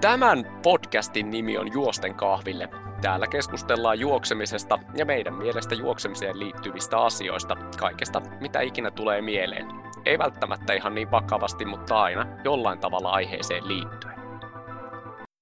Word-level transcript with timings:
Tämän 0.00 0.60
podcastin 0.62 1.30
nimi 1.30 1.58
on 1.58 1.72
Juosten 1.72 2.14
kahville. 2.14 2.68
Täällä 3.02 3.26
keskustellaan 3.26 4.00
juoksemisesta 4.00 4.78
ja 4.96 5.04
meidän 5.04 5.34
mielestä 5.34 5.74
juoksemiseen 5.74 6.38
liittyvistä 6.38 6.98
asioista, 6.98 7.56
kaikesta 7.78 8.22
mitä 8.40 8.60
ikinä 8.60 8.90
tulee 8.90 9.22
mieleen. 9.22 9.66
Ei 10.06 10.18
välttämättä 10.18 10.72
ihan 10.72 10.94
niin 10.94 11.10
vakavasti, 11.10 11.64
mutta 11.64 12.02
aina 12.02 12.26
jollain 12.44 12.78
tavalla 12.78 13.10
aiheeseen 13.10 13.68
liittyen. 13.68 14.14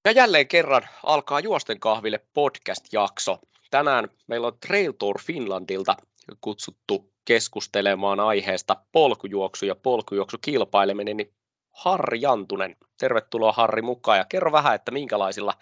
Ja 0.05 0.11
jälleen 0.11 0.47
kerran 0.47 0.83
alkaa 1.03 1.39
Juosten 1.39 1.79
kahville 1.79 2.25
podcast-jakso. 2.33 3.39
Tänään 3.71 4.09
meillä 4.27 4.47
on 4.47 4.57
Trail 4.67 4.93
Tour 4.99 5.21
Finlandilta 5.21 5.95
kutsuttu 6.41 7.13
keskustelemaan 7.25 8.19
aiheesta 8.19 8.75
polkujuoksu 8.91 9.65
ja 9.65 9.75
polkujuoksukilpaileminen, 9.75 11.17
niin 11.17 11.33
Harri 11.79 12.21
Jantunen. 12.21 12.75
Tervetuloa 12.99 13.51
Harri 13.51 13.81
mukaan 13.81 14.17
ja 14.17 14.25
kerro 14.29 14.51
vähän, 14.51 14.75
että 14.75 14.91
minkälaisilla 14.91 15.53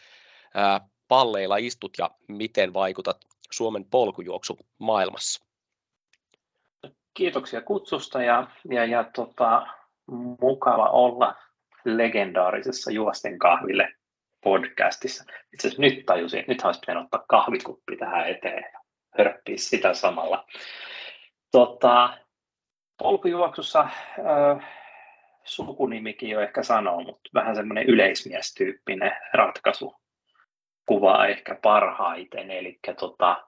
palleilla 1.08 1.58
istut 1.58 1.92
ja 1.98 2.10
miten 2.28 2.74
vaikutat 2.74 3.18
Suomen 3.52 3.86
polkujuoksu 3.86 4.60
maailmassa. 4.78 5.46
Kiitoksia 7.14 7.62
kutsusta 7.62 8.24
ja, 8.24 8.48
ja, 8.70 8.86
ja 8.86 9.04
tota, 9.04 9.68
mukava 10.42 10.90
olla 10.90 11.36
legendaarisessa 11.86 12.92
Juosten 12.92 13.40
kahville 13.40 13.94
podcastissa. 14.44 15.24
Itse 15.54 15.68
asiassa 15.68 15.82
nyt 15.82 16.06
tajusin, 16.06 16.40
että 16.40 16.52
nyt 16.52 16.62
olisi 16.62 16.80
pitänyt 16.80 17.04
ottaa 17.04 17.26
kahvikuppi 17.30 17.98
tähän 17.98 18.30
eteen 18.30 18.64
ja 18.74 18.80
hörppiä 19.18 19.58
sitä 19.58 19.94
samalla. 19.94 20.48
Tota, 21.52 22.18
polkujuoksussa 22.98 23.80
äh, 23.80 24.78
sukunimikin 25.48 26.30
jo 26.30 26.42
ehkä 26.42 26.64
sanoo, 26.64 27.02
mutta 27.02 27.30
vähän 27.34 27.56
semmoinen 27.56 27.86
yleismiestyyppinen 27.86 29.12
ratkaisu 29.34 29.96
kuvaa 30.86 31.28
ehkä 31.28 31.60
parhaiten. 31.62 32.52
Eli 32.52 32.80
tota, 33.00 33.48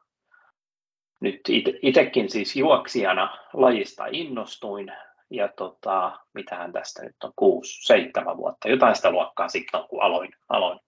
nyt 1.21 1.41
itsekin 1.81 2.29
siis 2.29 2.55
juoksijana 2.55 3.37
lajista 3.53 4.05
innostuin 4.11 4.91
ja 5.29 5.47
tota, 5.47 6.19
mitähän 6.33 6.73
tästä 6.73 7.03
nyt 7.03 7.15
on, 7.23 7.31
kuusi, 7.35 7.85
seitsemän 7.85 8.37
vuotta, 8.37 8.69
jotain 8.69 8.95
sitä 8.95 9.11
luokkaa 9.11 9.47
sitten 9.47 9.83
kun 9.89 10.03
aloin, 10.03 10.31
aloin 10.49 10.79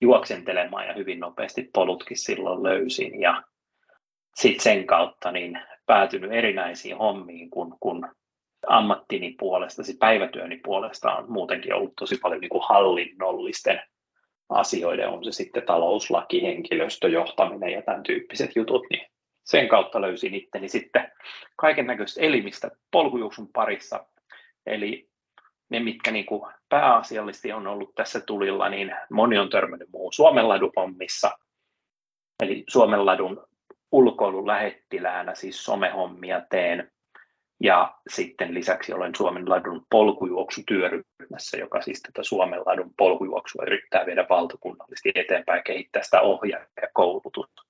juoksentelemaan 0.00 0.86
ja 0.86 0.94
hyvin 0.94 1.20
nopeasti 1.20 1.70
polutkin 1.74 2.18
silloin 2.18 2.62
löysin 2.62 3.20
ja 3.20 3.42
sitten 4.34 4.62
sen 4.62 4.86
kautta 4.86 5.32
niin 5.32 5.60
päätynyt 5.86 6.32
erinäisiin 6.32 6.98
hommiin, 6.98 7.50
kun, 7.50 7.76
kun 7.80 8.08
ammattini 8.66 9.34
puolesta, 9.38 9.82
siis 9.82 9.98
päivätyöni 9.98 10.60
puolesta 10.64 11.14
on 11.14 11.32
muutenkin 11.32 11.74
ollut 11.74 11.92
tosi 11.98 12.18
paljon 12.22 12.40
niin 12.40 12.48
kuin 12.48 12.64
hallinnollisten 12.68 13.82
asioiden, 14.48 15.08
on 15.08 15.24
se 15.24 15.32
sitten 15.32 15.62
talouslaki, 15.62 16.42
henkilöstöjohtaminen 16.42 17.72
ja 17.72 17.82
tämän 17.82 18.02
tyyppiset 18.02 18.56
jutut, 18.56 18.82
niin 18.90 19.06
sen 19.44 19.68
kautta 19.68 20.00
löysin 20.00 20.34
itteni 20.34 20.68
sitten 20.68 21.12
kaiken 21.56 21.86
näköistä 21.86 22.20
elimistä 22.20 22.70
polkujuoksun 22.90 23.48
parissa. 23.52 24.06
Eli 24.66 25.08
ne, 25.68 25.80
mitkä 25.80 26.10
niin 26.10 26.26
kuin 26.26 26.52
pääasiallisesti 26.68 27.52
on 27.52 27.66
ollut 27.66 27.94
tässä 27.94 28.20
tulilla, 28.20 28.68
niin 28.68 28.96
moni 29.10 29.38
on 29.38 29.50
törmännyt 29.50 29.88
muu 29.92 30.12
Suomenladupommissa. 30.12 31.30
Eli 32.42 32.64
Suomenladun 32.68 33.46
ulkoilun 33.92 34.46
lähettiläänä, 34.46 35.34
siis 35.34 35.64
somehommia 35.64 36.42
teen. 36.50 36.92
Ja 37.62 37.94
sitten 38.08 38.54
lisäksi 38.54 38.92
olen 38.92 39.14
Suomen 39.14 39.50
ladun 39.50 39.86
polkujuoksutyöryhmässä, 39.90 41.56
joka 41.56 41.82
siis 41.82 42.02
tätä 42.02 42.22
Suomen 42.22 42.60
ladun 42.66 42.94
polkujuoksua 42.96 43.64
yrittää 43.66 44.06
viedä 44.06 44.26
valtakunnallisesti 44.28 45.12
eteenpäin 45.14 45.58
ja 45.58 45.62
kehittää 45.62 46.02
sitä 46.02 46.20
ohjaajakoulutusta. 46.20 47.62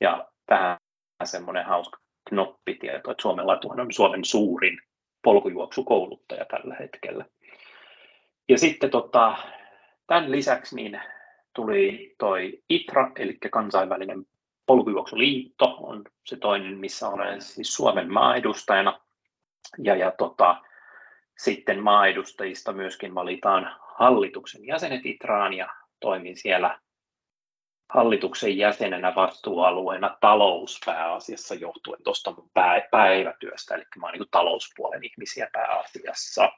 Ja 0.00 0.28
tähän 0.46 0.78
semmoinen 1.24 1.64
hauska 1.64 1.98
knoppitieto, 2.28 3.10
että 3.10 3.22
Suomen 3.22 3.46
latuhan 3.46 3.80
on 3.80 3.92
Suomen 3.92 4.24
suurin 4.24 4.78
polkujuoksukouluttaja 5.22 6.44
tällä 6.44 6.76
hetkellä. 6.80 7.24
Ja 8.48 8.58
sitten 8.58 8.90
tota, 8.90 9.36
tämän 10.06 10.30
lisäksi 10.30 10.76
niin 10.76 11.00
tuli 11.54 12.14
toi 12.18 12.62
ITRA, 12.68 13.12
eli 13.16 13.38
kansainvälinen 13.50 14.26
polkujuoksuliitto, 14.66 15.76
on 15.80 16.04
se 16.24 16.36
toinen, 16.36 16.78
missä 16.78 17.08
olen 17.08 17.42
siis 17.42 17.74
Suomen 17.74 18.12
maaedustajana 18.12 19.05
ja, 19.78 19.96
ja 19.96 20.10
tota, 20.10 20.62
sitten 21.38 21.82
maaedustajista 21.82 22.72
myöskin 22.72 23.14
valitaan 23.14 23.76
hallituksen 23.98 24.66
jäsenet 24.66 25.06
Itraan 25.06 25.54
ja 25.54 25.68
toimin 26.00 26.36
siellä 26.36 26.78
hallituksen 27.94 28.58
jäsenenä 28.58 29.14
vastuualueena 29.14 30.16
talouspääasiassa 30.20 31.54
johtuen 31.54 32.02
tuosta 32.02 32.32
mun 32.32 32.50
päivätyöstä, 32.90 33.74
eli 33.74 33.84
mä 33.98 34.06
oon 34.06 34.14
niin 34.14 34.28
talouspuolen 34.30 35.04
ihmisiä 35.04 35.48
pääasiassa. 35.52 36.52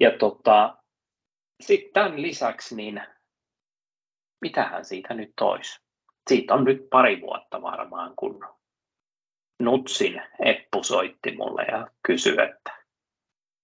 Ja 0.00 0.10
tota, 0.18 0.76
sitten 1.60 1.92
tämän 1.92 2.22
lisäksi, 2.22 2.76
niin 2.76 3.02
mitähän 4.40 4.84
siitä 4.84 5.14
nyt 5.14 5.32
olisi? 5.40 5.80
Siitä 6.28 6.54
on 6.54 6.64
nyt 6.64 6.90
pari 6.90 7.20
vuotta 7.20 7.62
varmaan, 7.62 8.12
kun 8.16 8.46
Nutsin 9.58 10.22
Eppu 10.44 10.82
soitti 10.82 11.36
mulle 11.36 11.62
ja 11.62 11.86
kysyi, 12.06 12.32
että 12.32 12.82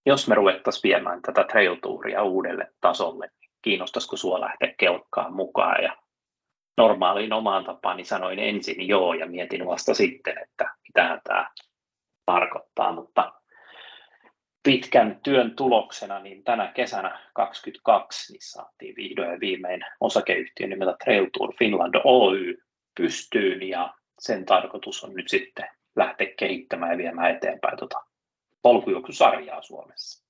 jos 0.06 0.28
me 0.28 0.34
ruvettaisiin 0.34 0.82
viemään 0.82 1.22
tätä 1.22 1.44
trail 1.44 1.76
touria 1.82 2.22
uudelle 2.22 2.72
tasolle, 2.80 3.30
niin 3.40 3.50
kiinnostaisiko 3.62 4.16
sinua 4.16 4.40
lähteä 4.40 4.74
kelkkaan 4.78 5.34
mukaan? 5.34 5.84
Ja 5.84 5.96
normaaliin 6.76 7.32
omaan 7.32 7.64
tapaani 7.64 8.04
sanoin 8.04 8.38
ensin 8.38 8.88
joo 8.88 9.14
ja 9.14 9.26
mietin 9.26 9.66
vasta 9.66 9.94
sitten, 9.94 10.38
että 10.42 10.74
mitä 10.88 11.20
tämä 11.24 11.50
tarkoittaa, 12.26 12.92
mutta 12.92 13.32
pitkän 14.62 15.20
työn 15.22 15.56
tuloksena 15.56 16.18
niin 16.18 16.44
tänä 16.44 16.72
kesänä 16.72 17.08
2022 17.34 18.32
niin 18.32 18.42
saatiin 18.42 18.96
vihdoin 18.96 19.30
ja 19.30 19.40
viimein 19.40 19.80
osakeyhtiö 20.00 20.66
nimeltä 20.66 20.96
Trail 21.04 21.26
Tour 21.38 21.54
Finland 21.58 21.94
Oy 22.04 22.56
pystyyn 22.96 23.68
ja 23.68 23.94
sen 24.18 24.44
tarkoitus 24.44 25.04
on 25.04 25.14
nyt 25.14 25.28
sitten 25.28 25.68
lähteä 25.98 26.26
kehittämään 26.38 26.92
ja 26.92 26.98
viemään 26.98 27.36
eteenpäin 27.36 27.78
tuota 27.78 28.04
polkujuoksusarjaa 28.62 29.62
Suomessa. 29.62 30.24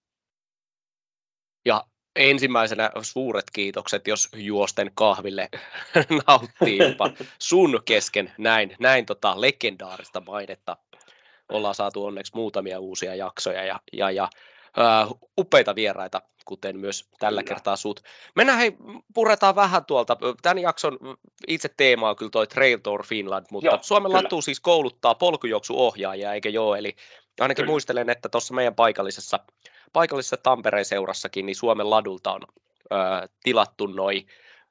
Ja 1.64 1.84
ensimmäisenä 2.16 2.90
suuret 3.02 3.44
kiitokset, 3.52 4.06
jos 4.06 4.28
juosten 4.36 4.90
kahville 4.94 5.48
nauttii 6.26 6.78
jopa 6.78 7.10
sun 7.38 7.82
kesken 7.84 8.32
näin, 8.38 8.76
näin 8.80 9.06
tota 9.06 9.40
legendaarista 9.40 10.20
mainetta. 10.20 10.76
Ollaan 11.48 11.74
saatu 11.74 12.04
onneksi 12.04 12.32
muutamia 12.34 12.80
uusia 12.80 13.14
jaksoja 13.14 13.64
ja, 13.64 13.80
ja, 13.92 14.10
ja 14.10 14.28
uh, 14.76 15.18
upeita 15.38 15.74
vieraita, 15.74 16.22
kuten 16.44 16.78
myös 16.78 17.08
tällä 17.18 17.42
kyllä. 17.42 17.54
kertaa 17.54 17.76
sut. 17.76 18.00
Mennään 18.36 18.58
hei, 18.58 18.76
puretaan 19.14 19.56
vähän 19.56 19.84
tuolta. 19.84 20.16
Tämän 20.42 20.58
jakson 20.58 20.98
itse 21.48 21.68
teema 21.76 22.10
on 22.10 22.16
kyllä 22.16 22.30
toi 22.30 22.46
Trail 22.46 22.78
Tour 22.78 23.06
Finland, 23.06 23.46
mutta 23.50 23.66
Joo, 23.66 23.78
Suomen 23.82 24.10
kyllä. 24.10 24.22
Latu 24.22 24.42
siis 24.42 24.60
kouluttaa 24.60 25.14
polkujuoksuohjaajia, 25.14 26.32
eikö 26.32 26.48
joo? 26.48 26.74
Eli 26.74 26.96
ainakin 27.40 27.62
kyllä. 27.62 27.72
muistelen, 27.72 28.10
että 28.10 28.28
tuossa 28.28 28.54
meidän 28.54 28.74
paikallisessa, 28.74 29.40
paikallisessa 29.92 30.36
Tampereen 30.36 30.84
seurassakin, 30.84 31.46
niin 31.46 31.56
Suomen 31.56 31.90
ladulta 31.90 32.32
on 32.32 32.42
ö, 32.92 33.28
tilattu 33.42 33.86
noi 33.86 34.26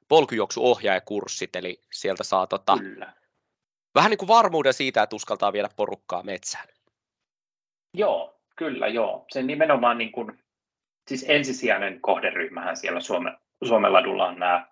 polkujuoksuohjaajakurssit, 0.08 1.56
eli 1.56 1.82
sieltä 1.92 2.24
saa 2.24 2.46
tota, 2.46 2.76
kyllä. 2.78 3.12
vähän 3.94 4.10
niin 4.10 4.18
kuin 4.18 4.28
varmuuden 4.28 4.74
siitä, 4.74 5.02
että 5.02 5.16
uskaltaa 5.16 5.52
viedä 5.52 5.68
porukkaa 5.76 6.22
metsään. 6.22 6.68
Joo, 7.94 8.37
kyllä 8.58 8.88
joo. 8.88 9.24
Se 9.30 9.42
nimenomaan 9.42 9.98
niin 9.98 10.12
kuin 10.12 10.38
siis 11.08 11.24
ensisijainen 11.28 12.00
kohderyhmähän 12.00 12.76
siellä 12.76 13.00
Suome, 13.00 13.38
Suomen 13.64 13.92
ladulla 13.92 14.26
on 14.26 14.38
nämä, 14.38 14.66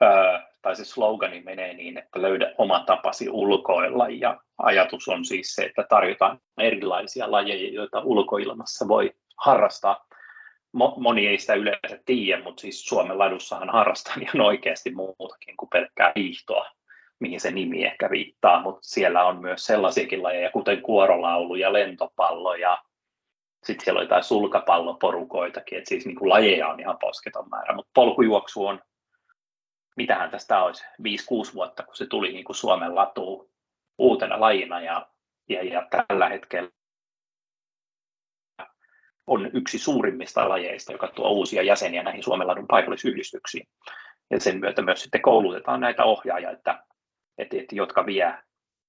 ää, 0.00 0.46
tai 0.62 0.76
se 0.76 0.84
slogani 0.84 1.40
menee 1.40 1.74
niin, 1.74 1.98
että 1.98 2.22
löydä 2.22 2.54
oma 2.58 2.84
tapasi 2.86 3.30
ulkoilla, 3.30 4.08
ja 4.08 4.40
ajatus 4.58 5.08
on 5.08 5.24
siis 5.24 5.54
se, 5.54 5.64
että 5.64 5.86
tarjotaan 5.88 6.40
erilaisia 6.58 7.30
lajeja, 7.30 7.72
joita 7.72 8.00
ulkoilmassa 8.00 8.88
voi 8.88 9.14
harrastaa. 9.38 10.06
Moni 10.96 11.26
ei 11.26 11.38
sitä 11.38 11.54
yleensä 11.54 11.98
tiedä, 12.04 12.42
mutta 12.42 12.60
siis 12.60 12.84
Suomen 12.84 13.18
ladussahan 13.18 13.70
harrastaa 13.70 14.14
ihan 14.20 14.40
oikeasti 14.40 14.90
muutakin 14.90 15.56
kuin 15.56 15.70
pelkkää 15.70 16.12
hiihtoa, 16.16 16.70
mihin 17.20 17.40
se 17.40 17.50
nimi 17.50 17.84
ehkä 17.84 18.10
viittaa, 18.10 18.62
mutta 18.62 18.80
siellä 18.82 19.24
on 19.24 19.40
myös 19.40 19.66
sellaisiakin 19.66 20.22
lajeja, 20.22 20.50
kuten 20.50 20.82
kuorolaulu 20.82 21.54
ja 21.54 21.72
lentopallo 21.72 22.54
ja 22.54 22.78
sitten 23.64 23.84
siellä 23.84 23.98
oli 23.98 24.04
jotain 24.04 24.24
sulkapalloporukoitakin, 24.24 25.78
että 25.78 25.88
siis 25.88 26.06
niin 26.06 26.16
kuin 26.16 26.28
lajeja 26.28 26.68
on 26.68 26.80
ihan 26.80 26.98
posketon 26.98 27.48
määrä, 27.48 27.74
mutta 27.74 27.90
polkujuoksu 27.94 28.66
on, 28.66 28.80
mitähän 29.96 30.30
tästä 30.30 30.62
olisi, 30.62 30.84
5-6 31.50 31.54
vuotta, 31.54 31.82
kun 31.82 31.96
se 31.96 32.06
tuli 32.06 32.32
niin 32.32 32.44
kuin 32.44 32.56
Suomen 32.56 32.94
latuun 32.94 33.50
uutena 33.98 34.40
lajina 34.40 34.80
ja, 34.80 35.08
ja, 35.48 35.64
ja 35.64 35.88
tällä 35.90 36.28
hetkellä 36.28 36.70
on 39.26 39.50
yksi 39.52 39.78
suurimmista 39.78 40.48
lajeista, 40.48 40.92
joka 40.92 41.08
tuo 41.08 41.30
uusia 41.30 41.62
jäseniä 41.62 42.02
näihin 42.02 42.22
Suomenladun 42.22 42.66
paikallisyhdistyksiin. 42.66 43.68
Ja 44.30 44.40
sen 44.40 44.60
myötä 44.60 44.82
myös 44.82 45.02
sitten 45.02 45.22
koulutetaan 45.22 45.80
näitä 45.80 46.04
ohjaajia, 46.04 46.50
että, 46.50 46.84
että, 47.38 47.56
että 47.56 47.74
jotka 47.74 48.06
vie 48.06 48.34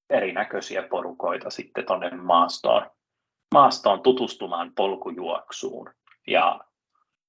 erinäköisiä 0.10 0.84
porukoita 0.84 1.50
sitten 1.50 1.86
tuonne 1.86 2.10
maastoon, 2.10 2.92
maastoon 3.54 4.02
tutustumaan 4.02 4.72
polkujuoksuun. 4.76 5.90
Ja 6.28 6.60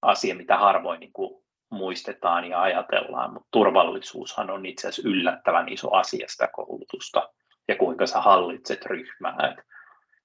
asia, 0.03 0.35
mitä 0.35 0.59
harvoin 0.59 1.01
niin 1.01 1.13
kuin 1.13 1.45
muistetaan 1.71 2.45
ja 2.45 2.63
ajatellaan, 2.63 3.33
mutta 3.33 3.49
turvallisuushan 3.51 4.51
on 4.51 4.67
itse 4.67 4.89
asiassa 4.89 5.09
yllättävän 5.09 5.69
iso 5.69 5.95
asia 5.95 6.29
sitä 6.29 6.49
koulutusta 6.53 7.33
ja 7.69 7.77
kuinka 7.77 8.07
sä 8.07 8.21
hallitset 8.21 8.87
ryhmää. 8.87 9.37
Et, 9.51 9.65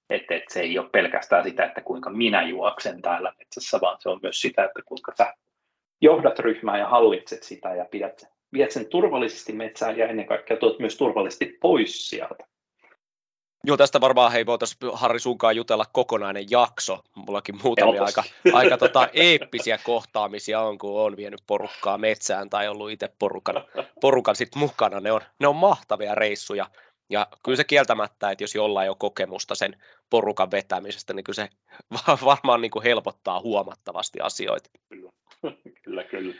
et, 0.09 0.31
et 0.31 0.43
se 0.49 0.59
ei 0.59 0.79
ole 0.79 0.89
pelkästään 0.89 1.43
sitä, 1.43 1.65
että 1.65 1.81
kuinka 1.81 2.09
minä 2.09 2.43
juoksen 2.43 3.01
täällä 3.01 3.33
metsässä, 3.37 3.81
vaan 3.81 3.97
se 3.99 4.09
on 4.09 4.19
myös 4.21 4.41
sitä, 4.41 4.63
että 4.63 4.81
kuinka 4.85 5.11
sä 5.17 5.33
johdat 6.01 6.39
ryhmää 6.39 6.77
ja 6.77 6.87
hallitset 6.87 7.43
sitä 7.43 7.75
ja 7.75 7.85
pidät, 7.85 8.23
viet 8.53 8.71
sen 8.71 8.85
turvallisesti 8.85 9.53
metsään 9.53 9.97
ja 9.97 10.07
ennen 10.07 10.25
kaikkea 10.25 10.57
tuot 10.57 10.79
myös 10.79 10.97
turvallisesti 10.97 11.57
pois 11.61 12.09
sieltä. 12.09 12.43
Joo, 13.65 13.77
tästä 13.77 14.01
varmaan 14.01 14.31
hei 14.31 14.45
voitaisiin 14.45 14.77
Harri 14.93 15.19
sunkaan 15.19 15.55
jutella 15.55 15.85
kokonainen 15.91 16.45
jakso. 16.49 16.99
Mullakin 17.15 17.55
muutamia 17.63 17.93
Helposti. 17.93 18.19
aika, 18.45 18.57
aika 18.57 18.77
tota, 18.77 19.09
eeppisiä 19.13 19.77
kohtaamisia 19.83 20.61
on, 20.61 20.77
kun 20.77 21.01
on 21.01 21.17
vienyt 21.17 21.41
porukkaa 21.47 21.97
metsään 21.97 22.49
tai 22.49 22.67
ollut 22.67 22.91
itse 22.91 23.09
porukan, 23.19 23.55
porukan 24.01 24.35
sit 24.35 24.55
mukana. 24.55 24.99
Ne 24.99 25.11
on, 25.11 25.21
ne 25.39 25.47
on 25.47 25.55
mahtavia 25.55 26.15
reissuja. 26.15 26.65
Ja 27.09 27.27
kyllä 27.43 27.55
se 27.55 27.63
kieltämättä, 27.63 28.31
että 28.31 28.43
jos 28.43 28.55
jollain 28.55 28.89
on 28.89 28.97
kokemusta 28.97 29.55
sen 29.55 29.81
porukan 30.09 30.51
vetämisestä, 30.51 31.13
niin 31.13 31.23
kyllä 31.23 31.35
se 31.35 31.49
varmaan 32.25 32.61
niin 32.61 32.71
kuin 32.71 32.83
helpottaa 32.83 33.41
huomattavasti 33.41 34.19
asioita. 34.19 34.69
Kyllä, 34.89 35.11
kyllä. 35.83 36.03
kyllä. 36.03 36.33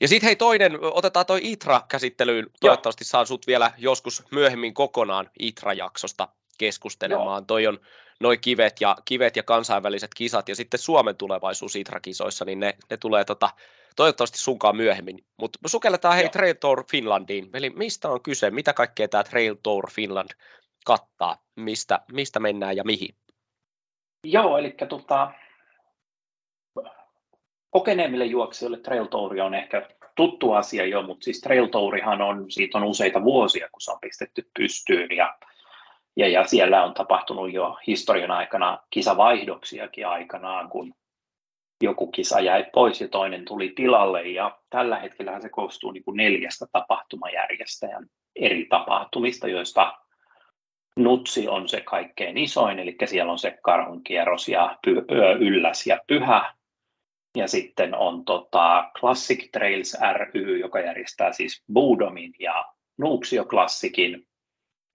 Ja 0.00 0.08
sitten 0.08 0.26
hei 0.26 0.36
toinen, 0.36 0.78
otetaan 0.80 1.26
toi 1.26 1.40
ITRA 1.42 1.82
käsittelyyn. 1.88 2.46
Toivottavasti 2.60 3.04
saan 3.04 3.26
sut 3.26 3.46
vielä 3.46 3.72
joskus 3.78 4.22
myöhemmin 4.30 4.74
kokonaan 4.74 5.30
ITRA-jaksosta 5.38 6.28
keskustelemaan. 6.58 7.40
Joo. 7.42 7.46
Toi 7.46 7.66
on 7.66 7.78
noin 8.20 8.40
kivet 8.40 8.80
ja, 8.80 8.96
kivet 9.04 9.36
ja 9.36 9.42
kansainväliset 9.42 10.10
kisat 10.16 10.48
ja 10.48 10.56
sitten 10.56 10.80
Suomen 10.80 11.16
tulevaisuus 11.16 11.76
ITRA-kisoissa, 11.76 12.44
niin 12.44 12.60
ne, 12.60 12.74
ne 12.90 12.96
tulee 12.96 13.24
tota, 13.24 13.50
toivottavasti 13.96 14.38
sunkaan 14.38 14.76
myöhemmin. 14.76 15.24
Mutta 15.36 15.58
sukelletaan 15.66 16.14
hei 16.14 16.24
Joo. 16.24 16.30
Trail 16.30 16.54
Tour 16.54 16.84
Finlandiin. 16.90 17.50
Eli 17.54 17.70
mistä 17.70 18.08
on 18.08 18.22
kyse? 18.22 18.50
Mitä 18.50 18.72
kaikkea 18.72 19.08
tämä 19.08 19.24
Trail 19.24 19.56
Tour 19.62 19.90
Finland 19.90 20.30
kattaa? 20.86 21.36
Mistä, 21.56 22.00
mistä 22.12 22.40
mennään 22.40 22.76
ja 22.76 22.84
mihin? 22.84 23.14
Joo, 24.24 24.58
eli 24.58 24.74
tota, 24.88 25.30
kokeneemmille 27.70 28.24
juoksijoille 28.24 28.78
Trail 28.78 29.06
Tour 29.06 29.40
on 29.40 29.54
ehkä 29.54 29.88
tuttu 30.16 30.52
asia 30.52 30.86
jo, 30.86 31.02
mutta 31.02 31.24
siis 31.24 31.40
Trail 31.40 31.66
Tourihan 31.66 32.22
on, 32.22 32.50
siitä 32.50 32.78
on 32.78 32.84
useita 32.84 33.22
vuosia, 33.22 33.68
kun 33.72 33.80
se 33.80 33.90
on 33.90 33.98
pistetty 34.00 34.50
pystyyn 34.58 35.16
ja, 35.16 35.38
ja, 36.16 36.28
ja 36.28 36.44
siellä 36.44 36.84
on 36.84 36.94
tapahtunut 36.94 37.52
jo 37.52 37.78
historian 37.86 38.30
aikana 38.30 38.78
kisavaihdoksiakin 38.90 40.06
aikanaan, 40.06 40.68
kun 40.68 40.94
joku 41.82 42.06
kisa 42.06 42.40
jäi 42.40 42.64
pois 42.72 43.00
ja 43.00 43.08
toinen 43.08 43.44
tuli 43.44 43.72
tilalle 43.76 44.22
ja 44.22 44.58
tällä 44.70 44.98
hetkellä 44.98 45.40
se 45.40 45.48
koostuu 45.48 45.90
niin 45.90 46.04
kuin 46.04 46.16
neljästä 46.16 46.66
tapahtumajärjestäjän 46.72 48.06
eri 48.36 48.64
tapahtumista, 48.64 49.48
joista 49.48 49.92
Nutsi 50.96 51.48
on 51.48 51.68
se 51.68 51.80
kaikkein 51.80 52.38
isoin, 52.38 52.78
eli 52.78 52.96
siellä 53.04 53.32
on 53.32 53.38
se 53.38 53.58
karhunkierros 53.62 54.48
ja 54.48 54.78
py- 54.86 55.04
ylläs 55.40 55.86
ja 55.86 55.98
pyhä, 56.06 56.54
ja 57.36 57.48
sitten 57.48 57.94
on 57.94 58.24
tota 58.24 58.90
Classic 58.98 59.50
Trails 59.52 59.96
ry, 60.14 60.58
joka 60.58 60.80
järjestää 60.80 61.32
siis 61.32 61.62
Budomin 61.72 62.32
ja 62.38 62.64
Nuuksio 62.98 63.44
Classicin. 63.44 64.26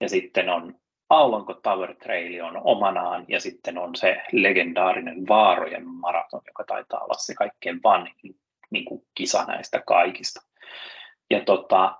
Ja 0.00 0.08
sitten 0.08 0.48
on 0.48 0.74
Aulanko 1.08 1.54
Tower 1.54 1.94
Trail 1.94 2.44
on 2.44 2.60
omanaan 2.64 3.24
ja 3.28 3.40
sitten 3.40 3.78
on 3.78 3.96
se 3.96 4.22
legendaarinen 4.32 5.28
Vaarojen 5.28 5.86
maraton, 5.86 6.40
joka 6.46 6.64
taitaa 6.64 7.00
olla 7.00 7.14
se 7.14 7.34
kaikkein 7.34 7.80
vanhin 7.84 8.36
niin 8.70 8.84
kuin 8.84 9.02
kisa 9.14 9.44
näistä 9.44 9.82
kaikista. 9.86 10.40
Ja 11.30 11.44
tota, 11.44 11.98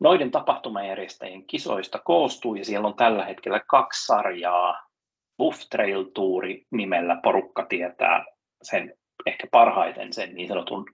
noiden 0.00 0.30
tapahtumajärjestäjien 0.30 1.46
kisoista 1.46 1.98
koostuu 1.98 2.54
ja 2.54 2.64
siellä 2.64 2.88
on 2.88 2.96
tällä 2.96 3.24
hetkellä 3.24 3.60
kaksi 3.66 4.06
sarjaa. 4.06 4.88
Buff 5.38 5.60
Trail 5.70 6.04
Touri 6.04 6.66
nimellä 6.70 7.20
porukka 7.22 7.66
tietää 7.68 8.24
sen 8.62 8.97
ehkä 9.26 9.46
parhaiten 9.50 10.12
sen 10.12 10.34
niin 10.34 10.48
sanotun, 10.48 10.86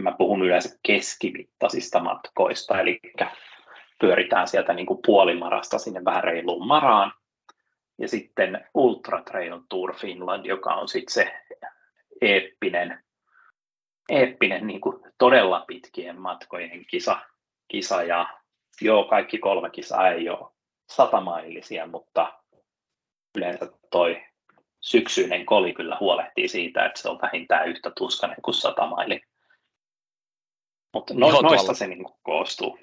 mä 0.00 0.14
puhun 0.18 0.42
yleensä 0.42 0.78
keskimittaisista 0.86 2.00
matkoista, 2.00 2.80
eli 2.80 3.00
pyöritään 4.00 4.48
sieltä 4.48 4.72
niin 4.72 4.86
kuin 4.86 5.00
puolimarasta 5.06 5.78
sinne 5.78 6.04
vähän 6.04 6.24
reiluun 6.24 6.66
maraan. 6.66 7.12
Ja 7.98 8.08
sitten 8.08 8.68
Ultra 8.74 9.22
Trail 9.22 9.60
Tour 9.68 9.94
Finland, 9.96 10.46
joka 10.46 10.74
on 10.74 10.88
sitten 10.88 11.14
se 11.14 11.40
eeppinen, 12.20 13.04
eeppinen 14.08 14.66
niin 14.66 14.80
kuin 14.80 15.02
todella 15.18 15.64
pitkien 15.66 16.20
matkojen 16.20 16.84
kisa, 16.86 17.20
kisa. 17.68 18.02
Ja 18.02 18.26
joo, 18.80 19.04
kaikki 19.04 19.38
kolme 19.38 19.70
kisaa 19.70 20.08
ei 20.08 20.28
ole 20.28 20.52
satamailisia, 20.88 21.86
mutta 21.86 22.40
yleensä 23.36 23.72
toi 23.90 24.22
syksyinen 24.84 25.46
koli 25.46 25.72
kyllä 25.72 25.96
huolehtii 26.00 26.48
siitä, 26.48 26.86
että 26.86 27.00
se 27.00 27.08
on 27.08 27.18
vähintään 27.22 27.68
yhtä 27.68 27.92
tuskainen 27.96 28.42
kuin 28.42 28.54
sata 28.54 28.86
maili. 28.86 29.20
Mutta 30.94 31.14
no, 31.14 31.40
noista 31.40 31.74
se 31.74 31.86
niin 31.86 32.04
kuin 32.04 32.14
koostuu. 32.22 32.78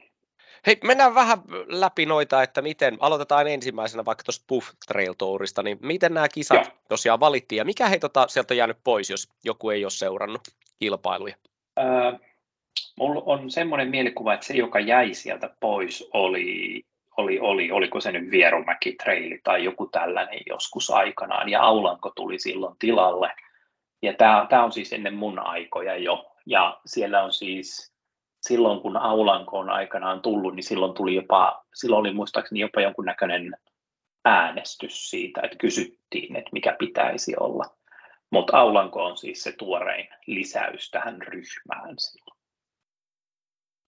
Hei, 0.67 0.77
mennään 0.83 1.15
vähän 1.15 1.37
läpi 1.67 2.05
noita, 2.05 2.43
että 2.43 2.61
miten, 2.61 2.97
aloitetaan 2.99 3.47
ensimmäisenä 3.47 4.05
vaikka 4.05 4.23
tuosta 4.23 4.45
Puff 4.47 4.69
Trail 4.87 5.13
Tourista, 5.17 5.63
niin 5.63 5.77
miten 5.81 6.13
nämä 6.13 6.27
kisat 6.29 6.65
Joo. 6.65 6.77
tosiaan 6.89 7.19
valittiin 7.19 7.57
ja 7.57 7.65
mikä 7.65 7.87
hei 7.87 7.99
tota, 7.99 8.27
sieltä 8.27 8.53
on 8.53 8.57
jäänyt 8.57 8.77
pois, 8.83 9.09
jos 9.09 9.29
joku 9.43 9.69
ei 9.69 9.85
ole 9.85 9.91
seurannut 9.91 10.41
kilpailuja? 10.79 11.35
Öö, 11.79 12.11
mulla 12.97 13.21
on 13.25 13.51
semmoinen 13.51 13.89
mielikuva, 13.89 14.33
että 14.33 14.45
se, 14.45 14.53
joka 14.53 14.79
jäi 14.79 15.13
sieltä 15.13 15.55
pois, 15.59 16.09
oli 16.13 16.85
oli, 17.17 17.39
oli, 17.39 17.71
oliko 17.71 17.99
se 17.99 18.11
nyt 18.11 18.31
Vierumäki 18.31 18.95
treili 19.03 19.39
tai 19.43 19.63
joku 19.63 19.87
tällainen 19.87 20.39
joskus 20.45 20.89
aikanaan, 20.89 21.49
ja 21.49 21.61
Aulanko 21.61 22.11
tuli 22.15 22.39
silloin 22.39 22.75
tilalle. 22.79 23.33
Ja 24.01 24.13
tämä 24.49 24.63
on 24.63 24.71
siis 24.71 24.93
ennen 24.93 25.13
mun 25.13 25.39
aikoja 25.39 25.97
jo, 25.97 26.31
ja 26.45 26.79
siellä 26.85 27.23
on 27.23 27.33
siis, 27.33 27.93
silloin 28.41 28.81
kun 28.81 28.97
Aulanko 28.97 29.59
on 29.59 29.69
aikanaan 29.69 30.21
tullut, 30.21 30.55
niin 30.55 30.63
silloin 30.63 30.93
tuli 30.93 31.15
jopa, 31.15 31.65
silloin 31.73 31.99
oli 31.99 32.13
muistaakseni 32.13 32.59
jopa 32.59 32.81
jonkunnäköinen 32.81 33.55
äänestys 34.25 35.09
siitä, 35.09 35.41
että 35.43 35.57
kysyttiin, 35.57 36.35
että 36.35 36.49
mikä 36.53 36.75
pitäisi 36.79 37.35
olla. 37.39 37.65
Mutta 38.29 38.57
Aulanko 38.57 39.05
on 39.05 39.17
siis 39.17 39.43
se 39.43 39.51
tuorein 39.51 40.07
lisäys 40.27 40.91
tähän 40.91 41.21
ryhmään 41.21 41.95
silloin. 41.97 42.30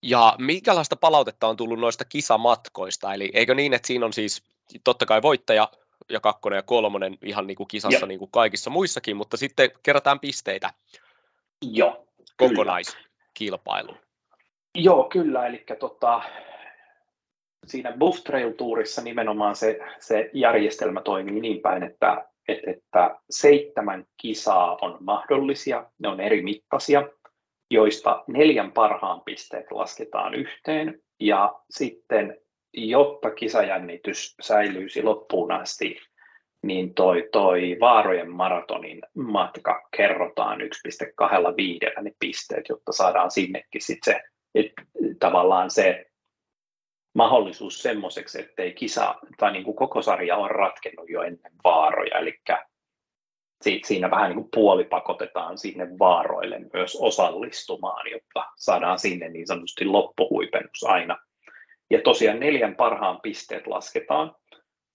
Ja 0.03 0.35
minkälaista 0.39 0.95
palautetta 0.95 1.47
on 1.47 1.57
tullut 1.57 1.79
noista 1.79 2.05
kisamatkoista? 2.05 3.13
Eli 3.13 3.31
eikö 3.33 3.55
niin, 3.55 3.73
että 3.73 3.87
siinä 3.87 4.05
on 4.05 4.13
siis 4.13 4.43
totta 4.83 5.05
kai 5.05 5.21
voittaja 5.21 5.69
ja 6.09 6.19
kakkonen 6.19 6.57
ja 6.57 6.63
kolmonen 6.63 7.17
ihan 7.25 7.47
niin 7.47 7.57
kuin 7.57 7.67
kisassa 7.67 8.05
niin 8.05 8.19
kuin 8.19 8.31
kaikissa 8.31 8.69
muissakin, 8.69 9.17
mutta 9.17 9.37
sitten 9.37 9.71
kerätään 9.83 10.19
pisteitä 10.19 10.73
Joo, 11.61 12.07
kokonaiskilpailuun. 12.37 13.97
Joo, 14.75 15.03
kyllä. 15.03 15.47
Eli 15.47 15.65
tota, 15.79 16.21
siinä 17.65 17.93
Buff 17.97 18.23
Trail 18.23 18.51
Tourissa 18.51 19.01
nimenomaan 19.01 19.55
se, 19.55 19.79
se 19.99 20.29
järjestelmä 20.33 21.01
toimii 21.01 21.41
niin 21.41 21.61
päin, 21.61 21.83
että, 21.83 22.25
että, 22.47 22.71
että 22.71 23.19
seitsemän 23.29 24.05
kisaa 24.17 24.77
on 24.81 24.97
mahdollisia, 24.99 25.85
ne 25.99 26.07
on 26.07 26.19
eri 26.19 26.41
mittaisia, 26.41 27.03
joista 27.73 28.23
neljän 28.27 28.71
parhaan 28.71 29.21
pisteet 29.21 29.71
lasketaan 29.71 30.33
yhteen. 30.33 31.01
Ja 31.19 31.59
sitten 31.69 32.37
jotta 32.73 33.31
kisajännitys 33.31 34.35
säilyisi 34.41 35.03
loppuun 35.03 35.51
asti, 35.51 35.97
niin 36.63 36.93
toi, 36.93 37.29
toi 37.31 37.77
Vaarojen 37.79 38.31
maratonin 38.31 39.01
matka 39.15 39.87
kerrotaan 39.97 40.61
1,25 40.61 40.67
ne 42.01 42.11
pisteet, 42.19 42.69
jotta 42.69 42.91
saadaan 42.91 43.31
sinnekin 43.31 43.81
sit 43.81 43.99
se, 44.03 44.21
et, 44.55 44.71
tavallaan 45.19 45.69
se 45.69 46.05
mahdollisuus 47.15 47.81
semmoiseksi, 47.81 48.41
ettei 48.41 48.73
kisa 48.73 49.15
tai 49.37 49.51
niin 49.51 49.63
kuin 49.63 49.75
koko 49.75 50.01
sarja 50.01 50.37
on 50.37 50.51
ratkennut 50.51 51.09
jo 51.09 51.21
ennen 51.21 51.51
vaaroja, 51.63 52.19
eli 52.19 52.39
siinä 53.63 54.11
vähän 54.11 54.29
niin 54.29 54.35
kuin 54.35 54.49
puolipakotetaan 54.55 55.57
sinne 55.57 55.87
vaaroille 55.99 56.61
myös 56.73 56.97
osallistumaan, 57.01 58.11
jotta 58.11 58.43
saadaan 58.55 58.99
sinne 58.99 59.29
niin 59.29 59.47
sanotusti 59.47 59.85
loppuhuipennus 59.85 60.83
aina. 60.83 61.17
Ja 61.89 62.01
tosiaan 62.01 62.39
neljän 62.39 62.75
parhaan 62.75 63.21
pisteet 63.21 63.67
lasketaan. 63.67 64.35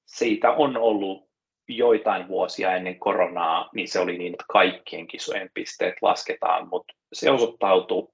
Siitä 0.06 0.52
on 0.52 0.76
ollut 0.76 1.28
joitain 1.68 2.28
vuosia 2.28 2.76
ennen 2.76 2.98
koronaa, 2.98 3.68
niin 3.74 3.88
se 3.88 4.00
oli 4.00 4.18
niin, 4.18 4.32
että 4.32 4.44
kaikkien 4.52 5.06
kisojen 5.06 5.50
pisteet 5.54 5.94
lasketaan, 6.02 6.68
mutta 6.68 6.94
se 7.12 7.30
osoittautui 7.30 8.08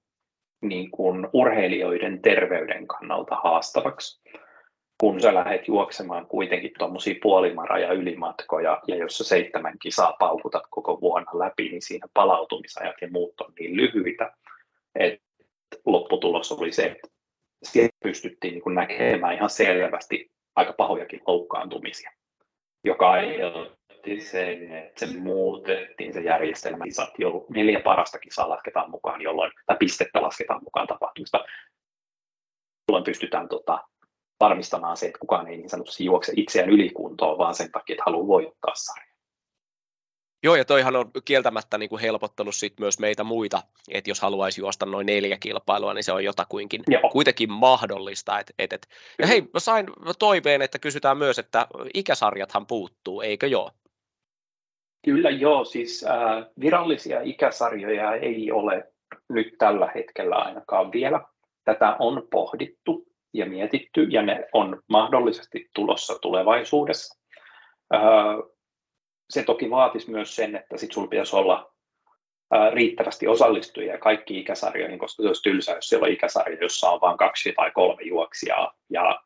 niin 0.62 0.90
kuin 0.90 1.28
urheilijoiden 1.32 2.23
terveyden 2.23 2.87
kannalta 2.87 3.37
haastavaksi, 3.37 4.23
kun 5.00 5.20
sä 5.20 5.34
lähdet 5.34 5.68
juoksemaan 5.68 6.26
kuitenkin 6.26 6.70
tuommoisia 6.78 7.14
puolimara- 7.22 7.78
ja 7.78 7.92
ylimatkoja, 7.92 8.82
ja 8.88 8.96
jos 8.96 9.18
sä 9.18 9.24
seitsemän 9.24 9.78
kisaa 9.82 10.16
paukutat 10.18 10.62
koko 10.70 11.00
vuonna 11.00 11.38
läpi, 11.38 11.68
niin 11.68 11.82
siinä 11.82 12.06
palautumisajat 12.14 12.96
ja 13.00 13.08
muut 13.10 13.40
on 13.40 13.52
niin 13.58 13.76
lyhyitä, 13.76 14.32
että 14.94 15.24
lopputulos 15.86 16.52
oli 16.52 16.72
se, 16.72 16.82
että 16.84 17.08
siellä 17.62 17.90
pystyttiin 18.02 18.52
niin 18.52 18.62
kuin 18.62 18.74
näkemään 18.74 19.34
ihan 19.34 19.50
selvästi 19.50 20.30
aika 20.56 20.72
pahojakin 20.72 21.20
loukkaantumisia, 21.26 22.10
joka 22.84 23.10
aiheutti 23.10 24.20
sen, 24.20 24.72
että 24.72 25.06
se 25.06 25.18
muutettiin 25.18 26.12
se 26.12 26.20
järjestelmä, 26.20 26.84
kisat, 26.84 27.10
jo 27.18 27.46
neljä 27.48 27.80
parasta 27.80 28.18
kisaa 28.18 28.48
lasketaan 28.48 28.90
mukaan, 28.90 29.22
jolloin, 29.22 29.52
tai 29.66 29.76
pistettä 29.76 30.22
lasketaan 30.22 30.64
mukaan 30.64 30.86
tapahtumista, 30.86 31.44
jolloin 32.88 33.04
pystytään 33.04 33.48
tota, 33.48 33.84
varmistamaan 34.44 34.96
se, 34.96 35.06
että 35.06 35.18
kukaan 35.18 35.48
ei 35.48 35.56
niin 35.56 35.70
sanotusti 35.70 36.04
juokse 36.04 36.32
itseään 36.36 36.70
ylikuntoon, 36.70 37.38
vaan 37.38 37.54
sen 37.54 37.72
takia, 37.72 37.94
että 37.94 38.02
haluaa 38.06 38.26
voittaa 38.26 38.74
sarja. 38.74 39.14
Joo, 40.42 40.56
ja 40.56 40.64
toihan 40.64 40.96
on 40.96 41.10
kieltämättä 41.24 41.78
niin 41.78 41.88
kuin 41.88 42.00
helpottanut 42.00 42.54
sit 42.54 42.80
myös 42.80 42.98
meitä 42.98 43.24
muita, 43.24 43.62
että 43.90 44.10
jos 44.10 44.20
haluaisi 44.20 44.60
juosta 44.60 44.86
noin 44.86 45.06
neljä 45.06 45.36
kilpailua, 45.40 45.94
niin 45.94 46.04
se 46.04 46.12
on 46.12 46.24
jotakuinkin 46.24 46.82
Joo. 46.88 47.10
kuitenkin 47.12 47.52
mahdollista. 47.52 48.38
Et, 48.38 48.52
et, 48.58 48.72
et. 48.72 48.86
Ja 49.18 49.26
hei, 49.26 49.40
mä 49.40 49.60
sain 49.60 49.86
toiveen, 50.18 50.62
että 50.62 50.78
kysytään 50.78 51.18
myös, 51.18 51.38
että 51.38 51.66
ikäsarjathan 51.94 52.66
puuttuu, 52.66 53.20
eikö 53.20 53.46
joo? 53.46 53.70
Kyllä 55.04 55.30
joo, 55.30 55.64
siis 55.64 56.04
äh, 56.04 56.46
virallisia 56.60 57.20
ikäsarjoja 57.22 58.14
ei 58.14 58.52
ole 58.52 58.92
nyt 59.28 59.54
tällä 59.58 59.90
hetkellä 59.94 60.36
ainakaan 60.36 60.92
vielä. 60.92 61.20
Tätä 61.64 61.96
on 61.98 62.28
pohdittu 62.30 63.06
ja 63.34 63.46
mietitty, 63.46 64.02
ja 64.02 64.22
ne 64.22 64.48
on 64.52 64.82
mahdollisesti 64.88 65.70
tulossa 65.74 66.18
tulevaisuudessa. 66.18 67.20
Se 69.30 69.42
toki 69.42 69.70
vaatisi 69.70 70.10
myös 70.10 70.36
sen, 70.36 70.56
että 70.56 70.76
sit 70.76 70.92
sulla 70.92 71.08
pitäisi 71.08 71.36
olla 71.36 71.74
riittävästi 72.72 73.28
osallistujia 73.28 73.98
kaikki 73.98 74.40
ikäsarjoihin, 74.40 74.98
koska 74.98 75.22
se 75.22 75.26
olisi 75.26 75.42
tylsä, 75.42 75.72
jos 75.72 75.88
siellä 75.88 76.04
on 76.04 76.12
ikäsarja, 76.12 76.58
jossa 76.60 76.90
on 76.90 77.00
vain 77.00 77.18
kaksi 77.18 77.52
tai 77.52 77.70
kolme 77.70 78.02
juoksijaa 78.02 78.74
ja 78.90 79.20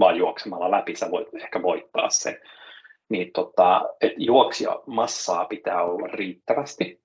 vaan 0.00 0.16
juoksemalla 0.16 0.70
läpi 0.70 0.96
sä 0.96 1.10
voit 1.10 1.28
ehkä 1.34 1.62
voittaa 1.62 2.10
sen. 2.10 2.40
Niin 3.08 3.32
tota, 3.32 3.82
et 4.00 4.12
juoksia 4.16 4.76
massaa 4.86 5.44
pitää 5.44 5.84
olla 5.84 6.06
riittävästi. 6.06 7.00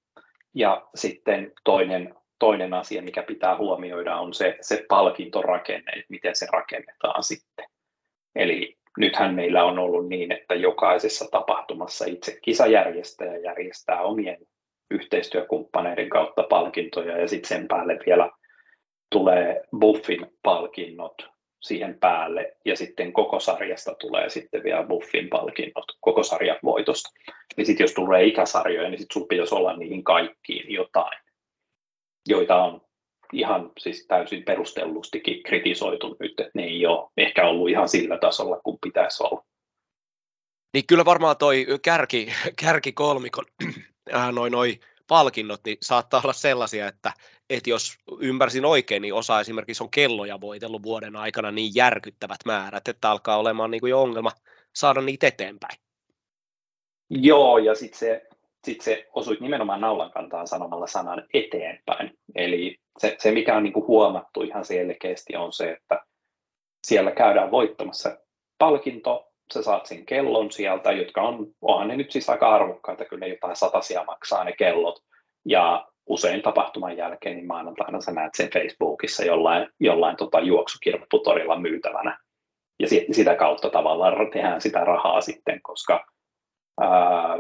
Ja 0.56 0.88
sitten 0.96 1.52
toinen, 1.64 2.16
toinen 2.42 2.74
asia, 2.74 3.02
mikä 3.02 3.24
pitää 3.24 3.58
huomioida, 3.58 4.16
on 4.16 4.34
se, 4.34 4.58
se 4.62 4.86
palkintorakenne, 4.90 5.92
että 5.92 6.06
miten 6.10 6.36
se 6.36 6.48
rakennetaan 6.54 7.24
sitten. 7.24 7.66
Eli 8.36 8.78
nythän 8.98 9.36
meillä 9.36 9.64
on 9.64 9.80
ollut 9.80 10.10
niin, 10.10 10.32
että 10.32 10.56
jokaisessa 10.56 11.26
tapahtumassa 11.32 12.06
itse 12.06 12.40
kisajärjestäjä 12.42 13.38
järjestää 13.38 14.02
omien 14.02 14.38
yhteistyökumppaneiden 14.92 16.10
kautta 16.10 16.44
palkintoja 16.44 17.18
ja 17.18 17.28
sitten 17.28 17.50
sen 17.50 17.68
päälle 17.68 18.00
vielä 18.06 18.30
tulee 19.12 19.62
Buffin 19.80 20.28
palkinnot 20.44 21.30
siihen 21.62 21.98
päälle 22.00 22.56
ja 22.66 22.76
sitten 22.76 23.14
koko 23.14 23.40
sarjasta 23.40 23.96
tulee 23.96 24.30
sitten 24.30 24.64
vielä 24.64 24.84
Buffin 24.84 25.30
palkinnot 25.30 25.86
koko 26.00 26.24
sarjan 26.24 26.60
voitosta. 26.64 27.10
Niin 27.58 27.66
sitten 27.66 27.84
jos 27.84 27.94
tulee 27.94 28.26
ikäsarjoja, 28.26 28.90
niin 28.90 29.00
sitten 29.00 29.14
sinulla 29.14 29.28
pitäisi 29.28 29.56
olla 29.56 29.78
niihin 29.78 30.04
kaikkiin 30.04 30.74
jotain, 30.74 31.18
joita 32.28 32.64
on 32.64 32.82
ihan 33.34 33.72
siis 33.80 34.06
täysin 34.08 34.44
perustellustikin 34.44 35.44
kritisoitu 35.44 36.18
nyt, 36.20 36.40
että 36.40 36.52
ne 36.54 36.64
ei 36.64 36.86
ole 36.86 37.10
ehkä 37.18 37.48
ollut 37.48 37.70
ihan 37.70 37.90
sillä 37.90 38.18
tasolla 38.18 38.60
kuin 38.64 38.78
pitäisi 38.82 39.24
olla. 39.24 39.46
Niin 40.74 40.88
kyllä 40.88 41.06
varmaan 41.06 41.38
toi 41.38 41.66
kärki, 41.82 42.34
kärki 42.62 42.92
kolmikon, 42.92 43.46
äh, 44.14 44.32
noin 44.32 44.52
noi 44.52 44.80
palkinnot, 45.08 45.62
niin 45.66 45.78
saattaa 45.82 46.22
olla 46.24 46.34
sellaisia, 46.34 46.88
että, 46.88 47.12
että 47.50 47.70
jos 47.70 47.98
ymmärsin 48.20 48.66
oikein, 48.66 49.02
niin 49.02 49.14
osa 49.14 49.40
esimerkiksi 49.40 49.84
on 49.84 49.92
kelloja 49.92 50.42
voitellut 50.42 50.84
vuoden 50.84 51.16
aikana 51.16 51.52
niin 51.52 51.72
järkyttävät 51.76 52.40
määrät, 52.46 52.88
että 52.88 53.12
alkaa 53.12 53.38
olemaan 53.38 53.72
niin 53.72 53.82
kuin 53.82 53.90
jo 53.90 54.02
ongelma 54.02 54.32
saada 54.76 55.02
niitä 55.02 55.28
eteenpäin. 55.28 55.80
Joo, 57.10 57.58
ja 57.58 57.76
sitten 57.76 58.00
se, 58.00 58.28
sit 58.64 58.82
se 58.82 59.08
osuit 59.14 59.40
nimenomaan 59.40 59.82
naulan 59.82 60.12
kantaan 60.12 60.48
sanomalla 60.48 60.88
sanan 60.88 61.24
eteenpäin. 61.34 62.18
Eli 62.36 62.78
se, 62.98 63.16
se 63.20 63.32
mikä 63.32 63.56
on 63.58 63.64
niin 63.64 63.74
kuin 63.74 63.88
huomattu 63.88 64.42
ihan 64.42 64.66
selkeästi 64.66 65.36
on 65.36 65.54
se, 65.54 65.72
että 65.72 66.06
siellä 66.88 67.12
käydään 67.12 67.52
voittamassa 67.52 68.18
palkinto, 68.58 69.28
sä 69.54 69.64
saat 69.64 69.86
sen 69.86 70.06
kellon 70.06 70.52
sieltä, 70.52 70.92
jotka 70.92 71.22
on, 71.22 71.48
onhan 71.62 71.88
ne 71.88 71.96
nyt 71.96 72.12
siis 72.12 72.30
aika 72.30 72.56
arvokkaita, 72.56 73.06
kyllä 73.06 73.28
jotain 73.28 73.56
satasia 73.56 74.04
maksaa 74.04 74.44
ne 74.44 74.52
kellot, 74.52 75.00
ja 75.46 75.88
usein 76.06 76.42
tapahtuman 76.42 76.98
jälkeen, 76.98 77.36
niin 77.36 77.48
maanantaina 77.48 78.02
sä 78.02 78.12
näet 78.12 78.36
sen 78.36 78.50
Facebookissa 78.54 79.26
jollain, 79.26 79.68
jollain 79.80 80.18
tota 80.18 80.40
juoksukirpputorilla 80.40 81.60
myytävänä, 81.60 82.20
ja 82.80 82.88
sitä 83.12 83.36
kautta 83.36 83.70
tavallaan 83.70 84.32
tehdään 84.32 84.62
sitä 84.62 84.80
rahaa 84.80 85.22
sitten, 85.22 85.62
koska 85.62 86.06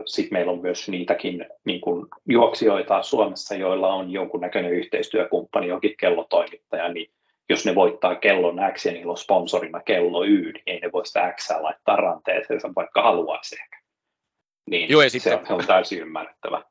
sitten 0.06 0.34
meillä 0.34 0.52
on 0.52 0.62
myös 0.62 0.90
niitäkin 0.90 1.46
niin 1.66 1.82
kuin 1.82 2.08
juoksijoita 2.30 3.04
Suomessa, 3.04 3.56
joilla 3.56 3.94
on 3.94 4.12
jonkunnäköinen 4.12 4.72
yhteistyökumppani, 4.72 5.68
jokin 5.68 5.98
kellotoimittaja, 6.00 6.94
niin 6.94 7.12
jos 7.50 7.66
ne 7.66 7.76
voittaa 7.76 8.16
kellon 8.16 8.60
X 8.74 8.86
ja 8.86 8.92
niillä 8.92 9.12
on 9.12 9.18
sponsorina 9.18 9.82
kello 9.82 10.24
Y, 10.24 10.52
niin 10.52 10.64
ei 10.66 10.80
ne 10.80 10.92
voi 10.92 11.06
sitä 11.06 11.34
X 11.36 11.50
laittaa 11.60 11.96
ranteeseen, 11.96 12.60
vaikka 12.76 13.02
haluaisi 13.02 13.56
ehkä. 13.62 13.82
Niin 14.70 14.90
Joo, 14.90 15.02
ja 15.02 15.10
se, 15.10 15.20
sitten... 15.20 15.48
se 15.48 15.54
on 15.54 15.68
täysin 15.68 16.00
ymmärrettävä. 16.00 16.64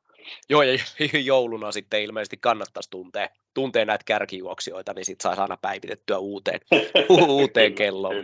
Joo, 0.49 0.61
ja 0.61 0.77
jouluna 1.23 1.71
sitten 1.71 2.01
ilmeisesti 2.01 2.37
kannattaisi 2.37 2.89
tuntea, 2.89 3.29
tuntea 3.53 3.85
näitä 3.85 4.03
kärkijuoksijoita, 4.05 4.93
niin 4.93 5.05
sitten 5.05 5.23
saisi 5.23 5.41
aina 5.41 5.57
päivitettyä 5.57 6.17
uuteen, 6.17 6.59
uuteen 7.27 7.73
kelloon. 7.73 8.15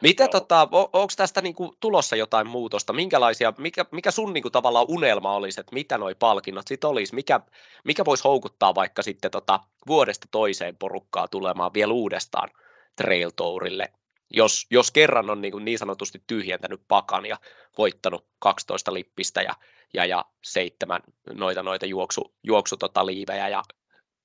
Mitä 0.00 0.28
tota, 0.28 0.68
onko 0.72 1.12
tästä 1.16 1.40
niinku 1.40 1.76
tulossa 1.80 2.16
jotain 2.16 2.48
muutosta? 2.48 2.92
Minkälaisia, 2.92 3.52
mikä, 3.58 3.84
mikä 3.90 4.10
sun 4.10 4.32
niinku 4.32 4.50
tavallaan 4.50 4.86
unelma 4.88 5.34
olisi, 5.34 5.60
että 5.60 5.74
mitä 5.74 5.98
noi 5.98 6.14
palkinnot 6.14 6.68
sitten 6.68 6.90
olisi? 6.90 7.14
Mikä, 7.14 7.40
mikä 7.84 8.04
voisi 8.04 8.24
houkuttaa 8.24 8.74
vaikka 8.74 9.02
sitten 9.02 9.30
tota 9.30 9.60
vuodesta 9.86 10.28
toiseen 10.30 10.76
porukkaa 10.76 11.28
tulemaan 11.28 11.74
vielä 11.74 11.92
uudestaan 11.92 12.50
Trail 12.96 13.30
Tourille 13.36 13.92
jos, 14.30 14.66
jos 14.70 14.90
kerran 14.90 15.30
on 15.30 15.40
niin, 15.40 15.64
niin 15.64 15.78
sanotusti 15.78 16.22
tyhjentänyt 16.26 16.80
pakan 16.88 17.26
ja 17.26 17.36
voittanut 17.78 18.26
12 18.38 18.94
lippistä 18.94 19.42
ja, 19.42 19.54
ja, 19.94 20.04
ja 20.06 20.24
seitsemän 20.44 21.00
noita, 21.32 21.62
noita 21.62 21.86
juoksu, 21.86 22.34
juoksu 22.42 22.76
tota 22.76 23.06
liivejä 23.06 23.48
ja 23.48 23.62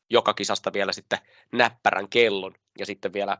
joka 0.10 0.34
kisasta 0.34 0.74
vielä 0.74 0.94
sitten 0.94 1.20
näppärän 1.52 2.10
kellon 2.10 2.56
ja 2.80 2.86
sitten 2.86 3.14
vielä 3.14 3.38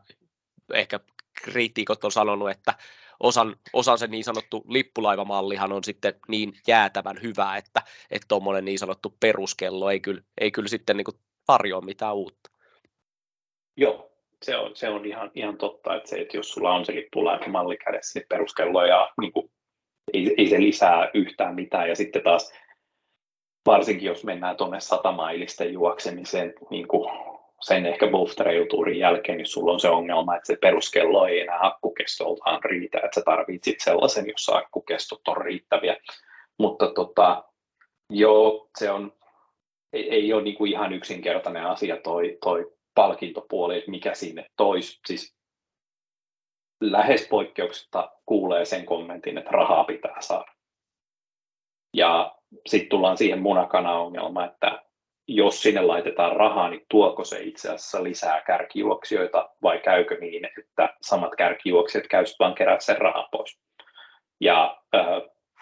ehkä 0.74 1.00
kriitikot 1.42 2.04
on 2.04 2.12
sanonut, 2.12 2.50
että 2.50 2.74
osan, 3.20 3.56
osan 3.72 3.98
se 3.98 4.06
niin 4.06 4.24
sanottu 4.24 4.64
lippulaivamallihan 4.68 5.72
on 5.72 5.84
sitten 5.84 6.14
niin 6.28 6.52
jäätävän 6.66 7.22
hyvä, 7.22 7.56
että 7.56 7.82
tuommoinen 8.28 8.64
niin 8.64 8.78
sanottu 8.78 9.16
peruskello 9.20 9.90
ei 9.90 10.00
kyllä, 10.00 10.22
ei 10.40 10.50
kyllä 10.50 10.68
sitten 10.68 10.96
niin 10.96 11.20
tarjoa 11.46 11.80
mitään 11.80 12.14
uutta. 12.14 12.50
Joo, 13.76 14.12
se 14.42 14.56
on, 14.56 14.76
se 14.76 14.88
on 14.88 15.06
ihan, 15.06 15.30
ihan 15.34 15.58
totta, 15.58 15.96
että, 15.96 16.08
se, 16.08 16.16
että 16.16 16.36
jos 16.36 16.52
sulla 16.52 16.74
on 16.74 16.84
se 16.84 16.94
lippulaivamalli 16.94 17.76
kädessä, 17.76 18.18
niin 18.18 18.26
peruskello 18.28 18.84
ja 18.84 19.12
niin 19.20 19.32
kuin, 19.32 19.50
ei, 20.12 20.34
ei 20.38 20.48
se 20.48 20.60
lisää 20.60 21.10
yhtään 21.14 21.54
mitään. 21.54 21.88
Ja 21.88 21.96
sitten 21.96 22.22
taas 22.22 22.52
varsinkin 23.66 24.06
jos 24.06 24.24
mennään 24.24 24.56
tuonne 24.56 24.80
satamailisten 24.80 25.72
juoksemiseen, 25.72 26.54
niin 26.70 26.88
kuin 26.88 27.10
sen 27.62 27.86
ehkä 27.86 28.06
Buff-Trail 28.06 28.98
jälkeen, 28.98 29.38
niin 29.38 29.46
sulla 29.46 29.72
on 29.72 29.80
se 29.80 29.88
ongelma, 29.88 30.36
että 30.36 30.46
se 30.46 30.56
peruskello 30.60 31.26
ei 31.26 31.40
enää 31.40 31.58
akkukestoltaan 31.62 32.64
riitä, 32.64 32.98
että 32.98 33.20
sä 33.20 33.22
tarvitset 33.24 33.74
sellaisen, 33.78 34.26
jossa 34.28 34.56
akkukestot 34.56 35.28
on 35.28 35.36
riittäviä. 35.36 35.96
Mutta 36.58 36.92
tota, 36.94 37.44
joo, 38.10 38.68
se 38.78 38.90
on, 38.90 39.12
ei, 39.92 40.10
ei 40.10 40.32
ole 40.32 40.42
niin 40.42 40.56
kuin 40.56 40.72
ihan 40.72 40.92
yksinkertainen 40.92 41.66
asia 41.66 41.96
toi, 41.96 42.38
toi 42.42 42.72
palkintopuoli, 42.94 43.78
että 43.78 43.90
mikä 43.90 44.14
sinne 44.14 44.46
toisi. 44.56 45.00
Siis 45.06 45.35
lähes 46.80 47.28
poikkeuksetta 47.28 48.12
kuulee 48.26 48.64
sen 48.64 48.86
kommentin, 48.86 49.38
että 49.38 49.50
rahaa 49.50 49.84
pitää 49.84 50.16
saada. 50.20 50.52
Ja 51.94 52.36
sitten 52.66 52.88
tullaan 52.88 53.16
siihen 53.16 53.42
munakana-ongelmaan, 53.42 54.48
että 54.48 54.82
jos 55.28 55.62
sinne 55.62 55.80
laitetaan 55.80 56.36
rahaa, 56.36 56.70
niin 56.70 56.86
tuoko 56.90 57.24
se 57.24 57.42
itse 57.42 57.68
asiassa 57.68 58.04
lisää 58.04 58.42
kärkijuoksijoita 58.42 59.50
vai 59.62 59.78
käykö 59.78 60.18
niin, 60.20 60.48
että 60.58 60.96
samat 61.02 61.36
kärkijuoksijat 61.36 62.06
käyvät 62.06 62.28
vain 62.38 62.54
kerää 62.54 62.80
sen 62.80 62.98
rahaa 62.98 63.28
pois. 63.32 63.58
Ja 64.40 64.82
äh, 64.94 65.06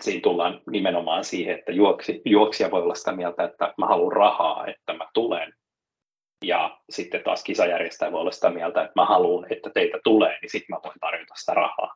siinä 0.00 0.21
tullaan 0.21 0.61
nimenomaan 0.71 1.25
siihen, 1.25 1.59
että 1.59 1.73
juoksi, 1.73 2.23
juoksija 2.25 2.71
voi 2.71 2.83
olla 2.83 2.94
sitä 2.94 3.12
mieltä, 3.12 3.44
että 3.44 3.75
mä 3.78 3.87
haluan 3.87 4.12
rahaa, 4.12 4.66
että 4.66 4.92
mä 4.92 5.09
tulen. 5.14 5.52
Ja 6.46 6.78
sitten 6.90 7.22
taas 7.22 7.44
kisajärjestäjä 7.44 8.12
voi 8.12 8.20
olla 8.20 8.30
sitä 8.30 8.50
mieltä, 8.50 8.82
että 8.82 9.00
mä 9.00 9.04
haluan, 9.04 9.46
että 9.52 9.70
teitä 9.74 9.98
tulee, 10.04 10.38
niin 10.42 10.50
sitten 10.50 10.76
mä 10.76 10.80
voin 10.84 10.98
tarjota 11.00 11.34
sitä 11.36 11.54
rahaa. 11.54 11.94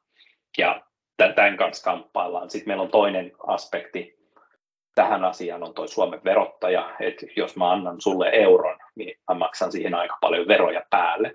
Ja 0.59 0.83
tämän 1.35 1.57
kanssa 1.57 1.85
kamppaillaan. 1.85 2.50
Sitten 2.50 2.69
meillä 2.71 2.83
on 2.83 2.90
toinen 2.90 3.33
aspekti 3.47 4.19
tähän 4.99 5.25
asiaan 5.25 5.62
on 5.62 5.75
tuo 5.75 5.87
Suomen 5.87 6.21
verottaja, 6.25 6.95
että 7.00 7.26
jos 7.37 7.57
mä 7.57 7.73
annan 7.73 8.00
sulle 8.00 8.31
euron, 8.33 8.78
niin 8.95 9.19
mä 9.28 9.38
maksan 9.38 9.73
siihen 9.73 9.95
aika 9.95 10.19
paljon 10.21 10.49
veroja 10.49 10.83
päälle, 10.90 11.35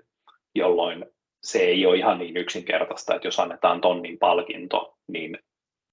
jolloin 0.54 1.06
se 1.42 1.58
ei 1.58 1.86
ole 1.86 1.96
ihan 1.96 2.18
niin 2.18 2.36
yksinkertaista, 2.36 3.14
että 3.14 3.26
jos 3.26 3.40
annetaan 3.40 3.80
tonnin 3.80 4.18
palkinto, 4.18 4.96
niin, 5.08 5.38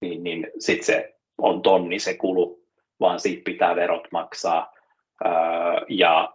niin, 0.01 0.23
niin 0.23 0.47
sitten 0.59 0.85
se 0.85 1.15
on 1.37 1.61
tonni 1.61 1.99
se 1.99 2.17
kulu, 2.17 2.59
vaan 2.99 3.19
siitä 3.19 3.41
pitää 3.45 3.75
verot 3.75 4.07
maksaa. 4.11 4.73
ja 5.89 6.33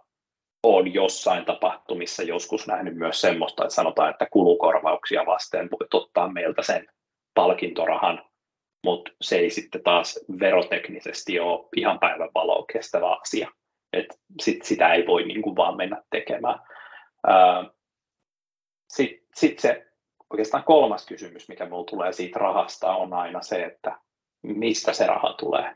on 0.75 0.93
jossain 0.93 1.45
tapahtumissa 1.45 2.23
joskus 2.23 2.67
nähnyt 2.67 2.95
myös 2.95 3.21
semmoista, 3.21 3.63
että 3.63 3.75
sanotaan, 3.75 4.09
että 4.09 4.27
kulukorvauksia 4.31 5.25
vasten 5.25 5.69
voit 5.71 5.93
ottaa 5.93 6.27
meiltä 6.27 6.61
sen 6.61 6.87
palkintorahan, 7.33 8.25
mutta 8.83 9.11
se 9.21 9.37
ei 9.37 9.49
sitten 9.49 9.83
taas 9.83 10.19
veroteknisesti 10.39 11.39
ole 11.39 11.69
ihan 11.75 11.99
päivän 11.99 12.29
valoa 12.35 12.65
kestävä 12.73 13.13
asia. 13.13 13.51
Et 13.93 14.19
sit 14.41 14.63
sitä 14.63 14.93
ei 14.93 15.07
voi 15.07 15.23
niin 15.23 15.41
kuin 15.41 15.55
vaan 15.55 15.77
mennä 15.77 16.03
tekemään. 16.09 16.59
Sitten 18.89 19.27
sit 19.35 19.59
se 19.59 19.87
oikeastaan 20.29 20.63
kolmas 20.63 21.05
kysymys, 21.05 21.49
mikä 21.49 21.65
minulla 21.65 21.83
tulee 21.83 22.11
siitä 22.11 22.39
rahasta, 22.39 22.95
on 22.95 23.13
aina 23.13 23.41
se, 23.41 23.63
että 23.63 23.99
mistä 24.41 24.93
se 24.93 25.07
raha 25.07 25.33
tulee. 25.33 25.75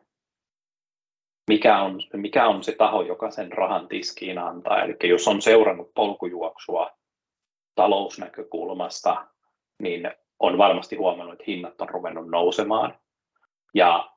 Mikä 1.51 1.81
on, 1.81 1.99
mikä 2.13 2.47
on 2.47 2.63
se 2.63 2.71
taho, 2.71 3.01
joka 3.01 3.31
sen 3.31 3.51
rahan 3.51 3.87
tiskiin 3.87 4.37
antaa. 4.37 4.83
Eli 4.83 4.95
jos 5.03 5.27
on 5.27 5.41
seurannut 5.41 5.93
polkujuoksua 5.93 6.91
talousnäkökulmasta, 7.75 9.27
niin 9.79 10.11
on 10.39 10.57
varmasti 10.57 10.95
huomannut, 10.95 11.33
että 11.33 11.43
hinnat 11.47 11.81
on 11.81 11.89
ruvennut 11.89 12.29
nousemaan. 12.29 12.99
Ja, 13.73 14.11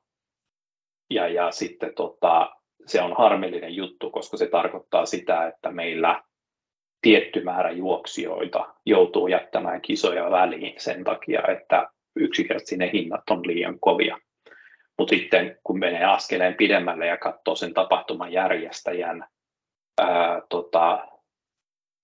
ja, 1.09 1.27
ja 1.27 1.51
sitten 1.51 1.95
tota, 1.95 2.55
se 2.85 3.01
on 3.01 3.13
harmillinen 3.17 3.75
juttu, 3.75 4.11
koska 4.11 4.37
se 4.37 4.47
tarkoittaa 4.47 5.05
sitä, 5.05 5.47
että 5.47 5.71
meillä 5.71 6.23
tietty 7.01 7.43
määrä 7.43 7.71
juoksijoita 7.71 8.75
joutuu 8.85 9.27
jättämään 9.27 9.81
kisoja 9.81 10.31
väliin 10.31 10.73
sen 10.77 11.03
takia, 11.03 11.41
että 11.47 11.89
yksinkertaisesti 12.15 12.77
ne 12.77 12.89
hinnat 12.93 13.29
on 13.29 13.47
liian 13.47 13.79
kovia. 13.79 14.17
Mutta 14.97 15.15
sitten 15.15 15.59
kun 15.63 15.79
menee 15.79 16.05
askeleen 16.05 16.55
pidemmälle 16.55 17.07
ja 17.07 17.17
katsoo 17.17 17.55
sen 17.55 17.73
tapahtuman 17.73 18.31
järjestäjän 18.31 19.25
ää, 20.01 20.41
tota, 20.49 21.07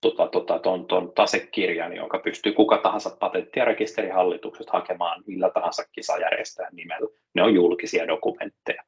tota, 0.00 0.26
tota, 0.26 0.58
ton, 0.58 0.86
ton 0.86 1.12
tasekirjan, 1.14 1.96
jonka 1.96 2.18
pystyy 2.18 2.52
kuka 2.52 2.78
tahansa 2.78 3.16
patentti- 3.20 3.58
ja 3.58 3.64
rekisterihallituksesta 3.64 4.72
hakemaan 4.72 5.22
millä 5.26 5.50
tahansa 5.50 5.82
kisajärjestäjän 5.92 6.74
nimellä. 6.74 7.08
Ne 7.34 7.42
on 7.42 7.54
julkisia 7.54 8.08
dokumentteja. 8.08 8.82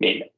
Niin 0.00 0.30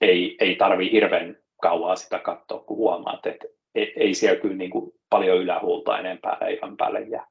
ei, 0.00 0.36
ei 0.40 0.56
tarvi 0.56 0.92
hirveän 0.92 1.36
kauaa 1.62 1.96
sitä 1.96 2.18
katsoa, 2.18 2.58
kun 2.58 2.76
huomaat, 2.76 3.26
että 3.26 3.46
ei, 3.74 3.92
ei 3.96 4.14
siellä 4.14 4.40
kyllä 4.40 4.56
niin 4.56 4.70
kuin 4.70 4.92
paljon 5.10 5.38
ylähuulta 5.38 5.98
enempää 5.98 6.38
leivän 6.40 6.76
päälle 6.76 7.00
jää. 7.00 7.26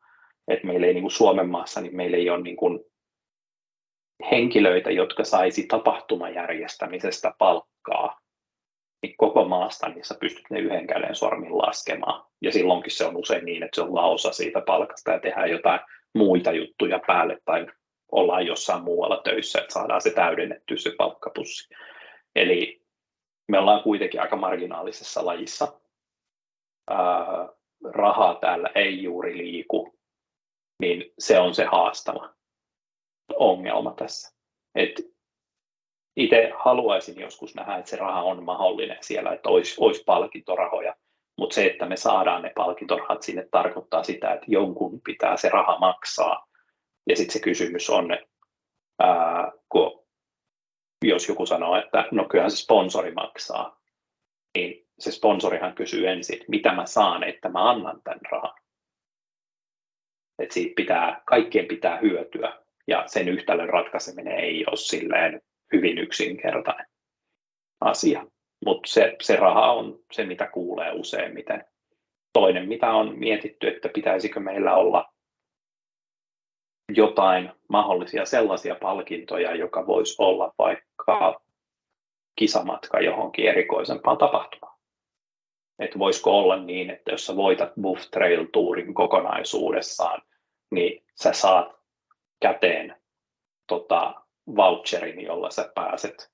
Et 0.47 0.63
meillä 0.63 0.87
ei 0.87 0.93
niin 0.93 1.03
kuin 1.03 1.11
Suomen 1.11 1.49
maassa, 1.49 1.81
niin 1.81 1.95
meillä 1.95 2.17
ei 2.17 2.29
ole 2.29 2.41
niin 2.41 2.55
kuin 2.55 2.79
henkilöitä, 4.31 4.91
jotka 4.91 5.23
saisi 5.23 5.67
tapahtumajärjestämisestä 5.67 7.33
palkkaa 7.37 8.19
niin 9.03 9.17
koko 9.17 9.45
maasta, 9.45 9.89
niin 9.89 10.05
sä 10.05 10.15
pystyt 10.19 10.45
ne 10.49 10.59
yhden 10.59 10.87
käden 10.87 11.15
sormin 11.15 11.57
laskemaan. 11.57 12.25
Ja 12.41 12.51
silloinkin 12.51 12.91
se 12.91 13.05
on 13.05 13.17
usein 13.17 13.45
niin, 13.45 13.63
että 13.63 13.75
se 13.75 13.81
on 13.81 13.95
lausa 13.95 14.31
siitä 14.31 14.61
palkasta 14.61 15.11
ja 15.11 15.19
tehdään 15.19 15.49
jotain 15.49 15.79
muita 16.15 16.51
juttuja 16.51 16.99
päälle 17.07 17.41
tai 17.45 17.67
ollaan 18.11 18.45
jossain 18.45 18.83
muualla 18.83 19.21
töissä, 19.23 19.59
että 19.59 19.73
saadaan 19.73 20.01
se 20.01 20.11
täydennetty 20.11 20.77
se 20.77 20.91
palkkapussi. 20.97 21.73
Eli 22.35 22.81
me 23.47 23.59
ollaan 23.59 23.83
kuitenkin 23.83 24.21
aika 24.21 24.35
marginaalisessa 24.35 25.25
lajissa. 25.25 25.79
Ää, 26.89 27.49
rahaa 27.83 28.35
täällä 28.35 28.69
ei 28.75 29.03
juuri 29.03 29.37
liiku, 29.37 29.99
niin 30.79 31.13
se 31.19 31.39
on 31.39 31.55
se 31.55 31.65
haastava 31.65 32.36
ongelma 33.35 33.93
tässä. 33.93 34.37
Et 34.75 34.91
itse 36.15 36.51
haluaisin 36.59 37.19
joskus 37.19 37.55
nähdä, 37.55 37.77
että 37.77 37.89
se 37.89 37.97
raha 37.97 38.21
on 38.21 38.43
mahdollinen 38.43 38.97
siellä, 39.01 39.33
että 39.33 39.49
olisi, 39.49 39.75
olisi 39.79 40.03
palkintorahoja, 40.03 40.95
mutta 41.37 41.53
se, 41.53 41.65
että 41.65 41.85
me 41.85 41.97
saadaan 41.97 42.41
ne 42.41 42.51
palkintorahat 42.55 43.23
sinne, 43.23 43.47
tarkoittaa 43.51 44.03
sitä, 44.03 44.33
että 44.33 44.45
jonkun 44.49 45.01
pitää 45.01 45.37
se 45.37 45.49
raha 45.49 45.79
maksaa. 45.79 46.47
Ja 47.09 47.15
sitten 47.15 47.33
se 47.33 47.39
kysymys 47.39 47.89
on, 47.89 48.07
ää, 48.99 49.51
kun 49.69 50.07
jos 51.05 51.29
joku 51.29 51.45
sanoo, 51.45 51.75
että 51.75 52.07
no 52.11 52.25
kyllähän 52.25 52.51
se 52.51 52.57
sponsori 52.57 53.11
maksaa, 53.11 53.81
niin 54.55 54.87
se 54.99 55.11
sponsorihan 55.11 55.75
kysyy 55.75 56.07
ensin, 56.07 56.39
mitä 56.47 56.73
mä 56.73 56.85
saan, 56.85 57.23
että 57.23 57.49
mä 57.49 57.69
annan 57.69 58.01
tämän 58.03 58.19
rahan. 58.31 58.61
Että 60.39 60.53
siitä 60.53 60.73
pitää, 60.75 61.21
kaikkien 61.25 61.67
pitää 61.67 61.97
hyötyä, 61.97 62.66
ja 62.87 63.03
sen 63.07 63.29
yhtälön 63.29 63.69
ratkaiseminen 63.69 64.39
ei 64.39 64.65
ole 64.67 64.75
silleen 64.75 65.41
hyvin 65.73 65.97
yksinkertainen 65.97 66.87
asia. 67.81 68.25
Mutta 68.65 68.89
se, 68.89 69.15
se 69.21 69.35
raha 69.35 69.71
on 69.71 69.99
se, 70.11 70.25
mitä 70.25 70.47
kuulee 70.47 70.91
useimmiten. 70.91 71.65
Toinen, 72.33 72.67
mitä 72.67 72.91
on 72.91 73.19
mietitty, 73.19 73.67
että 73.67 73.89
pitäisikö 73.89 74.39
meillä 74.39 74.75
olla 74.75 75.13
jotain 76.95 77.51
mahdollisia 77.69 78.25
sellaisia 78.25 78.75
palkintoja, 78.75 79.55
joka 79.55 79.87
voisi 79.87 80.15
olla 80.17 80.53
vaikka 80.57 81.41
kisamatka 82.35 82.99
johonkin 82.99 83.47
erikoisempaan 83.47 84.17
tapahtumaan. 84.17 84.77
Että 85.79 85.99
voisiko 85.99 86.39
olla 86.39 86.63
niin, 86.63 86.89
että 86.89 87.11
jos 87.11 87.25
sä 87.25 87.35
voitat 87.35 87.71
Buff 87.81 88.09
Trail 88.11 88.45
Tourin 88.53 88.93
kokonaisuudessaan, 88.93 90.21
niin 90.71 91.03
sä 91.15 91.33
saat 91.33 91.76
käteen 92.39 92.95
tota, 93.67 94.13
voucherin, 94.55 95.21
jolla 95.23 95.49
sä 95.49 95.71
pääset 95.75 96.31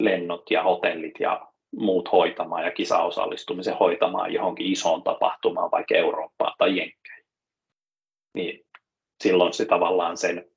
lennot 0.00 0.50
ja 0.50 0.62
hotellit 0.62 1.20
ja 1.20 1.46
muut 1.76 2.12
hoitamaan 2.12 2.64
ja 2.64 2.70
kisaosallistumisen 2.70 3.76
hoitamaan 3.76 4.32
johonkin 4.32 4.72
isoon 4.72 5.02
tapahtumaan, 5.02 5.70
vaikka 5.70 5.94
Eurooppaan 5.94 6.54
tai 6.58 6.76
Jenkkeihin. 6.76 7.26
Niin 8.34 8.66
silloin 9.22 9.52
se 9.52 9.64
tavallaan 9.64 10.16
sen, 10.16 10.50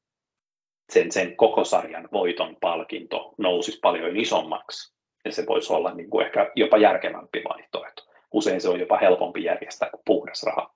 sen, 0.91 1.12
sen 1.12 1.36
koko 1.36 1.63
sarjan 1.63 2.10
voiton 2.13 2.58
palkinto 2.62 3.34
nousisi 3.38 3.80
paljon 3.80 4.17
isommaksi. 4.17 4.93
Ja 5.26 5.32
se 5.32 5.45
voisi 5.47 5.73
olla 5.73 5.93
niin 5.93 6.10
kuin 6.10 6.26
ehkä 6.26 6.52
jopa 6.56 6.78
järkevämpi 6.78 7.41
vaihtoehto. 7.49 8.04
Usein 8.32 8.62
se 8.62 8.69
on 8.69 8.80
jopa 8.80 8.97
helpompi 8.97 9.43
järjestää 9.43 9.89
kuin 9.89 10.02
puhdas 10.06 10.43
raha 10.43 10.73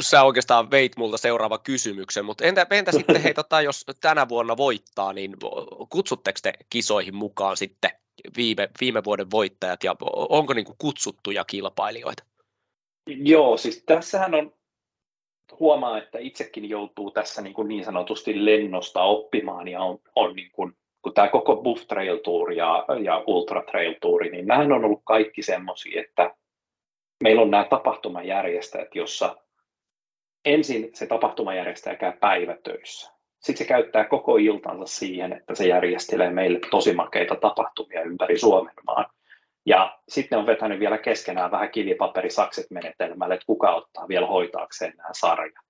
sä 0.00 0.22
oikeastaan 0.22 0.70
veit 0.70 0.96
multa 0.96 1.18
seuraava 1.18 1.58
kysymyksen, 1.58 2.24
mutta 2.24 2.44
entä, 2.44 2.66
entä 2.70 2.92
sitten 2.92 3.22
hei, 3.22 3.34
tota, 3.42 3.60
jos 3.60 3.84
tänä 4.00 4.28
vuonna 4.28 4.56
voittaa, 4.56 5.12
niin 5.12 5.36
kutsutteko 5.88 6.38
te 6.42 6.52
kisoihin 6.70 7.14
mukaan 7.14 7.56
sitten 7.56 7.90
viime, 8.36 8.68
viime 8.80 9.04
vuoden 9.04 9.30
voittajat 9.30 9.84
ja 9.84 9.96
onko 10.28 10.54
niin 10.54 10.64
kuin 10.64 10.76
kutsuttuja 10.78 11.44
kilpailijoita? 11.44 12.24
Joo, 13.06 13.56
siis 13.56 13.82
tässähän 13.86 14.34
on, 14.34 14.52
huomaa, 15.60 15.98
että 15.98 16.18
itsekin 16.18 16.68
joutuu 16.68 17.10
tässä 17.10 17.42
niin, 17.42 17.54
kuin 17.54 17.68
niin 17.68 17.84
sanotusti 17.84 18.44
lennosta 18.44 19.02
oppimaan 19.02 19.68
ja 19.68 19.80
on, 19.80 19.98
on 20.16 20.36
niin 20.36 20.50
kuin, 20.52 20.72
kun 21.02 21.14
tämä 21.14 21.28
koko 21.28 21.56
Buff 21.56 21.86
Trail 21.86 22.18
Tour 22.18 22.52
ja, 22.52 22.84
ja 23.04 23.24
Ultra 23.26 23.62
Trail 23.62 23.94
Tour, 24.00 24.24
niin 24.24 24.46
nämä 24.46 24.74
on 24.74 24.84
ollut 24.84 25.02
kaikki 25.04 25.42
semmoisia, 25.42 26.00
että 26.00 26.34
meillä 27.22 27.42
on 27.42 27.50
nämä 27.50 27.64
tapahtumajärjestäjät, 27.64 28.94
jossa 28.94 29.36
ensin 30.46 30.90
se 30.94 31.06
tapahtumajärjestäjä 31.06 31.96
käy 31.96 32.12
päivätöissä. 32.20 33.12
Sitten 33.40 33.66
se 33.66 33.68
käyttää 33.68 34.04
koko 34.04 34.36
iltansa 34.36 34.86
siihen, 34.86 35.32
että 35.32 35.54
se 35.54 35.66
järjestelee 35.66 36.30
meille 36.30 36.58
tosi 36.70 36.92
makeita 36.92 37.36
tapahtumia 37.36 38.02
ympäri 38.02 38.38
Suomen 38.38 38.74
maan. 38.86 39.06
Ja 39.66 39.98
sitten 40.08 40.38
on 40.38 40.46
vetänyt 40.46 40.80
vielä 40.80 40.98
keskenään 40.98 41.50
vähän 41.50 41.70
kivipaperisakset 41.70 42.66
menetelmälle, 42.70 43.34
että 43.34 43.46
kuka 43.46 43.74
ottaa 43.74 44.08
vielä 44.08 44.26
hoitaakseen 44.26 44.92
nämä 44.96 45.08
sarjat. 45.12 45.66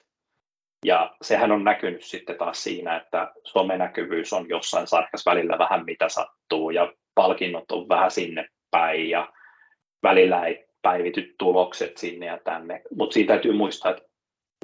Ja 0.84 1.16
sehän 1.22 1.52
on 1.52 1.64
näkynyt 1.64 2.04
sitten 2.04 2.38
taas 2.38 2.64
siinä, 2.64 2.96
että 2.96 3.32
somenäkyvyys 3.44 4.32
on 4.32 4.48
jossain 4.48 4.86
sarjas 4.86 5.26
välillä 5.26 5.58
vähän 5.58 5.84
mitä 5.84 6.08
sattuu 6.08 6.70
ja 6.70 6.92
palkinnot 7.14 7.72
on 7.72 7.88
vähän 7.88 8.10
sinne 8.10 8.48
päin 8.70 9.10
ja 9.10 9.32
välillä 10.02 10.46
ei 10.46 10.66
päivity 10.82 11.34
tulokset 11.38 11.96
sinne 11.96 12.26
ja 12.26 12.38
tänne. 12.44 12.82
Mutta 12.96 13.14
siitä 13.14 13.32
täytyy 13.32 13.52
muistaa, 13.52 13.90
että 13.90 14.05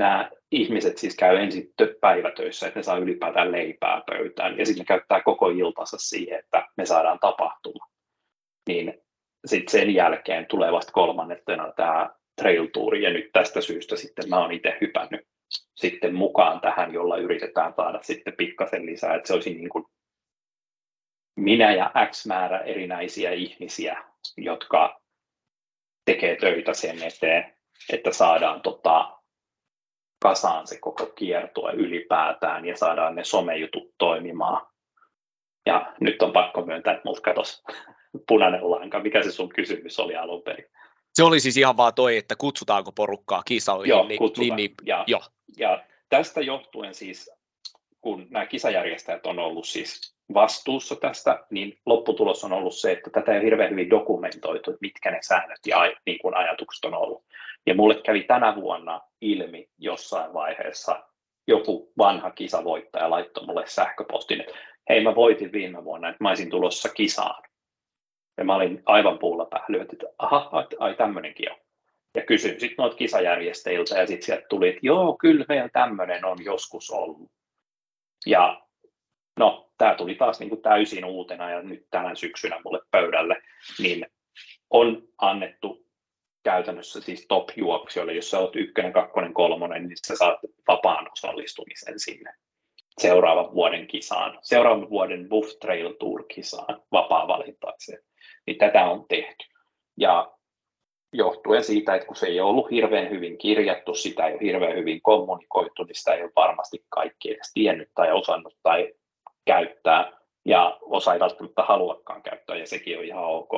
nämä 0.00 0.30
ihmiset 0.50 0.98
siis 0.98 1.16
käy 1.16 1.36
ensin 1.36 1.72
päivätöissä, 2.00 2.66
että 2.66 2.78
ne 2.78 2.82
saa 2.82 2.98
ylipäätään 2.98 3.52
leipää 3.52 4.02
pöytään, 4.06 4.58
ja 4.58 4.66
sitten 4.66 4.80
ne 4.80 4.84
käyttää 4.84 5.22
koko 5.22 5.48
iltansa 5.48 5.96
siihen, 5.98 6.38
että 6.38 6.68
me 6.76 6.86
saadaan 6.86 7.18
tapahtuma. 7.18 7.86
Niin 8.68 9.02
sitten 9.46 9.80
sen 9.80 9.94
jälkeen 9.94 10.46
tulee 10.46 10.72
vasta 10.72 10.92
kolmannetena 10.92 11.72
tämä 11.72 12.10
trail 12.40 12.66
tour, 12.66 12.96
ja 12.96 13.10
nyt 13.10 13.30
tästä 13.32 13.60
syystä 13.60 13.96
sitten 13.96 14.28
mä 14.28 14.38
oon 14.38 14.52
itse 14.52 14.78
hypännyt 14.80 15.26
sitten 15.74 16.14
mukaan 16.14 16.60
tähän, 16.60 16.92
jolla 16.92 17.16
yritetään 17.16 17.74
saada 17.76 17.98
sitten 18.02 18.36
pikkasen 18.36 18.86
lisää, 18.86 19.14
että 19.14 19.28
se 19.28 19.34
olisi 19.34 19.54
niin 19.54 19.68
kuin 19.68 19.84
minä 21.36 21.74
ja 21.74 21.92
X 22.10 22.26
määrä 22.26 22.58
erinäisiä 22.58 23.32
ihmisiä, 23.32 24.04
jotka 24.36 25.02
tekee 26.04 26.36
töitä 26.36 26.74
sen 26.74 27.02
eteen, 27.02 27.56
että 27.92 28.12
saadaan 28.12 28.60
tota, 28.60 29.21
kasaan 30.22 30.66
se 30.66 30.78
koko 30.80 31.06
kiertue 31.06 31.72
ylipäätään 31.72 32.64
ja 32.64 32.76
saadaan 32.76 33.14
ne 33.14 33.24
somejutut 33.24 33.94
toimimaan. 33.98 34.66
Ja 35.66 35.92
nyt 36.00 36.22
on 36.22 36.32
pakko 36.32 36.62
myöntää, 36.66 36.92
että 36.92 37.02
multa 37.04 37.20
katosi 37.20 37.62
punainen 38.28 38.70
lanka. 38.70 39.00
Mikä 39.00 39.22
se 39.22 39.32
sun 39.32 39.48
kysymys 39.48 40.00
oli 40.00 40.16
alun 40.16 40.42
perin? 40.42 40.66
Se 41.14 41.24
oli 41.24 41.40
siis 41.40 41.56
ihan 41.56 41.76
vaan 41.76 41.94
toi, 41.94 42.16
että 42.16 42.36
kutsutaanko 42.36 42.92
porukkaa 42.92 43.42
kisoihin. 43.42 43.90
Joo, 43.90 44.06
niin, 44.06 44.18
kutsutaan. 44.18 44.56
Niin, 44.56 44.74
niin, 44.78 44.88
ja, 44.88 45.04
jo. 45.06 45.20
ja 45.56 45.84
tästä 46.08 46.40
johtuen 46.40 46.94
siis, 46.94 47.30
kun 48.00 48.26
nämä 48.30 48.46
kisajärjestäjät 48.46 49.26
on 49.26 49.38
ollut 49.38 49.66
siis 49.66 50.14
vastuussa 50.34 50.96
tästä, 50.96 51.44
niin 51.50 51.78
lopputulos 51.86 52.44
on 52.44 52.52
ollut 52.52 52.74
se, 52.74 52.92
että 52.92 53.10
tätä 53.10 53.32
ei 53.32 53.38
ole 53.38 53.44
hirveän 53.44 53.70
hyvin 53.70 53.90
dokumentoitu, 53.90 54.70
että 54.70 54.78
mitkä 54.80 55.10
ne 55.10 55.18
säännöt 55.22 55.60
ja 55.66 55.92
niin 56.06 56.18
kuin 56.18 56.36
ajatukset 56.36 56.84
on 56.84 56.94
ollut. 56.94 57.24
Ja 57.66 57.74
mulle 57.74 58.02
kävi 58.02 58.22
tänä 58.22 58.54
vuonna 58.54 59.00
ilmi 59.20 59.68
jossain 59.78 60.34
vaiheessa 60.34 61.08
joku 61.48 61.92
vanha 61.98 62.30
kisavoittaja 62.30 63.10
laittoi 63.10 63.46
mulle 63.46 63.66
sähköpostin, 63.66 64.40
että 64.40 64.54
hei 64.88 65.02
mä 65.02 65.14
voitin 65.14 65.52
viime 65.52 65.84
vuonna, 65.84 66.08
että 66.08 66.24
mä 66.24 66.28
olisin 66.28 66.50
tulossa 66.50 66.88
kisaan. 66.88 67.42
Ja 68.38 68.44
mä 68.44 68.54
olin 68.54 68.82
aivan 68.86 69.18
puulla 69.18 69.44
päällä, 69.44 69.82
että 69.82 70.06
aha, 70.18 70.50
ai 70.78 70.94
tämmöinenkin 70.94 71.52
on. 71.52 71.58
Ja 72.14 72.22
kysyin 72.22 72.60
sitten 72.60 72.76
noita 72.78 72.96
kisajärjestäjiltä 72.96 73.98
ja 73.98 74.06
sitten 74.06 74.26
sieltä 74.26 74.46
tuli, 74.48 74.68
että 74.68 74.80
joo, 74.82 75.16
kyllä 75.20 75.44
meillä 75.48 75.68
tämmöinen 75.68 76.24
on 76.24 76.44
joskus 76.44 76.90
ollut. 76.90 77.30
Ja 78.26 78.62
no, 79.38 79.72
tämä 79.78 79.94
tuli 79.94 80.14
taas 80.14 80.40
niin 80.40 80.62
täysin 80.62 81.04
uutena 81.04 81.50
ja 81.50 81.62
nyt 81.62 81.86
tänä 81.90 82.14
syksynä 82.14 82.60
mulle 82.64 82.80
pöydälle, 82.90 83.42
niin 83.78 84.06
on 84.70 85.02
annettu 85.18 85.81
käytännössä 86.42 87.00
siis 87.00 87.26
top-juoksijoille, 87.28 88.12
jos 88.12 88.30
sä 88.30 88.38
oot 88.38 88.56
ykkönen, 88.56 88.92
kakkonen, 88.92 89.34
kolmonen, 89.34 89.88
niin 89.88 89.96
sä 90.06 90.16
saat 90.16 90.38
vapaan 90.68 91.12
osallistumisen 91.12 92.00
sinne 92.00 92.34
seuraavan 93.00 93.54
vuoden 93.54 93.86
kisaan, 93.86 94.38
seuraavan 94.42 94.90
vuoden 94.90 95.28
Buff 95.28 95.58
Trail 95.60 95.92
Tour 95.92 96.24
kisaan 96.34 96.82
vapaa 96.92 97.28
valintaiseen. 97.28 98.02
Niin 98.46 98.58
tätä 98.58 98.84
on 98.84 99.04
tehty. 99.08 99.44
Ja 99.96 100.32
johtuen 101.12 101.64
siitä, 101.64 101.94
että 101.94 102.06
kun 102.06 102.16
se 102.16 102.26
ei 102.26 102.40
ollut 102.40 102.70
hirveän 102.70 103.10
hyvin 103.10 103.38
kirjattu, 103.38 103.94
sitä 103.94 104.26
ei 104.26 104.32
ole 104.32 104.42
hirveän 104.42 104.76
hyvin 104.76 105.02
kommunikoitu, 105.02 105.84
niin 105.84 105.94
sitä 105.94 106.14
ei 106.14 106.22
ole 106.22 106.32
varmasti 106.36 106.84
kaikki 106.88 107.30
edes 107.30 107.50
tiennyt 107.54 107.88
tai 107.94 108.12
osannut 108.12 108.56
tai 108.62 108.92
käyttää, 109.44 110.21
ja 110.44 110.78
osa 110.80 111.14
ei 111.14 111.20
välttämättä 111.20 111.62
haluakaan 111.62 112.22
käyttää, 112.22 112.56
ja 112.56 112.66
sekin 112.66 112.98
on 112.98 113.04
ihan 113.04 113.24
ok. 113.24 113.50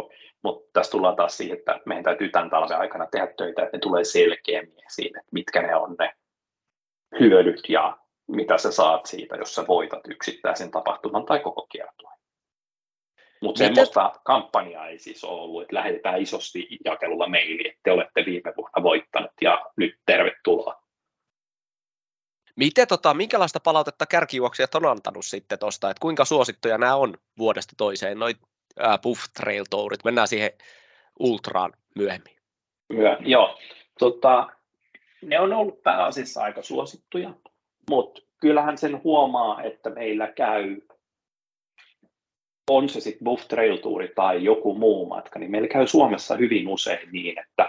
Mutta 0.42 0.70
tässä 0.72 0.92
tullaan 0.92 1.16
taas 1.16 1.36
siihen, 1.36 1.58
että 1.58 1.80
meidän 1.86 2.04
täytyy 2.04 2.28
tämän 2.28 2.50
talven 2.50 2.78
aikana 2.78 3.06
tehdä 3.06 3.26
töitä, 3.36 3.62
että 3.62 3.76
ne 3.76 3.80
tulee 3.80 4.04
selkeämmin 4.04 4.86
esiin, 4.86 5.18
että 5.18 5.28
mitkä 5.32 5.62
ne 5.62 5.76
on 5.76 5.96
ne 5.98 6.12
hyödyt 7.20 7.68
ja 7.68 7.98
mitä 8.28 8.58
sä 8.58 8.72
saat 8.72 9.06
siitä, 9.06 9.36
jos 9.36 9.54
sä 9.54 9.64
voitat 9.68 10.00
yksittäisen 10.08 10.70
tapahtuman 10.70 11.24
tai 11.24 11.40
koko 11.40 11.66
kiertueen. 11.72 12.18
Mutta 13.42 13.58
semmoista 13.58 14.12
kampanjaa 14.24 14.88
ei 14.88 14.98
siis 14.98 15.24
ole 15.24 15.40
ollut, 15.40 15.62
että 15.62 15.74
lähetetään 15.74 16.22
isosti 16.22 16.68
jakelulla 16.84 17.28
meili, 17.28 17.68
että 17.68 17.80
te 17.82 17.92
olette 17.92 18.24
viime 18.26 18.52
vuonna 18.56 18.82
voittanut 18.82 19.30
ja 19.40 19.66
nyt 19.76 19.94
tervetuloa. 20.06 20.83
Miten, 22.56 22.88
tota, 22.88 23.14
minkälaista 23.14 23.60
palautetta 23.60 24.06
kärkijuoksijat 24.06 24.74
on 24.74 24.86
antanut 24.86 25.24
sitten 25.24 25.58
tuosta, 25.58 25.90
että 25.90 26.00
kuinka 26.00 26.24
suosittuja 26.24 26.78
nämä 26.78 26.96
on 26.96 27.14
vuodesta 27.38 27.74
toiseen, 27.76 28.18
noin 28.18 28.36
Buff 29.02 29.24
Trail 29.40 29.64
Tourit, 29.70 30.04
mennään 30.04 30.28
siihen 30.28 30.50
ultraan 31.18 31.72
myöhemmin. 31.94 32.36
Myö, 32.88 33.16
joo, 33.20 33.58
tota, 33.98 34.48
ne 35.22 35.40
on 35.40 35.52
ollut 35.52 35.82
pääasiassa 35.82 36.42
aika 36.42 36.62
suosittuja, 36.62 37.34
mutta 37.90 38.20
kyllähän 38.40 38.78
sen 38.78 39.04
huomaa, 39.04 39.62
että 39.62 39.90
meillä 39.90 40.26
käy, 40.26 40.80
on 42.70 42.88
se 42.88 43.00
sitten 43.00 43.24
Buff 43.24 43.48
Trail 43.48 43.76
Tour 43.76 44.02
tai 44.14 44.44
joku 44.44 44.74
muu 44.74 45.06
matka, 45.06 45.38
niin 45.38 45.50
meillä 45.50 45.68
käy 45.68 45.86
Suomessa 45.86 46.36
hyvin 46.36 46.68
usein 46.68 47.08
niin, 47.12 47.38
että 47.38 47.68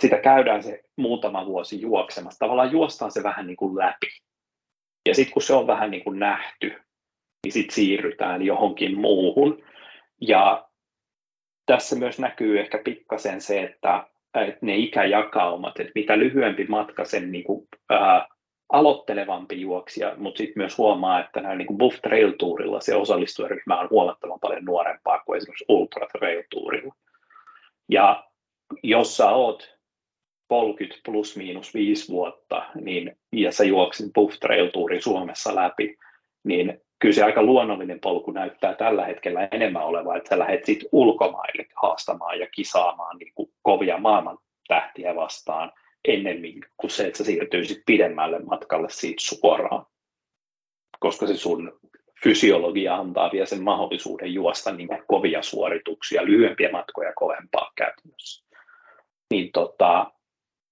sitä 0.00 0.18
käydään 0.18 0.62
se 0.62 0.84
muutama 0.96 1.46
vuosi 1.46 1.80
juoksemassa. 1.80 2.38
Tavallaan 2.38 2.72
juostaan 2.72 3.10
se 3.10 3.22
vähän 3.22 3.46
niin 3.46 3.56
kuin 3.56 3.76
läpi. 3.76 4.06
Ja 5.06 5.14
sitten 5.14 5.32
kun 5.32 5.42
se 5.42 5.54
on 5.54 5.66
vähän 5.66 5.90
niin 5.90 6.04
kuin 6.04 6.18
nähty, 6.18 6.68
niin 7.44 7.52
sitten 7.52 7.74
siirrytään 7.74 8.42
johonkin 8.42 8.98
muuhun. 9.00 9.62
Ja 10.20 10.68
tässä 11.66 11.96
myös 11.96 12.18
näkyy 12.18 12.60
ehkä 12.60 12.78
pikkasen 12.84 13.40
se, 13.40 13.62
että, 13.62 14.06
että 14.34 14.66
ne 14.66 14.76
ikäjakaumat, 14.76 15.80
että 15.80 15.92
mitä 15.94 16.18
lyhyempi 16.18 16.64
matka, 16.64 17.04
sen 17.04 17.32
niin 17.32 17.44
kuin, 17.44 17.68
ää, 17.90 18.28
aloittelevampi 18.72 19.60
juoksija, 19.60 20.14
mutta 20.16 20.38
sitten 20.38 20.60
myös 20.60 20.78
huomaa, 20.78 21.20
että 21.20 21.40
näin 21.40 21.58
niin 21.58 21.78
Buff 21.78 22.00
Trail 22.02 22.32
Tourilla 22.38 22.80
se 22.80 22.94
osallistujaryhmä 22.94 23.80
on 23.80 23.90
huomattavan 23.90 24.40
paljon 24.40 24.64
nuorempaa 24.64 25.22
kuin 25.26 25.36
esimerkiksi 25.36 25.64
Ultra 25.68 26.06
Trail 26.18 26.42
Tourilla. 26.50 26.94
Ja 27.88 28.24
jos 28.82 29.16
sä 29.16 29.30
oot 29.30 29.77
30 30.48 31.00
plus 31.04 31.36
miinus 31.36 31.74
5 31.74 32.12
vuotta, 32.12 32.66
niin, 32.74 33.16
ja 33.32 33.52
sä 33.52 33.64
Trail 34.40 34.70
Tourin 34.70 35.02
Suomessa 35.02 35.54
läpi, 35.54 35.96
niin 36.44 36.80
kyllä 36.98 37.14
se 37.14 37.22
aika 37.22 37.42
luonnollinen 37.42 38.00
polku 38.00 38.30
näyttää 38.30 38.74
tällä 38.74 39.04
hetkellä 39.04 39.48
enemmän 39.52 39.84
olevan, 39.84 40.16
että 40.16 40.28
sä 40.28 40.38
lähdet 40.38 40.64
sit 40.64 40.84
ulkomaille 40.92 41.66
haastamaan 41.82 42.38
ja 42.38 42.46
kisaamaan 42.46 43.18
niin 43.18 43.32
kuin 43.34 43.50
kovia 43.62 43.98
maailman 43.98 44.38
tähtiä 44.68 45.14
vastaan 45.14 45.72
ennemmin 46.04 46.64
kuin 46.76 46.90
se, 46.90 47.06
että 47.06 47.18
sä 47.18 47.24
siirtyisit 47.24 47.82
pidemmälle 47.86 48.38
matkalle 48.38 48.88
siitä 48.90 49.22
suoraan. 49.22 49.86
Koska 51.00 51.26
se 51.26 51.36
sun 51.36 51.80
fysiologia 52.22 52.96
antaa 52.96 53.30
vielä 53.32 53.46
sen 53.46 53.62
mahdollisuuden 53.62 54.34
juosta 54.34 54.72
niin 54.72 54.88
kovia 55.06 55.42
suorituksia, 55.42 56.24
lyhyempiä 56.24 56.70
matkoja 56.72 57.12
kovempaa 57.16 57.72
käytännössä. 57.76 58.44
Niin 59.30 59.52
tota, 59.52 60.12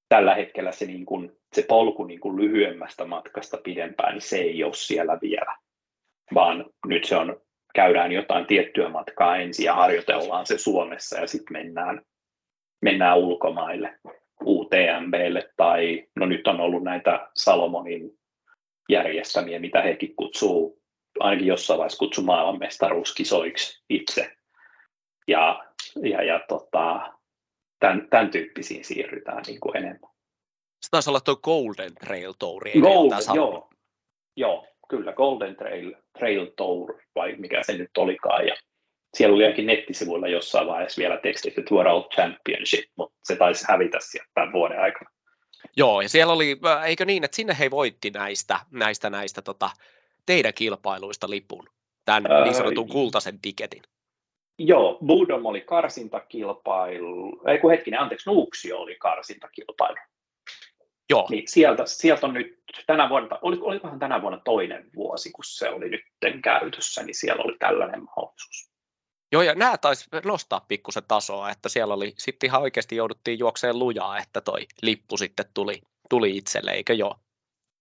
tällä 0.09 0.35
hetkellä 0.35 0.73
se, 0.73 0.87
niin 0.87 1.07
kuin, 1.07 1.33
se 1.53 1.64
polku 1.69 2.05
niin 2.05 2.21
kuin 2.21 2.37
lyhyemmästä 2.37 3.05
matkasta 3.05 3.57
pidempään, 3.64 4.12
niin 4.12 4.23
se 4.23 4.38
ei 4.38 4.64
ole 4.64 4.75
siellä 4.75 5.19
vielä, 5.23 5.57
vaan 6.35 6.64
nyt 6.87 7.05
se 7.05 7.16
on, 7.16 7.40
käydään 7.75 8.12
jotain 8.12 8.47
tiettyä 8.47 8.88
matkaa 8.88 9.37
ensin 9.37 9.64
ja 9.64 9.75
harjoitellaan 9.75 10.47
se 10.47 10.59
Suomessa 10.59 11.19
ja 11.19 11.27
sitten 11.27 11.53
mennään, 11.53 12.03
mennään 12.83 13.19
ulkomaille 13.19 13.99
UTMBlle 14.45 15.51
tai 15.57 16.07
no 16.16 16.27
nyt 16.27 16.47
on 16.47 16.61
ollut 16.61 16.83
näitä 16.83 17.29
Salomonin 17.35 18.11
järjestämiä, 18.88 19.59
mitä 19.59 19.83
hekin 19.83 20.16
kutsuu, 20.16 20.83
ainakin 21.21 21.47
jossain 21.47 21.79
vaiheessa 21.79 21.99
kutsuu 21.99 22.25
maailmanmestaruuskisoiksi 22.25 23.83
itse. 23.90 24.33
Ja, 25.29 25.64
ja, 26.03 26.23
ja 26.23 26.40
tota, 26.49 27.12
tämän, 27.87 28.09
tämän 28.11 28.31
tyyppisiin 28.31 28.85
siirrytään 28.85 29.42
niin 29.46 29.61
kuin 29.61 29.77
enemmän. 29.77 30.11
Se 30.81 30.90
taisi 30.90 31.11
olla 31.11 31.20
tuo 31.20 31.37
Golden 31.37 31.94
Trail 31.94 32.33
Tour. 32.38 32.62
Golden, 32.81 33.18
joo, 33.35 33.70
joo, 34.37 34.66
kyllä, 34.88 35.12
Golden 35.12 35.57
Trail, 35.57 35.94
Trail 36.18 36.46
Tour, 36.57 36.99
vai 37.14 37.37
mikä 37.37 37.62
se 37.62 37.72
nyt 37.72 37.90
olikaan. 37.99 38.46
Ja 38.46 38.55
siellä 39.14 39.35
oli 39.35 39.46
jokin 39.46 39.66
nettisivuilla 39.66 40.29
jossain 40.29 40.66
vaiheessa 40.66 41.01
vielä 41.01 41.16
tekstit, 41.16 41.59
että 41.59 41.75
World 41.75 42.14
Championship, 42.14 42.90
mutta 42.96 43.18
se 43.25 43.37
taisi 43.37 43.64
hävitä 43.68 43.99
sieltä 44.01 44.31
tämän 44.35 44.53
vuoden 44.53 44.81
aikana. 44.81 45.11
Joo, 45.77 46.01
ja 46.01 46.09
siellä 46.09 46.33
oli, 46.33 46.57
eikö 46.87 47.05
niin, 47.05 47.25
että 47.25 47.37
sinne 47.37 47.57
he 47.59 47.70
voitti 47.70 48.11
näistä, 48.11 48.61
näistä, 48.70 49.11
näistä 49.11 49.42
tota, 49.42 49.70
teidän 50.27 50.55
kilpailuista 50.55 51.31
lipun, 51.31 51.68
tämän 52.05 52.44
niin 52.44 52.55
sanotun 52.55 52.88
kultaisen 52.88 53.40
tiketin. 53.40 53.83
Joo, 54.59 54.99
Budom 55.07 55.47
oli 55.47 55.61
karsintakilpailu, 55.61 57.42
ei 57.49 57.59
kun 57.59 57.71
hetkinen, 57.71 58.01
anteeksi, 58.01 58.31
Nuuksio 58.31 58.79
oli 58.79 58.97
karsintakilpailu. 58.97 59.97
Joo. 61.11 61.27
Niin 61.31 61.49
sieltä, 61.49 61.87
sieltä 61.87 62.27
on 62.27 62.35
nyt 62.35 62.62
tänä 62.87 63.09
vuonna, 63.09 63.38
oli, 63.42 63.59
olikohan 63.61 63.99
tänä 63.99 64.23
vuonna 64.23 64.40
toinen 64.45 64.90
vuosi, 64.97 65.31
kun 65.33 65.45
se 65.45 65.71
oli 65.71 65.88
nyt 65.88 66.01
käytössä, 66.42 67.03
niin 67.03 67.14
siellä 67.14 67.42
oli 67.42 67.57
tällainen 67.59 68.03
mahdollisuus. 68.05 68.71
Joo, 69.33 69.42
ja 69.42 69.55
nämä 69.55 69.79
taisi 69.79 70.09
nostaa 70.25 70.64
pikkusen 70.69 71.03
tasoa, 71.09 71.51
että 71.51 71.69
siellä 71.69 71.95
oli 71.95 72.14
sitten 72.19 72.49
ihan 72.49 72.62
oikeasti 72.62 72.97
jouduttiin 72.97 73.38
juokseen 73.38 73.79
lujaa, 73.79 74.19
että 74.19 74.40
toi 74.40 74.66
lippu 74.83 75.16
sitten 75.16 75.47
tuli, 75.55 75.83
tuli 76.11 76.37
itselle, 76.37 76.71
eikö 76.71 76.95
joo? 76.95 77.16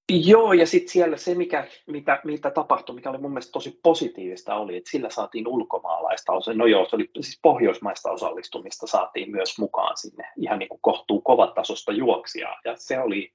Joo, 0.09 0.53
ja 0.53 0.67
sitten 0.67 0.89
siellä 0.89 1.17
se, 1.17 1.35
mikä, 1.35 1.67
mitä, 1.87 2.21
mitä 2.23 2.51
tapahtui, 2.51 2.95
mikä 2.95 3.09
oli 3.09 3.17
mun 3.17 3.31
mielestä 3.31 3.51
tosi 3.51 3.79
positiivista, 3.83 4.55
oli, 4.55 4.77
että 4.77 4.91
sillä 4.91 5.09
saatiin 5.09 5.47
ulkomaalaista, 5.47 6.31
no 6.55 6.65
joo, 6.65 6.89
se 6.89 6.95
oli 6.95 7.09
siis 7.21 7.39
pohjoismaista 7.41 8.11
osallistumista 8.11 8.87
saatiin 8.87 9.31
myös 9.31 9.59
mukaan 9.59 9.97
sinne, 9.97 10.31
ihan 10.37 10.59
niin 10.59 10.69
kuin 10.69 10.81
kohtuu 10.81 11.21
kovatasosta 11.21 11.91
juoksia, 11.91 12.55
ja 12.65 12.73
se 12.77 12.99
oli 12.99 13.33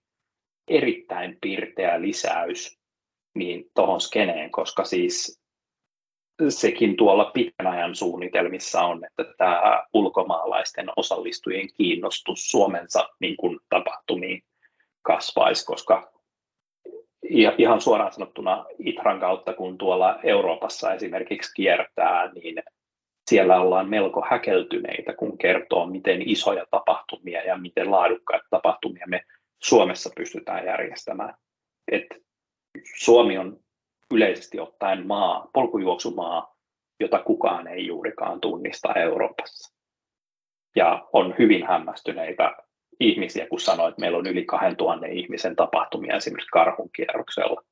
erittäin 0.69 1.39
pirteä 1.41 2.01
lisäys 2.03 2.79
niin 3.35 3.71
tuohon 3.75 4.01
skeneen, 4.01 4.51
koska 4.51 4.85
siis 4.85 5.41
sekin 6.49 6.97
tuolla 6.97 7.25
pitkän 7.25 7.67
ajan 7.67 7.95
suunnitelmissa 7.95 8.81
on, 8.81 9.05
että 9.05 9.35
tämä 9.39 9.85
ulkomaalaisten 9.93 10.87
osallistujien 10.97 11.69
kiinnostus 11.77 12.51
Suomensa 12.51 13.09
niin 13.21 13.37
kuin 13.37 13.61
tapahtumiin 13.69 14.43
kasvaisi, 15.03 15.67
koska 15.67 16.20
ihan 17.59 17.81
suoraan 17.81 18.13
sanottuna 18.13 18.65
Itran 18.79 19.21
kautta, 19.21 19.53
kun 19.53 19.79
tuolla 19.79 20.21
Euroopassa 20.23 20.95
esimerkiksi 20.95 21.55
kiertää, 21.55 22.33
niin 22.33 22.63
siellä 23.31 23.61
ollaan 23.61 23.89
melko 23.89 24.27
häkeltyneitä, 24.31 25.13
kun 25.13 25.39
kertoo, 25.39 25.87
miten 25.87 26.29
isoja 26.29 26.67
tapahtumia 26.71 27.43
ja 27.43 27.57
miten 27.59 27.91
laadukkaita 27.91 28.47
tapahtumia 28.51 29.07
me 29.07 29.23
Suomessa 29.63 30.11
pystytään 30.17 30.67
järjestämään. 30.67 31.35
Et 31.93 32.07
Suomi 32.97 33.39
on 33.39 33.61
yleisesti 34.11 34.61
ottaen 34.61 35.07
maa, 35.07 35.49
polkujuoksumaa, 35.53 36.55
jota 37.01 37.19
kukaan 37.19 37.67
ei 37.67 37.87
juurikaan 37.87 38.41
tunnista 38.41 38.95
Euroopassa. 38.95 39.77
Ja 40.77 41.09
on 41.13 41.35
hyvin 41.39 41.67
hämmästyneitä 41.67 42.57
ihmisiä, 43.01 43.47
kun 43.47 43.61
sanoo, 43.61 43.89
että 43.89 44.01
meillä 44.01 44.19
on 44.19 44.27
yli 44.27 44.45
2000 44.45 45.07
ihmisen 45.07 45.57
tapahtumia 45.57 46.17
esimerkiksi 46.17 46.51
karhun 46.51 46.91
kierroksella. 46.97 47.63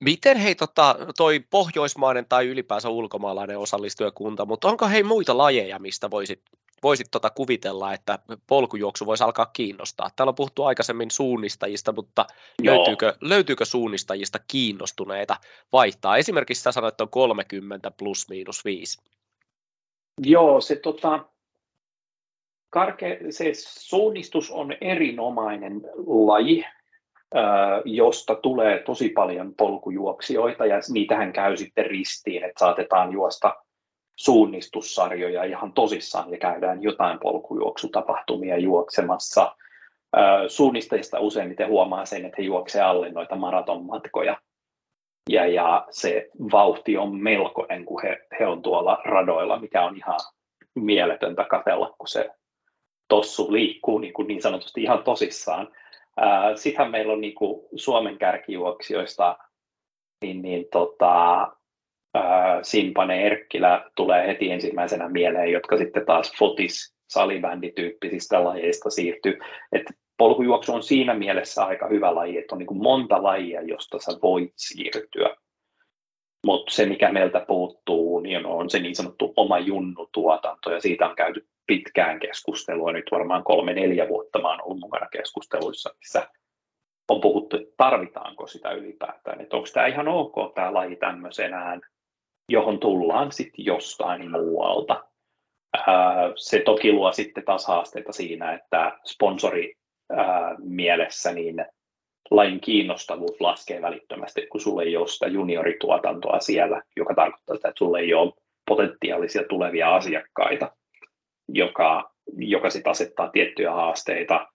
Miten 0.00 0.36
hei 0.36 0.54
tota, 0.54 0.96
toi 1.16 1.40
pohjoismainen 1.50 2.26
tai 2.28 2.46
ylipäänsä 2.46 2.88
ulkomaalainen 2.88 3.58
osallistujakunta, 3.58 4.46
mutta 4.46 4.68
onko 4.68 4.88
hei 4.88 5.02
muita 5.02 5.38
lajeja, 5.38 5.78
mistä 5.78 6.10
voisit, 6.10 6.42
voisit 6.82 7.06
tota 7.10 7.30
kuvitella, 7.30 7.92
että 7.92 8.18
polkujuoksu 8.46 9.06
voisi 9.06 9.24
alkaa 9.24 9.46
kiinnostaa? 9.46 10.10
Täällä 10.16 10.28
on 10.30 10.34
puhuttu 10.34 10.64
aikaisemmin 10.64 11.10
suunnistajista, 11.10 11.92
mutta 11.92 12.26
löytyykö, 12.62 13.14
löytyykö 13.20 13.64
suunnistajista 13.64 14.38
kiinnostuneita 14.48 15.36
vaihtaa? 15.72 16.16
Esimerkiksi 16.16 16.62
sä 16.62 16.72
sanoit, 16.72 16.92
että 16.92 17.04
on 17.04 17.10
30 17.10 17.90
plus 17.90 18.28
miinus 18.28 18.64
5. 18.64 19.02
Joo, 20.22 20.60
se 20.60 20.76
tota, 20.76 21.24
karke, 22.74 23.18
se 23.30 23.50
suunnistus 23.54 24.50
on 24.50 24.72
erinomainen 24.80 25.80
laji, 26.06 26.64
josta 27.84 28.34
tulee 28.34 28.82
tosi 28.82 29.08
paljon 29.08 29.54
polkujuoksijoita 29.54 30.66
ja 30.66 30.76
niitähän 30.92 31.32
käy 31.32 31.56
sitten 31.56 31.86
ristiin, 31.86 32.44
että 32.44 32.58
saatetaan 32.58 33.12
juosta 33.12 33.56
suunnistussarjoja 34.16 35.44
ihan 35.44 35.72
tosissaan 35.72 36.30
ja 36.30 36.38
käydään 36.38 36.82
jotain 36.82 37.18
polkujuoksutapahtumia 37.18 38.58
juoksemassa. 38.58 39.56
Suunnistajista 40.48 41.20
useimmiten 41.20 41.68
huomaa 41.68 42.04
sen, 42.04 42.24
että 42.24 42.36
he 42.38 42.42
juoksevat 42.42 42.86
alle 42.86 43.10
noita 43.10 43.36
maratonmatkoja 43.36 44.36
ja, 45.30 45.46
ja 45.46 45.86
se 45.90 46.30
vauhti 46.52 46.96
on 46.96 47.16
melkoinen, 47.16 47.84
kun 47.84 48.02
he, 48.02 48.26
he 48.40 48.46
on 48.46 48.62
tuolla 48.62 48.98
radoilla, 49.04 49.58
mikä 49.58 49.84
on 49.84 49.96
ihan 49.96 50.20
mieletöntä 50.74 51.44
katella, 51.44 51.94
kun 51.98 52.08
se 52.08 52.30
tossu 53.08 53.52
liikkuu 53.52 53.98
niin, 53.98 54.12
kuin 54.12 54.28
niin 54.28 54.42
sanotusti 54.42 54.82
ihan 54.82 55.04
tosissaan. 55.04 55.68
Sittenhän 56.54 56.90
meillä 56.90 57.12
on 57.12 57.20
niin 57.20 57.34
kuin 57.34 57.66
Suomen 57.76 58.18
kärkijuoksijoista, 58.18 59.38
niin, 60.22 60.42
niin 60.42 60.66
tota, 60.72 61.48
Simpane 62.62 63.26
Erkkilä 63.26 63.90
tulee 63.96 64.26
heti 64.26 64.50
ensimmäisenä 64.50 65.08
mieleen, 65.08 65.52
jotka 65.52 65.76
sitten 65.76 66.06
taas 66.06 66.32
fotis 66.38 66.94
salibändityyppisistä 67.08 68.44
lajeista 68.44 68.90
siirtyy. 68.90 69.38
Et 69.72 69.82
polkujuoksu 70.18 70.74
on 70.74 70.82
siinä 70.82 71.14
mielessä 71.14 71.64
aika 71.64 71.88
hyvä 71.88 72.14
laji, 72.14 72.38
että 72.38 72.54
on 72.54 72.58
niin 72.58 72.66
kuin 72.66 72.82
monta 72.82 73.22
lajia, 73.22 73.62
josta 73.62 73.98
sä 73.98 74.12
voit 74.22 74.52
siirtyä. 74.56 75.36
Mutta 76.46 76.74
se, 76.74 76.86
mikä 76.86 77.12
meiltä 77.12 77.44
puuttuu, 77.48 78.20
niin 78.20 78.46
on 78.46 78.70
se 78.70 78.78
niin 78.78 78.94
sanottu 78.94 79.32
oma 79.36 79.58
junnutuotanto, 79.58 80.70
ja 80.72 80.80
siitä 80.80 81.08
on 81.08 81.16
käyty 81.16 81.46
pitkään 81.66 82.20
keskustelua, 82.20 82.92
nyt 82.92 83.10
varmaan 83.10 83.44
kolme-neljä 83.44 84.08
vuotta 84.08 84.42
mä 84.42 84.48
olen 84.48 84.64
ollut 84.64 84.80
mukana 84.80 85.06
keskusteluissa, 85.06 85.94
missä 85.98 86.28
on 87.08 87.20
puhuttu, 87.20 87.56
että 87.56 87.74
tarvitaanko 87.76 88.46
sitä 88.46 88.70
ylipäätään, 88.70 89.40
että 89.40 89.56
onko 89.56 89.68
tämä 89.72 89.86
ihan 89.86 90.08
ok 90.08 90.54
tämä 90.54 90.74
laji 90.74 90.96
tämmöisenään, 90.96 91.80
johon 92.48 92.80
tullaan 92.80 93.32
sitten 93.32 93.64
jostain 93.64 94.30
muualta. 94.30 95.04
Se 96.36 96.58
toki 96.60 96.92
luo 96.92 97.12
sitten 97.12 97.44
taas 97.44 97.66
haasteita 97.66 98.12
siinä, 98.12 98.52
että 98.52 98.98
sponsori 99.04 99.74
mielessä 100.58 101.32
niin 101.32 101.66
lajin 102.30 102.60
kiinnostavuus 102.60 103.40
laskee 103.40 103.82
välittömästi, 103.82 104.46
kun 104.46 104.60
sulle 104.60 104.82
ei 104.82 104.96
ole 104.96 105.08
sitä 105.08 105.26
juniorituotantoa 105.26 106.40
siellä, 106.40 106.82
joka 106.96 107.14
tarkoittaa 107.14 107.56
sitä, 107.56 107.68
että 107.68 107.78
sulle 107.78 108.00
ei 108.00 108.14
ole 108.14 108.32
potentiaalisia 108.68 109.42
tulevia 109.48 109.94
asiakkaita 109.94 110.76
joka, 111.48 112.10
joka 112.36 112.70
sit 112.70 112.86
asettaa 112.86 113.30
tiettyjä 113.30 113.70
haasteita, 113.70 114.46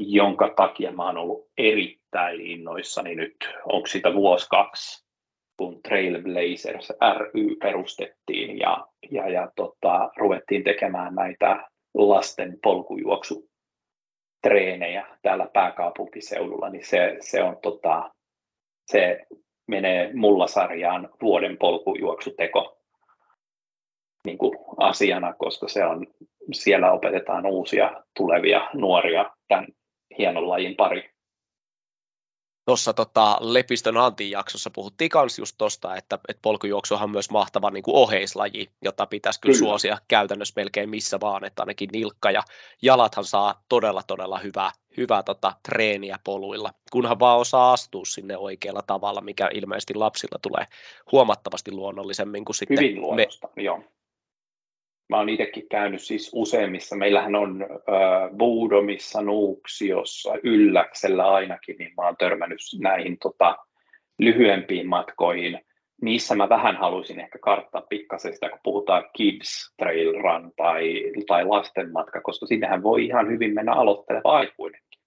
jonka 0.00 0.52
takia 0.56 0.92
mä 0.92 1.06
oon 1.06 1.18
ollut 1.18 1.48
erittäin 1.58 2.40
innoissani 2.40 3.14
nyt, 3.14 3.36
onko 3.64 3.86
sitä 3.86 4.14
vuosi 4.14 4.46
kaksi, 4.50 5.06
kun 5.56 5.82
Trailblazers 5.82 6.92
ry 7.18 7.56
perustettiin 7.62 8.58
ja, 8.58 8.86
ja, 9.10 9.28
ja 9.28 9.50
tota, 9.56 10.10
ruvettiin 10.16 10.64
tekemään 10.64 11.14
näitä 11.14 11.68
lasten 11.94 12.58
polkujuoksu 12.62 13.50
treenejä 14.42 15.06
täällä 15.22 15.48
pääkaupunkiseudulla, 15.52 16.70
niin 16.70 16.84
se, 16.84 17.16
se 17.20 17.42
on 17.42 17.56
tota, 17.62 18.10
se 18.86 19.26
menee 19.68 20.10
mulla 20.14 20.46
sarjaan 20.46 21.08
vuoden 21.22 21.58
polkujuoksuteko 21.58 22.79
niin 24.26 24.38
kuin 24.38 24.58
asiana, 24.76 25.32
koska 25.32 25.68
se 25.68 25.84
on, 25.84 26.06
siellä 26.52 26.92
opetetaan 26.92 27.46
uusia 27.46 27.90
tulevia 28.16 28.70
nuoria 28.74 29.30
tämän 29.48 29.66
hienon 30.18 30.48
lajin 30.48 30.76
pari. 30.76 31.10
Tuossa 32.64 32.92
tota, 32.92 33.36
Lepistön 33.40 33.96
Antin 33.96 34.30
jaksossa 34.30 34.70
puhuttiin 34.70 35.10
myös 35.14 35.38
just 35.38 35.54
tuosta, 35.58 35.96
että, 35.96 36.18
että 36.28 36.40
polkujuoksu 36.42 36.94
on 36.94 37.10
myös 37.10 37.30
mahtava 37.30 37.70
niin 37.70 37.82
kuin 37.82 37.96
oheislaji, 37.96 38.70
jota 38.82 39.06
pitäisi 39.06 39.40
kyllä, 39.40 39.52
kyllä. 39.52 39.68
suosia 39.68 39.98
käytännössä 40.08 40.52
melkein 40.56 40.90
missä 40.90 41.20
vaan, 41.20 41.44
että 41.44 41.62
ainakin 41.62 41.88
nilkka 41.92 42.30
ja 42.30 42.42
jalathan 42.82 43.24
saa 43.24 43.62
todella 43.68 44.02
todella 44.06 44.38
hyvää, 44.38 44.70
hyvää 44.96 45.22
tota, 45.22 45.52
treeniä 45.68 46.16
poluilla, 46.24 46.70
kunhan 46.92 47.18
vaan 47.18 47.38
osaa 47.38 47.72
astua 47.72 48.04
sinne 48.04 48.36
oikealla 48.36 48.82
tavalla, 48.86 49.20
mikä 49.20 49.50
ilmeisesti 49.54 49.94
lapsilla 49.94 50.38
tulee 50.42 50.66
huomattavasti 51.12 51.72
luonnollisemmin 51.72 52.44
kuin 52.44 52.56
sitten 52.56 52.78
Hyvin 52.78 53.14
me, 53.14 53.26
joo 53.56 53.84
Mä 55.10 55.16
oon 55.16 55.28
itsekin 55.28 55.68
käynyt 55.68 56.02
siis 56.02 56.30
useimmissa. 56.34 56.96
Meillähän 56.96 57.34
on 57.34 57.62
äh, 57.62 58.30
Buudomissa, 58.38 59.22
Nuuksiossa, 59.22 60.32
Ylläksellä 60.42 61.30
ainakin, 61.30 61.76
niin 61.78 61.92
mä 61.96 62.06
oon 62.06 62.16
törmännyt 62.16 62.58
näihin 62.80 63.18
tota, 63.18 63.56
lyhyempiin 64.18 64.88
matkoihin. 64.88 65.60
Niissä 66.02 66.34
mä 66.34 66.48
vähän 66.48 66.76
haluaisin 66.76 67.20
ehkä 67.20 67.38
karttaa 67.38 67.82
pikkasen 67.88 68.32
sitä, 68.32 68.48
kun 68.48 68.58
puhutaan 68.62 69.04
Kids 69.16 69.74
Trail 69.78 70.12
Run 70.12 70.52
tai, 70.56 71.12
tai 71.26 71.44
lasten 71.44 71.92
matka, 71.92 72.20
koska 72.20 72.46
sinnehän 72.46 72.82
voi 72.82 73.04
ihan 73.04 73.28
hyvin 73.28 73.54
mennä 73.54 73.72
aloitteleva 73.72 74.36
aikuinenkin. 74.36 75.00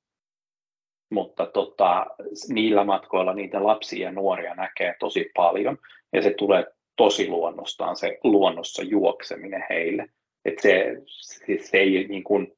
Mutta 1.12 1.46
tota, 1.46 2.06
niillä 2.50 2.84
matkoilla 2.84 3.34
niitä 3.34 3.64
lapsia 3.64 4.08
ja 4.08 4.12
nuoria 4.12 4.56
näkee 4.56 4.96
tosi 5.00 5.32
paljon 5.36 5.78
ja 6.14 6.22
se 6.22 6.34
tulee 6.38 6.66
tosi 6.96 7.28
luonnostaan 7.28 7.96
se 7.96 8.20
luonnossa 8.24 8.84
juokseminen 8.84 9.64
heille. 9.70 10.10
Et 10.46 10.60
se, 10.60 11.02
siis 11.46 11.70
se 11.70 11.78
ei 11.78 12.08
niin 12.08 12.24
kuin, 12.24 12.58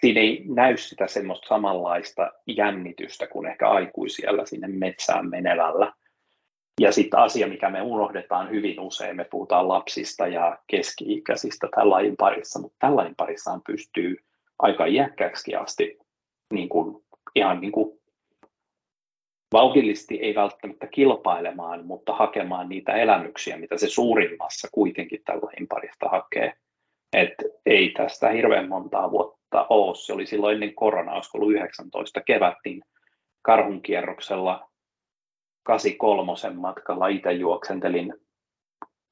siinä 0.00 0.20
ei 0.20 0.44
näy 0.48 0.76
sitä 0.76 1.06
semmoista 1.06 1.48
samanlaista 1.48 2.32
jännitystä 2.46 3.26
kuin 3.26 3.46
ehkä 3.46 3.68
aikuisilla 3.68 4.46
sinne 4.46 4.68
metsään 4.68 5.30
menevällä. 5.30 5.92
Ja 6.80 6.92
sitten 6.92 7.20
asia, 7.20 7.46
mikä 7.46 7.70
me 7.70 7.82
unohdetaan 7.82 8.50
hyvin 8.50 8.80
usein, 8.80 9.16
me 9.16 9.24
puhutaan 9.24 9.68
lapsista 9.68 10.26
ja 10.26 10.58
keski-ikäisistä 10.66 11.68
tämän 11.74 11.90
lajin 11.90 12.16
parissa, 12.16 12.60
mutta 12.60 12.76
tällainen 12.80 13.14
parissaan 13.16 13.62
pystyy 13.66 14.16
aika 14.58 14.86
iäkkääksi 14.86 15.54
asti 15.54 15.98
niin 16.52 16.68
kuin, 16.68 17.04
ihan 17.34 17.60
niin 17.60 17.72
kuin 17.72 17.93
vauhdillisesti 19.54 20.18
ei 20.20 20.34
välttämättä 20.34 20.86
kilpailemaan, 20.86 21.86
mutta 21.86 22.14
hakemaan 22.14 22.68
niitä 22.68 22.92
elämyksiä, 22.92 23.56
mitä 23.56 23.78
se 23.78 23.88
suurimmassa 23.88 24.68
kuitenkin 24.72 25.20
tällä 25.24 25.50
parista 25.68 26.08
hakee. 26.08 26.52
Et 27.12 27.34
ei 27.66 27.90
tästä 27.90 28.28
hirveän 28.28 28.68
montaa 28.68 29.10
vuotta 29.10 29.66
Oos, 29.68 30.06
se 30.06 30.12
oli 30.12 30.26
silloin 30.26 30.54
ennen 30.54 30.74
koronaa, 30.74 31.14
olisiko 31.14 31.38
ollut 31.38 31.52
19 31.52 32.20
kevättiin 32.20 32.82
karhun 33.42 33.82
kierroksella 33.82 34.70
83 35.64 36.60
matkalla 36.60 37.08
itse 37.08 37.32
juoksentelin 37.32 38.14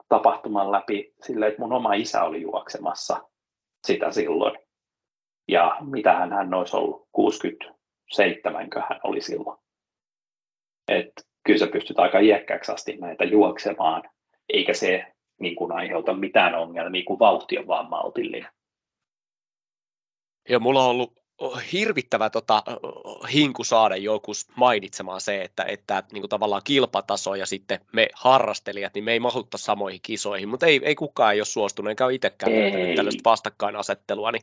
tapahtuman 0.08 0.72
läpi 0.72 1.14
sille, 1.22 1.46
että 1.46 1.62
mun 1.62 1.72
oma 1.72 1.94
isä 1.94 2.22
oli 2.22 2.42
juoksemassa 2.42 3.28
sitä 3.86 4.10
silloin. 4.12 4.58
Ja 5.48 5.76
mitä 5.80 6.12
hän 6.12 6.54
olisi 6.54 6.76
ollut, 6.76 7.08
67 7.12 8.68
hän 8.88 9.00
oli 9.04 9.20
silloin. 9.20 9.58
Et 10.88 11.12
kyllä 11.44 11.58
sä 11.58 11.66
pystyt 11.66 11.98
aika 11.98 12.18
iäkkääksi 12.18 12.72
asti 12.72 12.96
näitä 12.96 13.24
juoksemaan, 13.24 14.02
eikä 14.48 14.74
se 14.74 15.04
niin 15.40 15.56
kuin 15.56 15.72
aiheuta 15.72 16.14
mitään 16.14 16.54
ongelmia, 16.54 17.02
kun 17.06 17.18
vauhti 17.18 17.58
on 17.58 17.66
vaan 17.66 17.90
maltillinen. 17.90 18.50
Ja 20.48 20.58
mulla 20.58 20.84
on 20.84 20.90
ollut 20.90 21.22
hirvittävä 21.72 22.30
tota, 22.30 22.62
hinku 23.32 23.64
saada 23.64 23.96
joku 23.96 24.32
mainitsemaan 24.56 25.20
se, 25.20 25.42
että, 25.42 25.64
että 25.64 26.02
niin 26.12 26.22
kuin 26.22 26.28
tavallaan 26.28 26.62
kilpataso 26.64 27.34
ja 27.34 27.46
sitten 27.46 27.80
me 27.92 28.08
harrastelijat, 28.14 28.94
niin 28.94 29.04
me 29.04 29.12
ei 29.12 29.20
mahutta 29.20 29.58
samoihin 29.58 30.00
kisoihin, 30.02 30.48
mutta 30.48 30.66
ei, 30.66 30.80
ei 30.84 30.94
kukaan 30.94 31.32
ei 31.32 31.40
ole 31.40 31.44
suostunut, 31.44 31.90
enkä 31.90 32.04
ole 32.04 32.14
itsekään 32.14 32.52
tällaista 32.96 33.30
vastakkainasettelua, 33.30 34.32
niin 34.32 34.42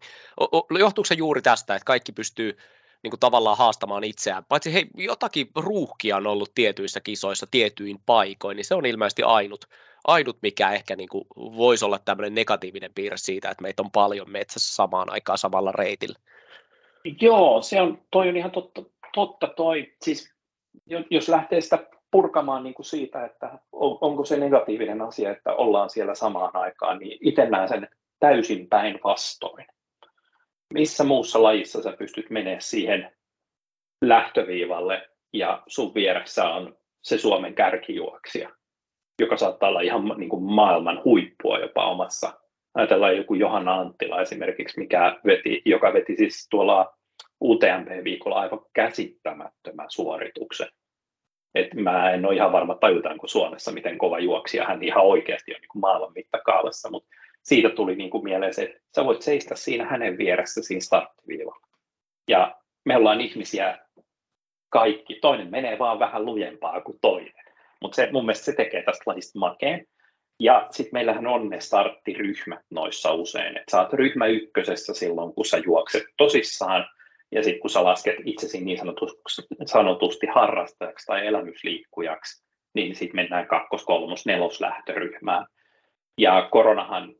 johtuuko 0.79 1.05
se 1.05 1.15
juuri 1.15 1.41
tästä, 1.41 1.75
että 1.75 1.85
kaikki 1.85 2.11
pystyy 2.11 2.57
niin 3.03 3.11
kuin 3.11 3.19
tavallaan 3.19 3.57
haastamaan 3.57 4.03
itseään, 4.03 4.45
paitsi 4.49 4.73
hei, 4.73 4.87
jotakin 4.97 5.47
ruuhkia 5.55 6.17
on 6.17 6.27
ollut 6.27 6.51
tietyissä 6.55 7.01
kisoissa 7.01 7.47
tietyin 7.51 7.99
paikoin, 8.05 8.55
niin 8.55 8.65
se 8.65 8.75
on 8.75 8.85
ilmeisesti 8.85 9.23
ainut, 9.23 9.65
ainut 10.07 10.37
mikä 10.41 10.71
ehkä 10.71 10.95
niin 10.95 11.09
kuin 11.09 11.25
voisi 11.37 11.85
olla 11.85 11.99
tämmöinen 12.05 12.35
negatiivinen 12.35 12.91
piirre 12.95 13.17
siitä, 13.17 13.49
että 13.49 13.61
meitä 13.61 13.83
on 13.83 13.91
paljon 13.91 14.31
metsässä 14.31 14.75
samaan 14.75 15.11
aikaan 15.11 15.37
samalla 15.37 15.71
reitillä. 15.71 16.19
Joo, 17.21 17.61
se 17.61 17.81
on, 17.81 18.01
toi 18.11 18.29
on 18.29 18.37
ihan 18.37 18.51
totta, 18.51 18.83
totta 19.13 19.47
toi, 19.47 19.93
siis 20.01 20.33
jos 21.09 21.29
lähtee 21.29 21.61
sitä 21.61 21.87
purkamaan 22.11 22.63
niin 22.63 22.73
kuin 22.73 22.85
siitä, 22.85 23.25
että 23.25 23.59
on, 23.71 23.97
onko 24.01 24.25
se 24.25 24.37
negatiivinen 24.37 25.01
asia, 25.01 25.31
että 25.31 25.53
ollaan 25.53 25.89
siellä 25.89 26.15
samaan 26.15 26.55
aikaan, 26.55 26.99
niin 26.99 27.17
itse 27.21 27.49
näen 27.49 27.69
sen 27.69 27.87
täysin 28.19 28.67
päinvastoin. 28.67 29.65
Missä 30.73 31.03
muussa 31.03 31.43
lajissa 31.43 31.81
sä 31.81 31.91
pystyt 31.99 32.29
menemään 32.29 32.61
siihen 32.61 33.11
lähtöviivalle 34.01 35.09
ja 35.33 35.63
sun 35.67 35.93
vieressä 35.93 36.49
on 36.49 36.77
se 37.03 37.17
Suomen 37.17 37.55
kärkijuoksija, 37.55 38.49
joka 39.21 39.37
saattaa 39.37 39.69
olla 39.69 39.81
ihan 39.81 40.13
niin 40.17 40.29
kuin 40.29 40.43
maailman 40.43 41.01
huippua 41.05 41.59
jopa 41.59 41.85
omassa 41.85 42.39
ajatellaan 42.75 43.17
joku 43.17 43.33
Johanna 43.33 43.79
Anttila 43.79 44.21
esimerkiksi, 44.21 44.79
mikä 44.79 45.19
veti, 45.25 45.61
joka 45.65 45.93
veti 45.93 46.15
siis 46.15 46.47
tuolla 46.49 46.93
UTMP-viikolla 47.41 48.39
aivan 48.39 48.65
käsittämättömän 48.73 49.87
suorituksen. 49.89 50.67
Et 51.55 51.73
mä 51.73 52.11
en 52.11 52.25
ole 52.25 52.35
ihan 52.35 52.51
varma, 52.51 52.75
tajutaanko 52.75 53.27
Suomessa, 53.27 53.71
miten 53.71 53.97
kova 53.97 54.19
juoksija 54.19 54.65
hän 54.65 54.83
ihan 54.83 55.05
oikeasti 55.05 55.51
on 55.51 55.61
niin 55.61 55.69
kuin 55.69 55.81
maailman 55.81 56.11
mittakaavassa, 56.15 56.89
mutta 56.89 57.09
siitä 57.43 57.69
tuli 57.69 57.95
niin 57.95 58.09
kuin 58.09 58.23
mieleen 58.23 58.53
se, 58.53 58.63
että 58.63 58.79
sä 58.95 59.05
voit 59.05 59.21
seistä 59.21 59.55
siinä 59.55 59.85
hänen 59.85 60.17
vieressä 60.17 60.61
siinä 60.63 60.81
starttiviivalla. 60.81 61.67
Ja 62.27 62.55
me 62.85 62.97
ollaan 62.97 63.21
ihmisiä 63.21 63.79
kaikki, 64.69 65.15
toinen 65.21 65.51
menee 65.51 65.79
vaan 65.79 65.99
vähän 65.99 66.25
lujempaa 66.25 66.81
kuin 66.81 66.97
toinen. 67.01 67.33
Mutta 67.81 67.95
se, 67.95 68.09
mun 68.11 68.25
mielestä 68.25 68.45
se 68.45 68.53
tekee 68.53 68.83
tästä 68.83 69.03
lajista 69.05 69.39
makeen. 69.39 69.85
Ja 70.39 70.67
sitten 70.71 70.93
meillähän 70.93 71.27
on 71.27 71.49
ne 71.49 71.59
starttiryhmät 71.59 72.61
noissa 72.69 73.13
usein, 73.13 73.57
että 73.57 73.71
sä 73.71 73.81
oot 73.81 73.93
ryhmä 73.93 74.25
ykkösessä 74.25 74.93
silloin, 74.93 75.33
kun 75.33 75.45
sä 75.45 75.57
juokset 75.57 76.03
tosissaan, 76.17 76.85
ja 77.31 77.43
sitten 77.43 77.59
kun 77.59 77.69
sä 77.69 77.83
lasket 77.83 78.15
itsesi 78.25 78.61
niin 78.61 78.77
sanotusti, 78.77 79.43
sanotusti 79.65 80.27
harrastajaksi 80.27 81.05
tai 81.05 81.27
elämysliikkujaksi, 81.27 82.43
niin 82.73 82.95
sitten 82.95 83.15
mennään 83.15 83.47
kakkos, 83.47 83.85
kolmos, 83.85 84.25
nelos 84.25 84.61
lähtöryhmään. 84.61 85.45
Ja 86.17 86.47
koronahan 86.51 87.15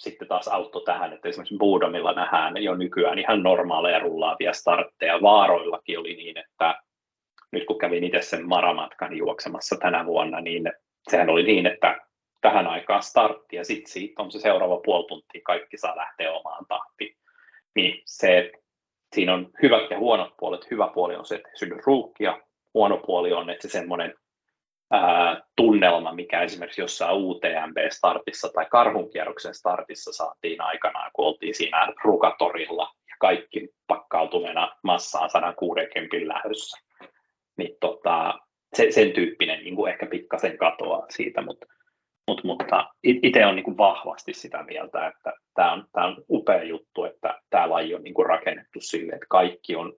sitten 0.00 0.28
taas 0.28 0.48
auttoi 0.48 0.82
tähän, 0.84 1.12
että 1.12 1.28
esimerkiksi 1.28 1.56
Buudomilla 1.58 2.12
nähdään 2.12 2.62
jo 2.62 2.74
nykyään 2.74 3.18
ihan 3.18 3.42
normaaleja 3.42 3.98
rullaavia 3.98 4.52
startteja. 4.52 5.22
Vaaroillakin 5.22 5.98
oli 5.98 6.14
niin, 6.14 6.38
että 6.38 6.82
nyt 7.52 7.64
kun 7.66 7.78
kävin 7.78 8.04
itse 8.04 8.22
sen 8.22 8.48
maramatkan 8.48 9.16
juoksemassa 9.16 9.76
tänä 9.76 10.06
vuonna, 10.06 10.40
niin 10.40 10.72
sehän 11.10 11.30
oli 11.30 11.42
niin, 11.42 11.66
että 11.66 12.00
tähän 12.40 12.66
aikaan 12.66 13.02
startti 13.02 13.56
ja 13.56 13.64
sitten 13.64 13.92
siitä 13.92 14.22
on 14.22 14.30
se 14.30 14.38
seuraava 14.38 14.80
puoli 14.84 15.06
tuntia, 15.08 15.40
kaikki 15.44 15.76
saa 15.76 15.96
lähteä 15.96 16.32
omaan 16.32 16.66
tahtiin. 16.68 17.16
Niin 17.74 18.02
se, 18.04 18.52
siinä 19.14 19.34
on 19.34 19.50
hyvät 19.62 19.90
ja 19.90 19.98
huonot 19.98 20.34
puolet. 20.38 20.70
Hyvä 20.70 20.90
puoli 20.94 21.16
on 21.16 21.24
se, 21.24 21.34
että 21.34 21.48
ei 21.48 21.56
synny 21.56 21.76
ruuhkia. 21.86 22.40
Huono 22.74 22.96
puoli 22.96 23.32
on, 23.32 23.50
että 23.50 23.68
se 23.68 23.72
semmoinen 23.72 24.14
tunnelma, 25.56 26.12
mikä 26.12 26.42
esimerkiksi 26.42 26.80
jossain 26.80 27.16
UTMB-startissa 27.16 28.48
tai 28.54 28.66
karhunkierroksen 28.70 29.54
startissa 29.54 30.12
saatiin 30.12 30.60
aikanaan, 30.60 31.10
kun 31.12 31.26
oltiin 31.26 31.54
siinä 31.54 31.92
rukatorilla 32.04 32.94
ja 33.08 33.14
kaikki 33.20 33.68
pakkautuneena 33.86 34.76
massaan 34.84 35.30
160 35.30 36.16
lähdössä. 36.22 36.78
Niin 37.56 37.76
tota, 37.80 38.38
se, 38.76 38.90
sen 38.90 39.12
tyyppinen 39.12 39.64
niin 39.64 39.76
kuin 39.76 39.92
ehkä 39.92 40.06
pikkasen 40.06 40.58
katoaa 40.58 41.06
siitä, 41.10 41.42
mutta 41.42 41.66
Mut, 42.30 42.44
mutta 42.44 42.94
itse 43.02 43.46
on 43.46 43.56
niin 43.56 43.76
vahvasti 43.76 44.32
sitä 44.34 44.62
mieltä, 44.62 45.06
että 45.06 45.32
tämä 45.54 45.72
on, 45.72 45.84
tämä 45.92 46.06
on 46.06 46.24
upea 46.30 46.62
juttu, 46.62 47.04
että 47.04 47.40
tämä 47.50 47.70
laji 47.70 47.94
on 47.94 48.02
niin 48.02 48.14
kuin 48.14 48.26
rakennettu 48.26 48.80
sille, 48.80 49.12
että 49.12 49.26
kaikki 49.28 49.76
on 49.76 49.92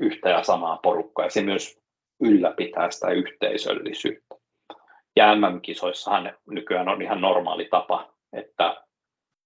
yhtä 0.00 0.28
ja 0.28 0.42
samaa 0.42 0.76
porukkaa 0.82 1.26
ja 1.26 1.30
se 1.30 1.42
myös 1.42 1.80
ylläpitää 2.20 2.90
sitä 2.90 3.10
yhteisöllisyyttä. 3.10 4.27
Ja 5.18 5.34
MM-kisoissahan 5.34 6.32
nykyään 6.50 6.88
on 6.88 7.02
ihan 7.02 7.20
normaali 7.20 7.68
tapa, 7.70 8.14
että 8.32 8.84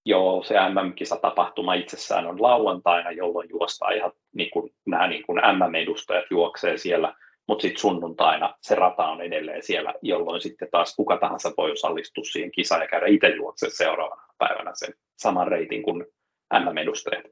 joo, 0.05 0.43
se 0.43 0.55
MM-kisatapahtuma 0.69 1.73
itsessään 1.73 2.27
on 2.27 2.41
lauantaina, 2.41 3.11
jolloin 3.11 3.49
juostaan 3.49 3.95
ihan 3.95 4.11
niin 4.35 4.49
kuin, 4.51 4.73
nämä 4.85 5.07
niin 5.07 5.23
kuin 5.25 5.37
MM-edustajat 5.37 6.25
juoksee 6.31 6.77
siellä 6.77 7.15
mutta 7.47 7.61
sitten 7.61 7.81
sunnuntaina 7.81 8.55
se 8.61 8.75
rata 8.75 9.07
on 9.07 9.21
edelleen 9.21 9.63
siellä, 9.63 9.93
jolloin 10.01 10.41
sitten 10.41 10.67
taas 10.71 10.95
kuka 10.95 11.17
tahansa 11.17 11.51
voi 11.57 11.71
osallistua 11.71 12.23
siihen 12.23 12.51
kisaan 12.51 12.81
ja 12.81 12.87
käydä 12.87 13.07
itse 13.07 13.27
juokse 13.27 13.69
seuraavana 13.69 14.33
päivänä 14.37 14.71
sen 14.73 14.93
saman 15.17 15.47
reitin 15.47 15.83
kuin 15.83 16.05
MM-edustajat. 16.53 17.25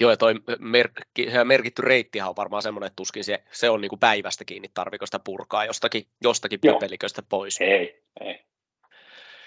Joo, 0.00 0.10
ja 0.10 0.16
toi 0.16 0.34
merkki, 0.58 1.26
merkitty 1.44 1.82
reittihan 1.82 2.28
on 2.28 2.36
varmaan 2.36 2.62
semmoinen, 2.62 2.86
että 2.86 2.96
tuskin 2.96 3.24
se, 3.24 3.44
se 3.52 3.70
on 3.70 3.80
niin 3.80 3.88
kuin 3.88 3.98
päivästä 4.00 4.44
kiinni, 4.44 4.70
tarviko 4.74 5.06
sitä 5.06 5.18
purkaa 5.18 5.64
jostakin, 5.64 6.06
jostakin 6.22 6.60
pöpeliköstä 6.60 7.22
pois. 7.22 7.60
Ei, 7.60 8.02
ei. 8.20 8.44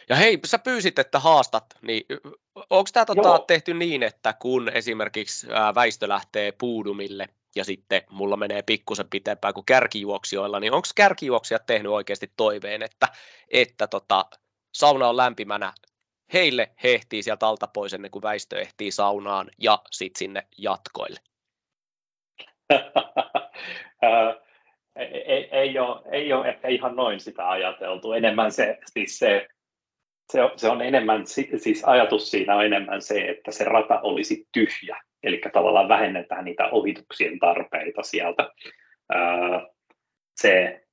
Ja 0.10 0.16
hei, 0.16 0.40
sä 0.46 0.60
pyysit, 0.60 1.00
että 1.00 1.20
haastat, 1.20 1.66
niin 1.82 2.06
onko 2.56 2.90
tämä 2.94 3.06
tota, 3.06 3.40
tehty 3.48 3.74
niin, 3.74 4.04
että 4.04 4.34
kun 4.34 4.70
esimerkiksi 4.70 5.48
väistö 5.76 6.08
lähtee 6.08 6.52
puudumille, 6.52 7.30
ja 7.56 7.66
sitten 7.66 8.02
mulla 8.10 8.38
menee 8.38 8.62
pikkusen 8.62 9.10
pitempään 9.10 9.54
kuin 9.54 9.66
kärkijuoksijoilla, 9.66 10.60
niin 10.60 10.74
onko 10.74 10.88
kärkijuoksijat 10.96 11.66
tehnyt 11.66 11.92
oikeasti 11.92 12.32
toiveen, 12.38 12.84
että, 12.84 13.08
että 13.50 13.88
tota, 13.88 14.26
sauna 14.74 15.10
on 15.10 15.18
lämpimänä, 15.18 15.74
heille 16.34 16.72
hehtii 16.84 17.24
sieltä 17.24 17.48
alta 17.48 17.68
pois 17.68 17.94
ennen 17.94 18.12
kuin 18.12 18.24
väistö 18.24 18.62
ehtii 18.62 18.92
saunaan 18.92 19.48
ja 19.58 19.82
sitten 19.92 20.20
sinne 20.20 20.44
jatkoille? 20.58 21.20
ei, 24.96 25.50
ei, 25.52 25.80
ole, 25.80 26.02
ei 26.12 26.34
ole 26.34 26.48
ehkä 26.48 26.68
ihan 26.68 26.96
noin 26.96 27.20
sitä 27.20 27.50
ajateltu. 27.50 28.14
Enemmän 28.14 28.52
se, 28.52 28.78
siis 28.86 29.20
se, 29.20 29.48
se, 30.32 30.44
on, 30.44 30.52
se 30.56 30.70
on 30.70 30.82
enemmän, 30.82 31.28
siis 31.28 31.84
ajatus 31.86 32.32
siinä 32.32 32.56
on 32.56 32.66
enemmän 32.66 33.02
se, 33.02 33.22
että 33.22 33.52
se 33.52 33.64
rata 33.64 34.02
olisi 34.02 34.48
tyhjä 34.52 35.02
eli 35.24 35.42
tavallaan 35.54 35.90
vähennetään 35.90 36.46
niitä 36.46 36.68
ohituksien 36.68 37.40
tarpeita 37.40 38.04
sieltä. 38.04 38.52
Se, 40.36 40.84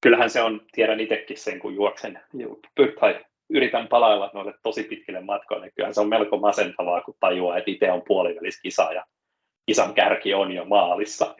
kyllähän 0.00 0.30
se 0.30 0.42
on, 0.42 0.60
tiedän 0.72 1.00
itsekin 1.00 1.38
sen, 1.38 1.58
kun 1.58 1.74
juoksen 1.74 2.20
tai 3.00 3.24
yritän 3.50 3.88
palailla 3.88 4.30
noille 4.34 4.54
tosi 4.62 4.82
pitkille 4.82 5.20
matkoille, 5.20 5.66
niin 5.66 5.72
kyllä 5.76 5.92
se 5.92 6.00
on 6.00 6.08
melko 6.08 6.36
masentavaa, 6.36 7.00
kun 7.00 7.14
tajuaa, 7.20 7.58
että 7.58 7.70
itse 7.70 7.92
on 7.92 8.02
puoliväliskisa 8.06 8.92
ja 8.92 9.04
kisan 9.66 9.94
kärki 9.94 10.34
on 10.34 10.52
jo 10.52 10.64
maalissa, 10.64 11.36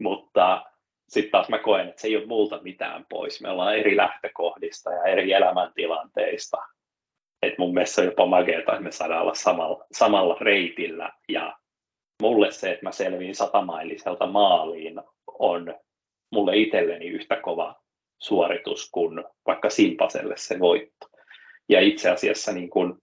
mutta 0.00 0.64
sitten 1.08 1.30
taas 1.30 1.48
mä 1.48 1.58
koen, 1.58 1.88
että 1.88 2.00
se 2.00 2.08
ei 2.08 2.16
ole 2.16 2.26
multa 2.26 2.60
mitään 2.62 3.06
pois. 3.08 3.40
Me 3.40 3.50
ollaan 3.50 3.76
eri 3.76 3.96
lähtökohdista 3.96 4.92
ja 4.92 5.02
eri 5.02 5.32
elämäntilanteista. 5.32 6.56
Et 7.42 7.58
mun 7.58 7.74
mielestä 7.74 8.00
on 8.00 8.06
jopa 8.06 8.26
mageeta, 8.26 8.72
että 8.72 8.84
me 8.84 8.92
saadaan 8.92 9.22
olla 9.22 9.34
samalla, 9.34 9.84
samalla 9.92 10.36
reitillä 10.40 11.12
ja 11.28 11.58
mulle 12.22 12.52
se, 12.52 12.70
että 12.70 12.86
mä 12.86 12.92
selviin 12.92 13.34
satamailiselta 13.34 14.26
maaliin, 14.26 15.00
on 15.26 15.74
mulle 16.32 16.56
itselleni 16.56 17.06
yhtä 17.06 17.36
kova 17.36 17.74
suoritus 18.20 18.90
kuin 18.90 19.24
vaikka 19.46 19.70
Simpaselle 19.70 20.34
se 20.36 20.58
voitto. 20.60 21.13
Ja 21.68 21.80
itse 21.80 22.10
asiassa 22.10 22.52
niin 22.52 22.70
kun 22.70 22.98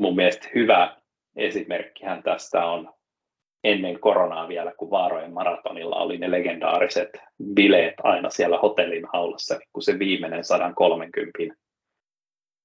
mun 0.00 0.16
mielestä 0.16 0.48
hyvä 0.54 0.96
esimerkkihän 1.36 2.22
tästä 2.22 2.66
on 2.66 2.94
ennen 3.64 4.00
koronaa 4.00 4.48
vielä, 4.48 4.72
kun 4.78 4.90
Vaarojen 4.90 5.32
maratonilla 5.32 5.96
oli 5.96 6.18
ne 6.18 6.30
legendaariset 6.30 7.08
bileet 7.54 7.94
aina 8.02 8.30
siellä 8.30 8.58
hotellin 8.58 9.06
haulassa, 9.12 9.58
kun 9.72 9.82
se 9.82 9.98
viimeinen 9.98 10.44
130 10.44 11.38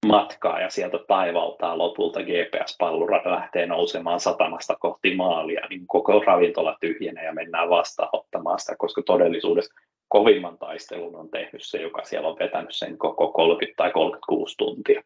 matkaa 0.07 0.61
ja 0.61 0.69
sieltä 0.69 0.99
taivaltaa 1.07 1.77
lopulta 1.77 2.19
GPS-pallurata 2.19 3.31
lähtee 3.31 3.65
nousemaan 3.65 4.19
satamasta 4.19 4.75
kohti 4.79 5.15
maalia, 5.15 5.67
niin 5.69 5.87
koko 5.87 6.19
ravintola 6.19 6.77
tyhjenee 6.81 7.25
ja 7.25 7.33
mennään 7.33 7.69
vastaanottamaan 7.69 8.59
sitä, 8.59 8.75
koska 8.77 9.01
todellisuudessa 9.05 9.73
kovimman 10.11 10.57
taistelun 10.57 11.15
on 11.15 11.29
tehnyt 11.29 11.61
se, 11.63 11.81
joka 11.81 12.03
siellä 12.03 12.29
on 12.29 12.39
vetänyt 12.39 12.75
sen 12.75 12.97
koko 12.97 13.31
30 13.31 13.77
tai 13.77 13.91
36 13.91 14.55
tuntia. 14.57 15.03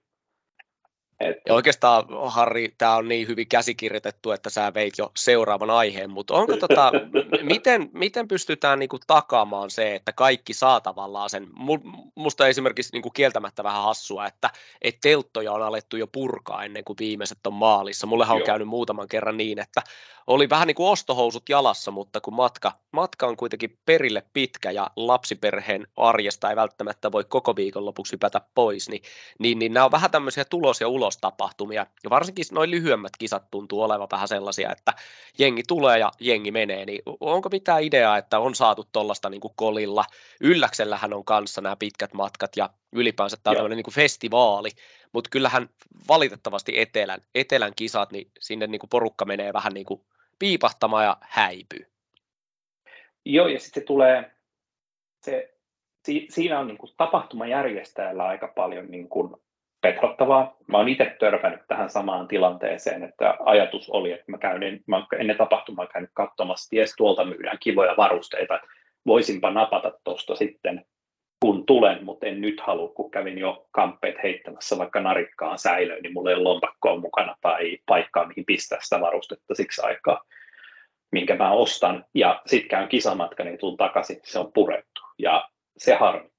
Et... 1.20 1.38
Ja 1.46 1.54
oikeastaan, 1.54 2.06
Harri, 2.26 2.74
tämä 2.78 2.96
on 2.96 3.08
niin 3.08 3.28
hyvin 3.28 3.48
käsikirjoitettu, 3.48 4.32
että 4.32 4.50
sä 4.50 4.74
veit 4.74 4.94
jo 4.98 5.12
seuraavan 5.16 5.70
aiheen, 5.70 6.10
mutta 6.10 6.34
onko 6.34 6.58
tota, 6.58 6.92
miten, 7.42 7.90
miten 7.94 8.28
pystytään 8.28 8.80
niinku 8.80 9.00
takaamaan 9.08 9.70
se, 9.70 9.96
että 9.96 10.14
kaikki 10.14 10.54
saa 10.54 10.82
tavallaan 10.82 11.30
sen, 11.30 11.48
musta 12.16 12.48
esimerkiksi 12.48 12.94
niinku 12.94 13.10
kieltämättä 13.10 13.64
vähän 13.64 13.84
hassua, 13.84 14.28
että 14.28 14.50
et 14.82 14.98
telttoja 15.02 15.52
on 15.52 15.64
alettu 15.64 15.98
jo 15.98 16.08
purkaa 16.08 16.64
ennen 16.64 16.84
kuin 16.84 16.98
viimeiset 17.00 17.48
on 17.48 17.54
maalissa. 17.54 18.08
Mullehan 18.08 18.38
on 18.38 18.44
käynyt 18.44 18.68
muutaman 18.68 19.08
kerran 19.08 19.38
niin, 19.38 19.60
että 19.60 19.82
oli 20.28 20.50
vähän 20.50 20.68
niin 20.68 20.76
kuin 20.76 20.90
ostohousut 20.90 21.50
jalassa, 21.50 21.92
mutta 21.92 22.22
kun 22.22 22.34
matka, 22.34 22.72
matka 22.92 23.28
on 23.28 23.38
kuitenkin 23.38 23.78
perille 23.86 24.24
pitkä 24.34 24.72
ja 24.72 24.92
lapsiperheen 24.96 25.88
arjesta 25.98 26.50
ei 26.50 26.56
välttämättä 26.56 27.12
voi 27.12 27.24
koko 27.24 27.56
viikon 27.56 27.86
lopuksi 27.86 28.12
hypätä 28.12 28.42
pois, 28.56 28.90
niin, 28.90 29.02
niin, 29.40 29.60
niin 29.60 29.74
nämä 29.74 29.86
on 29.86 29.92
vähän 29.92 30.12
tämmöisiä 30.12 30.46
tulos- 30.46 30.82
ja 30.82 30.88
ulostapahtumia. 31.06 31.86
Ja 32.04 32.10
varsinkin 32.10 32.46
noin 32.52 32.72
lyhyemmät 32.72 33.12
kisat 33.20 33.52
tuntuu 33.52 33.82
olevan 33.82 34.08
vähän 34.12 34.28
sellaisia, 34.28 34.72
että 34.72 34.94
jengi 35.40 35.64
tulee 35.68 36.00
ja 36.00 36.12
jengi 36.20 36.52
menee, 36.52 36.86
niin 36.86 37.02
onko 37.20 37.50
mitään 37.50 37.84
ideaa, 37.84 38.18
että 38.18 38.40
on 38.40 38.56
saatu 38.56 38.88
tuollaista 38.92 39.30
niin 39.30 39.42
kolilla? 39.56 40.06
Ylläksellähän 40.42 41.14
on 41.14 41.26
kanssa 41.26 41.62
nämä 41.62 41.76
pitkät 41.76 42.14
matkat 42.14 42.58
ja 42.58 42.70
ylipäänsä 42.92 43.38
tämä 43.44 43.64
on 43.64 43.72
niin 43.72 43.84
kuin 43.84 43.94
festivaali, 43.94 44.70
mutta 45.12 45.30
kyllähän 45.30 45.70
valitettavasti 46.08 46.80
etelän, 46.80 47.22
etelän 47.36 47.74
kisat, 47.76 48.12
niin 48.12 48.32
sinne 48.40 48.68
niin 48.68 48.80
kuin 48.80 48.90
porukka 48.90 49.26
menee 49.26 49.54
vähän 49.54 49.74
niin 49.74 49.86
kuin 49.86 50.02
piipahtamaan 50.40 51.06
ja 51.06 51.18
häipyy. 51.22 51.86
Joo, 53.26 53.48
ja 53.48 53.60
sitten 53.60 53.84
tulee, 53.84 54.32
se, 55.22 55.54
si, 56.06 56.28
siinä 56.30 56.60
on 56.60 56.68
niin 56.68 56.78
kuin 56.78 56.92
tapahtumajärjestäjällä 56.98 58.24
aika 58.24 58.48
paljon 58.48 58.92
niin 58.92 59.10
kuin 59.10 59.36
petrottavaa. 59.86 60.56
Mä 60.68 60.78
oon 60.78 60.90
itse 60.90 61.16
törmännyt 61.20 61.62
tähän 61.68 61.90
samaan 61.90 62.28
tilanteeseen, 62.28 63.04
että 63.04 63.38
ajatus 63.40 63.90
oli, 63.90 64.12
että 64.12 64.32
mä 64.32 64.38
käyn, 64.38 64.80
mä 64.88 65.08
ennen 65.20 65.38
tapahtumaa 65.38 65.88
käynyt 65.88 66.10
katsomassa, 66.14 66.70
ties 66.70 66.94
tuolta 66.98 67.26
myydään 67.26 67.58
kivoja 67.60 67.94
varusteita, 67.98 68.60
voisinpa 69.06 69.52
napata 69.52 69.92
tuosta 70.04 70.36
sitten 70.36 70.86
kun 71.40 71.66
tulen, 71.66 72.04
mutta 72.04 72.26
en 72.26 72.42
nyt 72.42 72.62
halua, 72.62 72.90
kun 72.90 73.12
kävin 73.12 73.38
jo 73.38 73.68
kamppeet 73.72 74.16
heittämässä 74.24 74.78
vaikka 74.78 75.02
narikkaan 75.02 75.60
säilöön, 75.60 76.02
niin 76.02 76.14
mulla 76.14 76.30
ei 76.30 76.36
ole 76.36 76.44
lompakkoa 76.44 77.00
mukana 77.00 77.36
tai 77.42 77.78
paikkaa, 77.86 78.28
mihin 78.28 78.46
pistää 78.46 78.80
sitä 78.82 79.02
varustetta 79.02 79.56
siksi 79.56 79.82
aikaa, 79.82 80.22
minkä 81.12 81.36
mä 81.36 81.52
ostan. 81.52 82.06
Ja 82.14 82.42
sitten 82.46 82.70
käyn 82.70 82.88
kisamatka, 82.88 83.44
niin 83.44 83.58
tulen 83.58 83.78
takaisin, 83.78 84.20
se 84.24 84.40
on 84.40 84.54
purettu. 84.54 85.02
Ja 85.20 85.50
se 85.78 85.96
harmittaa. 85.96 86.35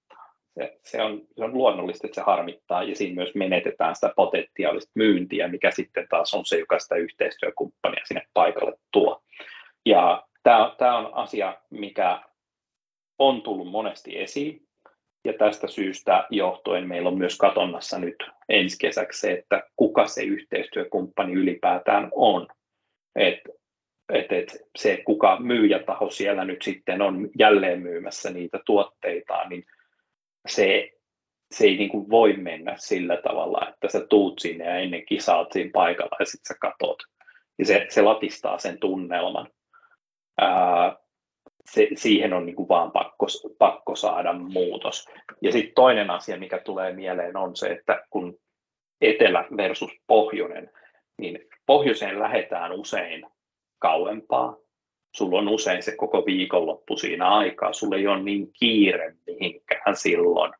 Se, 0.58 0.78
se, 0.82 1.02
on, 1.02 1.22
se 1.36 1.44
on 1.44 1.54
luonnollista, 1.54 2.06
että 2.06 2.14
se 2.14 2.20
harmittaa, 2.26 2.82
ja 2.82 2.96
siinä 2.96 3.14
myös 3.14 3.34
menetetään 3.34 3.94
sitä 3.94 4.12
potentiaalista 4.16 4.92
myyntiä, 4.94 5.48
mikä 5.48 5.70
sitten 5.70 6.06
taas 6.10 6.34
on 6.34 6.46
se, 6.46 6.58
joka 6.58 6.78
sitä 6.78 6.94
yhteistyökumppania 6.94 8.04
sinne 8.04 8.26
paikalle 8.34 8.72
tuo. 8.92 9.22
Ja 9.86 10.26
tämä 10.78 10.98
on 10.98 11.14
asia, 11.14 11.56
mikä 11.70 12.20
on 13.18 13.42
tullut 13.42 13.70
monesti 13.70 14.18
esiin, 14.18 14.66
ja 15.24 15.32
tästä 15.32 15.66
syystä 15.66 16.26
johtuen 16.30 16.88
meillä 16.88 17.08
on 17.08 17.18
myös 17.18 17.38
katonnassa 17.38 17.98
nyt 17.98 18.16
ensi 18.48 18.78
kesäksi 18.80 19.20
se, 19.20 19.32
että 19.32 19.62
kuka 19.76 20.06
se 20.06 20.22
yhteistyökumppani 20.22 21.32
ylipäätään 21.32 22.08
on. 22.14 22.48
Et, 23.16 23.38
et, 24.12 24.32
et 24.32 24.56
se, 24.78 25.02
kuka 25.04 25.40
myyjätaho 25.40 26.10
siellä 26.10 26.44
nyt 26.44 26.62
sitten 26.62 27.02
on 27.02 27.28
jälleen 27.38 27.82
myymässä 27.82 28.30
niitä 28.30 28.60
tuotteita, 28.66 29.48
niin 29.48 29.64
se, 30.46 30.90
se 31.50 31.64
ei 31.64 31.76
niin 31.76 31.88
kuin 31.88 32.10
voi 32.10 32.32
mennä 32.32 32.74
sillä 32.78 33.16
tavalla, 33.16 33.68
että 33.68 33.88
sä 33.88 34.06
tuut 34.06 34.38
sinne 34.38 34.64
ja 34.64 34.76
ennen 34.76 35.06
kisaat 35.06 35.52
siinä 35.52 35.70
paikalla 35.72 36.16
ja 36.18 36.24
sitten 36.26 36.54
sä 36.54 36.54
katot. 36.60 37.02
Ja 37.58 37.66
se, 37.66 37.86
se 37.88 38.02
latistaa 38.02 38.58
sen 38.58 38.78
tunnelman. 38.78 39.48
Ää, 40.38 40.96
se, 41.70 41.88
siihen 41.96 42.32
on 42.32 42.46
niin 42.46 42.56
kuin 42.56 42.68
vaan 42.68 42.92
pakko, 42.92 43.26
pakko 43.58 43.96
saada 43.96 44.32
muutos. 44.32 45.08
Ja 45.42 45.52
sitten 45.52 45.74
toinen 45.74 46.10
asia, 46.10 46.38
mikä 46.38 46.58
tulee 46.58 46.92
mieleen, 46.92 47.36
on 47.36 47.56
se, 47.56 47.66
että 47.66 48.02
kun 48.10 48.38
etelä 49.00 49.44
versus 49.56 49.90
pohjoinen, 50.06 50.70
niin 51.18 51.38
pohjoiseen 51.66 52.18
lähetään 52.18 52.72
usein 52.72 53.26
kauempaa. 53.78 54.56
Sulla 55.14 55.38
on 55.38 55.48
usein 55.48 55.82
se 55.82 55.96
koko 55.96 56.26
viikonloppu 56.26 56.96
siinä 56.96 57.28
aikaa. 57.28 57.72
Sulla 57.72 57.96
ei 57.96 58.06
ole 58.06 58.22
niin 58.22 58.52
kiire 58.52 59.14
mihinkään 59.26 59.96
silloin. 59.96 60.52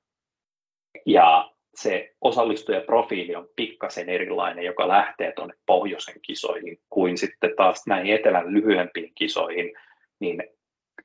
Ja 1.07 1.51
se 1.75 2.15
osallistujaprofiili 2.21 3.37
on 3.37 3.49
pikkasen 3.57 4.09
erilainen, 4.09 4.65
joka 4.65 4.89
lähtee 4.89 5.33
tuonne 5.33 5.55
pohjoisen 5.67 6.21
kisoihin, 6.23 6.79
kuin 6.91 7.19
sitten 7.19 7.51
taas 7.57 7.87
näihin 7.87 8.15
etelän 8.15 8.53
lyhyempiin 8.53 9.13
kisoihin, 9.15 9.73
niin 10.21 10.43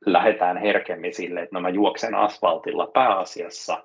lähdetään 0.06 0.58
herkemmin 0.58 1.14
sille, 1.14 1.42
että 1.42 1.56
no 1.56 1.62
mä 1.62 1.70
juoksen 1.70 2.16
asfaltilla 2.16 2.88
pääasiassa 2.88 3.84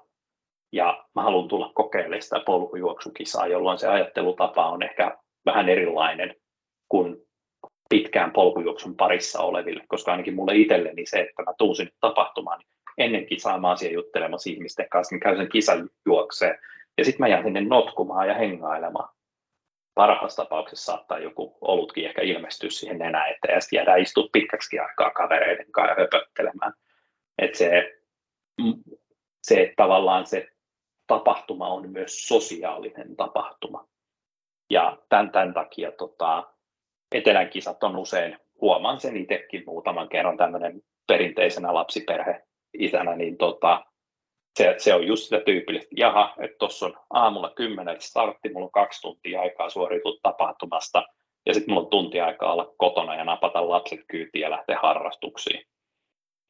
ja 0.73 1.05
mä 1.15 1.23
haluan 1.23 1.49
tulla 1.49 1.73
kokeilemaan 1.75 2.23
sitä 2.23 2.41
polkujuoksukisaa, 2.47 3.47
jolloin 3.47 3.79
se 3.79 3.89
ajattelutapa 3.89 4.71
on 4.71 4.83
ehkä 4.83 5.19
vähän 5.47 5.69
erilainen 5.69 6.35
kuin 6.89 7.26
pitkään 7.89 8.32
polkujuoksun 8.32 8.97
parissa 8.97 9.41
oleville, 9.41 9.84
koska 9.89 10.11
ainakin 10.11 10.34
mulle 10.34 10.57
itselleni 10.57 11.07
se, 11.07 11.20
että 11.20 11.43
mä 11.43 11.53
tuun 11.59 11.76
sinne 11.76 11.93
tapahtumaan, 12.01 12.59
niin 12.59 12.68
ennen 12.99 13.26
kisaa 13.26 13.61
juttelemassa 13.93 14.51
ihmisten 14.51 14.89
kanssa, 14.89 15.14
niin 15.14 15.20
käyn 15.20 15.37
sen 15.37 15.49
kisan 15.49 15.91
juokseen, 16.07 16.59
ja 16.99 17.05
sitten 17.05 17.20
mä 17.24 17.28
jään 17.28 17.45
sinne 17.45 17.61
notkumaan 17.61 18.28
ja 18.28 18.34
hengailemaan 18.34 19.09
parhaassa 19.95 20.43
tapauksessa 20.43 20.93
saattaa 20.93 21.18
joku 21.18 21.59
olutkin 21.61 22.07
ehkä 22.07 22.22
ilmestyä 22.22 22.70
siihen 22.70 22.99
nenä 22.99 23.26
eteen 23.26 23.55
ja 23.55 23.61
sitten 23.61 23.76
jäädään 23.76 24.01
istua 24.01 24.28
pitkäksi 24.32 24.78
aikaa 24.78 25.11
kavereiden 25.11 25.72
kanssa 25.72 25.93
ja 25.93 25.97
höpöttelemään. 25.99 26.72
Et 27.39 27.55
se, 27.55 27.99
se, 29.43 29.62
että 29.62 29.74
tavallaan 29.76 30.26
se 30.26 30.49
tapahtuma 31.07 31.68
on 31.68 31.91
myös 31.91 32.28
sosiaalinen 32.28 33.16
tapahtuma. 33.16 33.89
Ja 34.70 34.99
tämän, 35.09 35.30
tämän 35.30 35.55
takia 35.55 35.93
tota, 35.93 36.56
etelän 37.17 37.51
kisat 37.51 37.85
on 37.85 37.97
usein, 37.97 38.39
huomaan 38.61 39.01
sen 39.01 39.17
itsekin 39.17 39.62
muutaman 39.67 40.09
kerran 40.09 40.37
tämmöinen 40.37 40.83
perinteisenä 41.07 41.75
lapsiperhe 41.75 42.43
isänä, 42.79 43.17
niin 43.17 43.37
tota, 43.37 43.85
se, 44.59 44.75
se 44.79 44.95
on 44.95 45.07
just 45.07 45.25
sitä 45.25 45.41
tyypillistä, 45.41 45.95
jaha, 45.97 46.35
että 46.39 46.57
tuossa 46.59 46.87
on 46.87 46.97
aamulla 47.11 47.53
kymmenen 47.57 48.01
startti, 48.01 48.49
mulla 48.49 48.67
on 48.67 48.73
kaksi 48.73 49.01
tuntia 49.01 49.41
aikaa 49.41 49.71
suoriutua 49.71 50.19
tapahtumasta, 50.23 51.03
ja 51.47 51.55
sitten 51.55 51.75
mulla 51.75 51.85
on 51.85 51.91
tunti 51.91 52.21
aikaa 52.21 52.53
olla 52.53 52.75
kotona 52.79 53.14
ja 53.14 53.25
napata 53.25 53.69
lapset 53.69 54.01
kyytiin 54.09 54.43
ja 54.43 54.51
lähteä 54.51 54.79
harrastuksiin, 54.83 55.67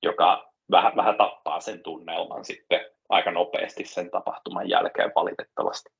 joka 0.02 0.52
vähän, 0.70 0.96
vähän 0.96 1.16
tappaa 1.16 1.60
sen 1.60 1.82
tunnelman 1.82 2.44
sitten 2.44 2.80
aika 3.08 3.30
nopeasti 3.30 3.84
sen 3.84 4.10
tapahtuman 4.10 4.68
jälkeen 4.68 5.12
valitettavasti. 5.14 5.90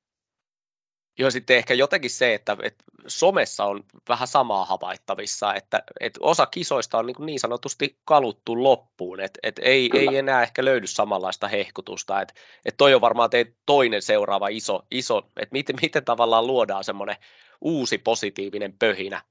Joo, 1.19 1.31
sitten 1.31 1.57
ehkä 1.57 1.73
jotenkin 1.73 2.11
se, 2.11 2.33
että, 2.33 2.57
että 2.63 2.83
somessa 3.07 3.65
on 3.65 3.83
vähän 4.09 4.27
samaa 4.27 4.65
havaittavissa, 4.65 5.53
että, 5.53 5.83
että 5.99 6.19
osa 6.23 6.45
kisoista 6.45 6.97
on 6.97 7.05
niin, 7.05 7.25
niin 7.25 7.39
sanotusti 7.39 7.97
kaluttu 8.05 8.63
loppuun, 8.63 9.19
että, 9.19 9.39
että 9.43 9.61
ei, 9.65 9.89
ei 9.93 10.17
enää 10.17 10.43
ehkä 10.43 10.65
löydy 10.65 10.87
samanlaista 10.87 11.47
hehkutusta, 11.47 12.21
että, 12.21 12.33
että 12.65 12.77
toi 12.77 12.93
on 12.93 13.01
varmaan 13.01 13.29
teidän 13.29 13.53
toinen 13.65 14.01
seuraava 14.01 14.47
iso, 14.47 14.85
iso 14.91 15.17
että 15.17 15.53
miten, 15.53 15.75
miten 15.81 16.05
tavallaan 16.05 16.47
luodaan 16.47 16.83
semmoinen 16.83 17.15
uusi 17.61 17.97
positiivinen 17.97 18.73
pöhinä. 18.79 19.21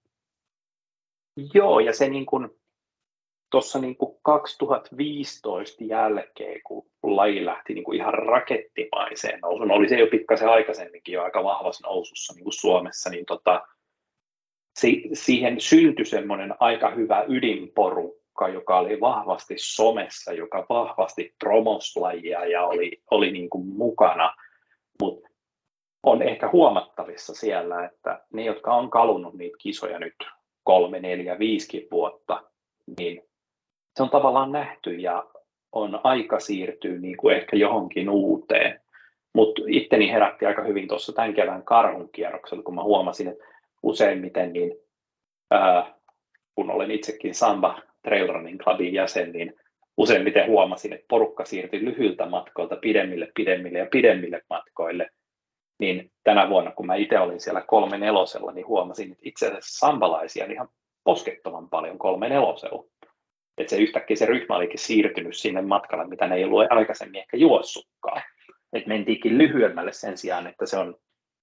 Joo, 1.55 1.81
ja 1.81 1.93
se 1.93 2.09
niin 2.09 2.27
kuin, 2.27 2.51
tuossa 3.51 3.79
niin 3.79 3.97
2015 4.23 5.85
jälkeen, 5.85 6.61
kun 6.65 6.87
laji 7.03 7.45
lähti 7.45 7.75
niin 7.75 7.85
kuin 7.85 7.99
ihan 7.99 8.15
rakettimaiseen 8.15 9.41
nousuun, 9.41 9.71
oli 9.71 9.89
se 9.89 9.99
jo 9.99 10.07
pikkasen 10.07 10.49
aikaisemminkin 10.49 11.13
jo 11.13 11.23
aika 11.23 11.45
vahvassa 11.45 11.87
nousussa 11.87 12.35
niin 12.35 12.45
kuin 12.45 12.61
Suomessa, 12.61 13.11
niin 13.11 13.27
tota, 13.27 13.63
si- 14.79 15.09
siihen 15.13 15.61
syntyi 15.61 16.05
semmoinen 16.05 16.55
aika 16.61 16.91
hyvä 16.91 17.25
ydinporukka, 17.29 18.49
joka 18.49 18.79
oli 18.79 19.01
vahvasti 19.01 19.55
somessa, 19.59 20.33
joka 20.33 20.67
vahvasti 20.69 21.35
promoslajia 21.39 22.45
ja 22.45 22.67
oli, 22.67 23.03
oli 23.11 23.33
niin 23.33 23.51
kuin 23.51 23.67
mukana, 23.67 24.35
mutta 25.03 25.29
on 26.03 26.23
ehkä 26.23 26.51
huomattavissa 26.53 27.35
siellä, 27.35 27.85
että 27.85 28.25
ne, 28.33 28.45
jotka 28.45 28.75
on 28.75 28.91
kalunnut 28.91 29.35
niitä 29.35 29.57
kisoja 29.61 29.99
nyt 29.99 30.15
kolme, 30.65 31.01
neljä, 31.01 31.39
viisikin 31.39 31.89
vuotta, 31.91 32.43
niin 32.99 33.23
se 33.97 34.03
on 34.03 34.11
tavallaan 34.11 34.53
nähty 34.53 34.95
ja 34.95 35.27
on 35.73 36.01
aika 36.05 36.41
siirtyä 36.41 36.99
niin 36.99 37.17
kuin 37.17 37.37
ehkä 37.37 37.57
johonkin 37.57 38.11
uuteen. 38.11 38.81
Mutta 39.35 39.63
itteni 39.69 40.13
herätti 40.13 40.47
aika 40.47 40.63
hyvin 40.63 40.89
tuossa 40.89 41.13
tämän 41.13 41.35
kevään 41.35 41.65
karhun 41.65 42.09
kierroksella, 42.13 42.63
kun 42.63 42.75
mä 42.75 42.83
huomasin, 42.83 43.29
että 43.29 43.45
useimmiten, 43.83 44.53
niin, 44.53 44.73
ää, 45.51 45.95
kun 46.55 46.71
olen 46.71 46.91
itsekin 46.91 47.35
Samba 47.35 47.83
Trail 48.03 48.33
Running 48.33 48.61
Clubin 48.61 48.95
jäsen, 48.95 49.33
niin 49.33 49.55
useimmiten 49.97 50.47
huomasin, 50.47 50.93
että 50.93 51.07
porukka 51.09 51.45
siirtyi 51.45 51.85
lyhyiltä 51.85 52.27
matkoilta 52.27 52.77
pidemmille, 52.77 53.29
pidemmille 53.35 53.79
ja 53.79 53.87
pidemmille 53.91 54.43
matkoille. 54.51 55.11
Niin 55.79 56.11
tänä 56.25 56.49
vuonna, 56.49 56.71
kun 56.71 56.87
mä 56.87 56.95
itse 56.95 57.19
olin 57.19 57.41
siellä 57.41 57.61
kolme 57.61 57.99
nelosella, 57.99 58.53
niin 58.53 58.67
huomasin, 58.67 59.13
että 59.13 59.23
itse 59.25 59.47
asiassa 59.47 59.87
sambalaisia 59.87 60.45
on 60.45 60.53
ihan 60.53 60.69
poskettoman 61.05 61.69
paljon 61.69 61.99
kolme 61.99 62.29
nelosella. 62.29 62.85
Että 63.59 63.71
se 63.71 63.77
yhtäkkiä 63.77 64.17
se 64.17 64.27
ryhmä 64.27 64.57
olikin 64.57 64.79
siirtynyt 64.79 65.37
sinne 65.37 65.63
matkalle, 65.63 66.07
mitä 66.07 66.27
ne 66.27 66.37
ei 66.37 66.45
ollut 66.45 66.73
aikaisemmin 66.73 67.21
ehkä 67.21 67.37
juossutkaan. 67.37 68.23
Että 68.73 68.89
mentiinkin 68.89 69.39
lyhyemmälle 69.39 69.93
sen 69.93 70.19
sijaan, 70.19 70.47
että 70.47 70.67
se 70.67 70.77
on, 70.77 70.97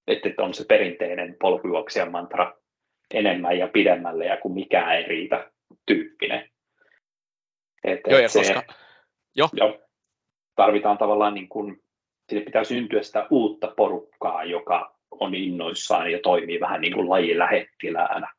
että 0.06 0.42
on 0.42 0.54
se 0.54 0.64
perinteinen 0.68 1.36
polkujuoksijan 1.40 2.10
mantra 2.10 2.54
enemmän 3.14 3.58
ja 3.58 3.68
pidemmälle 3.68 4.26
ja 4.26 4.36
kun 4.36 4.54
mikään 4.54 4.96
ei 4.96 5.02
riitä 5.02 5.50
tyyppinen. 5.86 6.50
Et, 7.84 8.00
joo, 8.08 8.20
ja 8.20 8.28
se, 8.28 8.38
koska... 8.38 8.62
jo. 9.34 9.48
jo. 9.52 9.80
tarvitaan 10.56 10.98
tavallaan 10.98 11.34
niin 11.34 11.48
kuin, 11.48 11.82
sille 12.28 12.44
pitää 12.44 12.64
syntyä 12.64 13.02
sitä 13.02 13.26
uutta 13.30 13.72
porukkaa, 13.76 14.44
joka 14.44 14.94
on 15.10 15.34
innoissaan 15.34 16.12
ja 16.12 16.18
toimii 16.22 16.60
vähän 16.60 16.80
niin 16.80 16.92
kuin 16.92 17.08
lajin 17.08 17.38
lähettiläänä. 17.38 18.32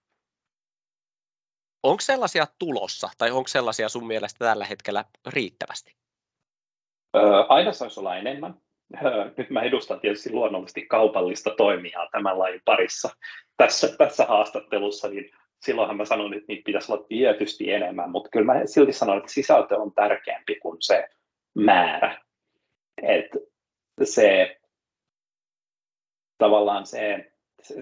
Onko 1.86 2.02
sellaisia 2.02 2.48
tulossa, 2.60 3.10
tai 3.18 3.32
onko 3.32 3.48
sellaisia 3.48 3.90
sun 3.90 4.08
mielestä 4.08 4.46
tällä 4.46 4.66
hetkellä 4.66 5.06
riittävästi? 5.28 5.96
Aina 7.50 7.74
saisi 7.74 8.00
olla 8.00 8.18
enemmän. 8.18 8.62
Nyt 9.38 9.50
mä 9.50 9.62
edustan 9.62 10.00
tietysti 10.00 10.32
luonnollisesti 10.32 10.86
kaupallista 10.86 11.50
toimijaa 11.58 12.08
tämän 12.12 12.40
lajin 12.40 12.62
parissa 12.66 13.10
tässä, 13.58 13.98
tässä 13.98 14.26
haastattelussa, 14.26 15.08
niin 15.08 15.32
silloinhan 15.62 15.98
mä 15.98 16.06
sanon, 16.06 16.34
että 16.34 16.46
niitä 16.48 16.66
pitäisi 16.66 16.92
olla 16.92 17.06
tietysti 17.08 17.72
enemmän, 17.72 18.12
mutta 18.12 18.30
kyllä 18.30 18.46
mä 18.46 18.66
silti 18.66 18.94
sanon, 18.94 19.18
että 19.18 19.32
sisältö 19.32 19.78
on 19.78 19.94
tärkeämpi 19.94 20.56
kuin 20.56 20.78
se 20.80 21.10
määrä. 21.56 22.22
Et 23.02 23.32
se 24.04 24.60
tavallaan 26.38 26.86
se, 26.86 27.32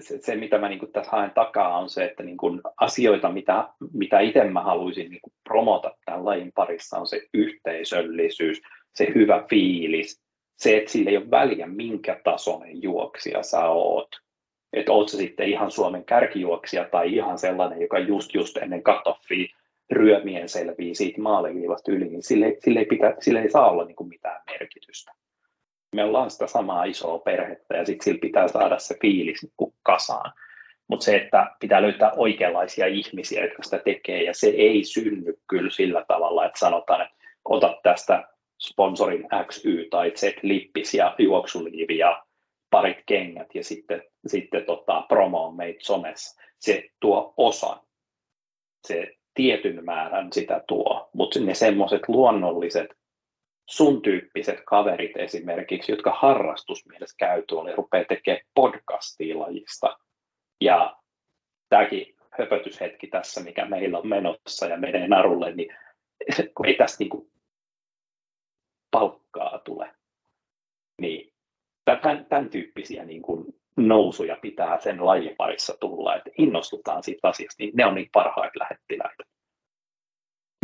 se, 0.00 0.18
se, 0.20 0.36
mitä 0.36 0.58
mä 0.58 0.68
niin 0.68 0.92
tässä 0.92 1.10
haen 1.10 1.30
takaa, 1.30 1.78
on 1.78 1.88
se, 1.88 2.04
että 2.04 2.22
niin 2.22 2.36
kuin 2.36 2.60
asioita, 2.76 3.32
mitä, 3.32 3.68
mitä 3.92 4.20
itse 4.20 4.44
mä 4.44 4.62
haluaisin 4.62 5.10
niin 5.10 5.20
promota 5.48 5.96
tämän 6.04 6.24
lajin 6.24 6.52
parissa, 6.54 6.98
on 6.98 7.06
se 7.06 7.22
yhteisöllisyys, 7.34 8.62
se 8.94 9.12
hyvä 9.14 9.44
fiilis, 9.50 10.22
se, 10.56 10.76
että 10.76 10.90
sillä 10.90 11.10
ei 11.10 11.16
ole 11.16 11.30
väliä, 11.30 11.66
minkä 11.66 12.20
tasoinen 12.24 12.82
juoksija 12.82 13.42
sä 13.42 13.68
oot 13.68 14.08
että 14.74 14.92
oot 14.92 15.08
se 15.08 15.16
sitten 15.16 15.48
ihan 15.48 15.70
Suomen 15.70 16.04
kärkijuoksija 16.04 16.84
tai 16.84 17.14
ihan 17.14 17.38
sellainen, 17.38 17.80
joka 17.80 17.98
just 17.98 18.34
just 18.34 18.56
ennen 18.56 18.82
katoffia 18.82 19.56
ryömien 19.90 20.48
selvii 20.48 20.94
siitä 20.94 21.20
maaliviivasta 21.20 21.92
yli, 21.92 22.08
niin 22.08 22.22
sille, 22.22 22.56
sille, 22.58 22.78
ei, 22.78 22.84
pitä, 22.86 23.16
sille 23.20 23.40
ei 23.40 23.50
saa 23.50 23.70
olla 23.70 23.84
niin 23.84 23.96
kuin 23.96 24.08
mitään 24.08 24.42
merkitystä. 24.50 25.12
Me 25.94 26.04
ollaan 26.04 26.30
sitä 26.30 26.46
samaa 26.46 26.84
isoa 26.84 27.18
perhettä 27.18 27.76
ja 27.76 27.84
sitten 27.84 28.04
sillä 28.04 28.18
pitää 28.20 28.48
saada 28.48 28.78
se 28.78 28.96
fiilis 29.00 29.42
niin 29.42 29.74
kasaan. 29.82 30.32
Mutta 30.88 31.04
se, 31.04 31.16
että 31.16 31.46
pitää 31.60 31.82
löytää 31.82 32.12
oikeanlaisia 32.16 32.86
ihmisiä, 32.86 33.44
jotka 33.44 33.62
sitä 33.62 33.78
tekee, 33.78 34.22
ja 34.22 34.34
se 34.34 34.46
ei 34.46 34.84
synny 34.84 35.38
kyllä 35.46 35.70
sillä 35.70 36.04
tavalla, 36.08 36.46
että 36.46 36.58
sanotaan, 36.58 37.02
että 37.02 37.14
ota 37.44 37.80
tästä 37.82 38.28
sponsorin 38.60 39.26
XY 39.46 39.88
tai 39.90 40.12
Z-lippis 40.16 40.94
ja 40.94 41.14
juoksuliivi 41.18 41.98
ja 41.98 42.24
parit 42.70 42.98
kengät 43.06 43.54
ja 43.54 43.64
sitten, 43.64 44.02
sitten 44.26 44.64
tota, 44.64 45.04
promo 45.08 45.46
on 45.46 45.56
meitä 45.56 45.78
somessa. 45.82 46.42
Se 46.58 46.88
tuo 47.00 47.34
osan, 47.36 47.80
se 48.86 49.16
tietyn 49.34 49.84
määrän 49.84 50.32
sitä 50.32 50.64
tuo, 50.68 51.10
mutta 51.12 51.40
ne 51.40 51.54
semmoiset 51.54 52.02
luonnolliset 52.08 52.96
sun 53.70 54.02
tyyppiset 54.02 54.60
kaverit 54.66 55.16
esimerkiksi, 55.16 55.92
jotka 55.92 56.12
harrastusmielessä 56.12 57.16
käy 57.18 57.42
tuolla 57.48 57.70
ja 57.70 57.76
rupeaa 57.76 58.04
tekemään 58.04 58.46
podcastia 58.54 59.38
lajista. 59.38 59.98
Ja 60.60 60.96
tämäkin 61.68 62.14
höpötyshetki 62.38 63.06
tässä, 63.06 63.40
mikä 63.40 63.64
meillä 63.64 63.98
on 63.98 64.08
menossa 64.08 64.66
ja 64.66 64.76
menee 64.76 65.08
narulle, 65.08 65.54
niin 65.54 65.76
kun 66.54 66.66
ei 66.66 66.74
tästä 66.74 67.04
niin 67.04 67.30
palkkaa 68.90 69.58
tule, 69.58 69.94
niin 71.00 71.32
tämän, 71.84 72.26
tämän 72.26 72.50
tyyppisiä 72.50 73.04
niin 73.04 73.22
kuin 73.22 73.44
nousuja 73.76 74.36
pitää 74.42 74.80
sen 74.80 75.06
lajin 75.06 75.34
parissa 75.36 75.76
tulla, 75.80 76.16
että 76.16 76.30
innostutaan 76.38 77.02
siitä 77.02 77.28
asiasta, 77.28 77.62
niin 77.62 77.70
ne 77.74 77.86
on 77.86 77.94
niitä 77.94 78.10
parhaita 78.12 78.58
lähettiläitä. 78.58 79.24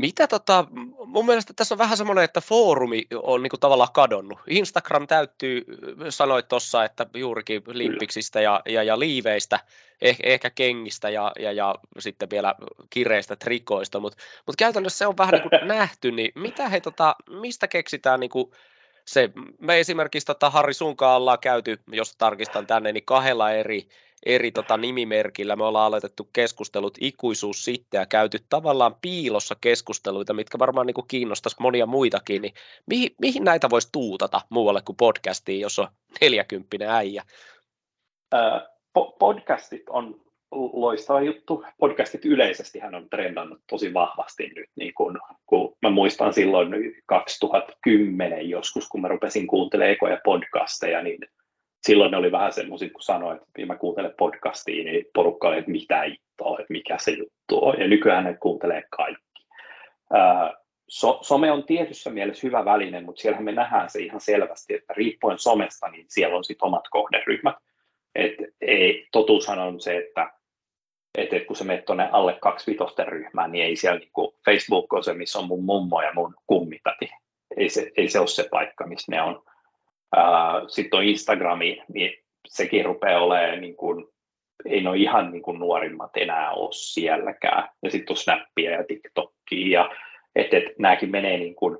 Mitä 0.00 0.26
tota, 0.26 0.64
mun 1.06 1.26
mielestä 1.26 1.52
tässä 1.52 1.74
on 1.74 1.78
vähän 1.78 1.96
semmoinen, 1.96 2.24
että 2.24 2.40
foorumi 2.40 3.06
on 3.22 3.42
niin 3.42 3.50
kuin 3.50 3.60
tavallaan 3.60 3.92
kadonnut. 3.92 4.38
Instagram 4.46 5.06
täyttyy, 5.06 5.64
sanoit 6.08 6.48
tuossa, 6.48 6.84
että 6.84 7.06
juurikin 7.14 7.62
limpiksistä 7.66 8.40
ja, 8.40 8.62
ja, 8.66 8.82
ja 8.82 8.98
liiveistä, 8.98 9.60
eh, 10.02 10.16
ehkä 10.22 10.50
kengistä 10.50 11.10
ja, 11.10 11.32
ja, 11.38 11.52
ja 11.52 11.74
sitten 11.98 12.30
vielä 12.30 12.54
kireistä 12.90 13.36
trikoista, 13.36 14.00
mutta 14.00 14.18
mut 14.46 14.56
käytännössä 14.56 14.98
se 14.98 15.06
on 15.06 15.16
vähän 15.18 15.32
niin 15.32 15.42
kuin 15.42 15.68
nähty, 15.78 16.12
niin 16.12 16.32
mitä 16.34 16.68
he, 16.68 16.80
tota, 16.80 17.16
mistä 17.30 17.68
keksitään 17.68 18.20
niin 18.20 18.30
kuin 18.30 18.50
se, 19.04 19.30
me 19.58 19.80
esimerkiksi 19.80 20.26
tota 20.26 20.50
Harri 20.50 20.74
sunkaan 20.74 21.16
ollaan 21.16 21.38
käyty, 21.38 21.80
jos 21.92 22.16
tarkistan 22.16 22.66
tänne, 22.66 22.92
niin 22.92 23.04
kahdella 23.04 23.52
eri, 23.52 23.88
eri 24.26 24.50
tota 24.50 24.76
nimimerkillä 24.76 25.56
me 25.56 25.64
ollaan 25.64 25.86
aloitettu 25.86 26.28
keskustelut 26.32 26.98
ikuisuus 27.00 27.64
sitten 27.64 27.98
ja 27.98 28.06
käyty 28.06 28.38
tavallaan 28.48 28.94
piilossa 29.02 29.56
keskusteluita, 29.60 30.34
mitkä 30.34 30.58
varmaan 30.58 30.86
niin 30.86 31.08
kiinnostaisi 31.08 31.56
monia 31.60 31.86
muitakin, 31.86 32.42
niin 32.42 32.54
mihin, 32.86 33.10
mihin 33.20 33.44
näitä 33.44 33.70
voisi 33.70 33.88
tuutata 33.92 34.40
muualle 34.50 34.82
kuin 34.84 34.96
podcastiin, 34.96 35.60
jos 35.60 35.78
on 35.78 35.88
40 36.20 36.96
äijä? 36.96 37.22
podcastit 39.18 39.88
on 39.88 40.20
loistava 40.52 41.20
juttu. 41.20 41.64
Podcastit 41.78 42.24
yleisesti 42.24 42.78
hän 42.78 42.94
on 42.94 43.08
trendannut 43.10 43.60
tosi 43.70 43.94
vahvasti 43.94 44.48
nyt, 44.56 44.68
niin 44.76 44.94
kun, 44.94 45.20
kun 45.46 45.76
mä 45.82 45.90
muistan 45.90 46.32
silloin 46.32 46.70
2010 47.06 48.50
joskus, 48.50 48.88
kun 48.88 49.00
mä 49.00 49.08
rupesin 49.08 49.46
kuuntelemaan 49.46 49.92
ekoja 49.92 50.20
podcasteja, 50.24 51.02
niin 51.02 51.18
silloin 51.82 52.10
ne 52.10 52.16
oli 52.16 52.32
vähän 52.32 52.52
semmoisia, 52.52 52.90
kun 52.90 53.02
sanoin, 53.02 53.36
että 53.36 53.66
mä 53.66 53.76
kuuntelen 53.76 54.14
podcastia, 54.18 54.84
niin 54.84 55.06
porukka 55.14 55.48
oli, 55.48 55.58
että 55.58 55.70
mitä 55.70 56.04
ittoa, 56.04 56.58
että 56.60 56.72
mikä 56.72 56.98
se 56.98 57.10
juttu 57.10 57.64
on, 57.64 57.80
ja 57.80 57.88
nykyään 57.88 58.24
ne 58.24 58.34
kuuntelee 58.34 58.84
kaikki. 58.90 59.46
so, 60.88 61.18
some 61.22 61.52
on 61.52 61.64
tietyssä 61.64 62.10
mielessä 62.10 62.46
hyvä 62.46 62.64
väline, 62.64 63.00
mutta 63.00 63.20
siellähän 63.20 63.44
me 63.44 63.52
nähdään 63.52 63.90
se 63.90 63.98
ihan 63.98 64.20
selvästi, 64.20 64.74
että 64.74 64.94
riippuen 64.94 65.38
somesta, 65.38 65.88
niin 65.88 66.06
siellä 66.08 66.36
on 66.36 66.44
sitten 66.44 66.66
omat 66.66 66.88
kohderyhmät. 66.90 67.56
Et 68.14 68.34
ei, 68.60 69.08
totuushan 69.12 69.58
on 69.58 69.80
se, 69.80 69.96
että 69.96 70.32
että 71.14 71.40
kun 71.40 71.56
sä 71.56 71.64
menet 71.64 71.84
tuonne 71.84 72.08
alle 72.12 72.38
kaksi 72.40 72.70
vitosten 72.70 73.08
ryhmään, 73.08 73.52
niin 73.52 73.64
ei 73.64 73.76
siellä 73.76 73.98
niin 73.98 74.10
kuin 74.12 74.34
Facebook 74.44 74.92
on 74.92 75.04
se, 75.04 75.14
missä 75.14 75.38
on 75.38 75.46
mun 75.46 75.64
mummo 75.64 76.02
ja 76.02 76.12
mun 76.14 76.34
kummitati. 76.46 77.10
Ei 77.56 77.68
se, 77.68 77.90
ei 77.96 78.08
se 78.08 78.18
ole 78.18 78.26
se 78.26 78.48
paikka, 78.50 78.86
missä 78.86 79.12
ne 79.12 79.22
on. 79.22 79.42
Sitten 80.68 80.98
on 80.98 81.04
Instagrami, 81.04 81.82
niin 81.88 82.12
sekin 82.48 82.84
rupeaa 82.84 83.20
olemaan, 83.20 83.60
niin 83.60 83.76
kuin, 83.76 84.06
ei 84.64 84.86
ole 84.86 84.96
ihan 84.96 85.30
niin 85.30 85.42
kuin 85.42 85.58
nuorimmat 85.58 86.16
enää 86.16 86.50
ole 86.50 86.72
sielläkään. 86.72 87.68
Ja 87.82 87.90
sitten 87.90 88.12
on 88.12 88.16
Snappia 88.16 88.70
ja 88.70 88.84
TikTokia. 88.84 89.80
Ja, 89.80 89.90
että 90.36 90.56
et, 90.56 90.64
nämäkin 90.78 91.10
menee 91.10 91.38
niin 91.38 91.54
kuin 91.54 91.78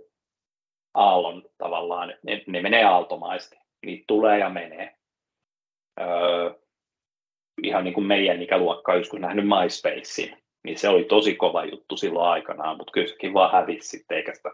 aallon 0.94 1.42
tavallaan, 1.58 2.14
ne, 2.22 2.42
ne 2.46 2.62
menee 2.62 2.84
aaltomaisesti. 2.84 3.56
Niitä 3.86 4.04
tulee 4.06 4.38
ja 4.38 4.50
menee. 4.50 4.94
Öö, 6.00 6.50
ihan 7.62 7.84
niin 7.84 7.94
kuin 7.94 8.06
meidän 8.06 8.42
ikäluokka 8.42 8.94
joskus 8.94 9.20
nähnyt 9.20 9.44
MySpacein, 9.44 10.42
niin 10.64 10.78
se 10.78 10.88
oli 10.88 11.04
tosi 11.04 11.34
kova 11.34 11.64
juttu 11.64 11.96
silloin 11.96 12.30
aikanaan, 12.30 12.76
mutta 12.76 12.92
kyllä 12.92 13.06
sekin 13.06 13.34
vaan 13.34 13.52
hävisi 13.52 13.88
sitten, 13.88 14.16
eikä 14.16 14.34
sitä 14.34 14.50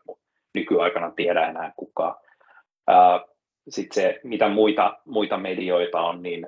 nykyaikana 0.55 1.11
tiedä 1.11 1.49
enää 1.49 1.73
kukaan. 1.77 2.15
Sitten 3.69 3.95
se, 3.95 4.21
mitä 4.25 4.49
muita, 4.49 4.99
muita 5.05 5.37
medioita 5.37 6.01
on, 6.01 6.23
niin 6.23 6.47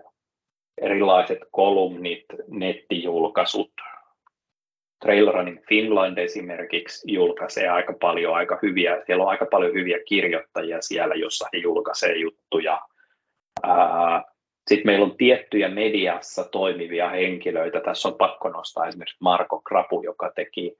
erilaiset 0.80 1.38
kolumnit, 1.50 2.24
nettijulkaisut, 2.48 3.72
Trail 5.00 5.32
Running 5.32 5.58
Finland 5.68 6.18
esimerkiksi 6.18 7.12
julkaisee 7.12 7.68
aika 7.68 7.92
paljon 8.00 8.34
aika 8.34 8.58
hyviä, 8.62 9.02
siellä 9.06 9.24
on 9.24 9.30
aika 9.30 9.46
paljon 9.50 9.74
hyviä 9.74 9.98
kirjoittajia 10.08 10.82
siellä, 10.82 11.14
jossa 11.14 11.48
he 11.52 11.58
julkaisee 11.58 12.16
juttuja. 12.16 12.80
Sitten 14.68 14.86
meillä 14.86 15.04
on 15.04 15.16
tiettyjä 15.16 15.68
mediassa 15.68 16.44
toimivia 16.44 17.08
henkilöitä. 17.08 17.80
Tässä 17.80 18.08
on 18.08 18.14
pakko 18.14 18.48
nostaa 18.48 18.86
esimerkiksi 18.86 19.16
Marko 19.20 19.60
Krapu, 19.60 20.02
joka 20.02 20.32
teki 20.34 20.78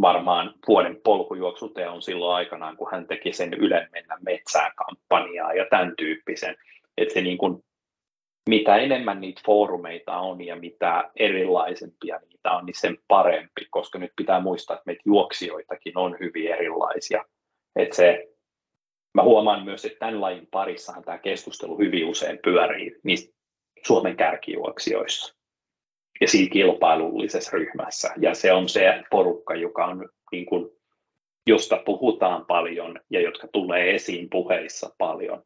varmaan 0.00 0.54
vuoden 0.68 1.00
polkujuoksuteon 1.04 2.02
silloin 2.02 2.36
aikanaan, 2.36 2.76
kun 2.76 2.88
hän 2.92 3.06
teki 3.06 3.32
sen 3.32 3.54
Ylen 3.54 3.88
mennä 3.92 4.18
metsään 4.20 4.72
kampanjaa 4.76 5.52
ja 5.52 5.66
tämän 5.70 5.94
tyyppisen. 5.96 6.56
Että 6.96 7.14
se 7.14 7.20
niin 7.20 7.38
kuin, 7.38 7.64
mitä 8.48 8.76
enemmän 8.76 9.20
niitä 9.20 9.40
foorumeita 9.46 10.16
on 10.16 10.44
ja 10.44 10.56
mitä 10.56 11.10
erilaisempia 11.16 12.18
niitä 12.18 12.50
on, 12.50 12.66
niin 12.66 12.80
sen 12.80 12.98
parempi, 13.08 13.66
koska 13.70 13.98
nyt 13.98 14.12
pitää 14.16 14.40
muistaa, 14.40 14.74
että 14.74 14.86
meitä 14.86 15.02
juoksijoitakin 15.04 15.98
on 15.98 16.16
hyvin 16.20 16.52
erilaisia. 16.52 17.24
Että 17.76 17.96
se, 17.96 18.28
mä 19.14 19.22
huomaan 19.22 19.64
myös, 19.64 19.84
että 19.84 19.98
tämän 19.98 20.20
lajin 20.20 20.48
parissahan 20.50 21.04
tämä 21.04 21.18
keskustelu 21.18 21.78
hyvin 21.78 22.06
usein 22.06 22.38
pyörii 22.44 22.96
niistä 23.02 23.34
Suomen 23.86 24.16
kärkijuoksijoissa 24.16 25.37
ja 26.20 26.28
siinä 26.28 26.52
kilpailullisessa 26.52 27.56
ryhmässä. 27.56 28.10
Ja 28.20 28.34
se 28.34 28.52
on 28.52 28.68
se 28.68 29.02
porukka, 29.10 29.54
joka 29.54 29.86
on, 29.86 30.08
niin 30.32 30.46
kuin, 30.46 30.70
josta 31.46 31.82
puhutaan 31.84 32.46
paljon 32.46 33.00
ja 33.10 33.20
jotka 33.20 33.48
tulee 33.52 33.94
esiin 33.94 34.30
puheissa 34.30 34.94
paljon. 34.98 35.42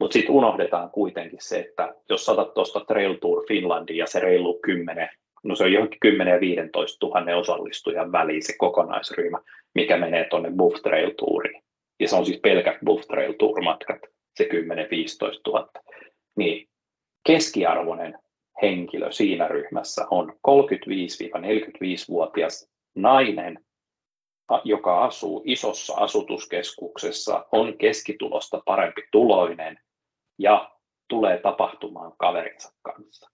Mutta 0.00 0.12
sitten 0.12 0.34
unohdetaan 0.34 0.90
kuitenkin 0.90 1.38
se, 1.42 1.58
että 1.58 1.94
jos 2.08 2.24
saatat 2.24 2.54
tuosta 2.54 2.80
Trail 2.80 3.14
Tour 3.14 3.44
Finlandia 3.48 4.06
se 4.06 4.20
reilu 4.20 4.58
10, 4.64 5.08
no 5.44 5.54
se 5.54 5.64
on 5.64 5.72
johonkin 5.72 6.00
10 6.00 6.34
ja 6.34 6.40
15 6.40 7.06
000 7.06 7.36
osallistujan 7.36 8.12
väliin 8.12 8.42
se 8.42 8.54
kokonaisryhmä, 8.58 9.38
mikä 9.74 9.96
menee 9.96 10.26
tuonne 10.30 10.50
Buff 10.56 10.82
Trail 10.82 11.10
Touriin. 11.10 11.62
Ja 12.00 12.08
se 12.08 12.16
on 12.16 12.26
siis 12.26 12.40
pelkät 12.40 12.76
Buff 12.84 13.06
Trail 13.06 13.32
Tour 13.32 13.62
matkat, 13.62 13.98
se 14.34 14.44
10-15 14.44 14.48
000. 15.46 15.70
Niin 16.36 16.68
keskiarvoinen 17.26 18.18
henkilö 18.62 19.12
siinä 19.12 19.48
ryhmässä 19.48 20.06
on 20.10 20.38
35-45-vuotias 20.48 22.70
nainen, 22.94 23.64
joka 24.64 25.04
asuu 25.04 25.42
isossa 25.44 25.94
asutuskeskuksessa, 25.94 27.46
on 27.52 27.78
keskitulosta 27.78 28.62
parempi 28.64 29.02
tuloinen 29.12 29.78
ja 30.38 30.70
tulee 31.08 31.38
tapahtumaan 31.38 32.12
kaverinsa 32.18 32.72
kanssa. 32.82 33.30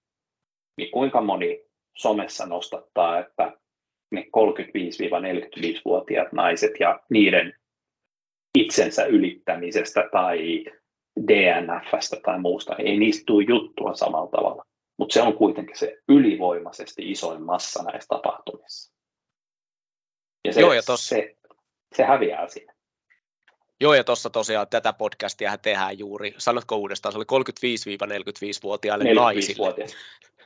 Niin 0.77 0.91
kuinka 0.91 1.21
moni 1.21 1.65
somessa 1.97 2.47
nostattaa, 2.47 3.19
että 3.19 3.53
ne 4.13 4.21
35-45-vuotiaat 4.21 6.33
naiset 6.33 6.73
ja 6.81 7.01
niiden 7.11 7.55
itsensä 8.59 9.05
ylittämisestä 9.05 10.09
tai 10.13 10.65
DNFstä 11.27 12.17
tai 12.25 12.41
muusta, 12.41 12.77
ei 12.77 12.99
niistä 12.99 13.23
tule 13.27 13.45
juttua 13.49 13.95
samalla 13.95 14.31
tavalla 14.31 14.65
mutta 15.03 15.15
se 15.15 15.23
on 15.23 15.35
kuitenkin 15.35 15.79
se 15.79 15.99
ylivoimaisesti 16.09 17.11
isoin 17.11 17.43
massa 17.43 17.83
näissä 17.83 18.09
tapahtumissa. 18.09 18.93
Ja 20.45 20.53
se, 20.53 20.61
Joo, 20.61 20.73
ja 20.73 20.83
tossa... 20.83 21.09
se, 21.09 21.37
se 21.97 22.05
häviää 22.05 22.49
siinä. 22.49 22.75
Joo, 23.81 23.95
ja 23.95 24.05
tuossa 24.05 24.31
tosiaan 24.31 24.67
tätä 24.69 24.93
podcastia 24.93 25.59
tehdään 25.59 25.99
juuri, 25.99 26.35
sanotko 26.39 26.77
uudestaan, 26.77 27.13
se 27.13 27.19
oli 27.19 27.43
35-45-vuotiaille 27.43 29.15
naisille. 29.15 29.75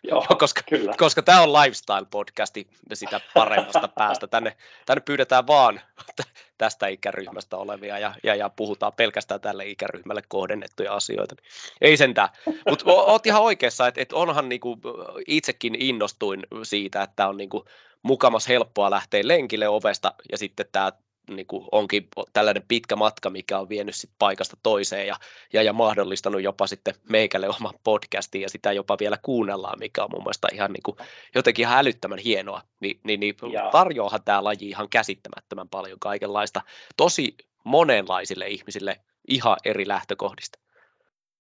Joo, 0.03 0.27
koska, 0.39 0.61
kyllä. 0.69 0.95
koska 0.99 1.23
tämä 1.23 1.43
on 1.43 1.53
lifestyle-podcasti 1.53 2.67
sitä 2.95 3.21
paremmasta 3.35 3.89
päästä. 3.89 4.27
Tänne, 4.27 4.57
tänne 4.87 5.01
pyydetään 5.01 5.47
vaan 5.47 5.81
tästä 6.59 6.87
ikäryhmästä 6.87 7.57
olevia 7.57 7.99
ja, 7.99 8.15
ja, 8.23 8.35
ja 8.35 8.49
puhutaan 8.49 8.93
pelkästään 8.93 9.41
tälle 9.41 9.67
ikäryhmälle 9.67 10.23
kohdennettuja 10.29 10.95
asioita. 10.95 11.35
Ei 11.81 11.97
sentään. 11.97 12.29
Mutta 12.69 12.85
oot 12.93 13.27
ihan 13.27 13.43
oikeassa, 13.43 13.87
että 13.87 14.01
et 14.01 14.13
onhan 14.13 14.49
niinku, 14.49 14.79
itsekin 15.27 15.75
innostuin 15.75 16.47
siitä, 16.63 17.03
että 17.03 17.29
on 17.29 17.37
niinku 17.37 17.65
mukamas 18.03 18.49
helppoa 18.49 18.91
lähteä 18.91 19.21
lenkille 19.25 19.69
ovesta 19.69 20.15
ja 20.33 20.39
sitten 20.39 20.67
tämä 20.73 20.93
niin 21.31 21.47
kuin 21.47 21.69
onkin 21.73 22.09
tällainen 22.33 22.63
pitkä 22.69 22.97
matka, 22.97 23.31
mikä 23.31 23.59
on 23.59 23.69
vienyt 23.69 23.95
sit 23.95 24.11
paikasta 24.19 24.57
toiseen 24.63 25.07
ja, 25.07 25.17
ja, 25.53 25.63
ja 25.63 25.73
mahdollistanut 25.73 26.43
jopa 26.43 26.67
sitten 26.67 26.95
meikälle 27.09 27.49
oman 27.49 27.75
podcastin 27.85 28.41
ja 28.41 28.49
sitä 28.49 28.73
jopa 28.73 28.97
vielä 29.01 29.19
kuunnellaan, 29.23 29.79
mikä 29.79 30.05
on 30.05 30.11
mun 30.13 30.23
mielestä 30.23 30.49
ihan 30.53 30.73
niin 30.73 30.83
kuin, 30.83 30.97
jotenkin 31.35 31.63
ihan 31.63 31.79
älyttömän 31.79 32.19
hienoa. 32.19 32.63
Ni, 32.81 33.01
niin, 33.05 33.21
niin 33.21 33.35
tarjoahan 33.73 34.25
tämä 34.25 34.45
laji 34.45 34.69
ihan 34.69 34.89
käsittämättömän 34.89 35.69
paljon 35.69 35.99
kaikenlaista, 36.01 36.61
tosi 36.97 37.37
monenlaisille 37.65 38.49
ihmisille 38.49 39.01
ihan 39.29 39.57
eri 39.65 39.89
lähtökohdista. 39.89 40.59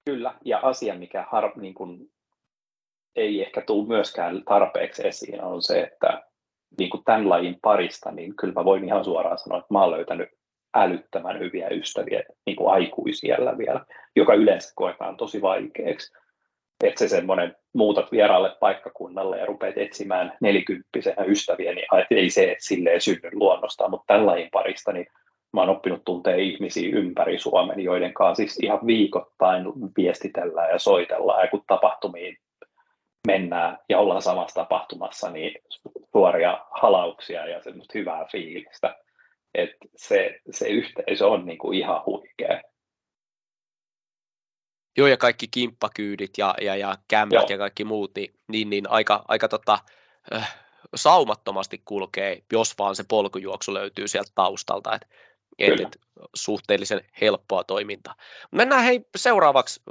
Kyllä, 0.04 0.34
ja 0.44 0.58
asia, 0.62 0.94
mikä 0.94 1.26
har, 1.30 1.52
niin 1.56 1.74
kuin, 1.74 2.10
ei 3.16 3.42
ehkä 3.42 3.60
tule 3.60 3.88
myöskään 3.88 4.44
tarpeeksi 4.44 5.06
esiin, 5.06 5.42
on 5.42 5.62
se, 5.62 5.80
että 5.80 6.22
niin 6.78 6.90
kuin 6.90 7.04
tämän 7.04 7.28
lajin 7.28 7.58
parista, 7.62 8.12
niin 8.12 8.36
kyllä 8.36 8.54
mä 8.54 8.64
voin 8.64 8.84
ihan 8.84 9.04
suoraan 9.04 9.38
sanoa, 9.38 9.58
että 9.58 9.74
mä 9.74 9.80
oon 9.80 9.90
löytänyt 9.90 10.28
älyttömän 10.74 11.38
hyviä 11.38 11.68
ystäviä 11.68 12.22
niin 12.46 12.56
kuin 12.56 12.72
aikuisiellä 12.72 13.58
vielä, 13.58 13.84
joka 14.16 14.34
yleensä 14.34 14.72
koetaan 14.76 15.16
tosi 15.16 15.42
vaikeaksi. 15.42 16.12
Että 16.84 16.98
se 16.98 17.08
semmoinen 17.08 17.56
muutat 17.74 18.12
vieraalle 18.12 18.56
paikkakunnalle 18.60 19.38
ja 19.38 19.46
rupeat 19.46 19.78
etsimään 19.78 20.32
nelikymppisenä 20.40 21.24
ystäviä, 21.24 21.74
niin 21.74 21.86
ei 22.10 22.30
se 22.30 22.56
silleen 22.58 23.00
synny 23.00 23.30
luonnosta, 23.32 23.88
mutta 23.88 24.04
tämän 24.06 24.26
lajin 24.26 24.48
parista 24.52 24.92
niin 24.92 25.06
mä 25.52 25.60
oon 25.60 25.70
oppinut 25.70 26.04
tuntee 26.04 26.38
ihmisiä 26.42 26.96
ympäri 26.98 27.38
Suomen, 27.38 27.80
joiden 27.80 28.14
kanssa 28.14 28.34
siis 28.34 28.58
ihan 28.62 28.86
viikoittain 28.86 29.64
viestitellään 29.96 30.70
ja 30.70 30.78
soitellaan, 30.78 31.42
ja 31.42 31.48
kun 31.48 31.62
tapahtumiin 31.66 32.36
mennään 33.26 33.78
ja 33.88 33.98
ollaan 33.98 34.22
samassa 34.22 34.54
tapahtumassa, 34.54 35.30
niin 35.30 35.62
suoria 36.12 36.58
halauksia 36.70 37.46
ja 37.46 37.62
semmoista 37.62 37.98
hyvää 37.98 38.26
fiilistä. 38.32 38.96
Et 39.54 39.70
se, 39.96 40.40
se 40.50 40.68
yhteisö 40.68 41.26
on 41.26 41.46
niinku 41.46 41.72
ihan 41.72 42.02
huikea. 42.06 42.60
Joo, 44.96 45.06
ja 45.06 45.16
kaikki 45.16 45.48
kimppakyydit 45.48 46.38
ja, 46.38 46.54
ja, 46.60 46.76
ja 46.76 46.96
kämmät 47.08 47.50
ja 47.50 47.58
kaikki 47.58 47.84
muut, 47.84 48.10
niin, 48.16 48.34
niin, 48.48 48.70
niin 48.70 48.90
aika, 48.90 49.24
aika 49.28 49.48
tota, 49.48 49.78
äh, 50.34 50.58
saumattomasti 50.94 51.82
kulkee, 51.84 52.42
jos 52.52 52.74
vaan 52.78 52.96
se 52.96 53.04
polkujuoksu 53.08 53.74
löytyy 53.74 54.08
sieltä 54.08 54.30
taustalta. 54.34 54.94
Et, 54.94 55.06
et, 55.58 55.80
et, 55.80 55.96
suhteellisen 56.34 57.00
helppoa 57.20 57.64
toimintaa. 57.64 58.14
Mennään 58.50 58.84
hei 58.84 59.00
seuraavaksi 59.16 59.82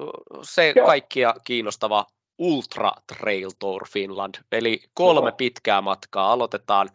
se 0.42 0.74
Joo. 0.76 0.86
kaikkia 0.86 1.34
kiinnostava 1.44 2.06
Ultra 2.38 2.92
Trail 3.08 3.52
Tour 3.60 3.88
Finland, 3.88 4.36
eli 4.52 4.84
kolme 4.94 5.28
Oho. 5.28 5.38
pitkää 5.38 5.82
matkaa. 5.82 6.32
Aloitetaan 6.32 6.90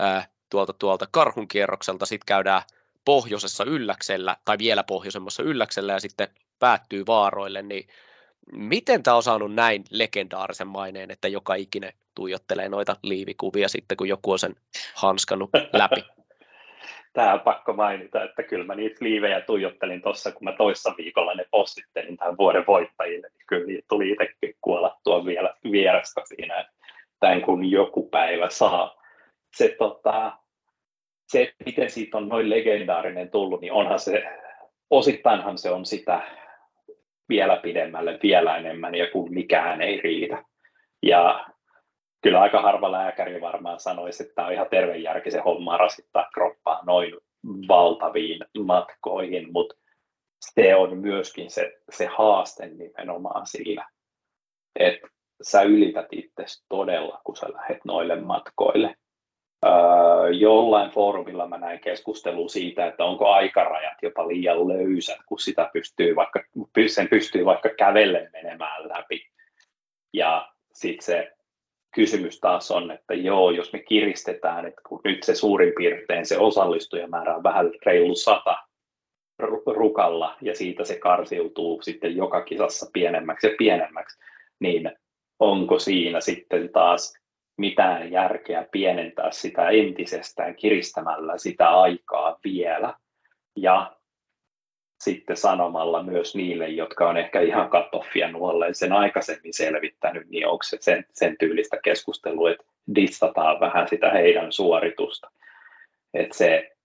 äh, 0.00 0.28
tuolta, 0.50 0.72
tuolta 0.72 1.06
karhun 1.10 1.48
kierrokselta, 1.48 2.06
sitten 2.06 2.26
käydään 2.26 2.62
pohjoisessa 3.04 3.64
ylläksellä, 3.64 4.36
tai 4.44 4.58
vielä 4.58 4.84
pohjoisemmassa 4.84 5.42
ylläksellä, 5.42 5.92
ja 5.92 6.00
sitten 6.00 6.28
päättyy 6.58 7.06
vaaroille, 7.06 7.62
niin 7.62 7.88
miten 8.52 9.02
tämä 9.02 9.16
on 9.16 9.22
saanut 9.22 9.54
näin 9.54 9.84
legendaarisen 9.90 10.68
maineen, 10.68 11.10
että 11.10 11.28
joka 11.28 11.54
ikinen 11.54 11.92
tuijottelee 12.14 12.68
noita 12.68 12.96
liivikuvia 13.02 13.68
sitten, 13.68 13.96
kun 13.96 14.08
joku 14.08 14.32
on 14.32 14.38
sen 14.38 14.56
hanskannut 14.94 15.50
läpi? 15.72 16.04
tämä 17.16 17.32
on 17.32 17.40
pakko 17.40 17.72
mainita, 17.72 18.24
että 18.24 18.42
kyllä 18.42 18.64
mä 18.64 18.74
niitä 18.74 18.96
liivejä 19.00 19.40
tuijottelin 19.40 20.02
tuossa, 20.02 20.32
kun 20.32 20.44
mä 20.44 20.52
toissa 20.52 20.94
viikolla 20.98 21.34
ne 21.34 21.44
postittelin 21.50 22.16
tämän 22.16 22.36
vuoden 22.36 22.64
voittajille, 22.66 23.28
niin 23.34 23.44
kyllä 23.46 23.66
niitä 23.66 23.86
tuli 23.88 24.10
itsekin 24.10 24.54
kuolattua 24.60 25.24
vielä 25.24 25.54
vierestä 25.72 26.20
siinä, 26.24 26.60
että 26.60 26.72
tämän 27.20 27.42
kun 27.42 27.70
joku 27.70 28.08
päivä 28.08 28.50
saa. 28.50 29.02
Se, 29.56 29.74
tota, 29.78 30.32
se, 31.28 31.52
miten 31.66 31.90
siitä 31.90 32.16
on 32.16 32.28
noin 32.28 32.50
legendaarinen 32.50 33.30
tullut, 33.30 33.60
niin 33.60 33.72
onhan 33.72 33.98
se, 33.98 34.24
osittainhan 34.90 35.58
se 35.58 35.70
on 35.70 35.86
sitä 35.86 36.20
vielä 37.28 37.56
pidemmälle, 37.56 38.18
vielä 38.22 38.56
enemmän, 38.56 38.94
ja 38.94 39.10
kun 39.10 39.34
mikään 39.34 39.82
ei 39.82 40.00
riitä. 40.00 40.44
Ja 41.02 41.46
kyllä 42.26 42.40
aika 42.40 42.62
harva 42.62 42.92
lääkäri 42.92 43.40
varmaan 43.40 43.80
sanoisi, 43.80 44.22
että 44.22 44.34
tämä 44.34 44.48
on 44.48 44.54
ihan 44.54 44.66
tervejärkisen 44.70 45.42
homma 45.42 45.76
rasittaa 45.76 46.28
kroppaa 46.34 46.84
noin 46.84 47.12
valtaviin 47.68 48.40
matkoihin, 48.64 49.52
mutta 49.52 49.74
se 50.40 50.74
on 50.74 50.98
myöskin 50.98 51.50
se, 51.50 51.72
se 51.90 52.06
haaste 52.06 52.66
nimenomaan 52.66 53.46
sillä, 53.46 53.86
että 54.80 55.08
sä 55.42 55.62
ylität 55.62 56.06
itse 56.12 56.44
todella, 56.68 57.20
kun 57.24 57.36
sä 57.36 57.46
lähdet 57.52 57.84
noille 57.84 58.16
matkoille. 58.20 58.94
Öö, 59.66 60.30
jollain 60.30 60.90
foorumilla 60.90 61.48
mä 61.48 61.58
näin 61.58 61.80
keskustelua 61.80 62.48
siitä, 62.48 62.86
että 62.86 63.04
onko 63.04 63.28
aikarajat 63.28 63.98
jopa 64.02 64.28
liian 64.28 64.68
löysät, 64.68 65.18
kun 65.26 65.38
sitä 65.38 65.70
pystyy 65.72 66.16
vaikka, 66.16 66.40
sen 66.86 67.08
pystyy 67.08 67.44
vaikka 67.44 67.68
kävellen 67.68 68.30
menemään 68.32 68.88
läpi. 68.88 69.26
Ja 70.12 70.48
sitten 70.72 71.06
se 71.06 71.35
kysymys 71.94 72.40
taas 72.40 72.70
on, 72.70 72.90
että 72.90 73.14
joo, 73.14 73.50
jos 73.50 73.72
me 73.72 73.78
kiristetään, 73.78 74.66
että 74.66 74.80
kun 74.88 75.00
nyt 75.04 75.22
se 75.22 75.34
suurin 75.34 75.72
piirtein 75.78 76.26
se 76.26 76.38
osallistujamäärä 76.38 77.36
on 77.36 77.42
vähän 77.42 77.70
reilu 77.86 78.14
sata, 78.14 78.56
rukalla 79.66 80.36
ja 80.42 80.54
siitä 80.54 80.84
se 80.84 80.98
karsiutuu 80.98 81.82
sitten 81.82 82.16
joka 82.16 82.44
kisassa 82.44 82.90
pienemmäksi 82.92 83.46
ja 83.46 83.54
pienemmäksi, 83.58 84.18
niin 84.60 84.92
onko 85.38 85.78
siinä 85.78 86.20
sitten 86.20 86.68
taas 86.68 87.14
mitään 87.58 88.12
järkeä 88.12 88.66
pienentää 88.72 89.30
sitä 89.30 89.68
entisestään 89.68 90.56
kiristämällä 90.56 91.38
sitä 91.38 91.68
aikaa 91.68 92.38
vielä? 92.44 92.94
Ja 93.56 93.96
sitten 95.00 95.36
sanomalla 95.36 96.02
myös 96.02 96.36
niille, 96.36 96.68
jotka 96.68 97.08
on 97.08 97.16
ehkä 97.16 97.40
ihan 97.40 97.70
katoffia 97.70 98.30
nuolle 98.30 98.74
sen 98.74 98.92
aikaisemmin 98.92 99.54
selvittänyt, 99.54 100.28
niin 100.28 100.46
onko 100.46 100.62
se 100.62 100.76
sen, 100.80 101.06
sen 101.12 101.36
tyylistä 101.38 101.76
keskustelua, 101.84 102.50
että 102.50 102.64
dissataan 102.94 103.60
vähän 103.60 103.88
sitä 103.88 104.10
heidän 104.10 104.52
suoritusta. 104.52 105.30
Että 106.14 106.36
se, 106.36 106.76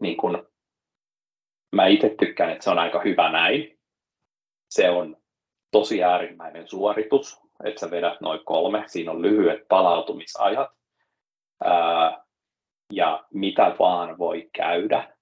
niin 0.00 0.16
kun, 0.16 0.48
mä 1.72 1.86
itse 1.86 2.14
tykkään, 2.18 2.50
että 2.50 2.64
se 2.64 2.70
on 2.70 2.78
aika 2.78 3.00
hyvä 3.00 3.32
näin. 3.32 3.78
Se 4.70 4.90
on 4.90 5.16
tosi 5.70 6.02
äärimmäinen 6.02 6.68
suoritus, 6.68 7.40
että 7.64 7.80
sä 7.80 7.90
vedät 7.90 8.20
noin 8.20 8.40
kolme, 8.44 8.84
siinä 8.86 9.10
on 9.10 9.22
lyhyet 9.22 9.68
palautumisajat, 9.68 10.70
ää, 11.64 12.24
ja 12.92 13.24
mitä 13.32 13.76
vaan 13.78 14.18
voi 14.18 14.50
käydä 14.52 15.15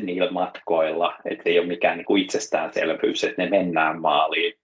niillä 0.00 0.30
matkoilla, 0.30 1.14
että 1.24 1.42
ei 1.46 1.58
ole 1.58 1.66
mikään 1.66 1.96
niin 1.96 2.04
kuin 2.04 2.22
itsestäänselvyys, 2.22 3.24
että 3.24 3.42
ne 3.42 3.50
mennään 3.50 4.00
maaliin. 4.00 4.54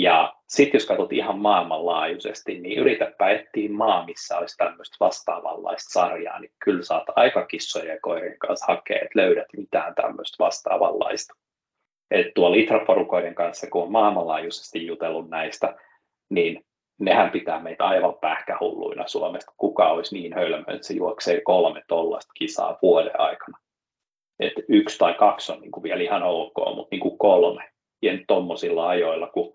Ja 0.00 0.34
sitten 0.48 0.78
jos 0.78 0.86
katsot 0.86 1.12
ihan 1.12 1.38
maailmanlaajuisesti, 1.38 2.60
niin 2.60 2.78
yritäpä 2.78 3.30
etsiä 3.30 3.70
maa, 3.70 4.06
missä 4.06 4.38
olisi 4.38 4.56
tämmöistä 4.56 4.96
vastaavanlaista 5.00 6.00
sarjaa, 6.00 6.40
niin 6.40 6.52
kyllä 6.64 6.82
saat 6.82 7.04
aika 7.16 7.46
kissojen 7.46 7.88
ja 7.88 7.98
koirien 8.02 8.38
kanssa 8.38 8.66
hakea, 8.66 8.96
että 8.96 9.18
löydät 9.18 9.46
mitään 9.56 9.94
tämmöistä 9.94 10.44
vastaavanlaista. 10.44 11.34
Et 12.10 12.26
tuolla 12.34 12.56
Itra-porukoiden 12.56 13.34
kanssa, 13.34 13.66
kun 13.70 13.82
on 13.82 13.92
maailmanlaajuisesti 13.92 14.86
jutellut 14.86 15.30
näistä, 15.30 15.76
niin 16.30 16.64
nehän 17.00 17.30
pitää 17.30 17.60
meitä 17.60 17.84
aivan 17.84 18.14
pähkähulluina 18.20 19.06
Suomesta. 19.06 19.52
Kuka 19.56 19.88
olisi 19.90 20.14
niin 20.14 20.34
hölmö, 20.34 20.64
että 20.68 20.86
se 20.86 20.94
juoksee 20.94 21.40
kolme 21.40 21.82
tollasta 21.88 22.32
kisaa 22.34 22.78
vuoden 22.82 23.20
aikana. 23.20 23.58
Että 24.40 24.62
yksi 24.68 24.98
tai 24.98 25.14
kaksi 25.14 25.52
on 25.52 25.60
niin 25.60 25.70
kuin 25.70 25.82
vielä 25.82 26.02
ihan 26.02 26.22
ok, 26.22 26.54
mutta 26.74 26.88
niin 26.90 27.00
kuin 27.00 27.18
kolme. 27.18 27.70
Ja 28.02 28.12
tuommoisilla 28.28 28.88
ajoilla, 28.88 29.26
kun 29.26 29.54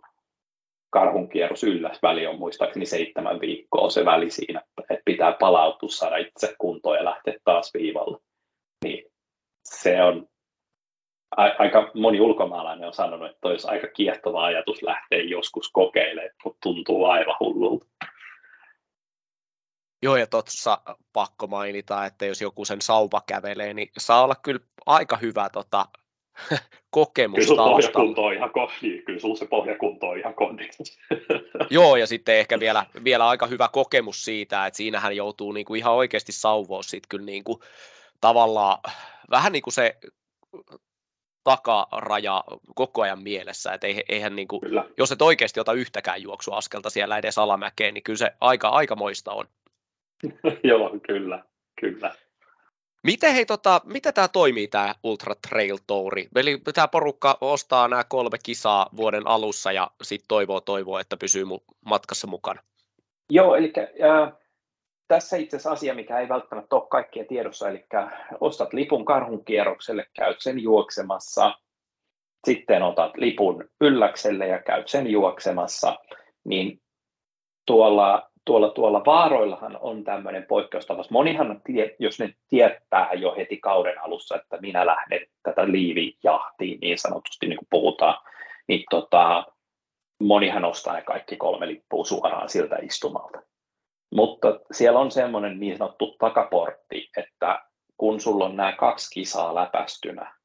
karhun 0.90 1.30
kierros 1.30 1.64
ylläs 1.64 2.00
väli 2.02 2.28
on 2.28 2.40
muistaakseni 2.40 2.86
seitsemän 2.86 3.42
viikkoa 3.42 3.90
se 3.90 4.06
väli 4.06 4.30
siinä, 4.30 4.62
että 4.90 5.04
pitää 5.06 5.36
palautua, 5.40 5.90
saada 5.90 6.18
itse 6.18 6.56
kuntoon 6.58 6.98
ja 6.98 7.06
lähteä 7.06 7.34
taas 7.44 7.72
viivalle. 7.74 8.18
Niin 8.84 9.12
se 9.64 10.04
on 10.04 10.28
aika 11.38 11.92
moni 11.94 12.22
ulkomaalainen 12.22 12.88
on 12.88 12.94
sanonut, 12.94 13.30
että 13.30 13.48
olisi 13.48 13.68
aika 13.68 13.88
kiehtova 13.88 14.46
ajatus 14.46 14.84
lähteä 14.84 15.20
joskus 15.20 15.72
kokeilemaan, 15.72 16.36
mutta 16.44 16.58
tuntuu 16.64 17.06
aivan 17.06 17.36
hullulta. 17.40 17.86
Joo, 20.02 20.16
ja 20.16 20.28
tuossa 20.28 20.82
pakko 21.14 21.48
mainita, 21.48 22.06
että 22.06 22.26
jos 22.26 22.42
joku 22.42 22.66
sen 22.66 22.82
sauva 22.82 23.22
kävelee, 23.28 23.74
niin 23.74 23.90
saa 23.98 24.24
olla 24.24 24.36
kyllä 24.36 24.60
aika 24.86 25.18
hyvä 25.18 25.50
tota, 25.50 25.86
kokemus 26.92 27.48
kyllä 27.48 27.64
pohjakunto 27.64 28.26
on 28.26 28.34
ihan 28.34 28.52
niin, 28.82 29.04
kyllä 29.06 29.20
sulla 29.20 29.36
se 29.36 29.46
pohjakunto 29.46 30.08
on 30.08 30.20
ihan 30.20 30.34
kondiksi. 30.34 31.00
Joo, 31.70 31.96
ja 31.96 32.08
sitten 32.08 32.36
ehkä 32.36 32.60
vielä, 32.60 32.86
vielä 33.04 33.28
aika 33.28 33.48
hyvä 33.48 33.68
kokemus 33.68 34.26
siitä, 34.26 34.66
että 34.66 34.78
siinähän 34.78 35.16
joutuu 35.16 35.52
niinku 35.52 35.76
ihan 35.76 35.94
oikeasti 35.94 36.32
sauvoa 36.32 36.84
sit 36.84 37.04
kyllä 37.10 37.26
niinku, 37.26 37.60
tavallaan 38.22 38.78
vähän 39.30 39.52
niin 39.52 39.64
kuin 39.64 39.74
se 39.74 39.98
takaraja 41.44 42.44
koko 42.76 43.02
ajan 43.02 43.24
mielessä, 43.24 43.74
että 43.74 43.88
eihän 44.10 44.36
niin 44.36 44.48
kuin, 44.48 44.62
jos 44.98 45.12
et 45.12 45.22
oikeasti 45.22 45.60
ota 45.60 45.74
yhtäkään 45.74 46.22
juoksuaskelta 46.22 46.90
siellä 46.90 47.18
edes 47.18 47.38
alamäkeen, 47.38 47.94
niin 47.94 48.04
kyllä 48.04 48.18
se 48.18 48.32
aika, 48.42 48.68
aika 48.70 48.96
moista 48.96 49.32
on. 49.32 49.46
Joo, 50.70 51.00
kyllä, 51.08 51.44
kyllä. 51.82 52.16
Miten, 53.04 53.34
hei, 53.34 53.46
tota, 53.46 53.82
miten 53.86 54.14
tämä 54.14 54.28
toimii, 54.28 54.68
tämä 54.68 54.96
Ultra 55.04 55.36
Trail 55.50 55.78
Touri? 55.88 56.28
Eli 56.36 56.62
tämä 56.74 56.88
porukka 56.88 57.38
ostaa 57.42 57.88
nämä 57.88 58.04
kolme 58.04 58.38
kisaa 58.44 58.90
vuoden 58.96 59.28
alussa 59.28 59.72
ja 59.72 59.92
sitten 60.02 60.28
toivoo, 60.28 60.62
toivoo, 60.62 61.00
että 61.00 61.18
pysyy 61.18 61.44
mu- 61.44 61.76
matkassa 61.86 62.28
mukana. 62.28 62.62
Joo, 63.30 63.56
eli 63.56 63.74
äh, 63.78 64.34
tässä 65.08 65.38
itse 65.38 65.58
asiassa 65.58 65.72
asia, 65.72 65.96
mikä 65.96 66.20
ei 66.20 66.30
välttämättä 66.30 66.76
ole 66.76 66.88
kaikkien 66.90 67.28
tiedossa, 67.28 67.70
eli 67.70 67.86
ostat 68.40 68.74
lipun 68.74 69.06
karhun 69.06 69.46
kierrokselle, 69.46 70.06
käyt 70.14 70.38
sen 70.40 70.60
juoksemassa, 70.60 71.54
sitten 72.48 72.84
otat 72.84 73.18
lipun 73.18 73.70
ylläkselle 73.82 74.48
ja 74.48 74.62
käyt 74.62 74.88
sen 74.88 75.08
juoksemassa, 75.08 75.96
niin 76.44 76.82
tuolla, 77.66 78.30
tuolla, 78.50 78.70
tuolla 78.70 79.06
vaaroillahan 79.06 79.78
on 79.82 80.04
tämmöinen 80.04 80.46
poikkeustapaus. 80.46 81.10
Monihan, 81.10 81.62
jos 82.00 82.20
ne 82.20 82.34
tietää 82.48 83.10
jo 83.14 83.36
heti 83.36 83.58
kauden 83.58 84.04
alussa, 84.04 84.36
että 84.36 84.58
minä 84.62 84.86
lähden 84.86 85.28
tätä 85.44 85.72
liivijahtiin 85.72 86.80
niin 86.80 86.98
sanotusti, 86.98 87.48
niin 87.48 87.58
kuin 87.58 87.68
puhutaan, 87.70 88.18
niin 88.68 88.84
tota, 88.90 89.44
monihan 90.22 90.66
ostaa 90.66 90.94
ne 90.94 91.02
kaikki 91.02 91.38
kolme 91.38 91.68
lippua 91.68 92.06
suoraan 92.06 92.50
siltä 92.50 92.76
istumalta. 92.82 93.42
Mutta 94.16 94.60
siellä 94.72 95.00
on 95.00 95.12
semmoinen 95.12 95.60
niin 95.60 95.78
sanottu 95.78 96.16
takaportti, 96.20 97.10
että 97.18 97.66
kun 97.98 98.20
sulla 98.20 98.46
on 98.46 98.56
nämä 98.56 98.72
kaksi 98.72 99.10
kisaa 99.14 99.56
läpästynä, 99.56 100.36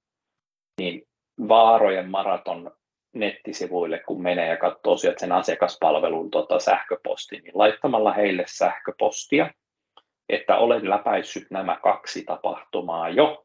niin 0.79 1.03
Vaarojen 1.49 2.11
maraton 2.11 2.71
nettisivuille, 3.15 3.99
kun 3.99 4.23
menee 4.23 4.49
ja 4.49 4.57
katsoo 4.57 4.97
sieltä 4.97 5.21
sen 5.21 5.33
asiakaspalvelun 5.33 6.31
tota, 6.31 6.59
sähköposti, 6.59 7.37
niin 7.37 7.53
laittamalla 7.55 8.13
heille 8.13 8.45
sähköpostia, 8.47 9.51
että 10.29 10.57
olen 10.57 10.91
läpäissyt 10.91 11.51
nämä 11.51 11.79
kaksi 11.83 12.25
tapahtumaa 12.25 13.09
jo, 13.09 13.45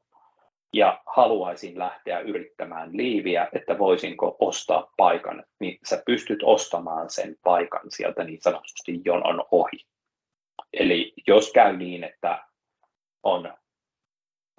ja 0.73 1.01
haluaisin 1.05 1.79
lähteä 1.79 2.19
yrittämään 2.19 2.97
liiviä, 2.97 3.47
että 3.53 3.77
voisinko 3.77 4.35
ostaa 4.39 4.93
paikan, 4.97 5.43
niin 5.59 5.79
sä 5.89 6.03
pystyt 6.05 6.39
ostamaan 6.43 7.09
sen 7.09 7.35
paikan 7.43 7.91
sieltä 7.91 8.23
niin 8.23 8.41
sanotusti 8.41 9.01
jonon 9.05 9.43
ohi. 9.51 9.85
Eli 10.73 11.13
jos 11.27 11.51
käy 11.51 11.77
niin, 11.77 12.03
että 12.03 12.45
on 13.23 13.53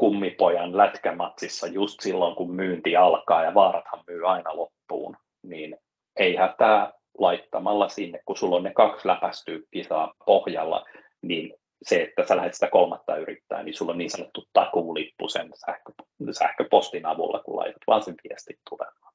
kummipojan 0.00 0.76
lätkämatsissa 0.76 1.66
just 1.66 2.00
silloin, 2.00 2.36
kun 2.36 2.54
myynti 2.54 2.96
alkaa 2.96 3.44
ja 3.44 3.54
vaarathan 3.54 4.04
myy 4.06 4.28
aina 4.28 4.56
loppuun, 4.56 5.16
niin 5.42 5.76
ei 6.16 6.36
hätää 6.36 6.92
laittamalla 7.18 7.88
sinne, 7.88 8.20
kun 8.24 8.36
sulla 8.36 8.56
on 8.56 8.62
ne 8.62 8.72
kaksi 8.72 9.08
läpästyä 9.08 9.58
kisaa 9.70 10.14
pohjalla, 10.26 10.86
niin 11.22 11.54
se, 11.82 12.02
että 12.02 12.26
sä 12.26 12.36
lähdet 12.36 12.54
sitä 12.54 12.68
kolmatta 12.68 13.16
yrittää, 13.16 13.62
niin 13.62 13.74
sulla 13.74 13.92
on 13.92 13.98
niin 13.98 14.10
sanottu 14.10 14.44
takuulippu 14.52 15.28
sen 15.28 15.50
sähkö, 15.66 15.92
sähköpostin 16.38 17.06
avulla, 17.06 17.42
kun 17.42 17.56
laitat 17.56 17.82
vaan 17.86 18.02
sen 18.02 18.14
viestin 18.28 18.56
tulemaan. 18.70 19.09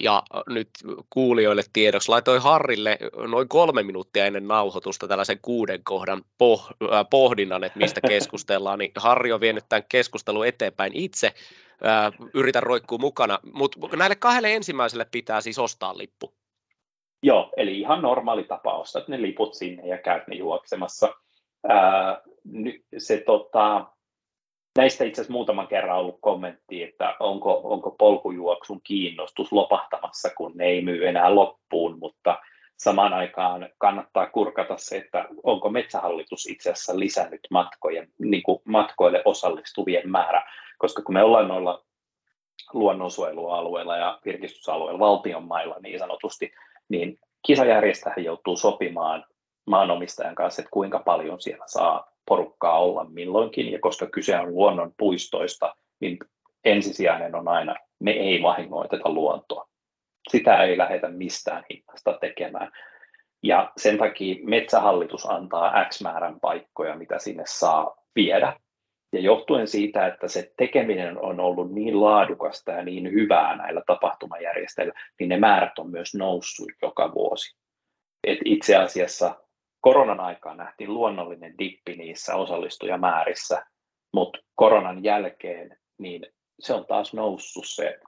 Ja 0.00 0.22
nyt 0.48 0.70
kuulijoille 1.10 1.62
tiedoksi 1.72 2.08
laitoin 2.08 2.42
Harrille 2.42 2.98
noin 3.28 3.48
kolme 3.48 3.82
minuuttia 3.82 4.26
ennen 4.26 4.48
nauhoitusta 4.48 5.08
tällaisen 5.08 5.38
kuuden 5.42 5.84
kohdan 5.84 6.22
poh, 6.38 6.70
äh, 6.82 7.06
pohdinnan, 7.10 7.64
että 7.64 7.78
mistä 7.78 8.00
keskustellaan, 8.08 8.78
niin 8.78 8.92
Harri 8.96 9.32
on 9.32 9.40
vienyt 9.40 9.64
tämän 9.68 9.84
keskustelun 9.88 10.46
eteenpäin 10.46 10.92
itse. 10.94 11.26
Äh, 11.86 12.28
yritän 12.34 12.62
roikkua 12.62 12.98
mukana, 12.98 13.38
mutta 13.54 13.96
näille 13.96 14.16
kahdelle 14.16 14.54
ensimmäiselle 14.54 15.06
pitää 15.10 15.40
siis 15.40 15.58
ostaa 15.58 15.98
lippu. 15.98 16.34
Joo, 17.22 17.52
eli 17.56 17.80
ihan 17.80 18.02
normaali 18.02 18.44
tapa 18.44 18.76
ostaa 18.76 19.02
ne 19.08 19.22
liput 19.22 19.54
sinne 19.54 19.86
ja 19.86 19.98
käyt 19.98 20.28
ne 20.28 20.36
juoksemassa. 20.36 21.14
Ää, 21.68 22.22
se 22.98 23.22
tota, 23.26 23.86
Näistä 24.78 25.04
itse 25.04 25.20
asiassa 25.20 25.32
muutaman 25.32 25.68
kerran 25.68 25.98
ollut 25.98 26.18
kommentti, 26.20 26.82
että 26.82 27.16
onko, 27.20 27.60
onko 27.64 27.90
polkujuoksun 27.90 28.80
kiinnostus 28.84 29.52
lopahtamassa, 29.52 30.30
kun 30.36 30.52
ne 30.54 30.64
ei 30.64 30.82
myy 30.82 31.08
enää 31.08 31.34
loppuun, 31.34 31.98
mutta 31.98 32.38
samaan 32.76 33.12
aikaan 33.12 33.68
kannattaa 33.78 34.26
kurkata 34.26 34.76
se, 34.76 34.96
että 34.96 35.24
onko 35.42 35.70
metsähallitus 35.70 36.46
itse 36.46 36.70
asiassa 36.70 36.98
lisännyt 36.98 37.40
matkojen, 37.50 38.08
niin 38.18 38.42
kuin 38.42 38.62
matkoille 38.64 39.22
osallistuvien 39.24 40.10
määrä, 40.10 40.42
koska 40.78 41.02
kun 41.02 41.14
me 41.14 41.22
ollaan 41.22 41.48
noilla 41.48 41.84
luonnonsuojelualueilla 42.72 43.96
ja 43.96 44.18
virkistysalueilla, 44.24 44.98
valtion 44.98 45.44
mailla 45.44 45.76
niin 45.82 45.98
sanotusti, 45.98 46.52
niin 46.88 47.18
kisajärjestäjä 47.46 48.14
joutuu 48.16 48.56
sopimaan 48.56 49.24
maanomistajan 49.66 50.34
kanssa, 50.34 50.62
että 50.62 50.70
kuinka 50.70 50.98
paljon 50.98 51.40
siellä 51.40 51.64
saa 51.66 52.12
porukkaa 52.30 52.78
olla 52.78 53.04
milloinkin, 53.04 53.72
ja 53.72 53.78
koska 53.80 54.06
kyse 54.06 54.38
on 54.38 54.54
luonnon 54.54 54.92
puistoista, 54.98 55.74
niin 56.00 56.18
ensisijainen 56.64 57.34
on 57.34 57.48
aina, 57.48 57.74
me 58.00 58.10
ei 58.10 58.42
vahingoiteta 58.42 59.10
luontoa. 59.10 59.68
Sitä 60.28 60.62
ei 60.62 60.78
lähdetä 60.78 61.08
mistään 61.08 61.64
hinnasta 61.70 62.18
tekemään. 62.20 62.70
Ja 63.42 63.72
sen 63.76 63.98
takia 63.98 64.36
metsähallitus 64.44 65.30
antaa 65.30 65.84
X 65.84 66.02
määrän 66.02 66.40
paikkoja, 66.40 66.96
mitä 66.96 67.18
sinne 67.18 67.42
saa 67.46 67.96
viedä. 68.14 68.52
Ja 69.12 69.20
johtuen 69.20 69.68
siitä, 69.68 70.06
että 70.06 70.28
se 70.28 70.52
tekeminen 70.56 71.18
on 71.24 71.40
ollut 71.40 71.72
niin 71.72 72.00
laadukasta 72.00 72.72
ja 72.72 72.82
niin 72.82 73.12
hyvää 73.12 73.56
näillä 73.56 73.82
tapahtumajärjestäjillä, 73.86 74.94
niin 75.20 75.28
ne 75.28 75.38
määrät 75.38 75.78
on 75.78 75.90
myös 75.90 76.14
noussut 76.14 76.68
joka 76.82 77.14
vuosi. 77.14 77.56
Et 78.24 78.38
itse 78.44 78.76
asiassa 78.76 79.34
koronan 79.80 80.20
aikaan 80.20 80.56
nähtiin 80.56 80.94
luonnollinen 80.94 81.58
dippi 81.58 81.96
niissä 81.96 82.34
osallistujamäärissä, 82.34 83.66
mutta 84.12 84.38
koronan 84.54 85.04
jälkeen 85.04 85.78
niin 85.98 86.26
se 86.60 86.74
on 86.74 86.86
taas 86.86 87.14
noussut 87.14 87.64
se 87.66 87.98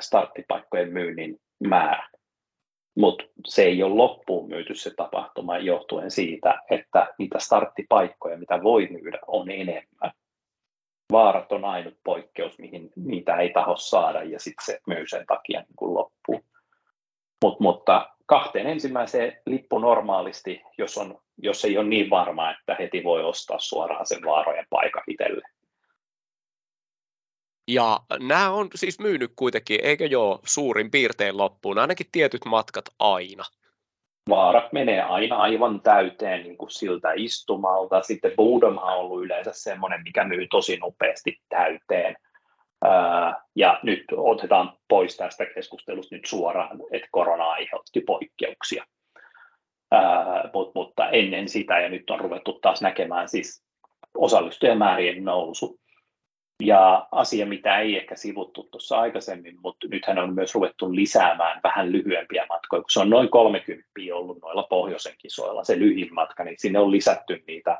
starttipaikkojen 0.00 0.92
myynnin 0.92 1.40
määrä. 1.64 2.08
Mutta 2.96 3.24
se 3.46 3.62
ei 3.62 3.82
ole 3.82 3.94
loppuun 3.94 4.48
myyty 4.48 4.74
se 4.74 4.90
tapahtuma 4.96 5.58
johtuen 5.58 6.10
siitä, 6.10 6.62
että 6.70 7.14
niitä 7.18 7.38
starttipaikkoja, 7.38 8.38
mitä 8.38 8.62
voi 8.62 8.88
myydä, 8.90 9.18
on 9.26 9.50
enemmän. 9.50 10.12
Vaarat 11.12 11.52
on 11.52 11.64
ainut 11.64 11.94
poikkeus, 12.04 12.58
mihin 12.58 12.90
niitä 12.96 13.36
ei 13.36 13.50
taho 13.50 13.76
saada 13.76 14.22
ja 14.22 14.40
sitten 14.40 14.64
se 14.66 14.80
myy 14.86 15.06
sen 15.08 15.26
takia 15.26 15.60
niin 15.60 15.76
kuin. 15.76 16.06
Mut, 17.44 17.60
mutta 17.60 18.15
kahteen 18.26 18.66
ensimmäiseen 18.66 19.40
lippu 19.46 19.78
normaalisti, 19.78 20.62
jos, 20.78 20.98
on, 20.98 21.18
jos 21.38 21.64
ei 21.64 21.78
ole 21.78 21.88
niin 21.88 22.10
varma, 22.10 22.50
että 22.50 22.76
heti 22.78 23.04
voi 23.04 23.24
ostaa 23.24 23.58
suoraan 23.58 24.06
sen 24.06 24.24
vaarojen 24.24 24.66
paikan 24.70 25.02
itselle. 25.08 25.42
Ja 27.68 28.00
nämä 28.20 28.50
on 28.50 28.68
siis 28.74 29.00
myynyt 29.00 29.32
kuitenkin, 29.36 29.80
eikö 29.82 30.06
joo, 30.06 30.40
suurin 30.44 30.90
piirtein 30.90 31.36
loppuun, 31.36 31.78
ainakin 31.78 32.06
tietyt 32.12 32.44
matkat 32.44 32.84
aina. 32.98 33.44
Vaarat 34.30 34.72
menee 34.72 35.02
aina 35.02 35.36
aivan 35.36 35.80
täyteen 35.80 36.42
niin 36.42 36.56
kuin 36.56 36.70
siltä 36.70 37.12
istumalta. 37.16 38.02
Sitten 38.02 38.32
Boodom 38.36 38.78
on 38.78 38.88
ollut 38.88 39.24
yleensä 39.24 39.50
semmoinen, 39.54 40.02
mikä 40.02 40.24
myy 40.24 40.46
tosi 40.50 40.76
nopeasti 40.76 41.40
täyteen. 41.48 42.16
Ja 43.56 43.80
nyt 43.82 44.04
otetaan 44.16 44.72
pois 44.88 45.16
tästä 45.16 45.46
keskustelusta 45.46 46.14
nyt 46.14 46.26
suoraan, 46.26 46.80
että 46.92 47.08
korona 47.10 47.44
aiheutti 47.44 48.00
poikkeuksia. 48.00 48.84
Mutta 50.74 51.10
ennen 51.10 51.48
sitä 51.48 51.80
ja 51.80 51.88
nyt 51.88 52.10
on 52.10 52.20
ruvettu 52.20 52.52
taas 52.52 52.82
näkemään 52.82 53.28
siis 53.28 53.64
osallistujamäärien 54.14 55.24
nousu. 55.24 55.80
Ja 56.62 57.08
asia, 57.12 57.46
mitä 57.46 57.78
ei 57.78 57.96
ehkä 57.96 58.16
sivuttu 58.16 58.68
tuossa 58.70 59.00
aikaisemmin, 59.00 59.60
mutta 59.62 59.88
nythän 59.90 60.18
on 60.18 60.34
myös 60.34 60.54
ruvettu 60.54 60.94
lisäämään 60.94 61.60
vähän 61.64 61.92
lyhyempiä 61.92 62.46
matkoja, 62.48 62.82
kun 62.82 62.90
se 62.90 63.00
on 63.00 63.10
noin 63.10 63.30
30 63.30 63.90
ollut 64.14 64.38
noilla 64.42 64.62
pohjoisen 64.62 65.14
kisoilla, 65.18 65.64
se 65.64 65.78
lyhin 65.78 66.14
matka, 66.14 66.44
niin 66.44 66.56
sinne 66.58 66.78
on 66.78 66.90
lisätty 66.90 67.44
niitä 67.46 67.78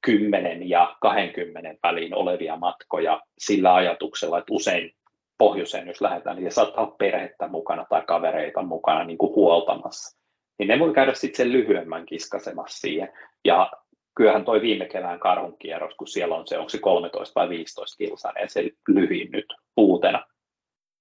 10 0.00 0.68
ja 0.68 0.96
20 1.00 1.74
väliin 1.82 2.14
olevia 2.14 2.56
matkoja 2.56 3.22
sillä 3.38 3.74
ajatuksella, 3.74 4.38
että 4.38 4.54
usein 4.54 4.92
pohjoiseen, 5.38 5.88
jos 5.88 6.00
lähdetään, 6.00 6.36
niin 6.36 6.52
saattaa 6.52 6.84
olla 6.84 6.96
perhettä 6.98 7.48
mukana 7.48 7.86
tai 7.90 8.02
kavereita 8.06 8.62
mukana 8.62 9.04
niin 9.04 9.18
kuin 9.18 9.34
huoltamassa. 9.34 10.18
Niin 10.58 10.68
ne 10.68 10.78
voi 10.78 10.94
käydä 10.94 11.14
sitten 11.14 11.36
sen 11.36 11.52
lyhyemmän 11.52 12.06
kiskasemassa 12.06 12.78
siihen. 12.80 13.12
Ja 13.44 13.70
kyllähän 14.16 14.44
toi 14.44 14.60
viime 14.60 14.86
kevään 14.86 15.20
karhunkierros, 15.20 15.94
kun 15.94 16.08
siellä 16.08 16.36
on 16.36 16.46
se, 16.46 16.58
onko 16.58 16.68
se 16.68 16.78
13 16.78 17.40
vai 17.40 17.48
15 17.48 17.96
kilsainen, 17.96 18.50
se 18.50 18.70
lyhin 18.88 19.30
nyt 19.32 19.46
uutena, 19.76 20.24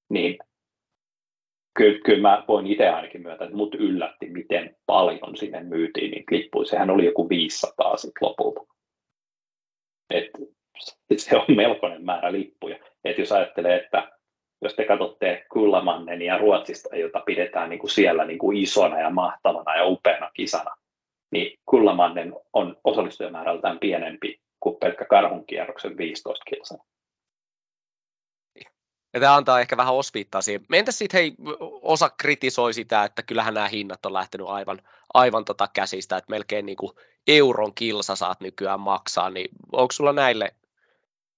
niin 0.10 0.38
kyllä, 1.78 2.00
kyllä 2.06 2.22
mä 2.22 2.44
voin 2.48 2.68
itse 2.68 2.90
ainakin 2.90 3.22
myötä, 3.22 3.44
että 3.44 3.58
mut 3.58 3.76
yllätti, 3.76 4.30
miten 4.30 4.76
paljon 4.86 5.38
sinne 5.38 5.64
myytiin 5.64 6.12
niitä 6.12 6.36
lippuja. 6.36 6.66
Sehän 6.66 6.90
oli 6.90 7.06
joku 7.06 7.30
500 7.30 7.98
sitten 7.98 8.28
lopulta. 8.28 8.77
Et 10.10 10.30
se 11.18 11.38
on 11.38 11.46
melkoinen 11.56 12.06
määrä 12.06 12.32
lippuja. 12.32 12.78
Et 13.04 13.18
jos 13.18 13.32
ajattelee, 13.32 13.84
että 13.84 14.12
jos 14.62 14.74
te 14.74 14.86
katsotte 14.86 15.46
ja 16.26 16.38
Ruotsista, 16.38 16.96
jota 16.96 17.20
pidetään 17.26 17.70
niin 17.70 17.80
kuin 17.80 17.90
siellä 17.90 18.26
niin 18.26 18.40
kuin 18.40 18.58
isona 18.58 19.00
ja 19.00 19.10
mahtavana 19.10 19.76
ja 19.76 19.86
upeana 19.86 20.32
kisana, 20.34 20.76
niin 21.32 21.60
Kullamannen 21.66 22.34
on 22.54 22.78
osallistujamäärältään 22.84 23.80
pienempi 23.80 24.42
kuin 24.60 24.78
pelkkä 24.80 25.06
karhunkierroksen 25.06 25.98
15 25.98 26.46
kilsan. 26.46 26.80
Ja 29.14 29.20
tämä 29.20 29.36
antaa 29.36 29.60
ehkä 29.60 29.78
vähän 29.78 29.94
osviittaa 29.94 30.42
siihen. 30.42 30.66
Entä 30.74 30.92
sitten 30.92 31.20
hei, 31.20 31.36
osa 31.82 32.10
kritisoi 32.10 32.74
sitä, 32.74 33.04
että 33.04 33.24
kyllähän 33.24 33.54
nämä 33.54 33.68
hinnat 33.68 34.06
on 34.06 34.14
lähtenyt 34.14 34.48
aivan, 34.48 34.82
aivan 35.14 35.46
tota 35.46 35.68
käsistä, 35.74 36.18
että 36.18 36.32
melkein 36.32 36.66
niin 36.66 36.78
kuin 36.78 36.92
euron 37.28 37.74
kilsa 37.74 38.16
saat 38.16 38.42
nykyään 38.42 38.80
maksaa, 38.80 39.30
niin 39.30 39.50
onko 39.72 39.92
sulla 39.92 40.14
näille 40.14 40.56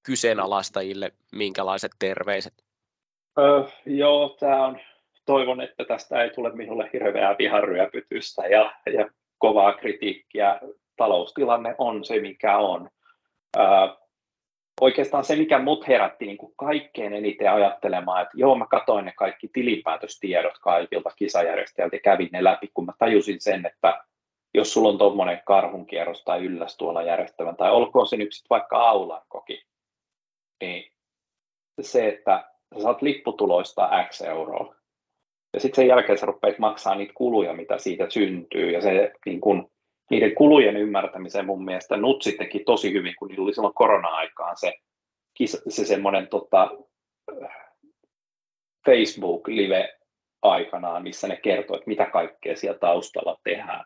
kyseenalaistajille 0.03 1.11
minkälaiset 1.31 1.91
terveiset? 1.99 2.53
Öö, 3.39 3.63
joo, 3.85 4.37
tämä 4.39 4.67
on, 4.67 4.79
toivon, 5.25 5.61
että 5.61 5.85
tästä 5.85 6.23
ei 6.23 6.29
tule 6.29 6.55
minulle 6.55 6.89
hirveää 6.93 7.35
viharyöpytystä 7.37 8.47
ja, 8.47 8.73
ja 8.93 9.09
kovaa 9.37 9.73
kritiikkiä. 9.73 10.59
Taloustilanne 10.97 11.75
on 11.77 12.05
se, 12.05 12.19
mikä 12.19 12.57
on. 12.57 12.89
Öö, 13.57 13.63
oikeastaan 14.81 15.23
se, 15.23 15.35
mikä 15.35 15.59
mut 15.59 15.87
herätti 15.87 16.25
niin 16.25 16.37
kuin 16.37 16.53
kaikkein 16.55 17.13
eniten 17.13 17.51
ajattelemaan, 17.51 18.21
että 18.21 18.37
joo, 18.37 18.55
mä 18.55 18.65
katoin 18.65 19.05
ne 19.05 19.13
kaikki 19.17 19.47
tilinpäätöstiedot 19.53 20.57
kaikilta 20.61 21.09
kisajärjestäjiltä 21.15 21.95
ja 21.95 21.99
kävin 21.99 22.29
ne 22.31 22.43
läpi, 22.43 22.71
kun 22.73 22.85
mä 22.85 22.93
tajusin 22.99 23.41
sen, 23.41 23.65
että 23.65 24.03
jos 24.53 24.73
sulla 24.73 24.89
on 24.89 24.97
tuommoinen 24.97 25.41
karhunkierros 25.45 26.23
tai 26.23 26.45
ylläs 26.45 26.77
tuolla 26.77 27.03
järjestävän, 27.03 27.55
tai 27.55 27.71
olkoon 27.71 28.07
se 28.07 28.17
nyt 28.17 28.29
vaikka 28.49 28.77
aulankoki, 28.77 29.63
niin 30.61 30.91
se, 31.81 32.07
että 32.07 32.51
sä 32.75 32.81
saat 32.81 33.01
lipputuloista 33.01 33.89
X 34.09 34.21
euroa, 34.21 34.75
ja 35.53 35.59
sitten 35.59 35.75
sen 35.75 35.87
jälkeen 35.87 36.17
sä 36.17 36.25
rupeat 36.25 36.59
maksaa 36.59 36.95
niitä 36.95 37.13
kuluja, 37.15 37.53
mitä 37.53 37.77
siitä 37.77 38.09
syntyy, 38.09 38.71
ja 38.71 38.81
se 38.81 39.13
niin 39.25 39.41
kun, 39.41 39.71
niiden 40.09 40.35
kulujen 40.35 40.77
ymmärtämiseen 40.77 41.45
mun 41.45 41.65
mielestä 41.65 41.97
Nutsi 41.97 42.31
teki 42.31 42.59
tosi 42.59 42.93
hyvin, 42.93 43.15
kun 43.19 43.27
niillä 43.27 43.43
oli 43.43 43.53
silloin 43.53 43.73
korona-aikaan 43.73 44.57
se, 44.57 44.73
se 45.69 45.85
semmoinen 45.85 46.27
tota, 46.27 46.71
Facebook-live 48.85 49.89
aikanaan, 50.41 51.03
missä 51.03 51.27
ne 51.27 51.35
kertoo, 51.37 51.75
että 51.75 51.87
mitä 51.87 52.05
kaikkea 52.05 52.55
siellä 52.55 52.79
taustalla 52.79 53.39
tehdään 53.43 53.85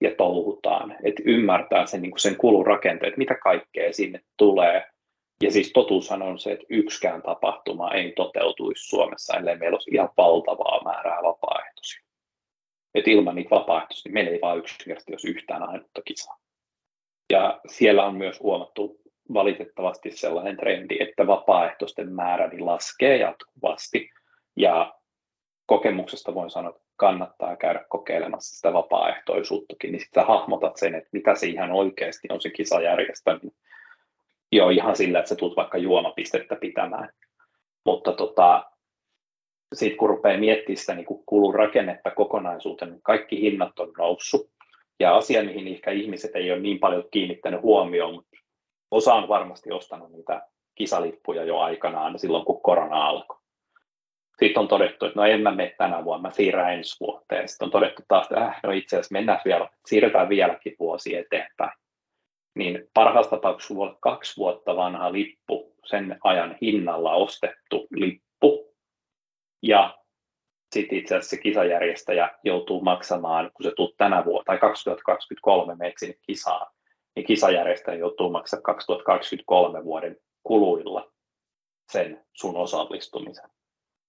ja 0.00 0.10
touhutaan, 0.18 0.96
että 1.04 1.22
ymmärtää 1.26 1.86
sen, 1.86 2.02
niin 2.02 2.18
sen 2.18 2.36
kulurakenteet, 2.36 3.16
mitä 3.16 3.34
kaikkea 3.34 3.92
sinne 3.92 4.20
tulee. 4.36 4.86
Ja 5.42 5.50
siis 5.50 5.72
totuushan 5.72 6.22
on 6.22 6.38
se, 6.38 6.52
että 6.52 6.66
yksikään 6.70 7.22
tapahtuma 7.22 7.92
ei 7.92 8.12
toteutuisi 8.12 8.88
Suomessa, 8.88 9.36
ellei 9.36 9.58
meillä 9.58 9.74
olisi 9.74 9.90
ihan 9.90 10.08
valtavaa 10.16 10.84
määrää 10.84 11.22
vapaaehtoisia. 11.22 12.00
Että 12.94 13.10
ilman 13.10 13.34
niitä 13.34 13.50
vapaaehtoisia 13.50 14.02
niin 14.04 14.14
meillä 14.14 14.30
ei 14.30 14.40
vaan 14.42 14.58
yksinkertaisesti 14.58 15.12
olisi 15.12 15.30
yhtään 15.30 15.62
ainutta 15.62 16.02
kisaa. 16.02 16.38
Ja 17.32 17.60
siellä 17.66 18.06
on 18.06 18.16
myös 18.16 18.40
huomattu 18.40 19.00
valitettavasti 19.34 20.10
sellainen 20.10 20.56
trendi, 20.56 20.96
että 21.00 21.26
vapaaehtoisten 21.26 22.12
määrä 22.12 22.48
niin 22.48 22.66
laskee 22.66 23.16
jatkuvasti. 23.16 24.10
Ja 24.56 24.94
kokemuksesta 25.66 26.34
voin 26.34 26.50
sanoa, 26.50 26.70
että 26.70 26.85
kannattaa 26.96 27.56
käydä 27.56 27.84
kokeilemassa 27.88 28.56
sitä 28.56 28.72
vapaaehtoisuuttakin, 28.72 29.92
niin 29.92 30.00
sitten 30.00 30.26
hahmotat 30.26 30.76
sen, 30.76 30.94
että 30.94 31.08
mitä 31.12 31.34
se 31.34 31.46
ihan 31.46 31.72
oikeasti 31.72 32.28
on 32.30 32.40
se 32.40 32.50
kisajärjestäminen. 32.50 33.52
Jo 34.52 34.70
ihan 34.70 34.96
sillä, 34.96 35.18
että 35.18 35.28
sä 35.28 35.36
tulet 35.36 35.56
vaikka 35.56 35.78
juomapistettä 35.78 36.56
pitämään. 36.56 37.08
Mutta 37.84 38.12
tota, 38.12 38.64
sitten 39.74 39.98
kun 39.98 40.08
rupeaa 40.08 40.38
miettimään 40.38 40.76
sitä 40.76 40.94
niin 40.94 41.06
kulurakennetta 41.26 42.10
kokonaisuuteen, 42.10 42.90
niin 42.90 43.02
kaikki 43.02 43.40
hinnat 43.40 43.78
on 43.78 43.92
noussut. 43.98 44.50
Ja 45.00 45.16
asia, 45.16 45.44
mihin 45.44 45.68
ehkä 45.68 45.90
ihmiset 45.90 46.36
ei 46.36 46.52
ole 46.52 46.60
niin 46.60 46.78
paljon 46.78 47.04
kiinnittänyt 47.10 47.62
huomioon, 47.62 48.14
mutta 48.14 48.36
osa 48.90 49.14
on 49.14 49.28
varmasti 49.28 49.72
ostanut 49.72 50.12
niitä 50.12 50.42
kisalippuja 50.74 51.44
jo 51.44 51.58
aikanaan 51.58 52.18
silloin, 52.18 52.44
kun 52.44 52.62
korona 52.62 53.06
alkoi 53.06 53.45
sitten 54.38 54.60
on 54.60 54.68
todettu, 54.68 55.06
että 55.06 55.20
no 55.20 55.26
en 55.26 55.40
mä 55.40 55.50
mene 55.50 55.74
tänä 55.78 56.04
vuonna, 56.04 56.28
mä 56.28 56.34
siirrän 56.34 56.74
ensi 56.74 56.96
vuoteen. 57.00 57.48
Sitten 57.48 57.66
on 57.66 57.72
todettu 57.72 58.02
taas, 58.08 58.26
että 58.30 58.44
äh, 58.44 58.60
no 58.62 58.70
itse 58.70 58.96
asiassa 58.96 59.12
mennään 59.12 59.40
vielä, 59.44 59.68
siirretään 59.86 60.28
vieläkin 60.28 60.76
vuosi 60.78 61.16
eteenpäin. 61.16 61.72
Niin 62.54 62.88
parhaassa 62.94 63.30
tapauksessa 63.30 63.74
voi 63.74 63.88
olla 63.88 63.98
kaksi 64.00 64.36
vuotta 64.36 64.76
vanha 64.76 65.12
lippu, 65.12 65.74
sen 65.84 66.18
ajan 66.24 66.56
hinnalla 66.62 67.14
ostettu 67.14 67.86
lippu. 67.90 68.74
Ja 69.62 69.98
sitten 70.74 70.98
itse 70.98 71.14
asiassa 71.14 71.36
se 71.36 71.42
kisajärjestäjä 71.42 72.30
joutuu 72.44 72.80
maksamaan, 72.80 73.50
kun 73.54 73.64
se 73.64 73.72
tulee 73.76 73.92
tänä 73.98 74.24
vuonna, 74.24 74.44
tai 74.44 74.58
2023 74.58 75.74
menet 75.74 75.94
sinne 75.98 76.14
kisaan, 76.26 76.66
niin 77.16 77.26
kisajärjestäjä 77.26 77.98
joutuu 77.98 78.30
maksamaan 78.30 78.62
2023 78.62 79.84
vuoden 79.84 80.16
kuluilla 80.42 81.12
sen 81.92 82.24
sun 82.32 82.56
osallistumisen. 82.56 83.50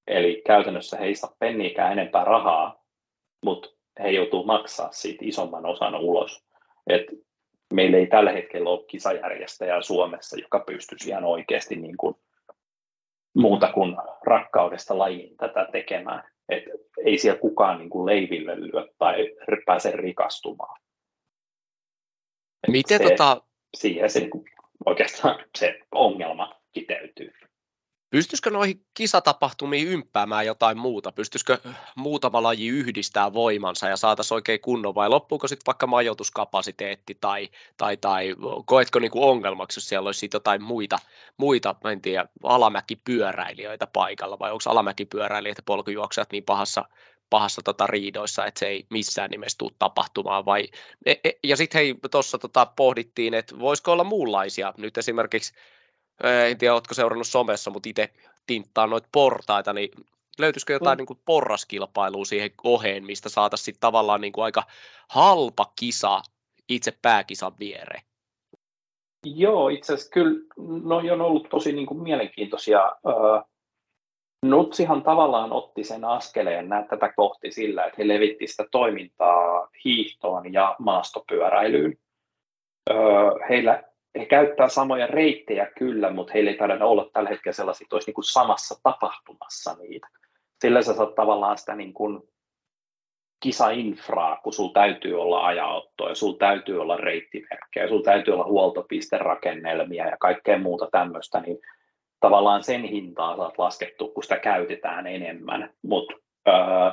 Eli 0.08 0.42
käytännössä 0.46 0.98
he 0.98 1.06
ei 1.06 1.16
saa 1.16 1.36
penniikään 1.40 1.92
enempää 1.92 2.24
rahaa, 2.24 2.84
mutta 3.46 3.70
he 4.04 4.10
joutuu 4.10 4.44
maksaa 4.44 4.92
siitä 4.92 5.26
isomman 5.26 5.66
osan 5.66 5.96
ulos. 5.96 6.46
Et 6.88 7.06
meillä 7.74 7.98
ei 7.98 8.08
tällä 8.08 8.32
hetkellä 8.32 8.70
ole 8.70 8.86
kisajärjestäjää 8.88 9.82
Suomessa, 9.82 10.38
joka 10.38 10.60
pystyisi 10.60 11.10
ihan 11.10 11.26
oikeasti 11.26 11.76
niin 11.76 11.98
kuin 11.98 12.16
muuta 13.36 13.72
kuin 13.74 13.96
rakkaudesta 14.26 14.98
lajiin 14.98 15.38
tätä 15.38 15.68
tekemään. 15.72 16.32
Et 16.50 16.64
ei 17.06 17.18
siellä 17.18 17.40
kukaan 17.40 17.78
niin 17.78 17.90
kuin 17.90 18.06
leiville 18.06 18.62
lyö 18.62 18.88
tai 18.98 19.36
pääse 19.66 19.92
rikastumaan. 19.92 20.82
Miten 22.68 22.98
se, 22.98 23.04
tota... 23.04 23.42
Siihen 23.78 24.10
se 24.10 24.20
niin 24.20 24.30
kuin 24.30 24.46
oikeastaan 24.86 25.46
se 25.58 25.80
ongelma 25.92 26.62
kiteytyy. 26.72 27.34
Pystyisikö 28.10 28.50
noihin 28.50 28.86
kisatapahtumiin 28.94 29.88
ympäämään 29.88 30.46
jotain 30.46 30.78
muuta? 30.78 31.12
Pystyisikö 31.12 31.58
muutama 31.96 32.44
laji 32.44 32.68
yhdistää 32.68 33.34
voimansa 33.34 33.88
ja 33.88 33.98
saataisiin 33.98 34.36
oikein 34.36 34.62
kunnon 34.62 34.96
vai 34.96 35.10
loppuuko 35.10 35.48
sitten 35.48 35.66
vaikka 35.66 35.88
majoituskapasiteetti 35.88 37.18
tai, 37.22 37.50
tai, 37.78 37.98
tai 37.98 38.36
koetko 38.66 39.00
niin 39.00 39.12
kuin 39.12 39.24
ongelmaksi, 39.24 39.78
jos 39.78 39.90
siellä 39.90 40.08
olisi 40.08 40.30
jotain 40.34 40.64
muita, 40.64 41.00
muita 41.38 41.76
en 41.92 42.02
tiedä, 42.02 42.28
alamäkipyöräilijöitä 42.44 43.88
paikalla 43.88 44.40
vai 44.40 44.52
onko 44.52 44.64
alamäkipyöräilijät 44.66 45.58
ja 45.58 45.64
polkujuoksijat 45.66 46.32
niin 46.32 46.44
pahassa, 46.44 46.86
pahassa 47.30 47.62
tota 47.66 47.88
riidoissa, 47.88 48.46
että 48.46 48.60
se 48.60 48.68
ei 48.68 48.86
missään 48.90 49.30
nimessä 49.30 49.58
tule 49.58 49.72
tapahtumaan. 49.80 50.46
Vai, 50.46 50.68
e, 51.06 51.16
e, 51.24 51.32
ja 51.44 51.58
sitten 51.58 51.80
hei, 51.80 51.96
tuossa 52.12 52.38
tota 52.38 52.66
pohdittiin, 52.66 53.34
että 53.34 53.60
voisiko 53.60 53.92
olla 53.92 54.04
muunlaisia, 54.04 54.74
nyt 54.78 54.98
esimerkiksi 54.98 55.54
en 56.24 56.58
tiedä, 56.58 56.74
oletko 56.74 56.94
seurannut 56.94 57.28
somessa, 57.28 57.72
mutta 57.72 57.90
itse 57.90 58.10
tinttaan 58.48 58.90
noita 58.90 59.10
portaita, 59.12 59.74
niin 59.74 59.90
löytyisikö 60.40 60.74
jotain 60.74 60.96
mm. 60.96 60.98
niin 60.98 61.08
kuin 61.08 61.20
porraskilpailua 61.26 62.26
siihen 62.26 62.52
oheen, 62.64 63.06
mistä 63.06 63.30
saataisiin 63.30 63.78
tavallaan 63.80 64.22
niin 64.22 64.34
kuin 64.34 64.46
aika 64.46 64.64
halpa 65.10 65.72
kisa 65.80 66.22
itse 66.70 66.94
pääkisan 67.02 67.52
viereen? 67.60 68.02
Joo, 69.26 69.70
itse 69.70 69.94
asiassa 69.94 70.12
kyllä 70.12 70.40
no, 70.84 70.98
on 70.98 71.22
ollut 71.22 71.50
tosi 71.50 71.72
niin 71.72 71.86
kuin 71.86 72.04
mielenkiintoisia. 72.04 72.92
Nutsihan 74.46 75.04
tavallaan 75.04 75.52
otti 75.52 75.84
sen 75.84 76.06
askeleen 76.06 76.70
näet 76.70 76.88
tätä 76.88 77.14
kohti 77.16 77.52
sillä, 77.52 77.86
että 77.86 77.96
he 77.98 78.08
levitti 78.08 78.48
sitä 78.48 78.66
toimintaa 78.72 79.68
hiihtoon 79.86 80.54
ja 80.54 80.76
maastopyöräilyyn. 80.80 81.98
Heillä 83.50 83.84
he 84.20 84.26
käyttää 84.26 84.68
samoja 84.68 85.08
reittejä 85.08 85.72
kyllä, 85.78 86.12
mutta 86.12 86.34
heillä 86.34 86.52
ei 86.52 86.58
taida 86.58 86.86
olla 86.86 87.10
tällä 87.14 87.30
hetkellä 87.30 87.54
sellaisia, 87.54 87.86
että 87.86 87.96
olisi 87.96 88.08
niin 88.08 88.16
kuin 88.16 88.26
samassa 88.26 88.80
tapahtumassa 88.84 89.76
niitä. 89.80 90.08
Sillä 90.62 90.82
sä 90.82 90.94
saat 90.94 91.16
tavallaan 91.16 91.58
sitä 91.58 91.76
niin 91.76 91.94
kuin 91.94 92.22
kisainfraa, 93.40 94.40
kun 94.44 94.54
sulla 94.54 94.74
täytyy 94.74 95.22
olla 95.22 95.46
ajaottoa 95.46 96.10
ja 96.10 96.16
sulla 96.16 96.38
täytyy 96.38 96.82
olla 96.82 96.98
reittimerkkejä 96.98 97.84
ja 97.84 97.90
sulla 97.90 98.04
täytyy 98.04 98.34
olla 98.34 98.46
huoltopisterakennelmia 98.46 100.08
ja 100.08 100.18
kaikkea 100.18 100.60
muuta 100.60 100.88
tämmöistä, 100.92 101.40
niin 101.40 101.58
tavallaan 102.20 102.64
sen 102.64 102.84
hintaa 102.84 103.36
saat 103.36 103.58
laskettu, 103.58 104.08
kun 104.08 104.24
sitä 104.24 104.38
käytetään 104.38 105.08
enemmän, 105.08 105.74
mutta 105.84 106.14
öö, 106.48 106.92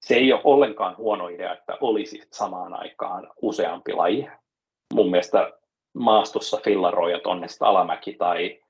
se 0.00 0.14
ei 0.14 0.32
ole 0.32 0.40
ollenkaan 0.44 0.96
huono 0.96 1.28
idea, 1.28 1.52
että 1.52 1.78
olisi 1.80 2.22
samaan 2.32 2.74
aikaan 2.74 3.30
useampi 3.42 3.92
laji. 3.92 4.28
Mun 4.94 5.10
mielestä 5.10 5.52
maastossa 5.94 6.60
fillaroijat 6.64 7.26
on 7.26 7.44
alamäki 7.60 8.12
tai 8.12 8.60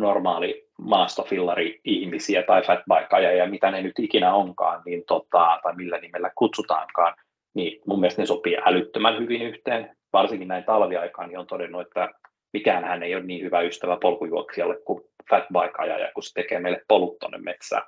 normaali 0.00 0.68
maastofillari 0.78 1.80
ihmisiä 1.84 2.42
tai 2.42 2.62
fatbike 2.62 3.34
ja 3.36 3.46
mitä 3.46 3.70
ne 3.70 3.82
nyt 3.82 3.98
ikinä 3.98 4.34
onkaan, 4.34 4.82
niin 4.84 5.02
tota, 5.06 5.60
tai 5.62 5.76
millä 5.76 5.98
nimellä 5.98 6.30
kutsutaankaan, 6.34 7.14
niin 7.54 7.80
mun 7.86 8.00
mielestä 8.00 8.22
ne 8.22 8.26
sopii 8.26 8.56
älyttömän 8.64 9.18
hyvin 9.18 9.42
yhteen. 9.42 9.96
Varsinkin 10.12 10.48
näin 10.48 10.64
talviaikaan 10.64 11.28
niin 11.28 11.38
on 11.38 11.46
todennut, 11.46 11.86
että 11.86 12.08
mikään 12.52 12.84
hän 12.84 13.02
ei 13.02 13.14
ole 13.14 13.24
niin 13.24 13.44
hyvä 13.44 13.60
ystävä 13.60 13.98
polkujuoksijalle 14.02 14.76
kuin 14.84 15.02
fatbike-ajaja, 15.30 16.12
kun 16.14 16.22
se 16.22 16.32
tekee 16.34 16.60
meille 16.60 16.80
polut 16.88 17.18
tuonne 17.18 17.38
metsään. 17.38 17.82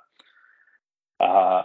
Ää, 1.19 1.63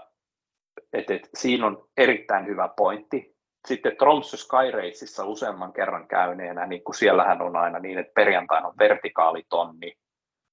et, 0.92 1.10
et, 1.10 1.28
siinä 1.34 1.66
on 1.66 1.88
erittäin 1.96 2.46
hyvä 2.46 2.68
pointti 2.76 3.33
sitten 3.66 3.96
Tromsø 3.96 4.36
Sky 4.36 4.70
Raceissa 4.72 5.24
useamman 5.24 5.72
kerran 5.72 6.08
käyneenä, 6.08 6.66
niin 6.66 6.84
kun 6.84 6.94
siellähän 6.94 7.42
on 7.42 7.56
aina 7.56 7.78
niin, 7.78 7.98
että 7.98 8.12
perjantaina 8.14 8.68
on 8.68 8.74
vertikaalitonni 8.78 9.92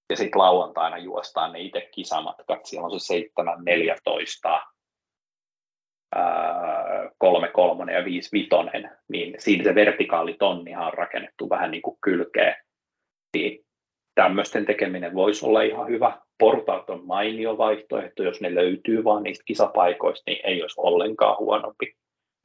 ja 0.10 0.16
sitten 0.16 0.42
lauantaina 0.42 0.98
juostaan 0.98 1.54
ne 1.54 1.60
itse 1.60 1.90
kisamatkat, 1.96 2.66
siellä 2.66 2.86
on 2.86 3.00
se 3.00 3.06
7, 3.06 3.66
14, 3.66 4.62
3, 7.18 7.48
3 7.48 7.94
ja 7.94 8.06
5, 8.06 8.30
5, 8.32 8.50
niin 9.10 9.36
siinä 9.38 9.64
se 9.64 9.76
vertikaalitonnihan 9.76 10.88
on 10.88 10.94
rakennettu 10.94 11.50
vähän 11.50 11.72
niin 11.72 11.82
kuin 11.82 11.98
kylkeen. 12.02 12.56
Niin 13.38 13.66
tämmöisten 14.16 14.66
tekeminen 14.66 15.14
voisi 15.14 15.46
olla 15.46 15.62
ihan 15.62 15.88
hyvä. 15.88 16.22
Portaat 16.40 16.90
on 16.90 17.06
mainio 17.06 17.58
vaihtoehto, 17.58 18.24
jos 18.24 18.42
ne 18.42 18.56
löytyy 18.56 19.04
vaan 19.04 19.24
niistä 19.24 19.44
kisapaikoista, 19.46 20.24
niin 20.32 20.46
ei 20.46 20.62
olisi 20.62 20.82
ollenkaan 20.82 21.38
huonompi. 21.38 21.94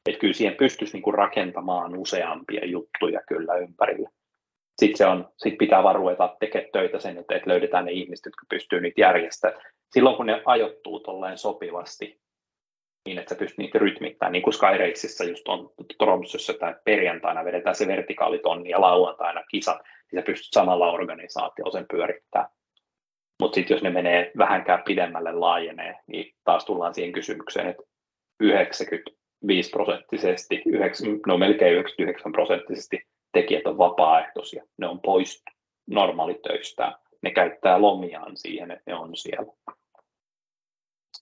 Että 0.07 0.20
kyllä 0.20 0.34
siihen 0.34 0.57
pystyisi 0.57 0.92
niin 0.92 1.02
kuin 1.02 1.14
rakentamaan 1.14 1.98
useampia 1.98 2.66
juttuja 2.66 3.20
kyllä 3.28 3.54
ympärille. 3.54 4.09
Sitten, 4.78 4.96
se 4.96 5.07
on, 5.07 5.28
sit 5.36 5.59
pitää 5.59 5.82
vaan 5.82 5.96
ruveta 5.96 6.36
tekemään 6.40 6.70
töitä 6.72 6.98
sen, 6.98 7.18
että 7.18 7.40
löydetään 7.46 7.84
ne 7.84 7.92
ihmiset, 7.92 8.26
jotka 8.26 8.46
pystyy 8.50 8.80
niitä 8.80 9.00
järjestämään. 9.00 9.62
Silloin 9.92 10.16
kun 10.16 10.26
ne 10.26 10.42
ajoittuu 10.44 11.00
tolleen 11.00 11.38
sopivasti, 11.38 12.20
niin 13.07 13.18
että 13.18 13.34
sä 13.34 13.38
pystyt 13.38 13.59
niitä 13.59 13.78
rytmittämään, 13.78 14.32
niin 14.32 14.42
kuin 14.42 14.54
Skyraceissa 14.54 15.24
just 15.24 15.48
on 15.48 15.70
Tromsössä, 15.98 16.52
tai 16.52 16.74
perjantaina 16.84 17.44
vedetään 17.44 17.76
se 17.76 17.86
vertikaalitonni 17.86 18.70
ja 18.70 18.80
lauantaina 18.80 19.42
kisat, 19.50 19.78
niin 20.12 20.22
sä 20.22 20.26
pystyt 20.26 20.52
samalla 20.52 20.92
organisaatiolla 20.92 21.72
sen 21.72 21.86
pyörittämään. 21.90 22.50
Mutta 23.42 23.54
sitten 23.54 23.74
jos 23.74 23.82
ne 23.82 23.90
menee 23.90 24.32
vähänkään 24.38 24.82
pidemmälle 24.82 25.32
laajenee, 25.32 25.94
niin 26.07 26.34
taas 26.44 26.64
tullaan 26.64 26.94
siihen 26.94 27.12
kysymykseen, 27.12 27.66
että 27.66 27.82
90 28.40 29.11
5 29.47 29.70
prosenttisesti, 29.70 30.62
no 31.26 31.39
melkein 31.39 31.72
99 31.72 32.32
prosenttisesti 32.32 33.01
tekijät 33.32 33.66
on 33.66 33.78
vapaaehtoisia. 33.78 34.64
Ne 34.78 34.87
on 34.89 35.01
pois 35.01 35.45
normaalitöistä. 35.87 36.99
Ne 37.22 37.30
käyttää 37.30 37.80
lomiaan 37.80 38.37
siihen, 38.37 38.70
että 38.70 38.82
ne 38.87 38.95
on 38.95 39.16
siellä. 39.16 39.53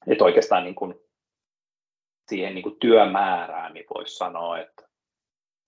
Et 0.06 0.22
oikeastaan 0.22 0.64
niin 0.64 0.74
kuin 0.74 0.94
siihen 2.28 2.54
niin 2.54 2.62
kuin 2.62 2.76
työmäärään 2.80 3.74
niin 3.74 3.86
voisi 3.94 4.16
sanoa, 4.16 4.58
että 4.58 4.88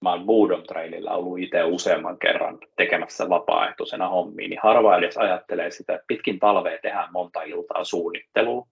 mä 0.02 0.12
olen 0.12 0.26
Boodom 0.26 0.62
Trailillä 0.62 1.10
ollut 1.10 1.38
itse 1.38 1.64
useamman 1.64 2.18
kerran 2.18 2.58
tekemässä 2.76 3.28
vapaaehtoisena 3.28 4.08
hommiin, 4.08 4.50
niin 4.50 4.60
harva 4.62 4.96
edes 4.96 5.16
ajattelee 5.16 5.70
sitä, 5.70 5.94
että 5.94 6.04
pitkin 6.08 6.38
talvea 6.38 6.78
tehdään 6.82 7.12
monta 7.12 7.42
iltaa 7.42 7.84
suunnittelua 7.84 8.66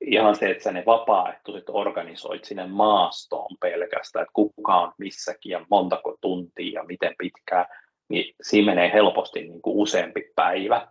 ihan 0.00 0.36
se, 0.36 0.50
että 0.50 0.64
sä 0.64 0.72
ne 0.72 0.82
vapaaehtoiset 0.86 1.64
organisoit 1.68 2.44
sinne 2.44 2.66
maastoon 2.66 3.56
pelkästään, 3.60 4.22
että 4.22 4.32
kuka 4.32 4.80
on 4.80 4.92
missäkin 4.98 5.50
ja 5.50 5.66
montako 5.70 6.16
tuntia 6.20 6.80
ja 6.80 6.84
miten 6.84 7.14
pitkään, 7.18 7.66
niin 8.08 8.34
siinä 8.42 8.74
menee 8.74 8.92
helposti 8.92 9.40
niin 9.40 9.62
kuin 9.62 9.76
useampi 9.76 10.32
päivä. 10.36 10.88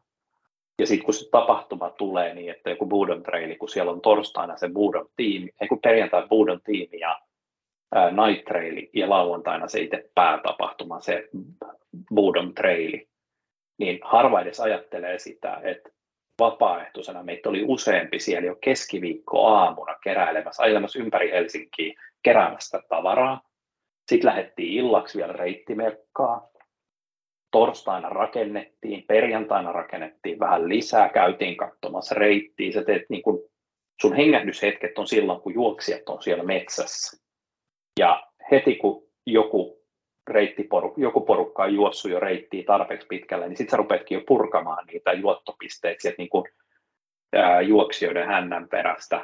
Ja 0.80 0.88
sitten 0.88 1.06
kun 1.06 1.14
se 1.14 1.30
tapahtuma 1.32 1.90
tulee 1.90 2.34
niin, 2.34 2.52
että 2.52 2.70
joku 2.70 2.86
Budon 2.86 3.24
Traili, 3.24 3.56
kun 3.56 3.70
siellä 3.70 3.92
on 3.92 4.02
torstaina 4.02 4.58
se 4.58 4.70
Budon 4.70 5.10
tiimi, 5.16 5.50
ei 5.62 5.68
kun 5.68 5.82
perjantai 5.82 6.28
Budon 6.28 6.62
tiimi 6.64 7.00
ja 7.00 7.20
ää, 7.96 8.12
Night 8.12 8.46
Traili 8.46 8.90
ja 8.94 9.10
lauantaina 9.10 9.68
se 9.68 9.80
itse 9.80 10.10
päätapahtuma, 10.16 11.00
se 11.00 11.30
Budon 12.16 12.54
Traili, 12.54 13.08
niin 13.78 14.00
harva 14.04 14.42
edes 14.42 14.60
ajattelee 14.60 15.20
sitä, 15.20 15.62
että 15.64 15.90
vapaaehtoisena. 16.40 17.24
Meitä 17.24 17.50
oli 17.50 17.64
useampi 17.68 18.20
siellä 18.20 18.48
jo 18.48 18.56
keskiviikko 18.56 19.48
aamuna 19.48 19.96
keräilemässä, 20.04 20.64
ajelemassa 20.64 21.00
ympäri 21.00 21.32
Helsinkiä 21.32 21.94
keräämästä 22.24 22.82
tavaraa. 22.90 23.42
Sitten 24.08 24.28
lähdettiin 24.30 24.74
illaksi 24.74 25.18
vielä 25.18 25.34
reittimekkaa. 25.34 26.50
Torstaina 27.52 28.10
rakennettiin, 28.10 29.04
perjantaina 29.08 29.72
rakennettiin 29.72 30.40
vähän 30.40 30.70
lisää, 30.70 31.10
käytiin 31.10 31.58
katsomassa 31.58 32.16
reittiä. 32.16 32.72
Sä 32.72 32.84
teet 32.84 33.04
niin 33.10 33.22
kun, 33.22 33.50
sun 34.02 34.16
hengähdyshetket 34.16 34.98
on 34.98 35.08
silloin, 35.08 35.42
kun 35.42 35.54
juoksijat 35.54 36.10
on 36.10 36.24
siellä 36.24 36.44
metsässä. 36.44 37.24
Ja 38.00 38.28
heti 38.52 38.76
kun 38.76 39.08
joku 39.26 39.77
reittiporukka, 40.28 41.02
joku 41.02 41.22
porukka 41.22 41.64
on 41.64 41.74
juossut 41.74 42.12
jo 42.12 42.20
reittiä 42.20 42.64
tarpeeksi 42.64 43.08
pitkälle, 43.08 43.48
niin 43.48 43.58
sitten 43.58 43.72
sä 43.72 43.78
rupeatkin 43.78 44.16
jo 44.16 44.24
purkamaan 44.28 44.86
niitä 44.86 45.14
juottopisteitä 45.14 46.02
sieltä 46.02 46.18
niin 46.18 46.30
kuin, 46.30 46.46
ää, 47.34 47.62
juoksijoiden 47.62 48.28
hännän 48.28 48.70
perästä. 48.70 49.22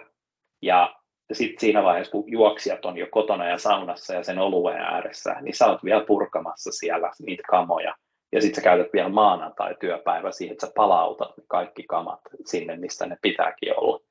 Ja 0.62 0.96
sitten 1.34 1.60
siinä 1.60 1.84
vaiheessa, 1.84 2.12
kun 2.12 2.24
juoksijat 2.28 2.86
on 2.86 2.98
jo 2.98 3.08
kotona 3.12 3.50
ja 3.50 3.58
saunassa 3.58 4.14
ja 4.14 4.24
sen 4.24 4.40
oluen 4.40 4.78
ääressä, 4.78 5.36
niin 5.42 5.56
sä 5.56 5.68
oot 5.68 5.84
vielä 5.84 6.06
purkamassa 6.06 6.72
siellä 6.72 7.12
niitä 7.26 7.44
kamoja. 7.50 7.96
Ja 8.32 8.42
sitten 8.42 8.56
sä 8.56 8.62
käytät 8.62 8.94
vielä 8.94 9.10
maanantai-työpäivä 9.10 10.32
siihen, 10.32 10.54
että 10.54 10.68
sä 10.68 10.74
palautat 10.76 11.34
kaikki 11.48 11.84
kamat 11.84 12.20
sinne, 12.46 12.78
mistä 12.78 13.06
ne 13.06 13.18
pitääkin 13.22 13.80
olla. 13.80 14.04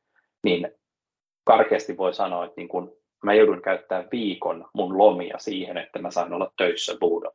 Niin 0.45 0.73
karkeasti 1.45 1.97
voi 1.97 2.15
sanoa, 2.15 2.45
että 2.45 2.55
niin 2.57 2.69
kun 2.69 3.02
mä 3.23 3.35
joudun 3.35 3.63
käyttämään 3.63 4.09
viikon 4.13 4.69
mun 4.75 4.99
lomia 4.99 5.39
siihen, 5.39 5.77
että 5.77 5.99
mä 5.99 6.11
sain 6.11 6.33
olla 6.33 6.53
töissä 6.57 6.97
Boodop 7.01 7.35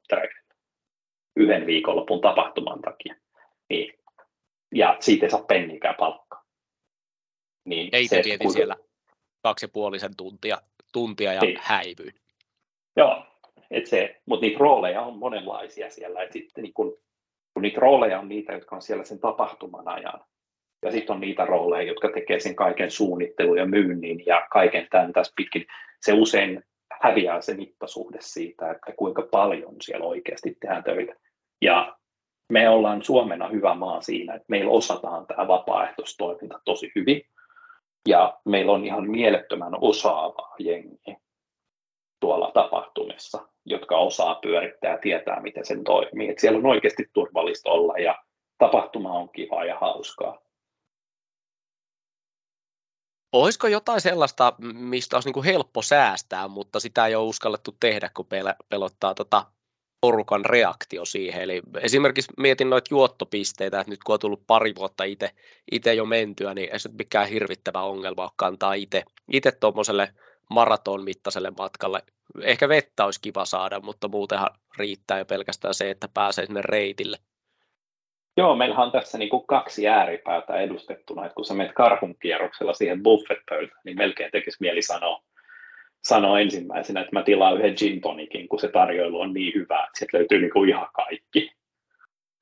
yhden 1.35 1.65
viikonlopun 1.65 2.21
tapahtuman 2.21 2.81
takia. 2.81 3.15
Niin, 3.69 3.99
ja 4.75 4.97
siitä 4.99 5.25
ei 5.25 5.29
saa 5.29 5.43
pennikään 5.43 5.95
palkkaa. 5.99 6.43
Niin 7.65 7.89
ei 7.91 8.07
se, 8.07 8.21
vietin 8.25 8.47
kun... 8.47 8.53
siellä 8.53 8.75
kaksi 9.43 9.65
ja 9.65 9.69
puolisen 9.69 10.15
tuntia, 10.17 10.57
tuntia 10.93 11.33
ja 11.33 11.41
niin. 11.41 11.59
häivyin. 11.61 12.13
Joo, 12.95 13.25
et 13.71 13.85
se, 13.85 14.21
mutta 14.25 14.45
niitä 14.45 14.59
rooleja 14.59 15.01
on 15.01 15.17
monenlaisia 15.17 15.89
siellä. 15.89 16.23
Et 16.23 16.31
sitten 16.31 16.63
niin 16.63 16.73
kun, 16.73 16.97
kun 17.53 17.61
niitä 17.61 17.79
rooleja 17.79 18.19
on 18.19 18.29
niitä, 18.29 18.53
jotka 18.53 18.75
on 18.75 18.81
siellä 18.81 19.03
sen 19.03 19.19
tapahtuman 19.19 19.87
ajan, 19.87 20.25
ja 20.85 20.91
sitten 20.91 21.13
on 21.13 21.21
niitä 21.21 21.45
rooleja, 21.45 21.87
jotka 21.87 22.09
tekee 22.09 22.39
sen 22.39 22.55
kaiken 22.55 22.91
suunnittelun 22.91 23.57
ja 23.57 23.65
myynnin 23.65 24.23
ja 24.25 24.47
kaiken 24.51 24.87
tämän 24.89 25.13
tässä 25.13 25.33
pitkin. 25.35 25.65
Se 26.01 26.13
usein 26.13 26.63
häviää 27.01 27.41
se 27.41 27.53
mittasuhde 27.53 28.17
siitä, 28.21 28.71
että 28.71 28.93
kuinka 28.97 29.27
paljon 29.31 29.75
siellä 29.81 30.05
oikeasti 30.05 30.57
tehdään 30.59 30.83
töitä. 30.83 31.15
Ja 31.61 31.97
me 32.53 32.69
ollaan 32.69 33.03
Suomena 33.03 33.47
hyvä 33.47 33.75
maa 33.75 34.01
siinä, 34.01 34.33
että 34.33 34.45
meillä 34.49 34.71
osataan 34.71 35.27
tämä 35.27 35.47
vapaaehtoistoiminta 35.47 36.59
tosi 36.65 36.91
hyvin. 36.95 37.21
Ja 38.07 38.39
meillä 38.45 38.71
on 38.71 38.85
ihan 38.85 39.09
mielettömän 39.09 39.73
osaavaa 39.81 40.55
jengiä 40.59 41.17
tuolla 42.19 42.51
tapahtumissa, 42.53 43.47
jotka 43.65 43.97
osaa 43.97 44.35
pyörittää 44.35 44.91
ja 44.91 44.97
tietää, 44.97 45.41
miten 45.41 45.65
sen 45.65 45.83
toimii. 45.83 46.29
Et 46.29 46.39
siellä 46.39 46.57
on 46.57 46.65
oikeasti 46.65 47.09
turvallista 47.13 47.69
olla 47.69 47.97
ja 47.97 48.23
tapahtuma 48.57 49.13
on 49.13 49.29
kivaa 49.29 49.65
ja 49.65 49.77
hauskaa. 49.77 50.46
Olisiko 53.31 53.67
jotain 53.67 54.01
sellaista, 54.01 54.53
mistä 54.73 55.15
olisi 55.15 55.27
niin 55.27 55.33
kuin 55.33 55.45
helppo 55.45 55.81
säästää, 55.81 56.47
mutta 56.47 56.79
sitä 56.79 57.07
ei 57.07 57.15
ole 57.15 57.27
uskallettu 57.27 57.77
tehdä, 57.79 58.09
kun 58.13 58.27
pelottaa 58.69 59.15
tota 59.15 59.45
porukan 60.01 60.45
reaktio 60.45 61.05
siihen. 61.05 61.41
Eli 61.41 61.61
esimerkiksi 61.81 62.33
mietin 62.37 62.69
noita 62.69 62.87
juottopisteitä, 62.91 63.79
että 63.79 63.91
nyt 63.91 64.03
kun 64.03 64.13
on 64.13 64.19
tullut 64.19 64.47
pari 64.47 64.75
vuotta 64.75 65.03
itse 65.71 65.93
jo 65.93 66.05
mentyä, 66.05 66.53
niin 66.53 66.69
ei 66.73 66.79
se 66.79 66.89
mikään 66.89 67.27
hirvittävä 67.27 67.81
ongelma 67.81 68.23
ole 68.23 68.31
kantaa 68.35 68.73
itse 69.31 69.51
tuommoiselle 69.59 70.13
maraton 70.49 71.03
mittaiselle 71.03 71.51
matkalle. 71.57 72.03
Ehkä 72.41 72.69
vettä 72.69 73.05
olisi 73.05 73.21
kiva 73.21 73.45
saada, 73.45 73.79
mutta 73.79 74.07
muutenhan 74.07 74.49
riittää 74.77 75.19
jo 75.19 75.25
pelkästään 75.25 75.73
se, 75.73 75.89
että 75.89 76.07
pääsee 76.13 76.45
sinne 76.45 76.61
reitille. 76.61 77.17
Joo, 78.37 78.55
meillähän 78.55 78.85
on 78.85 78.91
tässä 78.91 79.17
niin 79.17 79.29
kuin 79.29 79.47
kaksi 79.47 79.87
ääripäätä 79.87 80.55
edustettuna, 80.55 81.25
että 81.25 81.35
kun 81.35 81.45
sä 81.45 81.53
menet 81.53 81.73
karhunkierroksella 81.73 82.73
siihen 82.73 83.03
buffetpöytään, 83.03 83.81
niin 83.85 83.97
melkein 83.97 84.31
tekisi 84.31 84.57
mieli 84.59 84.81
sanoa, 84.81 85.23
sanoa 86.03 86.39
ensimmäisenä, 86.39 86.99
että 87.01 87.15
mä 87.15 87.23
tilaan 87.23 87.57
yhden 87.57 87.75
gin 87.77 88.01
tonicin, 88.01 88.47
kun 88.47 88.59
se 88.59 88.67
tarjoilu 88.67 89.19
on 89.19 89.33
niin 89.33 89.53
hyvä, 89.55 89.83
että 89.83 89.99
sieltä 89.99 90.17
löytyy 90.17 90.41
niin 90.41 90.51
kuin 90.51 90.69
ihan 90.69 90.87
kaikki. 90.93 91.51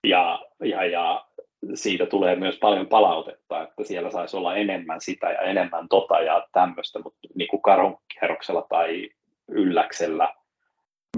Ja, 0.03 0.45
ja, 0.63 0.85
ja 0.85 1.25
siitä 1.73 2.05
tulee 2.05 2.35
myös 2.35 2.57
paljon 2.57 2.87
palautetta, 2.87 3.63
että 3.63 3.83
siellä 3.83 4.11
saisi 4.11 4.37
olla 4.37 4.55
enemmän 4.55 5.01
sitä 5.01 5.31
ja 5.31 5.41
enemmän 5.41 5.89
tota 5.89 6.19
ja 6.19 6.47
tämmöistä, 6.51 6.99
mutta 6.99 7.19
niin 7.35 7.47
kuin 7.47 7.61
karhunkierroksella 7.61 8.65
tai 8.69 9.09
ylläksellä, 9.47 10.33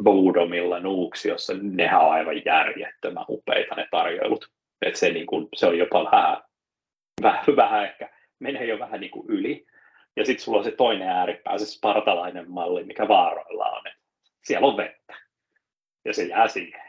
Boudomilla, 0.04 0.80
Nuuksiossa, 0.80 1.54
nehän 1.62 2.02
on 2.02 2.12
aivan 2.12 2.46
järjettömän 2.46 3.26
upeita 3.30 3.76
ne 3.76 3.88
tarjoilut. 3.92 4.57
Että 4.82 5.00
se, 5.00 5.10
niin 5.10 5.28
kuin, 5.28 5.48
se 5.56 5.68
on 5.68 5.78
jopa 5.78 6.04
vähän, 6.04 6.38
vähän, 7.22 7.56
vähän 7.56 7.86
ehkä, 7.86 8.10
menee 8.40 8.66
jo 8.66 8.80
vähän 8.80 9.02
niin 9.02 9.12
kuin 9.12 9.26
yli. 9.30 9.66
Ja 10.16 10.26
sitten 10.26 10.44
sulla 10.44 10.58
on 10.58 10.64
se 10.64 10.72
toinen 10.72 11.10
ääripää, 11.10 11.58
se 11.58 11.66
spartalainen 11.66 12.52
malli, 12.52 12.84
mikä 12.84 13.08
vaaroilla 13.08 13.66
on. 13.66 13.88
Et 13.88 13.94
siellä 14.44 14.68
on 14.68 14.78
vettä. 14.78 15.16
Ja 16.06 16.14
se 16.14 16.24
jää 16.24 16.48
siihen. 16.48 16.82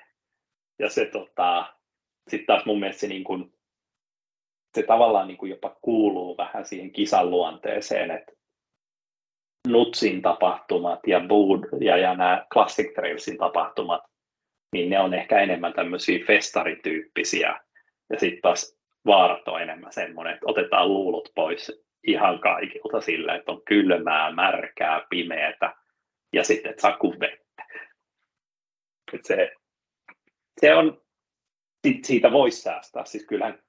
Ja 0.78 0.91
se 0.91 1.07
tota, 1.07 1.74
sitten 2.28 2.47
taas 2.47 2.64
mun 2.66 2.80
mielestä 2.80 3.01
se, 3.01 3.07
niin 3.07 3.24
kuin, 3.24 3.53
se 4.74 4.82
tavallaan 4.82 5.28
niin 5.28 5.39
kuin 5.39 5.51
jopa 5.51 5.76
kuuluu 5.82 6.36
vähän 6.36 6.64
siihen 6.64 6.93
kisan 6.93 7.30
luonteeseen, 7.30 8.11
että 8.11 8.32
Nutsin 9.68 10.22
tapahtumat 10.22 11.01
ja 11.07 11.20
Bood 11.20 11.61
ja, 11.80 11.97
ja 11.97 12.14
nämä 12.14 12.47
Classic 12.53 12.95
Trailsin 12.95 13.39
tapahtumat, 13.39 14.03
niin 14.72 14.91
ne 14.91 15.01
on 15.01 15.14
ehkä 15.14 15.41
enemmän 15.41 15.72
tämmöisiä 15.72 16.24
festarityyppisiä. 16.26 17.61
Ja 18.11 18.20
sitten 18.20 18.42
taas 18.42 18.78
vaarat 19.06 19.48
on 19.48 19.62
enemmän 19.62 19.92
semmoinen, 19.92 20.34
että 20.34 20.46
otetaan 20.48 20.88
luulot 20.88 21.28
pois 21.34 21.82
ihan 22.06 22.40
kaikilta 22.40 23.00
sillä, 23.00 23.34
että 23.34 23.52
on 23.52 23.62
kylmää, 23.64 24.32
märkää, 24.32 25.06
pimeätä 25.11 25.74
ja 26.32 26.44
sitten 26.44 26.72
et 26.72 26.78
saa 26.78 26.98
vettä. 27.20 27.64
Et 29.12 29.24
se, 29.24 29.52
se 30.61 30.74
on, 30.74 31.02
siitä 32.02 32.32
voisi 32.32 32.62
säästää, 32.62 33.04
siis 33.04 33.26
kyllähän 33.26 33.62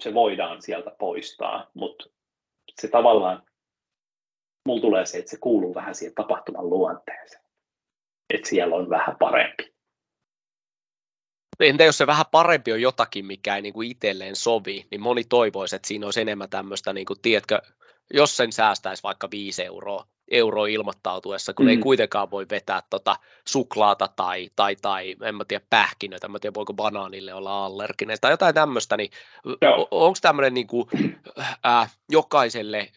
se 0.00 0.14
voidaan 0.14 0.62
sieltä 0.62 0.90
poistaa, 0.98 1.70
mutta 1.74 2.04
se 2.80 2.88
tavallaan, 2.88 3.42
mulla 4.66 4.80
tulee 4.80 5.06
se, 5.06 5.18
että 5.18 5.30
se 5.30 5.36
kuuluu 5.40 5.74
vähän 5.74 5.94
siihen 5.94 6.14
tapahtuman 6.14 6.70
luonteeseen, 6.70 7.44
että 8.34 8.48
siellä 8.48 8.76
on 8.76 8.90
vähän 8.90 9.16
parempi. 9.18 9.74
Entä 11.60 11.84
jos 11.84 11.98
se 11.98 12.06
vähän 12.06 12.26
parempi 12.30 12.72
on 12.72 12.80
jotakin, 12.80 13.26
mikä 13.26 13.56
ei 13.56 13.62
niin 13.62 13.74
kuin 13.74 13.90
itselleen 13.90 14.36
sovi, 14.36 14.86
niin 14.90 15.00
moni 15.00 15.24
toivoisi, 15.24 15.76
että 15.76 15.88
siinä 15.88 16.06
olisi 16.06 16.20
enemmän 16.20 16.50
tämmöistä, 16.50 16.92
niin 16.92 17.06
kuin, 17.06 17.20
tiedätkö, 17.22 17.62
jos 18.14 18.36
sen 18.36 18.52
säästäisi 18.52 19.02
vaikka 19.02 19.28
5 19.30 19.64
euroa, 19.64 20.06
euroa 20.30 20.66
ilmoittautuessa, 20.66 21.54
kun 21.54 21.66
mm. 21.66 21.70
ei 21.70 21.76
kuitenkaan 21.76 22.30
voi 22.30 22.46
vetää 22.50 22.82
tota 22.90 23.16
suklaata 23.48 24.08
tai, 24.16 24.50
tai, 24.56 24.76
tai 24.76 25.16
en 25.22 25.34
mä 25.34 25.44
tiedä, 25.44 25.64
pähkinöitä, 25.70 26.26
en 26.26 26.30
mä 26.30 26.38
tiedä, 26.38 26.54
voiko 26.54 26.74
banaanille 26.74 27.34
olla 27.34 27.64
allerginen 27.64 28.18
tai 28.20 28.30
jotain 28.30 28.54
tämmöistä, 28.54 28.96
niin 28.96 29.10
onko 29.90 30.18
tämmöinen 30.22 30.54
niin 30.54 30.66
kuin, 30.66 30.86
äh, 31.66 31.96
jokaiselle 32.10 32.92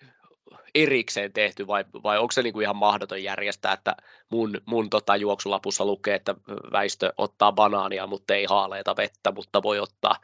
erikseen 0.76 1.34
tehty 1.34 1.68
vai, 1.68 1.86
vai 2.04 2.20
onko 2.20 2.32
se 2.32 2.44
niin 2.44 2.54
kuin 2.54 2.64
ihan 2.64 2.76
mahdoton 2.76 3.24
järjestää, 3.24 3.74
että 3.74 3.96
mun, 4.32 4.62
mun 4.66 4.90
tota 4.90 5.16
juoksulapussa 5.16 5.86
lukee, 5.86 6.16
että 6.16 6.36
väistö 6.72 7.14
ottaa 7.18 7.52
banaania, 7.52 8.08
mutta 8.08 8.36
ei 8.36 8.46
haaleita 8.46 8.96
vettä, 8.96 9.32
mutta 9.32 9.64
voi 9.64 9.80
ottaa 9.80 10.16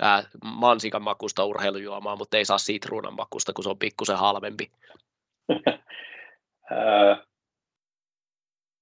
ää, 0.00 0.22
mansikan 0.44 1.02
makusta 1.02 1.44
urheilujuomaa, 1.44 2.16
mutta 2.16 2.36
ei 2.36 2.44
saa 2.44 2.58
sitruunan 2.58 3.16
makusta, 3.16 3.52
kun 3.52 3.64
se 3.64 3.70
on 3.70 3.78
pikkusen 3.78 4.18
halvempi. 4.18 4.70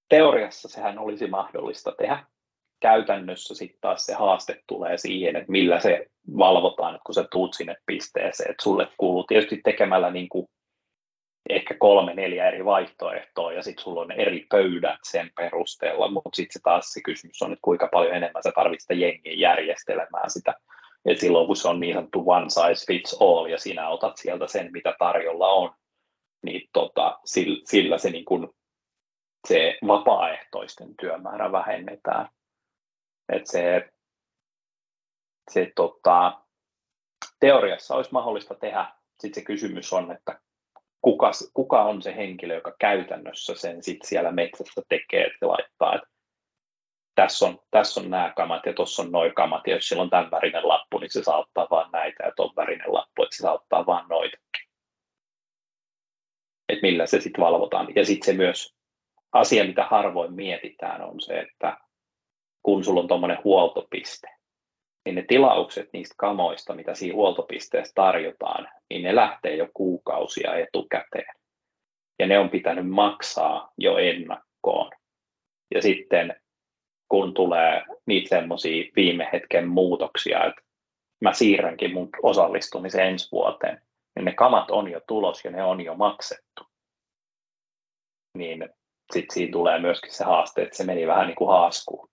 Teoriassa 0.08 0.68
sehän 0.68 0.98
olisi 0.98 1.26
mahdollista 1.26 1.92
tehdä. 1.98 2.24
Käytännössä 2.80 3.54
sitten 3.54 3.80
taas 3.80 4.06
se 4.06 4.14
haaste 4.14 4.62
tulee 4.66 4.98
siihen, 4.98 5.36
että 5.36 5.52
millä 5.52 5.80
se 5.80 6.06
valvotaan, 6.38 7.00
kun 7.06 7.14
sä 7.14 7.24
tuut 7.30 7.54
sinne 7.54 7.76
pisteeseen. 7.86 8.50
Että 8.50 8.62
sulle 8.62 8.88
kuuluu 8.96 9.24
tietysti 9.24 9.60
tekemällä 9.64 10.10
niin 10.10 10.28
kuin 10.28 10.48
ehkä 11.48 11.74
kolme, 11.74 12.14
neljä 12.14 12.48
eri 12.48 12.64
vaihtoehtoa 12.64 13.52
ja 13.52 13.62
sitten 13.62 13.82
sulla 13.82 14.00
on 14.00 14.12
eri 14.12 14.46
pöydät 14.50 15.00
sen 15.02 15.30
perusteella, 15.36 16.10
mutta 16.10 16.30
sitten 16.36 16.52
se 16.52 16.60
taas 16.62 16.92
se 16.92 17.00
kysymys 17.04 17.42
on, 17.42 17.52
että 17.52 17.62
kuinka 17.62 17.88
paljon 17.92 18.14
enemmän 18.14 18.42
sä 18.42 18.52
tarvitset 18.54 18.98
jengiä 18.98 19.32
järjestelemään 19.32 20.30
sitä. 20.30 20.54
Et 21.04 21.18
silloin 21.18 21.46
kun 21.46 21.56
se 21.56 21.68
on 21.68 21.80
niin 21.80 21.94
sanottu 21.94 22.24
one 22.26 22.50
size 22.50 22.86
fits 22.86 23.16
all 23.20 23.46
ja 23.46 23.58
sinä 23.58 23.88
otat 23.88 24.16
sieltä 24.16 24.46
sen, 24.46 24.72
mitä 24.72 24.94
tarjolla 24.98 25.48
on, 25.48 25.74
niin 26.42 26.68
tota, 26.72 27.18
sillä, 27.24 27.60
sillä 27.64 27.98
se, 27.98 28.10
niin 28.10 28.24
kun, 28.24 28.54
se 29.48 29.78
vapaaehtoisten 29.86 30.96
työmäärä 31.00 31.52
vähennetään. 31.52 32.28
Et 33.32 33.46
se, 33.46 33.90
se 35.50 35.72
tota, 35.76 36.40
teoriassa 37.40 37.94
olisi 37.94 38.12
mahdollista 38.12 38.54
tehdä, 38.54 38.86
sitten 39.20 39.42
se 39.42 39.46
kysymys 39.46 39.92
on, 39.92 40.12
että 40.12 40.40
kuka, 41.02 41.30
kuka 41.54 41.82
on 41.82 42.02
se 42.02 42.16
henkilö, 42.16 42.54
joka 42.54 42.74
käytännössä 42.80 43.54
sen 43.54 43.82
sit 43.82 43.98
siellä 44.04 44.32
metsässä 44.32 44.82
tekee, 44.88 45.24
että 45.24 45.48
laittaa, 45.48 45.94
että 45.94 46.08
tässä 47.14 47.46
on, 47.46 47.58
tässä 47.70 48.00
on 48.00 48.10
nämä 48.10 48.32
kamat 48.36 48.66
ja 48.66 48.72
tuossa 48.72 49.02
on 49.02 49.12
noin 49.12 49.34
kamat, 49.34 49.66
ja 49.66 49.74
jos 49.74 49.88
sillä 49.88 50.02
on 50.02 50.10
tämän 50.10 50.30
värinen 50.30 50.68
lappu, 50.68 50.98
niin 50.98 51.12
se 51.12 51.22
saa 51.22 51.38
ottaa 51.38 51.66
vain 51.70 51.90
näitä, 51.92 52.24
ja 52.24 52.32
tuon 52.36 52.56
värinen 52.56 52.92
lappu, 52.94 53.22
että 53.22 53.36
se 53.36 53.40
saa 53.40 53.54
ottaa 53.54 53.86
vain 53.86 54.08
noita. 54.08 54.36
Että 56.68 56.82
millä 56.82 57.06
se 57.06 57.20
sitten 57.20 57.44
valvotaan. 57.44 57.88
Ja 57.94 58.04
sitten 58.04 58.26
se 58.26 58.36
myös 58.36 58.74
asia, 59.32 59.64
mitä 59.64 59.84
harvoin 59.84 60.32
mietitään, 60.32 61.02
on 61.02 61.20
se, 61.20 61.40
että 61.40 61.76
kun 62.62 62.84
sulla 62.84 63.00
on 63.00 63.08
tuommoinen 63.08 63.44
huoltopiste, 63.44 64.37
niin 65.08 65.14
ne 65.14 65.24
tilaukset 65.28 65.88
niistä 65.92 66.14
kamoista, 66.18 66.74
mitä 66.74 66.94
siinä 66.94 67.14
huoltopisteessä 67.14 67.92
tarjotaan, 67.94 68.68
niin 68.90 69.02
ne 69.02 69.14
lähtee 69.14 69.56
jo 69.56 69.68
kuukausia 69.74 70.54
etukäteen. 70.56 71.34
Ja 72.18 72.26
ne 72.26 72.38
on 72.38 72.50
pitänyt 72.50 72.88
maksaa 72.88 73.72
jo 73.78 73.98
ennakkoon. 73.98 74.90
Ja 75.74 75.82
sitten 75.82 76.40
kun 77.08 77.34
tulee 77.34 77.82
niitä 78.06 78.28
semmoisia 78.28 78.92
viime 78.96 79.28
hetken 79.32 79.68
muutoksia, 79.68 80.44
että 80.44 80.62
mä 81.20 81.32
siirränkin 81.32 81.94
mun 81.94 82.08
osallistumisen 82.22 83.06
ensi 83.06 83.28
vuoteen, 83.32 83.82
niin 84.16 84.24
ne 84.24 84.32
kamat 84.32 84.70
on 84.70 84.90
jo 84.90 85.00
tulos 85.06 85.44
ja 85.44 85.50
ne 85.50 85.64
on 85.64 85.80
jo 85.80 85.94
maksettu. 85.94 86.64
niin 88.38 88.68
sitten 89.12 89.34
siinä 89.34 89.52
tulee 89.52 89.78
myöskin 89.78 90.12
se 90.12 90.24
haaste, 90.24 90.62
että 90.62 90.76
se 90.76 90.84
meni 90.84 91.06
vähän 91.06 91.26
niin 91.26 91.36
kuin 91.36 91.48
haaskuun. 91.48 92.08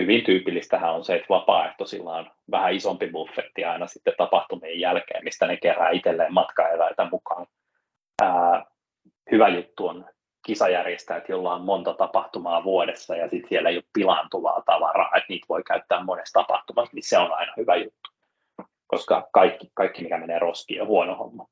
Hyvin 0.00 0.24
tyypillistähän 0.24 0.94
on 0.94 1.04
se, 1.04 1.14
että 1.14 1.26
vapaaehtoisilla 1.28 2.16
on 2.16 2.30
vähän 2.50 2.74
isompi 2.74 3.06
buffetti 3.06 3.64
aina 3.64 3.86
sitten 3.86 4.14
tapahtumien 4.18 4.80
jälkeen, 4.80 5.24
mistä 5.24 5.46
ne 5.46 5.56
kerää 5.56 5.90
itselleen 5.90 6.34
matkaeväitä 6.34 7.08
mukaan. 7.12 7.46
Ää, 8.22 8.64
hyvä 9.30 9.48
juttu 9.48 9.86
on 9.86 10.04
kisajärjestäjät, 10.46 11.28
jolla 11.28 11.54
on 11.54 11.62
monta 11.62 11.94
tapahtumaa 11.94 12.64
vuodessa 12.64 13.16
ja 13.16 13.28
sitten 13.28 13.48
siellä 13.48 13.70
ei 13.70 13.76
ole 13.76 13.84
pilaantuvaa 13.92 14.62
tavaraa, 14.66 15.16
että 15.16 15.26
niitä 15.28 15.46
voi 15.48 15.62
käyttää 15.62 16.04
monessa 16.04 16.40
tapahtumassa, 16.40 16.94
niin 16.94 17.08
se 17.08 17.18
on 17.18 17.32
aina 17.32 17.52
hyvä 17.56 17.76
juttu, 17.76 18.10
koska 18.86 19.28
kaikki, 19.32 19.70
kaikki 19.74 20.02
mikä 20.02 20.18
menee 20.18 20.38
roskiin 20.38 20.82
on 20.82 20.88
huono 20.88 21.16
homma. 21.16 21.46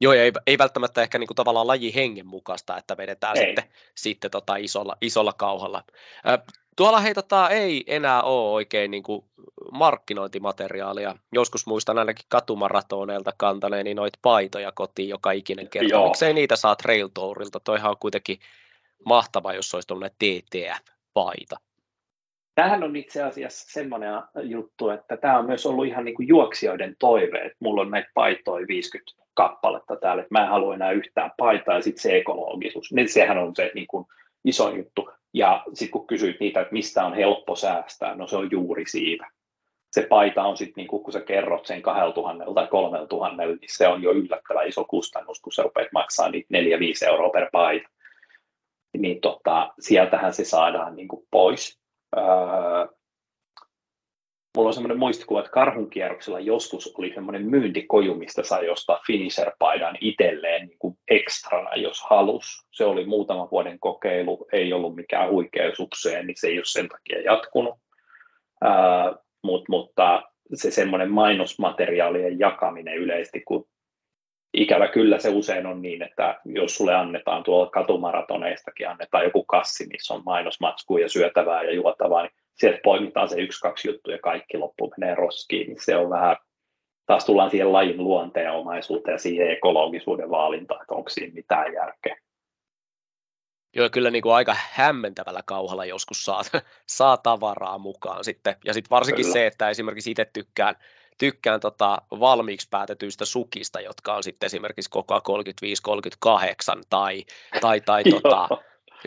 Joo, 0.00 0.12
ja 0.12 0.22
ei, 0.22 0.32
ei 0.46 0.58
välttämättä 0.58 1.02
ehkä 1.02 1.18
niin 1.18 1.26
kuin 1.26 1.36
tavallaan 1.36 1.66
laji 1.66 1.94
hengen 1.94 2.26
mukaista, 2.26 2.76
että 2.76 2.96
vedetään 2.96 3.36
ei. 3.36 3.46
sitten, 3.46 3.64
sitten 3.94 4.30
tota 4.30 4.56
isolla, 4.56 4.96
isolla 5.00 5.32
kauhalla. 5.32 5.82
Äh, 6.28 6.38
tuolla 6.78 7.00
hei, 7.00 7.14
tota, 7.14 7.48
ei 7.48 7.84
enää 7.86 8.22
ole 8.22 8.52
oikein 8.52 8.90
niin 8.90 9.02
kuin 9.02 9.24
markkinointimateriaalia. 9.72 11.14
Joskus 11.32 11.66
muistan 11.66 11.98
ainakin 11.98 12.24
katumaratoneilta 12.28 13.32
kantaneeni 13.36 13.94
noita 13.94 14.18
paitoja 14.22 14.72
kotiin 14.72 15.08
joka 15.08 15.30
ikinen 15.30 15.68
kerta. 15.68 15.90
Joo. 15.90 16.04
Miksei 16.04 16.34
niitä 16.34 16.56
saa 16.56 16.76
Trail 16.76 17.08
Tourilta? 17.14 17.60
Toihan 17.60 17.90
on 17.90 17.96
kuitenkin 18.00 18.38
mahtava, 19.04 19.52
jos 19.52 19.74
olisi 19.74 19.88
tuollainen 19.88 20.16
TTF-paita. 20.18 21.56
Tämähän 22.54 22.82
on 22.82 22.96
itse 22.96 23.22
asiassa 23.22 23.72
semmoinen 23.72 24.10
juttu, 24.42 24.90
että 24.90 25.16
tämä 25.16 25.38
on 25.38 25.46
myös 25.46 25.66
ollut 25.66 25.86
ihan 25.86 26.04
niin 26.04 26.14
kuin 26.14 26.28
juoksijoiden 26.28 26.96
toive, 26.98 27.38
että 27.38 27.58
mulla 27.60 27.80
on 27.80 27.90
näitä 27.90 28.10
paitoja 28.14 28.66
50 28.66 29.12
kappaletta 29.34 29.96
täällä, 29.96 30.22
että 30.22 30.34
mä 30.34 30.44
en 30.44 30.50
halua 30.50 30.74
enää 30.74 30.90
yhtään 30.90 31.30
paitaa, 31.36 31.74
ja 31.74 31.82
sitten 31.82 32.02
se 32.02 32.16
ekologisuus, 32.16 32.92
niin 32.92 33.08
sehän 33.08 33.38
on 33.38 33.56
se 33.56 33.70
niin 33.74 33.86
kuin 33.86 34.06
iso 34.48 34.70
juttu. 34.70 35.10
Ja 35.34 35.62
sitten 35.74 35.90
kun 35.90 36.06
kysyit 36.06 36.40
niitä, 36.40 36.60
että 36.60 36.72
mistä 36.72 37.04
on 37.04 37.14
helppo 37.14 37.56
säästää, 37.56 38.14
no 38.14 38.26
se 38.26 38.36
on 38.36 38.48
juuri 38.50 38.84
siitä. 38.86 39.26
Se 39.90 40.02
paita 40.02 40.42
on 40.42 40.56
sitten, 40.56 40.74
niin 40.76 40.88
kun 40.88 41.12
sä 41.12 41.20
kerrot 41.20 41.66
sen 41.66 41.82
2000 41.82 42.44
tai 42.54 42.66
3000, 42.66 43.36
niin 43.46 43.58
se 43.66 43.88
on 43.88 44.02
jo 44.02 44.12
yllättävän 44.12 44.68
iso 44.68 44.84
kustannus, 44.84 45.40
kun 45.40 45.52
sä 45.52 45.62
rupeat 45.62 45.92
maksaa 45.92 46.30
niitä 46.30 46.58
4-5 47.06 47.08
euroa 47.08 47.30
per 47.30 47.48
paita. 47.52 47.88
Niin 48.98 49.20
tota, 49.20 49.72
sieltähän 49.80 50.32
se 50.32 50.44
saadaan 50.44 50.96
niin 50.96 51.08
kuin 51.08 51.26
pois. 51.30 51.80
Öö, 52.16 52.24
mulla 54.58 54.68
on 54.68 54.74
semmoinen 54.74 54.98
muistikuva, 54.98 55.40
että 55.40 55.50
karhun 55.50 55.90
kierroksella 55.90 56.40
joskus 56.40 56.94
oli 56.98 57.12
semmoinen 57.14 57.46
myyntikoju, 57.50 58.14
mistä 58.14 58.42
sai 58.42 58.68
ostaa 58.68 59.00
finisher-paidan 59.06 59.98
itselleen 60.00 60.66
niin 60.66 60.78
kuin 60.78 60.98
ekstrana, 61.08 61.74
jos 61.76 62.02
halus. 62.02 62.66
Se 62.72 62.84
oli 62.84 63.04
muutaman 63.04 63.50
vuoden 63.50 63.78
kokeilu, 63.80 64.46
ei 64.52 64.72
ollut 64.72 64.94
mikään 64.94 65.30
huikeusukseen, 65.30 66.26
niin 66.26 66.36
se 66.40 66.46
ei 66.46 66.58
ole 66.58 66.64
sen 66.64 66.88
takia 66.88 67.20
jatkunut. 67.20 67.74
Ää, 68.60 69.14
mut, 69.42 69.68
mutta 69.68 70.22
se 70.54 70.70
semmoinen 70.70 71.10
mainosmateriaalien 71.10 72.38
jakaminen 72.38 72.98
yleisesti, 72.98 73.40
kun 73.40 73.68
ikävä 74.54 74.88
kyllä 74.88 75.18
se 75.18 75.28
usein 75.28 75.66
on 75.66 75.82
niin, 75.82 76.02
että 76.02 76.40
jos 76.44 76.76
sulle 76.76 76.94
annetaan 76.94 77.42
tuolla 77.42 77.70
katumaratoneistakin, 77.70 78.88
annetaan 78.88 79.24
joku 79.24 79.44
kassi, 79.44 79.86
missä 79.86 80.14
on 80.14 80.22
mainosmatskua 80.24 81.00
ja 81.00 81.08
syötävää 81.08 81.62
ja 81.62 81.74
juotavaa, 81.74 82.22
niin 82.22 82.32
sieltä 82.58 82.80
poimitaan 82.84 83.28
se 83.28 83.40
yksi, 83.40 83.60
kaksi 83.60 83.88
juttu 83.88 84.10
ja 84.10 84.18
kaikki 84.18 84.58
loppu 84.58 84.92
menee 84.96 85.14
roskiin, 85.14 85.66
niin 85.66 85.84
se 85.84 85.96
on 85.96 86.10
vähän, 86.10 86.36
taas 87.06 87.24
tullaan 87.24 87.50
siihen 87.50 87.72
lajin 87.72 88.04
luonteenomaisuuteen 88.04 89.12
ja 89.12 89.18
siihen 89.18 89.50
ekologisuuden 89.50 90.30
vaalintaan, 90.30 90.82
että 90.82 90.94
onko 90.94 91.10
siinä 91.10 91.34
mitään 91.34 91.72
järkeä. 91.72 92.16
Joo, 93.76 93.90
kyllä 93.90 94.10
niin 94.10 94.22
kuin 94.22 94.34
aika 94.34 94.56
hämmentävällä 94.70 95.40
kauhalla 95.46 95.84
joskus 95.84 96.24
saa, 96.24 96.42
saa 96.86 97.16
tavaraa 97.16 97.78
mukaan 97.78 98.24
sitten. 98.24 98.56
Ja 98.64 98.74
sitten 98.74 98.90
varsinkin 98.90 99.24
kyllä. 99.24 99.32
se, 99.32 99.46
että 99.46 99.70
esimerkiksi 99.70 100.10
itse 100.10 100.24
tykkään, 100.32 100.74
tykkään 101.18 101.60
tota 101.60 102.02
valmiiksi 102.10 102.68
päätetyistä 102.70 103.24
sukista, 103.24 103.80
jotka 103.80 104.14
on 104.14 104.22
sitten 104.22 104.46
esimerkiksi 104.46 104.90
koko 104.90 105.18
35-38 105.18 106.82
tai, 106.90 107.24
tai, 107.60 107.80
tai 107.80 108.04
tota, 108.20 108.48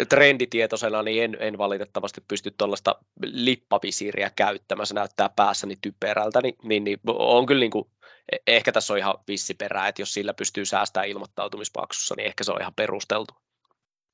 trenditietoisena 0.09 1.03
niin 1.03 1.23
en, 1.23 1.38
en 1.39 1.57
valitettavasti 1.57 2.22
pysty 2.27 2.51
tuollaista 2.57 2.95
lippavisiiriä 3.23 4.31
käyttämään, 4.35 4.88
se 4.88 4.93
näyttää 4.93 5.30
päässäni 5.35 5.76
typerältä, 5.81 6.41
niin, 6.41 6.55
niin, 6.63 6.84
niin 6.84 6.99
on 7.07 7.45
kyllä 7.45 7.59
niin 7.59 7.72
kuin, 7.72 7.85
e, 8.31 8.38
ehkä 8.47 8.72
tässä 8.72 8.93
on 8.93 8.99
ihan 8.99 9.15
vissi 9.27 9.53
perä, 9.53 9.88
että 9.88 10.01
jos 10.01 10.13
sillä 10.13 10.34
pystyy 10.34 10.65
säästämään 10.65 11.09
ilmoittautumispaksussa, 11.09 12.15
niin 12.18 12.27
ehkä 12.27 12.43
se 12.43 12.51
on 12.51 12.61
ihan 12.61 12.73
perusteltu. 12.76 13.34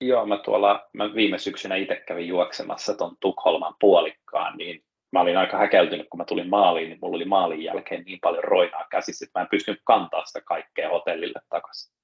Joo, 0.01 0.25
mä 0.25 0.37
tuolla 0.37 0.89
mä 0.93 1.13
viime 1.15 1.37
syksynä 1.37 1.75
itse 1.75 1.95
kävin 2.07 2.27
juoksemassa 2.27 2.93
tuon 2.93 3.15
Tukholman 3.19 3.75
puolikkaan, 3.79 4.57
niin 4.57 4.83
mä 5.11 5.21
olin 5.21 5.37
aika 5.37 5.57
häkeltynyt, 5.57 6.07
kun 6.09 6.17
mä 6.17 6.25
tulin 6.25 6.49
maaliin, 6.49 6.89
niin 6.89 6.99
mulla 7.01 7.15
oli 7.15 7.25
maalin 7.25 7.63
jälkeen 7.63 8.03
niin 8.03 8.19
paljon 8.21 8.43
roinaa 8.43 8.85
käsissä, 8.91 9.25
että 9.25 9.39
mä 9.39 9.43
en 9.43 9.49
pystynyt 9.49 9.81
kantaa 9.83 10.25
sitä 10.25 10.41
kaikkea 10.41 10.89
hotellille 10.89 11.41
takaisin 11.49 11.97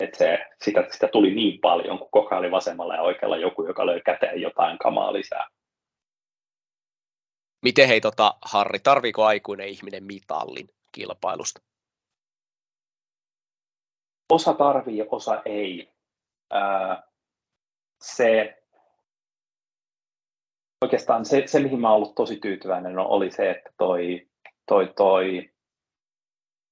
että 0.00 0.18
se, 0.18 0.38
sitä, 0.64 0.86
sitä, 0.90 1.08
tuli 1.08 1.34
niin 1.34 1.60
paljon, 1.60 1.98
kun 1.98 2.08
koko 2.10 2.36
oli 2.36 2.50
vasemmalla 2.50 2.94
ja 2.94 3.02
oikealla 3.02 3.36
joku, 3.36 3.66
joka 3.66 3.86
löi 3.86 4.00
käteen 4.00 4.40
jotain 4.40 4.78
kamaa 4.78 5.12
lisää. 5.12 5.48
Miten 7.62 7.88
hei 7.88 8.00
tota, 8.00 8.34
Harri, 8.42 8.78
tarviiko 8.78 9.24
aikuinen 9.24 9.68
ihminen 9.68 10.04
mitallin 10.04 10.68
kilpailusta? 10.92 11.60
Osa 14.32 14.54
tarvii 14.54 14.96
ja 14.96 15.04
osa 15.10 15.42
ei. 15.44 15.92
Ää, 16.50 17.02
se, 18.00 18.62
oikeastaan 20.82 21.24
se, 21.24 21.42
se, 21.46 21.60
mihin 21.60 21.80
mä 21.80 21.88
olen 21.88 21.96
ollut 21.96 22.14
tosi 22.14 22.36
tyytyväinen, 22.36 22.98
oli 22.98 23.30
se, 23.30 23.50
että 23.50 23.70
toi, 23.78 24.28
toi, 24.66 24.92
toi 24.96 25.53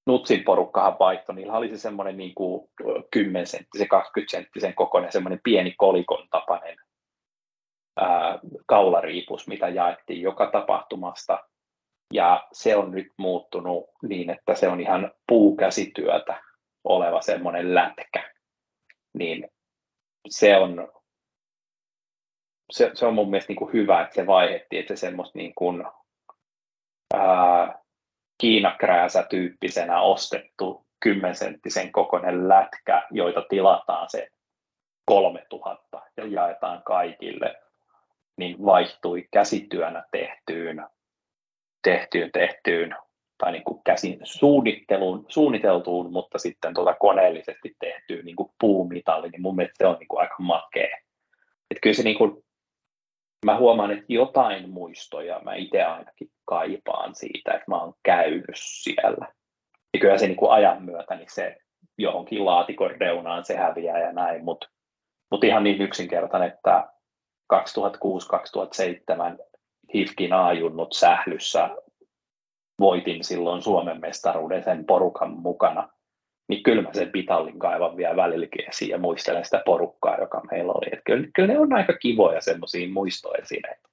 Nutsin 0.06 0.44
porukkahan 0.44 0.96
vaihtoi, 0.98 1.34
niillä 1.34 1.52
oli 1.52 1.68
se 1.68 1.78
semmoinen 1.78 2.16
niin 2.16 2.34
kuin 2.34 2.70
10 3.10 3.46
senttisen, 3.46 3.88
20 3.88 4.30
senttisen 4.30 4.74
kokoinen 4.74 5.12
semmoinen 5.12 5.40
pieni 5.44 5.74
kolikon 5.78 6.28
tapainen 6.30 6.76
ää, 7.96 8.38
kaulariipus, 8.66 9.48
mitä 9.48 9.68
jaettiin 9.68 10.22
joka 10.22 10.50
tapahtumasta. 10.50 11.38
Ja 12.12 12.48
se 12.52 12.76
on 12.76 12.90
nyt 12.90 13.06
muuttunut 13.16 13.84
niin, 14.02 14.30
että 14.30 14.54
se 14.54 14.68
on 14.68 14.80
ihan 14.80 15.12
puukäsityötä 15.28 16.42
oleva 16.84 17.20
semmoinen 17.20 17.74
lätkä. 17.74 18.32
Niin 19.14 19.48
se 20.28 20.56
on, 20.56 20.92
se, 22.70 22.90
se 22.94 23.06
on 23.06 23.14
mun 23.14 23.30
mielestä 23.30 23.50
niin 23.50 23.58
kuin 23.58 23.72
hyvä, 23.72 24.02
että 24.02 24.14
se 24.14 24.26
vaihettiin, 24.26 24.80
että 24.80 24.96
se 24.96 25.00
semmoista 25.00 25.38
niin 25.38 25.54
kuin, 25.54 25.84
Kiinakrääsä-tyyppisenä 28.42 30.00
ostettu 30.00 30.86
10 31.00 31.36
senttisen 31.36 31.92
kokoinen 31.92 32.48
lätkä, 32.48 33.02
joita 33.10 33.42
tilataan 33.48 34.10
se 34.10 34.28
3000 35.04 36.02
ja 36.16 36.26
jaetaan 36.26 36.82
kaikille, 36.82 37.54
niin 38.36 38.64
vaihtui 38.64 39.28
käsityönä 39.30 40.04
tehtyyn, 40.10 40.86
tehtyyn, 41.82 42.32
tehtyyn 42.32 42.96
tai 43.38 43.52
niin 43.52 43.64
kuin 43.64 43.80
käsin 43.84 44.18
suunnitteluun, 44.22 45.24
suunniteltuun, 45.28 46.12
mutta 46.12 46.38
sitten 46.38 46.74
tuota 46.74 46.94
koneellisesti 46.94 47.76
tehtyyn 47.80 48.24
niin 48.24 48.36
kuin 48.36 48.50
puumitalli, 48.60 49.28
niin 49.28 49.42
mun 49.42 49.56
mielestä 49.56 49.78
se 49.78 49.86
on 49.86 49.96
niin 49.98 50.08
kuin 50.08 50.20
aika 50.20 50.36
makea. 50.38 50.98
Että 51.70 51.80
kyllä 51.82 51.96
se 51.96 52.02
niin 52.02 52.18
kuin 52.18 52.44
mä 53.46 53.58
huomaan, 53.58 53.90
että 53.90 54.04
jotain 54.08 54.70
muistoja 54.70 55.40
mä 55.40 55.54
itse 55.54 55.82
ainakin 55.82 56.30
kaipaan 56.44 57.14
siitä, 57.14 57.52
että 57.52 57.64
mä 57.68 57.80
oon 57.80 57.94
käynyt 58.02 58.54
siellä. 58.54 59.32
Ja 59.94 60.00
kyllä 60.00 60.18
se 60.18 60.26
niin 60.26 60.36
kuin 60.36 60.52
ajan 60.52 60.82
myötä 60.82 61.16
niin 61.16 61.28
se 61.30 61.56
johonkin 61.98 62.44
laatikon 62.44 62.90
reunaan 62.90 63.44
se 63.44 63.56
häviää 63.56 63.98
ja 63.98 64.12
näin, 64.12 64.44
mutta 64.44 64.68
mut 65.30 65.44
ihan 65.44 65.64
niin 65.64 65.82
yksinkertainen, 65.82 66.48
että 66.48 66.88
2006-2007 67.54 67.56
HIFKin 69.94 70.32
ajunnut 70.32 70.92
sählyssä 70.92 71.70
voitin 72.80 73.24
silloin 73.24 73.62
Suomen 73.62 74.00
mestaruuden 74.00 74.64
sen 74.64 74.84
porukan 74.84 75.30
mukana 75.30 75.88
niin 76.52 76.62
kyllä 76.62 76.82
mä 76.82 76.92
sen 76.92 77.12
pitallin 77.12 77.58
kaivan 77.58 77.96
vielä 77.96 78.16
välilläkin 78.16 78.68
esiin 78.68 78.90
ja 78.90 78.98
muistelen 78.98 79.44
sitä 79.44 79.62
porukkaa, 79.66 80.20
joka 80.20 80.42
meillä 80.50 80.72
oli. 80.72 80.86
Että 80.92 81.02
kyllä, 81.04 81.28
kyllä 81.34 81.52
ne 81.52 81.58
on 81.58 81.72
aika 81.72 81.92
kivoja 81.92 82.40
semmoisia 82.40 82.88
muistoesineitä. 82.88 83.88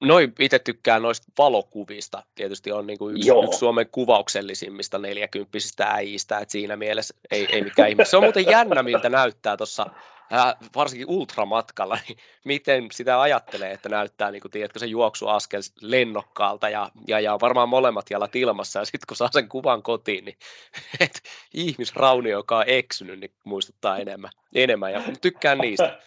Noin 0.00 0.32
itse 0.38 0.58
tykkään 0.58 1.02
noista 1.02 1.32
valokuvista. 1.38 2.22
Tietysti 2.34 2.72
on 2.72 2.86
niin 2.86 2.98
kuin 2.98 3.16
yksi, 3.16 3.30
yksi, 3.44 3.58
Suomen 3.58 3.86
kuvauksellisimmista 3.92 4.98
neljäkymppisistä 4.98 5.84
äijistä, 5.84 6.38
että 6.38 6.52
siinä 6.52 6.76
mielessä 6.76 7.14
ei, 7.30 7.46
ei 7.52 7.62
mikään 7.62 7.88
ihme. 7.88 8.04
Se 8.04 8.16
on 8.16 8.22
muuten 8.22 8.46
jännä, 8.46 8.82
miltä 8.82 9.08
näyttää 9.08 9.56
tuossa 9.56 9.86
äh, 10.32 10.54
varsinkin 10.76 11.08
ultramatkalla, 11.08 11.98
niin 12.08 12.18
miten 12.44 12.88
sitä 12.92 13.20
ajattelee, 13.20 13.72
että 13.72 13.88
näyttää 13.88 14.30
niin 14.30 14.42
kuin, 14.42 14.52
tiedätkö, 14.52 14.78
se 14.78 14.86
juoksuaskel 14.86 15.60
lennokkaalta 15.80 16.68
ja, 16.68 16.90
ja, 17.06 17.20
ja 17.20 17.38
varmaan 17.40 17.68
molemmat 17.68 18.10
jalat 18.10 18.36
ilmassa 18.36 18.78
ja 18.78 18.84
sitten 18.84 19.06
kun 19.08 19.16
saa 19.16 19.28
sen 19.32 19.48
kuvan 19.48 19.82
kotiin, 19.82 20.24
niin 20.24 20.36
et, 21.00 21.22
ihmisrauni, 21.54 22.30
joka 22.30 22.58
on 22.58 22.64
eksynyt, 22.66 23.20
niin 23.20 23.32
muistuttaa 23.44 23.98
enemmän, 23.98 24.30
enemmän 24.54 24.92
ja 24.92 25.02
tykkään 25.22 25.58
niistä. 25.58 25.98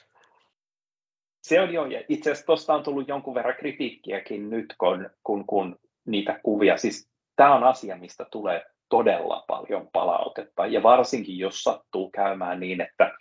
Se 1.42 1.62
on 1.62 1.74
jo, 1.74 1.86
ja 1.86 2.04
itse 2.10 2.32
asiassa 2.32 2.46
tuosta 2.46 2.74
on 2.74 2.84
tullut 2.84 3.08
jonkun 3.08 3.36
verran 3.36 3.56
kritiikkiäkin 3.56 4.50
nyt, 4.50 4.76
kun, 4.78 5.10
kun, 5.24 5.46
kun 5.46 5.80
niitä 6.06 6.40
kuvia, 6.44 6.78
siis 6.78 7.10
tämä 7.36 7.56
on 7.56 7.64
asia, 7.64 7.98
mistä 7.98 8.26
tulee 8.32 8.66
todella 8.90 9.44
paljon 9.48 9.90
palautetta, 9.94 10.66
ja 10.66 10.84
varsinkin 10.84 11.38
jos 11.38 11.64
sattuu 11.64 12.12
käymään 12.12 12.60
niin, 12.60 12.82
että 12.82 13.12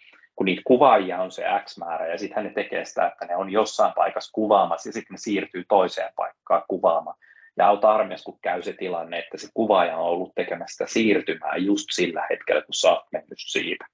kun 0.40 0.44
niitä 0.44 0.62
kuvaajia 0.64 1.22
on 1.22 1.32
se 1.32 1.44
X 1.64 1.78
määrä, 1.78 2.06
ja 2.06 2.18
sitten 2.18 2.44
ne 2.44 2.50
tekee 2.50 2.84
sitä, 2.84 3.06
että 3.06 3.26
ne 3.26 3.36
on 3.36 3.50
jossain 3.50 3.92
paikassa 3.96 4.32
kuvaamassa, 4.32 4.88
ja 4.88 4.92
sitten 4.92 5.14
ne 5.14 5.18
siirtyy 5.18 5.64
toiseen 5.68 6.12
paikkaan 6.16 6.62
kuvaamaan. 6.68 7.16
Ja 7.56 7.68
auta 7.68 7.94
armias, 7.94 8.22
kun 8.22 8.38
käy 8.42 8.62
se 8.62 8.72
tilanne, 8.72 9.18
että 9.18 9.38
se 9.38 9.48
kuvaaja 9.54 9.96
on 9.96 10.04
ollut 10.04 10.32
tekemässä 10.34 10.72
sitä 10.72 10.92
siirtymää 10.92 11.56
just 11.56 11.86
sillä 11.92 12.26
hetkellä, 12.30 12.62
kun 12.62 12.74
sä 12.74 12.90
oot 12.90 13.04
mennyt 13.12 13.38
siitä. 13.38 13.86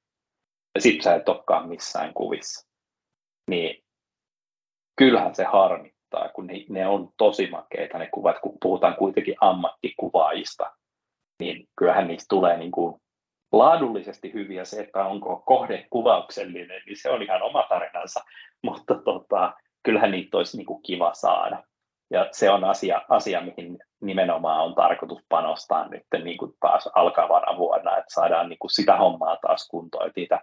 Ja 0.74 0.81
sitten 0.81 1.02
sä 1.02 1.14
et 1.14 1.28
olekaan 1.28 1.68
missään 1.68 2.14
kuvissa. 2.14 2.68
Niin 3.51 3.85
kyllähän 4.97 5.35
se 5.35 5.44
harmittaa, 5.44 6.28
kun 6.28 6.48
ne 6.68 6.86
on 6.86 7.09
tosi 7.16 7.51
makeita 7.51 7.98
ne 7.98 8.09
kuvat, 8.14 8.39
kun 8.39 8.56
puhutaan 8.62 8.97
kuitenkin 8.97 9.35
ammattikuvaajista, 9.40 10.77
niin 11.40 11.68
kyllähän 11.78 12.09
niistä 12.09 12.27
tulee 12.28 12.56
niin 12.56 12.73
kuin 12.73 13.01
laadullisesti 13.52 14.32
hyviä. 14.32 14.64
Se, 14.64 14.81
että 14.81 15.05
onko 15.05 15.43
kohde 15.47 15.86
kuvauksellinen, 15.90 16.82
niin 16.86 16.97
se 16.97 17.10
on 17.10 17.23
ihan 17.23 17.43
oma 17.43 17.66
tarinansa, 17.68 18.24
mutta 18.62 18.94
tota, 18.94 19.52
kyllähän 19.82 20.10
niitä 20.10 20.36
olisi 20.36 20.56
niin 20.56 20.66
kuin 20.66 20.82
kiva 20.82 21.14
saada. 21.14 21.62
Ja 22.10 22.28
se 22.32 22.51
on 22.51 22.64
asia, 22.64 23.02
asia, 23.09 23.40
mihin 23.40 23.78
nimenomaan 24.02 24.64
on 24.64 24.74
tarkoitus 24.74 25.23
panostaa 25.28 25.89
nyt 25.89 26.02
niin 26.24 26.39
kuin 26.39 26.52
taas 26.60 26.90
alkavana 26.94 27.59
vuonna, 27.59 27.97
että 27.97 28.14
saadaan 28.14 28.48
niin 28.48 28.59
kuin 28.59 28.70
sitä 28.70 28.97
hommaa 28.97 29.36
taas 29.36 29.68
kuntoon, 29.68 30.06
että 30.06 30.20
niitä 30.20 30.40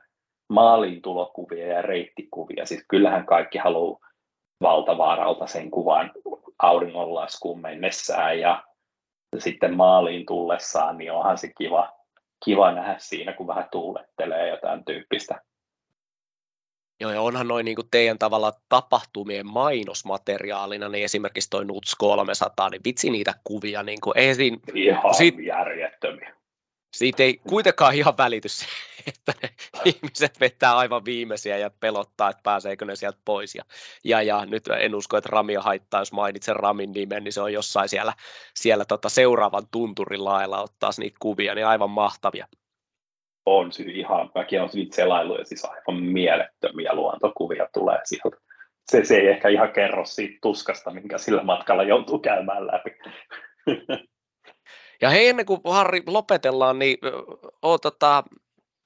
maaliin 0.49 1.01
tulokuvia 1.01 1.67
ja 1.67 1.81
reittikuvia. 1.81 2.65
Siis 2.65 2.85
kyllähän 2.87 3.25
kaikki 3.25 3.57
haluaa 3.57 3.99
valtavaaralta 4.61 5.47
sen 5.47 5.71
kuvan 5.71 6.11
auringonlaskuun 6.59 7.61
mennessään 7.61 8.39
ja 8.39 8.63
sitten 9.37 9.77
maaliin 9.77 10.25
tullessaan, 10.25 10.97
niin 10.97 11.11
onhan 11.11 11.37
se 11.37 11.51
kiva, 11.57 11.89
kiva 12.45 12.71
nähdä 12.71 12.95
siinä, 12.97 13.33
kun 13.33 13.47
vähän 13.47 13.67
tuulettelee 13.71 14.49
jotain 14.49 14.85
tyyppistä. 14.85 15.41
Joo, 16.99 17.11
ja 17.11 17.21
onhan 17.21 17.47
noin 17.47 17.65
niin 17.65 17.77
teidän 17.91 18.19
tavalla 18.19 18.53
tapahtumien 18.69 19.47
mainosmateriaalina, 19.47 20.89
niin 20.89 21.05
esimerkiksi 21.05 21.49
toi 21.49 21.65
Nuts 21.65 21.95
300, 21.95 22.69
niin 22.69 22.81
vitsi 22.85 23.09
niitä 23.09 23.33
kuvia, 23.43 23.83
niin 23.83 24.01
kuin, 24.01 24.17
ei 24.17 24.35
siinä, 24.35 24.57
Ihan 24.73 25.13
sit, 25.13 25.35
järjettömiä 25.39 26.42
siitä 26.93 27.23
ei 27.23 27.41
kuitenkaan 27.49 27.95
ihan 27.95 28.17
välity 28.17 28.49
se, 28.49 28.65
että 29.07 29.33
ne 29.43 29.49
ihmiset 29.85 30.39
vetää 30.39 30.77
aivan 30.77 31.05
viimeisiä 31.05 31.57
ja 31.57 31.71
pelottaa, 31.79 32.29
että 32.29 32.43
pääseekö 32.43 32.85
ne 32.85 32.95
sieltä 32.95 33.19
pois. 33.25 33.55
Ja, 33.55 33.63
ja, 34.03 34.21
ja 34.21 34.45
nyt 34.45 34.67
en 34.67 34.95
usko, 34.95 35.17
että 35.17 35.29
Ramia 35.31 35.61
haittaa, 35.61 36.01
jos 36.01 36.11
mainitsen 36.11 36.55
Ramin 36.55 36.91
nimen, 36.91 37.23
niin 37.23 37.33
se 37.33 37.41
on 37.41 37.53
jossain 37.53 37.89
siellä, 37.89 38.13
siellä 38.55 38.85
tota 38.85 39.09
seuraavan 39.09 39.67
tunturin 39.71 40.25
lailla 40.25 40.61
ottaa 40.61 40.91
niitä 40.97 41.17
kuvia, 41.19 41.55
niin 41.55 41.67
aivan 41.67 41.89
mahtavia. 41.89 42.47
On 43.45 43.71
siis 43.71 43.87
ihan, 43.87 44.31
mäkin 44.35 44.59
olen 44.59 44.71
siitä 44.71 44.95
selailu 44.95 45.37
ja 45.37 45.45
siis 45.45 45.65
aivan 45.65 46.03
mielettömiä 46.03 46.93
luontokuvia 46.93 47.67
tulee 47.73 47.99
sieltä. 48.03 48.37
Se, 48.91 49.05
se 49.05 49.17
ei 49.17 49.27
ehkä 49.27 49.49
ihan 49.49 49.71
kerro 49.71 50.05
siitä 50.05 50.37
tuskasta, 50.41 50.91
minkä 50.91 51.17
sillä 51.17 51.43
matkalla 51.43 51.83
joutuu 51.83 52.19
käymään 52.19 52.67
läpi. 52.67 52.89
Ja 55.03 55.09
hei, 55.09 55.27
ennen 55.27 55.45
kuin 55.45 55.61
Harri 55.65 56.03
lopetellaan, 56.07 56.79
niin 56.79 56.97
o, 57.61 57.77
tota, 57.77 58.23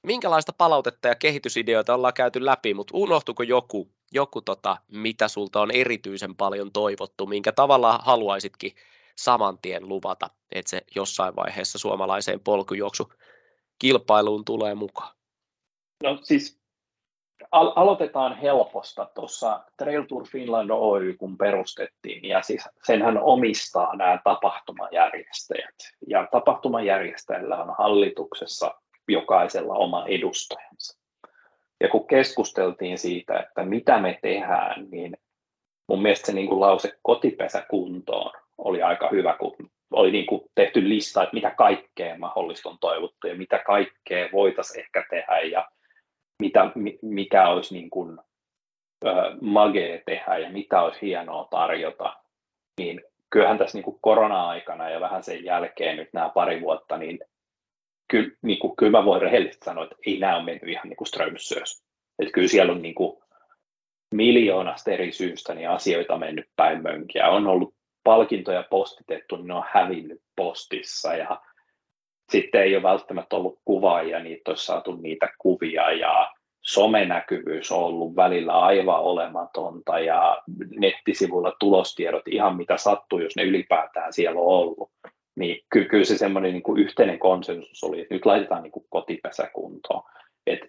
minkälaista 0.04 0.54
palautetta 0.54 1.08
ja 1.08 1.16
kehitysideoita 1.16 1.94
ollaan 1.94 2.14
käyty 2.14 2.46
läpi, 2.46 2.74
mutta 2.74 2.98
unohtuiko 2.98 3.44
joku, 3.44 3.92
joku 4.12 4.42
tota, 4.42 4.78
mitä 4.92 5.28
sulta 5.28 5.62
on 5.62 5.72
erityisen 5.72 6.36
paljon 6.36 6.72
toivottu, 6.72 7.26
minkä 7.26 7.52
tavalla 7.52 8.00
haluaisitkin 8.04 8.72
saman 9.16 9.58
tien 9.62 9.90
luvata, 9.90 10.30
että 10.52 10.70
se 10.70 10.82
jossain 10.96 11.36
vaiheessa 11.36 11.78
suomalaiseen 11.80 12.40
polkujuoksu 12.40 13.14
kilpailuun 13.80 14.46
tulee 14.46 14.76
mukaan? 14.76 15.16
No 16.04 16.20
siis 16.24 16.57
al- 17.52 17.74
aloitetaan 17.76 18.38
helposta. 18.38 19.08
Tuossa 19.16 19.64
Trail 19.78 20.04
Tour 20.04 20.28
Finland 20.28 20.70
Oy, 20.74 21.14
kun 21.14 21.38
perustettiin, 21.38 22.26
ja 22.26 22.42
siis 22.42 22.70
senhän 22.84 23.18
omistaa 23.18 23.96
nämä 23.96 24.20
tapahtumajärjestäjät. 24.24 25.76
Ja 26.08 26.28
tapahtumajärjestäjillä 26.32 27.64
on 27.64 27.76
hallituksessa 27.78 28.82
jokaisella 29.08 29.74
oma 29.74 30.06
edustajansa. 30.08 31.00
Ja 31.80 31.90
kun 31.90 32.08
keskusteltiin 32.08 32.98
siitä, 32.98 33.40
että 33.40 33.64
mitä 33.64 34.00
me 34.00 34.20
tehdään, 34.22 34.86
niin 34.92 35.18
mun 35.88 36.02
mielestä 36.02 36.26
se 36.26 36.34
niin 36.34 36.48
kuin 36.48 36.60
lause 36.60 36.94
kotipesä 37.02 37.66
kuntoon 37.70 38.32
oli 38.58 38.82
aika 38.82 39.10
hyvä, 39.12 39.36
kun 39.40 39.56
oli 39.92 40.12
niin 40.12 40.26
kuin 40.26 40.42
tehty 40.56 40.90
lista, 40.90 41.24
että 41.24 41.34
mitä 41.34 41.52
kaikkea 41.52 42.18
mahdollista 42.18 42.70
on 42.70 42.78
toivottu 42.80 43.28
ja 43.28 43.36
mitä 43.36 43.60
kaikkea 43.68 44.30
voitaisiin 44.34 44.80
ehkä 44.80 45.06
tehdä 45.10 45.40
ja 45.40 45.68
mitä, 46.40 46.72
mikä 47.02 47.48
olisi 47.48 47.74
niin 47.74 47.90
kuin, 47.90 48.18
magee 49.42 50.04
tehdä 50.06 50.38
ja 50.38 50.50
mitä 50.50 50.82
olisi 50.82 51.02
hienoa 51.02 51.48
tarjota, 51.52 52.18
niin 52.78 53.02
kyllähän 53.30 53.58
tässä 53.58 53.78
niin 53.78 53.84
kuin 53.84 53.98
korona-aikana 54.02 54.90
ja 54.90 55.00
vähän 55.00 55.24
sen 55.24 55.44
jälkeen 55.44 55.98
nyt 55.98 56.10
nämä 56.14 56.30
pari 56.30 56.62
vuotta, 56.62 56.98
niin 56.98 57.20
kyllä, 58.12 58.30
niin 58.42 58.60
kuin, 58.60 58.76
kyllä 58.76 58.92
mä 58.92 59.06
voin 59.06 59.22
rehellisesti 59.22 59.66
sanoa, 59.66 59.84
että 59.84 59.96
ei 60.06 60.20
nämä 60.20 60.36
ole 60.36 60.46
mennyt 60.46 60.70
ihan 60.70 60.90
niin 60.90 60.98
kuin 60.98 61.08
Strömsös. 61.08 61.84
Että 62.20 62.32
kyllä 62.34 62.48
siellä 62.48 62.72
on 62.74 62.82
niin 62.82 62.96
kuin 62.96 63.24
miljoonasta 64.14 64.92
eri 64.92 65.12
syystä 65.12 65.54
niin 65.54 65.70
asioita 65.70 66.18
mennyt 66.18 66.50
päin 66.56 66.84
mönkiä. 66.84 67.30
On 67.30 67.48
ollut 67.48 67.74
palkintoja 68.04 68.64
postitettu, 68.70 69.36
niin 69.36 69.48
ne 69.48 69.54
on 69.54 69.66
hävinnyt 69.72 70.22
postissa 70.36 71.16
ja 71.16 71.42
sitten 72.32 72.62
ei 72.62 72.76
ole 72.76 72.84
välttämättä 72.84 73.36
ollut 73.36 73.60
kuvaajia, 73.66 74.20
niitä 74.20 74.52
olisi 74.52 74.66
saatu 74.66 74.96
niitä 74.96 75.30
kuvia 75.38 75.92
ja 75.92 76.34
somenäkyvyys 76.62 77.72
on 77.72 77.84
ollut 77.84 78.16
välillä 78.16 78.60
aivan 78.60 79.00
olematonta 79.00 80.00
ja 80.00 80.44
nettisivuilla 80.80 81.56
tulostiedot 81.60 82.28
ihan 82.28 82.58
mitä 82.58 82.78
sattuu, 82.78 83.20
jos 83.20 83.36
ne 83.36 83.44
ylipäätään 83.44 84.14
siellä 84.14 84.40
on 84.40 84.48
ollut. 84.48 84.92
Niin 85.36 85.64
kyllä, 85.70 86.06
se 86.06 86.18
semmoinen 86.18 86.54
niin 86.54 86.64
kuin 86.64 86.82
yhteinen 86.82 87.20
konsensus 87.20 87.84
oli, 87.84 88.02
että 88.02 88.14
nyt 88.14 88.26
laitetaan 88.26 88.64
niin 88.64 88.72
kuin 88.72 88.86
kotipesä. 88.90 89.52
Et, 90.48 90.60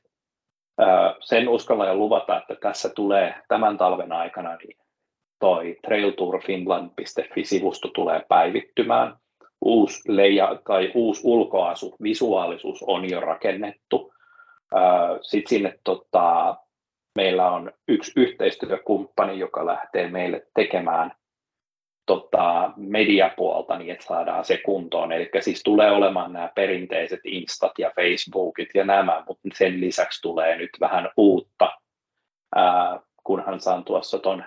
ää, 0.79 1.15
sen 1.21 1.49
uskalla 1.49 1.87
ja 1.87 1.95
luvata, 1.95 2.37
että 2.37 2.55
tässä 2.55 2.89
tulee 2.89 3.35
tämän 3.49 3.79
talven 3.79 4.13
aikana 4.13 4.57
niin 4.57 4.77
toi 5.39 5.77
trailtourfinland.fi-sivusto 5.87 7.89
tulee 7.89 8.25
päivittymään 8.29 9.17
uusi 9.61 10.03
leija 10.17 10.61
tai 10.67 10.93
uusi 10.95 11.21
ulkoasu, 11.25 11.97
visuaalisuus 12.03 12.85
on 12.87 13.11
jo 13.11 13.21
rakennettu. 13.21 14.13
Sitten 15.23 15.49
sinne 15.49 15.79
tota, 15.85 16.57
meillä 17.15 17.51
on 17.51 17.73
yksi 17.89 18.13
yhteistyökumppani, 18.17 19.39
joka 19.39 19.67
lähtee 19.67 20.09
meille 20.09 20.47
tekemään 20.55 21.13
tota, 22.07 22.73
mediapuolta 22.77 23.79
niin, 23.79 23.91
että 23.91 24.05
saadaan 24.05 24.45
se 24.45 24.59
kuntoon. 24.65 25.13
Eli 25.13 25.31
siis 25.41 25.63
tulee 25.63 25.91
olemaan 25.91 26.33
nämä 26.33 26.51
perinteiset 26.55 27.21
Instat 27.25 27.73
ja 27.79 27.93
Facebookit 27.97 28.69
ja 28.75 28.85
nämä, 28.85 29.25
mutta 29.27 29.49
sen 29.55 29.81
lisäksi 29.81 30.23
tulee 30.23 30.57
nyt 30.57 30.71
vähän 30.81 31.11
uutta, 31.17 31.71
ää, 32.55 33.01
kunhan 33.25 33.61
saan 33.61 33.85
tuossa 33.85 34.19
tuon 34.19 34.45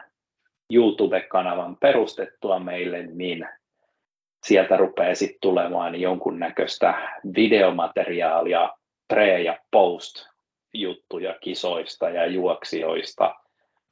YouTube-kanavan 0.73 1.77
perustettua 1.79 2.59
meille, 2.59 3.03
niin 3.03 3.47
sieltä 4.43 4.77
rupeaa 4.77 5.15
sitten 5.15 5.41
tulemaan 5.41 6.01
jonkunnäköistä 6.01 6.93
videomateriaalia 7.35 8.69
pre- 9.13 9.41
ja 9.45 9.59
post-juttuja 9.71 11.35
kisoista 11.41 12.09
ja 12.09 12.25
juoksijoista, 12.25 13.35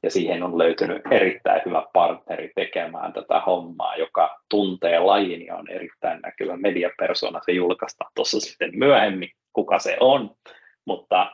ja 0.02 0.10
siihen 0.10 0.42
on 0.42 0.58
löytynyt 0.58 1.02
erittäin 1.10 1.62
hyvä 1.66 1.86
partneri 1.92 2.52
tekemään 2.54 3.12
tätä 3.12 3.40
hommaa, 3.40 3.96
joka 3.96 4.40
tuntee 4.50 4.98
lajin 4.98 5.46
ja 5.46 5.56
on 5.56 5.70
erittäin 5.70 6.20
näkyvä 6.20 6.56
mediapersona. 6.56 7.40
Se 7.46 7.52
julkaistaan 7.52 8.10
tuossa 8.14 8.40
sitten 8.40 8.70
myöhemmin, 8.74 9.30
kuka 9.52 9.78
se 9.78 9.96
on, 10.00 10.36
mutta 10.84 11.32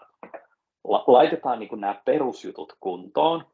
laitetaan 1.07 1.59
niin 1.59 1.81
nämä 1.81 2.03
perusjutut 2.05 2.73
kuntoon. 2.81 3.45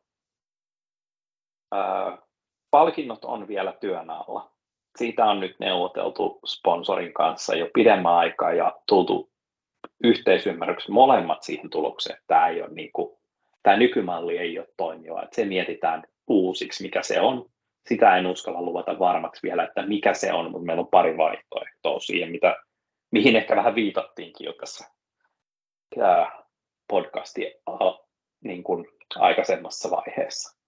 palkinnot 2.70 3.24
on 3.24 3.48
vielä 3.48 3.72
työn 3.80 4.10
alla 4.10 4.51
siitä 4.97 5.24
on 5.24 5.40
nyt 5.40 5.56
neuvoteltu 5.59 6.40
sponsorin 6.47 7.12
kanssa 7.12 7.56
jo 7.56 7.70
pidemmän 7.74 8.14
aikaa 8.14 8.52
ja 8.52 8.73
tultu 8.89 9.31
yhteisymmärryksessä 10.05 10.93
molemmat 10.93 11.43
siihen 11.43 11.70
tulokseen, 11.70 12.16
että 12.16 12.27
tämä 12.27 12.48
ei 12.48 12.62
ole 12.62 12.70
niin 12.73 12.90
kuin 12.93 13.19
tämä 13.62 13.77
nykymalli 13.77 14.39
ei 14.39 14.59
ole 14.59 14.69
toimiva, 14.77 15.23
että 15.23 15.36
se 15.36 15.44
mietitään 15.44 16.02
uusiksi, 16.28 16.82
mikä 16.82 17.02
se 17.02 17.20
on. 17.20 17.47
Sitä 17.89 18.16
en 18.16 18.27
uskalla 18.27 18.62
luvata 18.62 18.98
varmaksi 18.98 19.43
vielä, 19.43 19.64
että 19.64 19.86
mikä 19.86 20.14
se 20.14 20.32
on, 20.32 20.51
mutta 20.51 20.66
meillä 20.66 20.81
on 20.81 20.89
pari 20.89 21.16
vaihtoehtoa 21.16 22.01
siihen, 22.01 22.31
mitä, 22.31 22.56
mihin 23.10 23.36
ehkä 23.36 23.56
vähän 23.56 23.74
viitattiinkin 23.74 24.44
jo 24.44 24.52
tässä 24.52 24.90
podcastin 26.89 27.52
niin 28.44 28.62
kuin 28.62 28.86
aikaisemmassa 29.16 29.90
vaiheessa. 29.90 30.59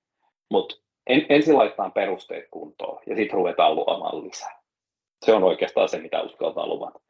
Mutta 0.51 0.77
en, 1.07 1.27
ensin 1.29 1.59
laitetaan 1.59 1.93
perusteet 1.93 2.49
kuntoon 2.51 3.03
ja 3.07 3.17
sitten 3.17 3.35
ruvetaan 3.35 3.75
luomaan 3.75 4.25
lisää. 4.25 4.61
Se 5.25 5.33
on 5.33 5.45
oikeastaan 5.45 5.89
se, 5.89 5.99
mitä 5.99 6.23
uskaltaa 6.23 6.67
luvata. 6.67 7.01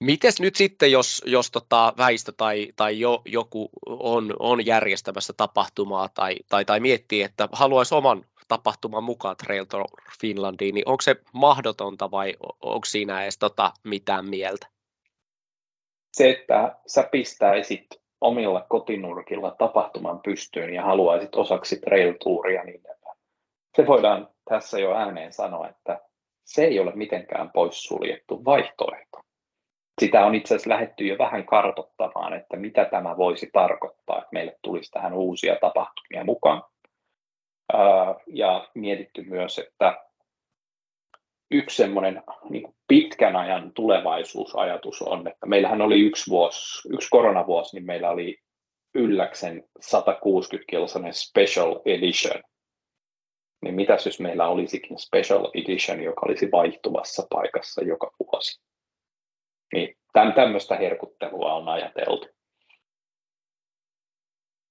Mites 0.00 0.40
nyt 0.40 0.56
sitten, 0.56 0.92
jos, 0.92 1.22
jos 1.26 1.50
tota 1.50 1.92
väistö 1.98 2.32
tai, 2.36 2.72
tai 2.76 3.00
jo, 3.00 3.22
joku 3.24 3.70
on, 3.86 4.34
on 4.38 4.66
järjestämässä 4.66 5.32
tapahtumaa 5.36 6.08
tai, 6.08 6.36
tai, 6.48 6.64
tai 6.64 6.80
miettii, 6.80 7.22
että 7.22 7.48
haluaisi 7.52 7.94
oman 7.94 8.24
tapahtuman 8.48 9.04
mukaan 9.04 9.36
Trail 9.36 9.64
Tour 9.64 9.84
Finlandiin, 10.20 10.74
niin 10.74 10.88
onko 10.88 11.00
se 11.00 11.16
mahdotonta 11.32 12.10
vai 12.10 12.34
onko 12.60 12.84
siinä 12.84 13.22
edes 13.22 13.38
tota 13.38 13.72
mitään 13.84 14.28
mieltä? 14.28 14.66
Se, 16.12 16.30
että 16.30 16.76
sä 16.86 17.08
pistäisit 17.12 17.86
omilla 18.20 18.66
kotinurkilla 18.68 19.50
tapahtuman 19.58 20.20
pystyyn 20.20 20.74
ja 20.74 20.82
haluaisit 20.82 21.34
osaksi 21.34 21.80
Trail 21.80 22.14
Touria, 22.24 22.64
niin 22.64 22.82
se 23.76 23.86
voidaan 23.86 24.28
tässä 24.48 24.78
jo 24.78 24.94
ääneen 24.94 25.32
sanoa, 25.32 25.68
että 25.68 26.00
se 26.44 26.64
ei 26.64 26.80
ole 26.80 26.92
mitenkään 26.94 27.50
poissuljettu 27.50 28.44
vaihtoehto 28.44 29.20
sitä 29.98 30.26
on 30.26 30.34
itse 30.34 30.54
asiassa 30.54 30.70
lähetty 30.70 31.06
jo 31.06 31.18
vähän 31.18 31.46
kartottamaan, 31.46 32.32
että 32.32 32.56
mitä 32.56 32.84
tämä 32.84 33.16
voisi 33.16 33.50
tarkoittaa, 33.52 34.18
että 34.18 34.28
meille 34.32 34.58
tulisi 34.62 34.90
tähän 34.90 35.12
uusia 35.12 35.56
tapahtumia 35.60 36.24
mukaan. 36.24 36.62
Ja 38.26 38.68
mietitty 38.74 39.24
myös, 39.24 39.58
että 39.58 40.07
yksi 41.50 41.76
semmoinen 41.76 42.22
niin 42.50 42.74
pitkän 42.88 43.36
ajan 43.36 43.72
tulevaisuusajatus 43.74 45.02
on, 45.02 45.28
että 45.28 45.46
meillähän 45.46 45.82
oli 45.82 46.00
yksi, 46.00 46.30
vuosi, 46.30 46.88
yksi 46.88 47.08
koronavuosi, 47.10 47.76
niin 47.76 47.86
meillä 47.86 48.10
oli 48.10 48.38
Ylläksen 48.94 49.64
160-kilosainen 49.84 51.12
Special 51.12 51.80
Edition. 51.84 52.42
Niin 53.62 53.74
mitäs 53.74 54.06
jos 54.06 54.20
meillä 54.20 54.48
olisikin 54.48 54.98
Special 54.98 55.50
Edition, 55.54 56.02
joka 56.02 56.26
olisi 56.26 56.50
vaihtuvassa 56.52 57.26
paikassa 57.30 57.84
joka 57.84 58.10
vuosi? 58.20 58.60
Niin 59.72 59.96
tämän, 60.12 60.32
tämmöistä 60.32 60.76
herkuttelua 60.76 61.54
on 61.54 61.68
ajateltu. 61.68 62.37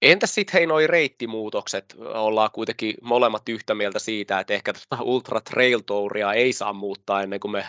Entäs 0.01 0.35
sitten 0.35 0.53
hei 0.53 0.67
noi 0.67 0.87
reittimuutokset? 0.87 1.95
Ollaan 1.99 2.49
kuitenkin 2.53 2.95
molemmat 3.01 3.49
yhtä 3.49 3.75
mieltä 3.75 3.99
siitä, 3.99 4.39
että 4.39 4.53
ehkä 4.53 4.73
tätä 4.73 5.03
Ultra 5.03 5.41
Trail 5.41 5.79
Touria 5.85 6.33
ei 6.33 6.53
saa 6.53 6.73
muuttaa 6.73 7.23
ennen 7.23 7.39
kuin 7.39 7.51
me, 7.51 7.65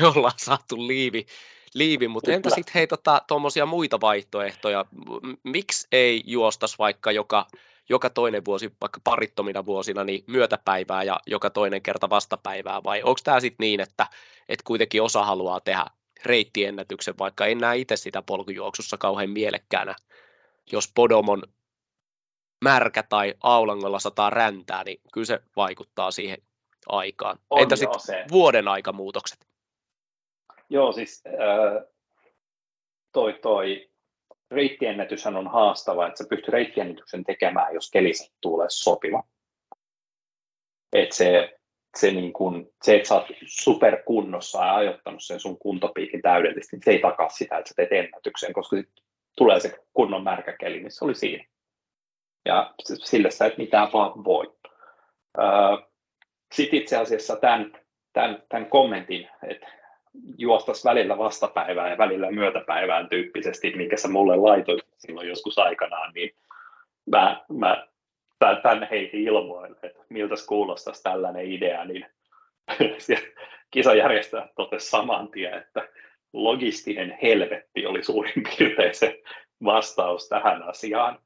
me 0.00 0.06
ollaan 0.06 0.34
saatu 0.36 0.86
liivi, 0.86 1.26
liivi. 1.74 2.08
mutta 2.08 2.32
entä 2.32 2.50
sitten 2.50 2.74
hei 2.74 2.86
tuommoisia 3.26 3.62
tota, 3.62 3.70
muita 3.70 4.00
vaihtoehtoja? 4.00 4.84
Miksi 5.44 5.88
ei 5.92 6.22
juostas 6.26 6.78
vaikka 6.78 7.12
joka, 7.12 7.46
joka 7.88 8.10
toinen 8.10 8.44
vuosi, 8.44 8.70
vaikka 8.80 9.00
parittomina 9.04 9.66
vuosina, 9.66 10.04
niin 10.04 10.24
myötäpäivää 10.26 11.02
ja 11.02 11.20
joka 11.26 11.50
toinen 11.50 11.82
kerta 11.82 12.10
vastapäivää, 12.10 12.84
vai 12.84 13.02
onko 13.02 13.20
tämä 13.24 13.40
sitten 13.40 13.64
niin, 13.64 13.80
että, 13.80 14.06
että 14.48 14.64
kuitenkin 14.64 15.02
osa 15.02 15.24
haluaa 15.24 15.60
tehdä 15.60 15.84
reittiennätyksen, 16.24 17.14
vaikka 17.18 17.46
en 17.46 17.58
näe 17.58 17.78
itse 17.78 17.96
sitä 17.96 18.22
polkujuoksussa 18.22 18.98
kauhean 18.98 19.30
mielekkäänä. 19.30 19.94
Jos 20.72 20.92
Podomon 20.94 21.42
märkä 22.62 23.02
tai 23.02 23.34
aulangolla 23.40 23.98
sataa 23.98 24.30
räntää, 24.30 24.84
niin 24.84 25.00
kyllä 25.12 25.24
se 25.24 25.40
vaikuttaa 25.56 26.10
siihen 26.10 26.38
aikaan. 26.88 27.38
On 27.50 27.62
Entä 27.62 27.76
sitten 27.76 28.24
vuoden 28.30 28.68
aikamuutokset? 28.68 29.46
Joo, 30.70 30.92
siis 30.92 31.22
äh, 31.26 31.84
toi, 33.12 33.38
toi 33.42 33.90
reittiennätyshän 34.50 35.36
on 35.36 35.48
haastava, 35.48 36.06
että 36.06 36.18
sä 36.18 36.28
pystyt 36.28 36.48
reittiennätyksen 36.48 37.24
tekemään, 37.24 37.74
jos 37.74 37.90
keli 37.90 38.12
tulee 38.40 38.66
sopiva. 38.70 39.22
Et 40.92 41.12
se 41.12 41.58
se, 41.96 42.10
niin 42.10 42.32
kun, 42.32 42.70
se, 42.82 42.96
että 42.96 43.08
sä 43.08 43.14
oot 43.14 43.26
superkunnossa 43.46 44.64
ja 44.64 44.74
ajoittanut 44.74 45.22
sen 45.22 45.40
sun 45.40 45.58
kuntopiikin 45.58 46.22
täydellisesti, 46.22 46.76
niin 46.76 46.82
se 46.84 46.90
ei 46.90 46.98
takaa 46.98 47.28
sitä, 47.28 47.58
että 47.58 47.68
sä 47.68 47.74
teet 47.76 48.04
ennätyksen, 48.04 48.52
koska 48.52 48.76
sit 48.76 48.88
tulee 49.36 49.60
se 49.60 49.78
kunnon 49.92 50.24
märkäkeli, 50.24 50.80
niin 50.80 50.90
se 50.90 51.04
oli 51.04 51.14
siinä. 51.14 51.44
Ja 52.44 52.74
sille 52.78 53.30
sä 53.30 53.46
et 53.46 53.58
mitään 53.58 53.88
vaan 53.92 54.24
voi. 54.24 54.52
Sitten 56.52 56.78
itse 56.78 56.96
asiassa 56.96 57.36
tämän, 57.36 57.72
tämän, 58.12 58.42
tämän 58.48 58.70
kommentin, 58.70 59.28
että 59.48 59.66
juostas 60.38 60.84
välillä 60.84 61.18
vastapäivää 61.18 61.90
ja 61.90 61.98
välillä 61.98 62.30
myötäpäivään 62.30 63.08
tyyppisesti, 63.08 63.76
mikä 63.76 63.96
sä 63.96 64.08
mulle 64.08 64.36
laitoit 64.36 64.82
silloin 64.98 65.28
joskus 65.28 65.58
aikanaan, 65.58 66.12
niin 66.14 66.30
mä, 67.10 67.44
mä 67.52 67.86
tämän 68.62 68.88
heihin 68.90 69.20
ilmoille, 69.28 69.76
että 69.82 70.04
miltä 70.08 70.34
kuulostaisi 70.48 71.02
tällainen 71.02 71.52
idea, 71.52 71.84
niin 71.84 72.06
kisajärjestäjät 73.70 74.54
totesi 74.56 74.90
saman 74.90 75.28
tien, 75.28 75.54
että 75.54 75.88
logistinen 76.32 77.18
helvetti 77.22 77.86
oli 77.86 78.02
suurin 78.02 78.42
piirtein 78.42 78.94
se 78.94 79.22
vastaus 79.64 80.28
tähän 80.28 80.62
asiaan, 80.62 81.18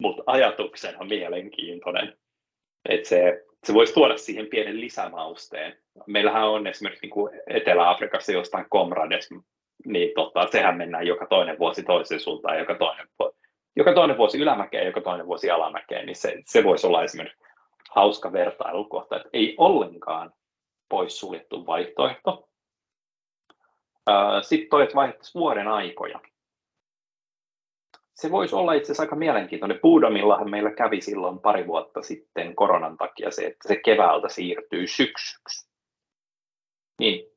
mutta 0.00 0.22
ajatuksena 0.26 1.04
mielenkiintoinen, 1.04 2.16
että 2.88 3.08
se, 3.08 3.44
se 3.64 3.74
voisi 3.74 3.94
tuoda 3.94 4.16
siihen 4.16 4.46
pienen 4.46 4.80
lisämausteen. 4.80 5.78
Meillähän 6.06 6.48
on 6.48 6.66
esimerkiksi 6.66 7.06
niin 7.06 7.10
kuin 7.10 7.40
Etelä-Afrikassa 7.46 8.32
jostain 8.32 8.66
Komrades, 8.68 9.28
niin 9.84 10.10
tota, 10.14 10.48
sehän 10.52 10.76
mennään 10.76 11.06
joka 11.06 11.26
toinen 11.26 11.58
vuosi 11.58 11.82
toiseen 11.82 12.20
suuntaan, 12.20 12.58
joka 12.58 12.74
toinen 12.74 13.06
joka 13.76 13.94
toinen 13.94 14.16
vuosi 14.16 14.38
ylämäkeen 14.38 14.86
joka 14.86 15.00
toinen 15.00 15.26
vuosi 15.26 15.50
alamäkeen, 15.50 16.06
niin 16.06 16.16
se, 16.16 16.36
se 16.46 16.64
voisi 16.64 16.86
olla 16.86 17.04
esimerkiksi 17.04 17.44
hauska 17.90 18.32
vertailukohta, 18.32 19.16
että 19.16 19.28
ei 19.32 19.54
ollenkaan 19.58 20.32
poissuljettu 20.88 21.66
vaihtoehto. 21.66 22.48
Sitten 24.42 24.70
toi, 24.70 24.82
että 24.82 24.94
vaihdettaisiin 24.94 25.40
vuoden 25.40 25.68
aikoja. 25.68 26.20
Se 28.20 28.30
voisi 28.30 28.54
olla 28.54 28.72
itse 28.72 28.86
asiassa 28.86 29.02
aika 29.02 29.16
mielenkiintoinen. 29.16 29.78
Puudomillahan 29.82 30.50
meillä 30.50 30.70
kävi 30.70 31.00
silloin 31.00 31.38
pari 31.38 31.66
vuotta 31.66 32.02
sitten 32.02 32.54
koronan 32.54 32.96
takia 32.96 33.30
se, 33.30 33.46
että 33.46 33.68
se 33.68 33.76
keväältä 33.76 34.28
siirtyy 34.28 34.86
syksyksi. 34.86 35.70
Niin 36.98 37.30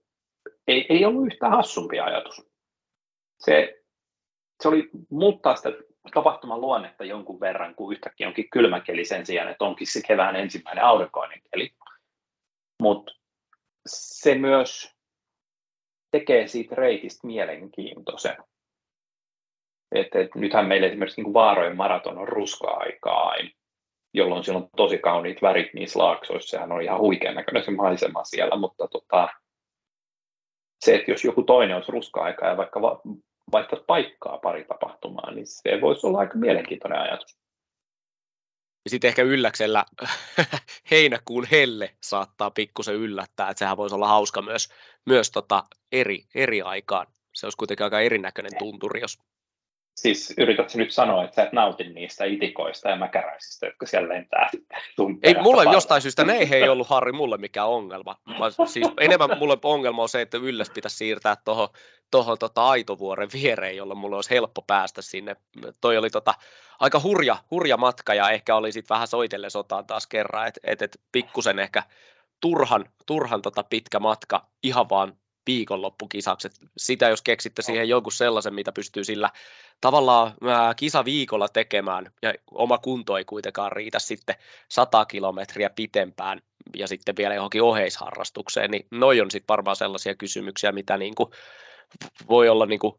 ei, 0.67 0.85
ei 0.89 1.05
ollut 1.05 1.25
yhtään 1.25 1.51
hassumpi 1.51 1.99
ajatus. 1.99 2.49
Se, 3.39 3.83
se 4.63 4.67
oli 4.67 4.89
muuttaa 5.09 5.55
sitä 5.55 5.69
tapahtuman 6.13 6.61
luonnetta 6.61 7.03
jonkun 7.03 7.39
verran, 7.39 7.75
kun 7.75 7.93
yhtäkkiä 7.93 8.27
onkin 8.27 8.49
kylmä 8.49 8.79
keli 8.79 9.05
sen 9.05 9.25
sijaan, 9.25 9.49
että 9.49 9.65
onkin 9.65 9.87
se 9.87 10.01
kevään 10.07 10.35
ensimmäinen 10.35 10.83
aurinkoinen 10.83 11.41
keli. 11.51 11.73
Mutta 12.81 13.11
se 13.85 14.35
myös 14.35 14.95
tekee 16.11 16.47
siitä 16.47 16.75
reitistä 16.75 17.27
mielenkiintoisen. 17.27 18.37
Et, 19.93 20.15
et, 20.15 20.35
nythän 20.35 20.67
meillä 20.67 20.87
esimerkiksi 20.87 21.21
niin 21.21 21.33
Vaarojen 21.33 21.77
maraton 21.77 22.17
on 22.17 22.27
ruska-aikaa, 22.27 23.35
jolloin 24.13 24.43
siellä 24.43 24.61
on 24.61 24.69
tosi 24.77 24.97
kauniit 24.97 25.41
värit 25.41 25.73
niissä 25.73 25.99
laaksoissa. 25.99 26.49
Sehän 26.49 26.71
on 26.71 26.81
ihan 26.81 26.99
huikean 26.99 27.35
näköinen 27.35 27.63
se 27.63 27.71
maisema 27.71 28.23
siellä, 28.23 28.55
mutta 28.55 28.87
tota, 28.87 29.29
se, 30.85 30.95
että 30.95 31.11
jos 31.11 31.23
joku 31.23 31.43
toinen 31.43 31.75
olisi 31.75 31.91
ruska-aikaa 31.91 32.49
ja 32.49 32.57
vaikka 32.57 32.81
vaihtaisi 33.51 33.85
paikkaa 33.87 34.37
pari 34.37 34.63
tapahtumaa, 34.63 35.31
niin 35.31 35.47
se 35.47 35.81
voisi 35.81 36.07
olla 36.07 36.19
aika 36.19 36.37
mielenkiintoinen 36.37 36.99
ajatus. 36.99 37.37
Ja 38.85 38.89
sitten 38.89 39.07
ehkä 39.07 39.21
ylläksellä 39.21 39.85
heinäkuun 40.91 41.47
helle 41.51 41.95
saattaa 42.03 42.51
pikkusen 42.51 42.95
yllättää, 42.95 43.49
että 43.49 43.59
sehän 43.59 43.77
voisi 43.77 43.95
olla 43.95 44.07
hauska 44.07 44.41
myös, 44.41 44.69
myös 45.05 45.31
tota 45.31 45.63
eri, 45.91 46.23
eri 46.35 46.61
aikaan. 46.61 47.07
Se 47.33 47.45
olisi 47.45 47.57
kuitenkin 47.57 47.83
aika 47.83 48.01
erinäköinen 48.01 48.51
tunturi, 48.59 49.01
jos 49.01 49.19
Siis 49.95 50.33
yritätkö 50.37 50.77
nyt 50.77 50.91
sanoa, 50.91 51.23
että 51.23 51.35
sä 51.35 51.43
et 51.43 51.53
nauti 51.53 51.83
niistä 51.83 52.25
itikoista 52.25 52.89
ja 52.89 52.95
mäkäräisistä, 52.95 53.65
jotka 53.65 53.85
siellä 53.85 54.09
lentää 54.09 54.49
Ei, 55.23 55.35
mulle 55.41 55.63
jostain 55.63 56.01
syystä 56.01 56.23
ne 56.23 56.37
ei 56.51 56.69
ollut 56.69 56.89
Harri 56.89 57.11
mulle 57.11 57.37
mikään 57.37 57.67
ongelma. 57.67 58.15
Mä, 58.25 58.65
siis 58.67 58.87
enemmän 58.99 59.37
mulle 59.39 59.57
ongelma 59.63 60.01
on 60.01 60.09
se, 60.09 60.21
että 60.21 60.37
Ylläs 60.37 60.69
pitäisi 60.69 60.97
siirtää 60.97 61.37
tuohon 61.45 61.69
toho, 62.11 62.37
tota 62.37 62.69
Aitovuoren 62.69 63.29
viereen, 63.33 63.77
jolla 63.77 63.95
mulle 63.95 64.15
olisi 64.15 64.29
helppo 64.29 64.61
päästä 64.61 65.01
sinne. 65.01 65.35
Toi 65.81 65.97
oli 65.97 66.09
tota, 66.09 66.33
aika 66.79 66.99
hurja, 66.99 67.37
hurja 67.51 67.77
matka 67.77 68.13
ja 68.13 68.29
ehkä 68.29 68.55
oli 68.55 68.71
sitten 68.71 68.95
vähän 68.95 69.07
soitelle 69.07 69.49
sotaan 69.49 69.85
taas 69.85 70.07
kerran, 70.07 70.47
että 70.47 70.59
et, 70.63 70.81
et 70.81 71.01
pikkusen 71.11 71.59
ehkä 71.59 71.83
turhan, 72.41 72.85
turhan 73.05 73.41
tota 73.41 73.63
pitkä 73.63 73.99
matka 73.99 74.45
ihan 74.63 74.89
vaan 74.89 75.17
viikonloppukisaksi. 75.47 76.49
Sitä 76.77 77.09
jos 77.09 77.21
keksitte 77.21 77.61
siihen 77.61 77.89
jonkun 77.89 78.11
sellaisen, 78.11 78.53
mitä 78.53 78.71
pystyy 78.71 79.03
sillä 79.03 79.29
tavallaan 79.81 80.33
kisa 80.75 81.05
viikolla 81.05 81.49
tekemään, 81.49 82.11
ja 82.21 82.33
oma 82.51 82.77
kunto 82.77 83.17
ei 83.17 83.25
kuitenkaan 83.25 83.71
riitä 83.71 83.99
sitten 83.99 84.35
100 84.69 85.05
kilometriä 85.05 85.69
pitempään, 85.69 86.41
ja 86.75 86.87
sitten 86.87 87.15
vielä 87.17 87.35
johonkin 87.35 87.61
oheisharrastukseen, 87.61 88.71
niin 88.71 88.87
noi 88.91 89.21
on 89.21 89.31
sitten 89.31 89.53
varmaan 89.53 89.75
sellaisia 89.75 90.15
kysymyksiä, 90.15 90.71
mitä 90.71 90.97
niin 90.97 91.15
kuin 91.15 91.29
voi 92.29 92.49
olla 92.49 92.65
niin 92.65 92.79
kuin 92.79 92.95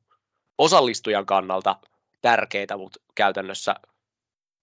osallistujan 0.59 1.27
kannalta 1.27 1.77
tärkeitä, 2.23 2.77
mutta 2.77 3.01
käytännössä 3.15 3.75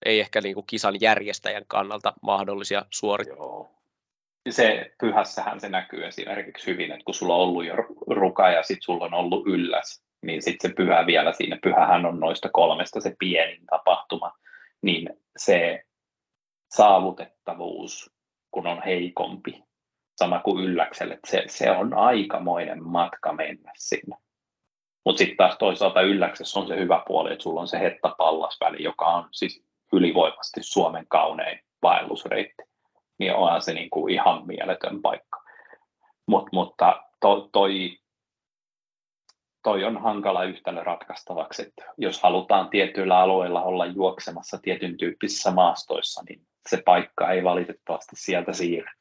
ei 0.05 0.19
ehkä 0.19 0.41
niin 0.41 0.55
kuin 0.55 0.67
kisan 0.67 1.01
järjestäjän 1.01 1.65
kannalta 1.67 2.13
mahdollisia 2.21 2.85
suorittaa. 2.89 3.80
Se 4.49 4.91
pyhässähän 4.99 5.59
se 5.59 5.69
näkyy 5.69 6.05
esimerkiksi 6.05 6.71
hyvin, 6.71 6.91
että 6.91 7.05
kun 7.05 7.13
sulla 7.13 7.35
on 7.35 7.41
ollut 7.41 7.65
jo 7.65 7.75
ruka 8.07 8.49
ja 8.49 8.63
sitten 8.63 8.81
sulla 8.81 9.05
on 9.05 9.13
ollut 9.13 9.47
ylläs, 9.47 10.03
niin 10.21 10.41
sitten 10.41 10.69
se 10.69 10.75
pyhä 10.75 11.05
vielä 11.05 11.33
siinä, 11.33 11.59
pyhähän 11.63 12.05
on 12.05 12.19
noista 12.19 12.49
kolmesta 12.53 13.01
se 13.01 13.15
pienin 13.19 13.65
tapahtuma, 13.65 14.31
niin 14.81 15.09
se 15.37 15.83
saavutettavuus, 16.71 18.11
kun 18.51 18.67
on 18.67 18.81
heikompi, 18.83 19.63
sama 20.15 20.39
kuin 20.39 20.63
ylläkselle, 20.63 21.13
että 21.13 21.31
se, 21.31 21.43
se 21.47 21.71
on 21.71 21.93
aikamoinen 21.93 22.83
matka 22.83 23.33
mennä 23.33 23.71
sinne. 23.77 24.15
Mutta 25.05 25.19
sitten 25.19 25.37
taas 25.37 25.57
toisaalta 25.57 26.01
ylläksessä 26.01 26.59
on 26.59 26.67
se 26.67 26.77
hyvä 26.77 27.03
puoli, 27.07 27.31
että 27.31 27.43
sulla 27.43 27.61
on 27.61 27.67
se 27.67 27.79
Hetta-Pallasväli, 27.79 28.83
joka 28.83 29.05
on 29.05 29.27
siis 29.31 29.63
ylivoimasti 29.93 30.63
Suomen 30.63 31.05
kaunein 31.07 31.59
vaellusreitti. 31.81 32.70
Niin 33.21 33.35
onhan 33.35 33.61
se 33.61 33.73
niinku 33.73 34.07
ihan 34.07 34.47
mieletön 34.47 35.01
paikka. 35.01 35.43
Mut, 36.27 36.49
mutta 36.51 37.03
to, 37.19 37.49
toi, 37.51 37.97
toi 39.63 39.83
on 39.83 40.01
hankala 40.01 40.43
yhtälö 40.43 40.83
ratkaistavaksi, 40.83 41.61
että 41.61 41.85
jos 41.97 42.21
halutaan 42.21 42.69
tietyillä 42.69 43.19
alueilla 43.19 43.63
olla 43.63 43.85
juoksemassa 43.85 44.57
tietyn 44.61 44.97
tyyppisissä 44.97 45.51
maastoissa, 45.51 46.23
niin 46.29 46.41
se 46.69 46.81
paikka 46.85 47.31
ei 47.31 47.43
valitettavasti 47.43 48.15
sieltä 48.15 48.53
siirry. 48.53 48.91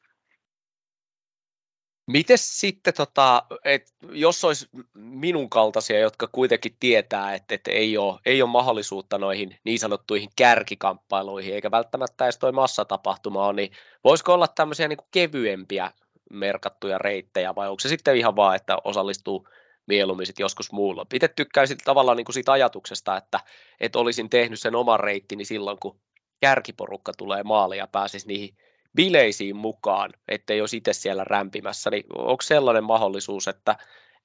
Miten 2.11 2.37
sitten, 2.37 2.93
tota, 2.93 3.43
et 3.65 3.93
jos 4.11 4.43
olisi 4.43 4.69
minun 4.93 5.49
kaltaisia, 5.49 5.99
jotka 5.99 6.29
kuitenkin 6.31 6.75
tietää, 6.79 7.35
että, 7.35 7.55
että 7.55 7.71
ei, 7.71 7.97
ole, 7.97 8.19
ei 8.25 8.41
ole 8.41 8.49
mahdollisuutta 8.49 9.17
noihin 9.17 9.57
niin 9.63 9.79
sanottuihin 9.79 10.29
kärkikamppailuihin, 10.35 11.53
eikä 11.53 11.71
välttämättä 11.71 12.25
edes 12.25 12.37
toi 12.37 12.51
massatapahtuma 12.51 13.47
on, 13.47 13.55
niin 13.55 13.71
voisiko 14.03 14.33
olla 14.33 14.47
tämmöisiä 14.47 14.87
niin 14.87 14.97
kuin 14.97 15.07
kevyempiä 15.11 15.91
merkattuja 16.31 16.97
reittejä, 16.97 17.55
vai 17.55 17.69
onko 17.69 17.79
se 17.79 17.89
sitten 17.89 18.17
ihan 18.17 18.35
vaan, 18.35 18.55
että 18.55 18.77
osallistuu 18.83 19.47
mieluummin 19.87 20.25
sit 20.25 20.39
joskus 20.39 20.71
muulla. 20.71 21.05
Itse 21.13 21.27
tykkäisin 21.27 21.77
tavallaan 21.85 22.17
niin 22.17 22.25
kuin 22.25 22.33
siitä 22.33 22.51
ajatuksesta, 22.51 23.17
että, 23.17 23.39
että 23.79 23.99
olisin 23.99 24.29
tehnyt 24.29 24.59
sen 24.59 24.75
oman 24.75 24.99
reittini 24.99 25.45
silloin, 25.45 25.77
kun 25.79 25.99
kärkiporukka 26.41 27.11
tulee 27.17 27.43
maaliin 27.43 27.79
ja 27.79 27.87
pääsisi 27.87 28.27
niihin 28.27 28.57
bileisiin 28.95 29.55
mukaan, 29.55 30.13
ettei 30.27 30.61
olisi 30.61 30.77
itse 30.77 30.93
siellä 30.93 31.23
rämpimässä, 31.23 31.89
niin 31.89 32.03
onko 32.15 32.41
sellainen 32.41 32.83
mahdollisuus, 32.83 33.47
että, 33.47 33.75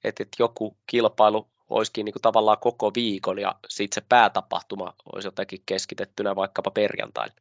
että, 0.03 0.23
että 0.23 0.35
joku 0.39 0.77
kilpailu 0.87 1.47
olisikin 1.69 2.05
niin 2.05 2.13
kuin 2.13 2.21
tavallaan 2.21 2.57
koko 2.61 2.91
viikon 2.95 3.39
ja 3.39 3.55
sitten 3.67 4.03
se 4.03 4.07
päätapahtuma 4.09 4.93
olisi 5.13 5.27
jotenkin 5.27 5.59
keskitettynä 5.65 6.35
vaikkapa 6.35 6.71
perjantaina? 6.71 7.33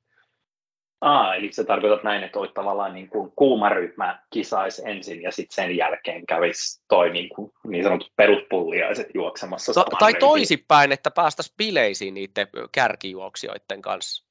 Aa, 1.01 1.35
eli 1.35 1.53
se 1.53 1.65
tarkoitat 1.65 2.03
näin, 2.03 2.24
että 2.24 2.39
olet 2.39 2.55
tavallaan 2.55 2.94
niin 2.94 3.09
kuin 3.09 3.32
kuuma 3.36 3.69
ryhmä 3.69 4.23
kisaisi 4.31 4.82
ensin 4.85 5.23
ja 5.23 5.32
sitten 5.32 5.55
sen 5.55 5.77
jälkeen 5.77 6.27
kävisi 6.27 6.82
toi 6.89 7.11
niin, 7.11 7.28
kuin, 7.28 7.53
niin 7.66 7.85
sanotut 7.85 8.12
peruspulliaiset 8.16 9.09
juoksemassa. 9.15 9.73
To, 9.74 9.85
tai 9.98 10.15
toisipäin, 10.15 10.93
että 10.93 11.11
päästäisiin 11.11 11.55
bileisiin 11.57 12.15
niiden 12.15 12.48
kärkijuoksijoiden 12.73 13.82
kanssa. 13.82 14.27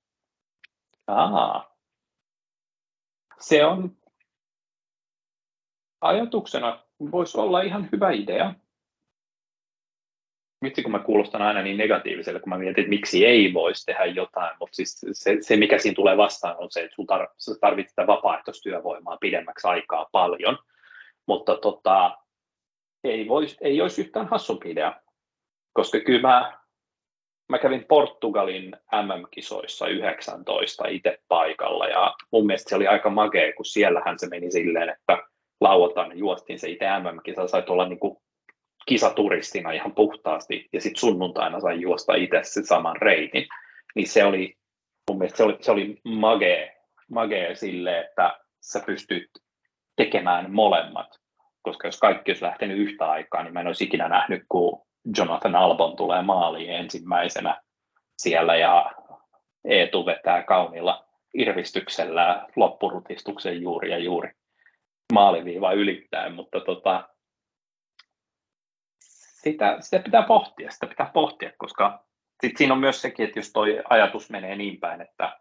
Aa, 1.07 1.74
se 3.40 3.66
on 3.66 3.98
ajatuksena, 6.02 6.84
voisi 7.12 7.38
olla 7.38 7.62
ihan 7.62 7.90
hyvä 7.91 8.12
idea. 8.12 8.53
Vitsi, 10.64 10.84
kun 10.84 10.91
mä 10.91 10.99
kuulostan 10.99 11.41
aina 11.41 11.62
niin 11.62 11.78
negatiiviselle, 11.78 12.40
kun 12.40 12.49
mä 12.49 12.57
mietin, 12.57 12.82
että 12.82 12.90
miksi 12.90 13.26
ei 13.26 13.53
voisi 13.53 13.86
tehdä 13.86 14.06
jotain, 14.06 14.57
mutta 14.60 14.76
siis 14.76 15.02
se, 15.12 15.38
se, 15.41 15.57
mikä 15.57 15.78
siinä 15.78 15.95
tulee 15.95 16.18
vastaan, 16.18 16.56
on 16.60 16.72
se, 16.72 16.80
että 16.80 16.95
sun 16.95 17.07
tar- 17.12 17.60
tarvitset 17.62 18.07
vapaaehtoistyövoimaa 18.07 19.18
pidemmäksi 19.18 19.68
aikaa 19.68 20.10
paljon, 20.12 20.57
mutta 21.28 21.57
tota, 21.57 22.18
ei, 23.03 23.28
vois, 23.28 23.57
ei 23.62 23.82
olisi 23.82 24.02
yhtään 24.02 24.28
hassumpi 24.28 24.72
idea, 24.72 25.02
koska 25.74 25.99
kyllä 25.99 26.22
mä 26.22 26.64
mä 27.49 27.59
kävin 27.59 27.85
Portugalin 27.88 28.76
MM-kisoissa 28.93 29.88
19 29.88 30.88
itse 30.88 31.19
paikalla 31.27 31.88
ja 31.88 32.13
mun 32.31 32.45
mielestä 32.45 32.69
se 32.69 32.76
oli 32.76 32.88
aika 32.88 33.09
magea, 33.09 33.53
kun 33.53 33.65
siellähän 33.65 34.19
se 34.19 34.27
meni 34.27 34.51
silleen, 34.51 34.89
että 34.89 35.23
lauantaina 35.61 36.13
juostiin 36.13 36.59
se 36.59 36.69
itse 36.69 36.85
MM-kisa, 36.85 37.47
sai 37.47 37.63
olla 37.67 37.89
niin 37.89 37.99
kuin 37.99 38.17
kisaturistina 38.85 39.72
ihan 39.72 39.95
puhtaasti 39.95 40.69
ja 40.73 40.81
sitten 40.81 40.99
sunnuntaina 40.99 41.59
sai 41.59 41.81
juosta 41.81 42.15
itse 42.15 42.39
sen 42.43 42.65
saman 42.65 42.95
reitin. 42.95 43.47
Niin 43.95 44.07
se 44.07 44.23
oli, 44.23 44.57
mun 45.09 45.17
mielestä 45.17 45.38
se 45.38 45.43
oli, 45.43 45.57
se 45.61 45.72
oli 45.72 45.99
magea, 46.03 46.72
magea 47.11 47.55
sille, 47.55 47.99
että 47.99 48.39
sä 48.61 48.84
pystyt 48.85 49.30
tekemään 49.95 50.51
molemmat. 50.51 51.07
Koska 51.61 51.88
jos 51.88 51.99
kaikki 51.99 52.31
olisi 52.31 52.43
lähtenyt 52.43 52.77
yhtä 52.77 53.05
aikaa, 53.05 53.43
niin 53.43 53.53
mä 53.53 53.59
en 53.59 53.67
olisi 53.67 53.84
ikinä 53.84 54.09
nähnyt, 54.09 54.43
kun 54.49 54.85
Jonathan 55.18 55.56
Albon 55.56 55.95
tulee 55.95 56.22
maaliin 56.22 56.69
ensimmäisenä 56.69 57.61
siellä 58.18 58.56
ja 58.56 58.91
Eetu 59.64 60.06
vetää 60.06 60.44
kauniilla 60.44 61.06
irvistyksellä 61.34 62.48
loppurutistuksen 62.56 63.61
juuri 63.61 63.91
ja 63.91 63.98
juuri 63.98 64.32
maaliviiva 65.14 65.73
ylittäen, 65.73 66.34
mutta 66.34 66.60
tota, 66.60 67.10
sitä, 69.45 69.77
sitä 69.80 69.99
pitää 69.99 70.23
pohtia, 70.23 70.72
sitä 70.72 70.88
pitää 70.88 71.11
pohtia, 71.14 71.52
koska 71.57 72.06
sit 72.41 72.57
siinä 72.57 72.73
on 72.73 72.80
myös 72.80 73.02
sekin, 73.02 73.26
että 73.26 73.40
jos 73.40 73.52
toi 73.52 73.82
ajatus 73.90 74.30
menee 74.30 74.56
niin 74.56 74.80
päin, 74.80 75.02
että 75.02 75.40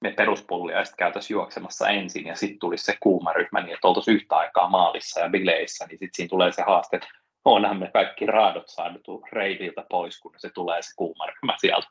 me 0.00 0.10
peruspulliaiset 0.10 0.96
käytäisiin 0.96 1.34
juoksemassa 1.34 1.88
ensin 1.88 2.26
ja 2.26 2.36
sitten 2.36 2.58
tulisi 2.58 2.84
se 2.84 2.96
kuuma 3.00 3.32
ryhmä 3.32 3.60
niin, 3.60 3.74
että 3.74 3.88
oltaisiin 3.88 4.14
yhtä 4.14 4.36
aikaa 4.36 4.68
maalissa 4.68 5.20
ja 5.20 5.28
bileissä, 5.28 5.86
niin 5.86 5.98
sitten 5.98 6.14
siinä 6.14 6.28
tulee 6.28 6.52
se 6.52 6.62
haaste, 6.62 6.96
että 6.96 7.08
onhan 7.44 7.76
me 7.76 7.90
kaikki 7.92 8.26
raadot 8.26 8.68
saatu 8.68 9.24
reitiltä 9.32 9.84
pois, 9.90 10.20
kun 10.20 10.34
se 10.36 10.50
tulee 10.54 10.82
se 10.82 10.90
kuumarkma 10.96 11.56
sieltä. 11.60 11.86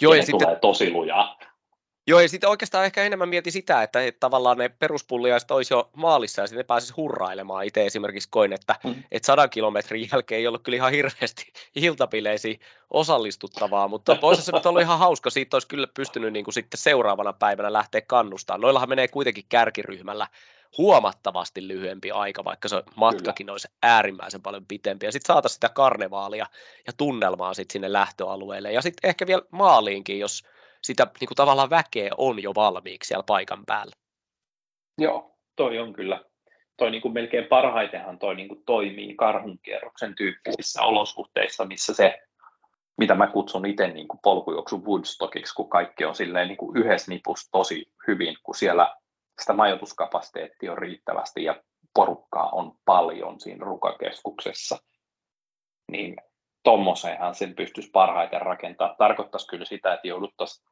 Joo, 0.00 0.14
ja, 0.14 0.20
ja 0.20 0.26
sitten, 0.26 0.46
tulee 0.46 0.58
tosi 0.60 0.90
lujaa. 0.90 1.38
Joo, 2.06 2.20
ja 2.20 2.28
sitten 2.28 2.50
oikeastaan 2.50 2.84
ehkä 2.84 3.04
enemmän 3.04 3.28
mieti 3.28 3.50
sitä, 3.50 3.82
että, 3.82 4.04
että 4.04 4.20
tavallaan 4.20 4.58
ne 4.58 4.68
peruspulliaiset 4.68 5.50
olisi 5.50 5.74
jo 5.74 5.90
maalissa 5.96 6.42
ja 6.42 6.46
sitten 6.46 6.66
pääsisi 6.66 6.92
hurrailemaan. 6.96 7.64
Itse 7.64 7.86
esimerkiksi 7.86 8.28
koin, 8.32 8.52
että, 8.52 8.74
mm. 8.84 8.94
että 9.10 9.26
sadan 9.26 9.50
kilometrin 9.50 10.08
jälkeen 10.12 10.38
ei 10.38 10.46
ollut 10.46 10.62
kyllä 10.62 10.76
ihan 10.76 10.92
hirveästi 10.92 11.52
iltapileisiin 11.76 12.60
osallistuttavaa, 12.90 13.88
mutta 13.88 14.18
olisi 14.22 14.42
se 14.42 14.52
nyt 14.52 14.66
ollut 14.66 14.82
ihan 14.82 14.98
hauska. 14.98 15.30
Siitä 15.30 15.56
olisi 15.56 15.68
kyllä 15.68 15.86
pystynyt 15.94 16.32
niin 16.32 16.44
kuin 16.44 16.54
sitten 16.54 16.78
seuraavana 16.78 17.32
päivänä 17.32 17.72
lähteä 17.72 18.00
kannustamaan. 18.00 18.60
Noillahan 18.60 18.88
menee 18.88 19.08
kuitenkin 19.08 19.44
kärkiryhmällä 19.48 20.26
huomattavasti 20.78 21.68
lyhyempi 21.68 22.10
aika, 22.10 22.44
vaikka 22.44 22.68
se 22.68 22.82
matkakin 22.96 23.46
Kyllä. 23.46 23.54
olisi 23.54 23.68
äärimmäisen 23.82 24.42
paljon 24.42 24.66
pitempi. 24.66 25.06
Ja 25.06 25.12
sitten 25.12 25.26
saataisiin 25.26 25.54
sitä 25.54 25.68
karnevaalia 25.68 26.46
ja 26.86 26.92
tunnelmaa 26.96 27.54
sitten 27.54 27.72
sinne 27.72 27.92
lähtöalueelle. 27.92 28.72
Ja 28.72 28.82
sitten 28.82 29.08
ehkä 29.08 29.26
vielä 29.26 29.42
maaliinkin, 29.50 30.18
jos 30.18 30.42
sitä 30.82 31.06
niin 31.20 31.28
kuin 31.28 31.36
tavallaan 31.36 31.70
väkeä 31.70 32.10
on 32.18 32.42
jo 32.42 32.54
valmiiksi 32.54 33.08
siellä 33.08 33.24
paikan 33.26 33.66
päällä. 33.66 33.92
Joo, 34.98 35.38
toi 35.56 35.78
on 35.78 35.92
kyllä. 35.92 36.24
Toi 36.76 36.90
niin 36.90 37.02
kuin 37.02 37.14
melkein 37.14 37.44
parhaitenhan 37.44 38.18
toi 38.18 38.34
niin 38.34 38.48
kuin 38.48 38.62
toimii 38.66 39.14
karhunkierroksen 39.14 40.14
tyyppisissä 40.14 40.82
olosuhteissa, 40.82 41.64
missä 41.64 41.94
se 41.94 42.18
mitä 42.98 43.14
mä 43.14 43.26
kutsun 43.26 43.66
itse 43.66 43.88
niin 43.88 44.08
kuin 44.08 44.20
polkujuoksu 44.22 44.84
Woodstockiksi, 44.84 45.54
kun 45.54 45.70
kaikki 45.70 46.04
on 46.04 46.14
silleen 46.14 46.48
niin 46.48 46.56
kuin 46.56 46.76
yhdessä 46.76 47.12
nipussa 47.12 47.50
tosi 47.52 47.92
hyvin, 48.08 48.36
kun 48.42 48.54
siellä 48.54 48.96
sitä 49.40 49.52
majoituskapasiteettia 49.52 50.72
on 50.72 50.78
riittävästi 50.78 51.44
ja 51.44 51.62
porukkaa 51.94 52.48
on 52.48 52.72
paljon 52.84 53.40
siinä 53.40 53.64
rukakeskuksessa, 53.64 54.78
niin 55.92 56.16
tuommoiseenhan 56.64 57.34
sen 57.34 57.54
pystyisi 57.54 57.90
parhaiten 57.90 58.42
rakentaa. 58.42 58.94
Tarkoittaisi 58.98 59.46
kyllä 59.46 59.64
sitä, 59.64 59.94
että 59.94 60.08
jouduttaisiin 60.08 60.66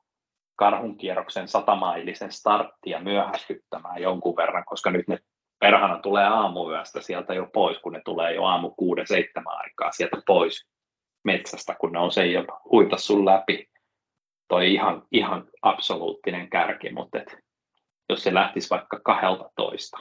karhunkierroksen 0.56 1.48
satamailisen 1.48 2.32
starttia 2.32 3.00
myöhästyttämään 3.00 4.02
jonkun 4.02 4.36
verran, 4.36 4.64
koska 4.64 4.90
nyt 4.90 5.08
ne 5.08 5.18
perhana 5.60 5.98
tulee 5.98 6.24
aamuyöstä 6.24 7.00
sieltä 7.00 7.34
jo 7.34 7.46
pois, 7.52 7.78
kun 7.78 7.92
ne 7.92 8.00
tulee 8.04 8.34
jo 8.34 8.44
aamu 8.44 8.70
kuuden 8.70 9.06
seitsemän 9.06 9.56
aikaa 9.56 9.92
sieltä 9.92 10.22
pois 10.26 10.68
metsästä, 11.24 11.76
kun 11.80 11.92
ne 11.92 11.98
on 11.98 12.12
se 12.12 12.26
jo 12.26 12.44
huita 12.70 12.96
sun 12.96 13.26
läpi. 13.26 13.70
Toi 14.48 14.74
ihan, 14.74 15.02
ihan 15.12 15.48
absoluuttinen 15.62 16.50
kärki, 16.50 16.92
mutta 16.92 17.18
et 17.18 17.36
jos 18.08 18.22
se 18.22 18.34
lähtisi 18.34 18.70
vaikka 18.70 19.00
12, 19.04 19.98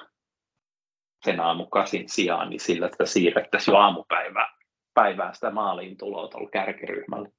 sen 1.26 1.40
aamukasin 1.40 2.10
sijaan, 2.10 2.50
niin 2.50 2.60
sillä 2.60 2.86
että 2.86 3.06
siirrettäisiin 3.06 3.74
jo 3.74 3.78
aamupäivää 3.78 4.58
päivää 4.94 5.34
sitä 5.34 5.52
maaliin 5.52 5.98
tuloa 5.98 6.28
tuolla 6.28 6.50
kärkiryhmällä. 6.50 7.30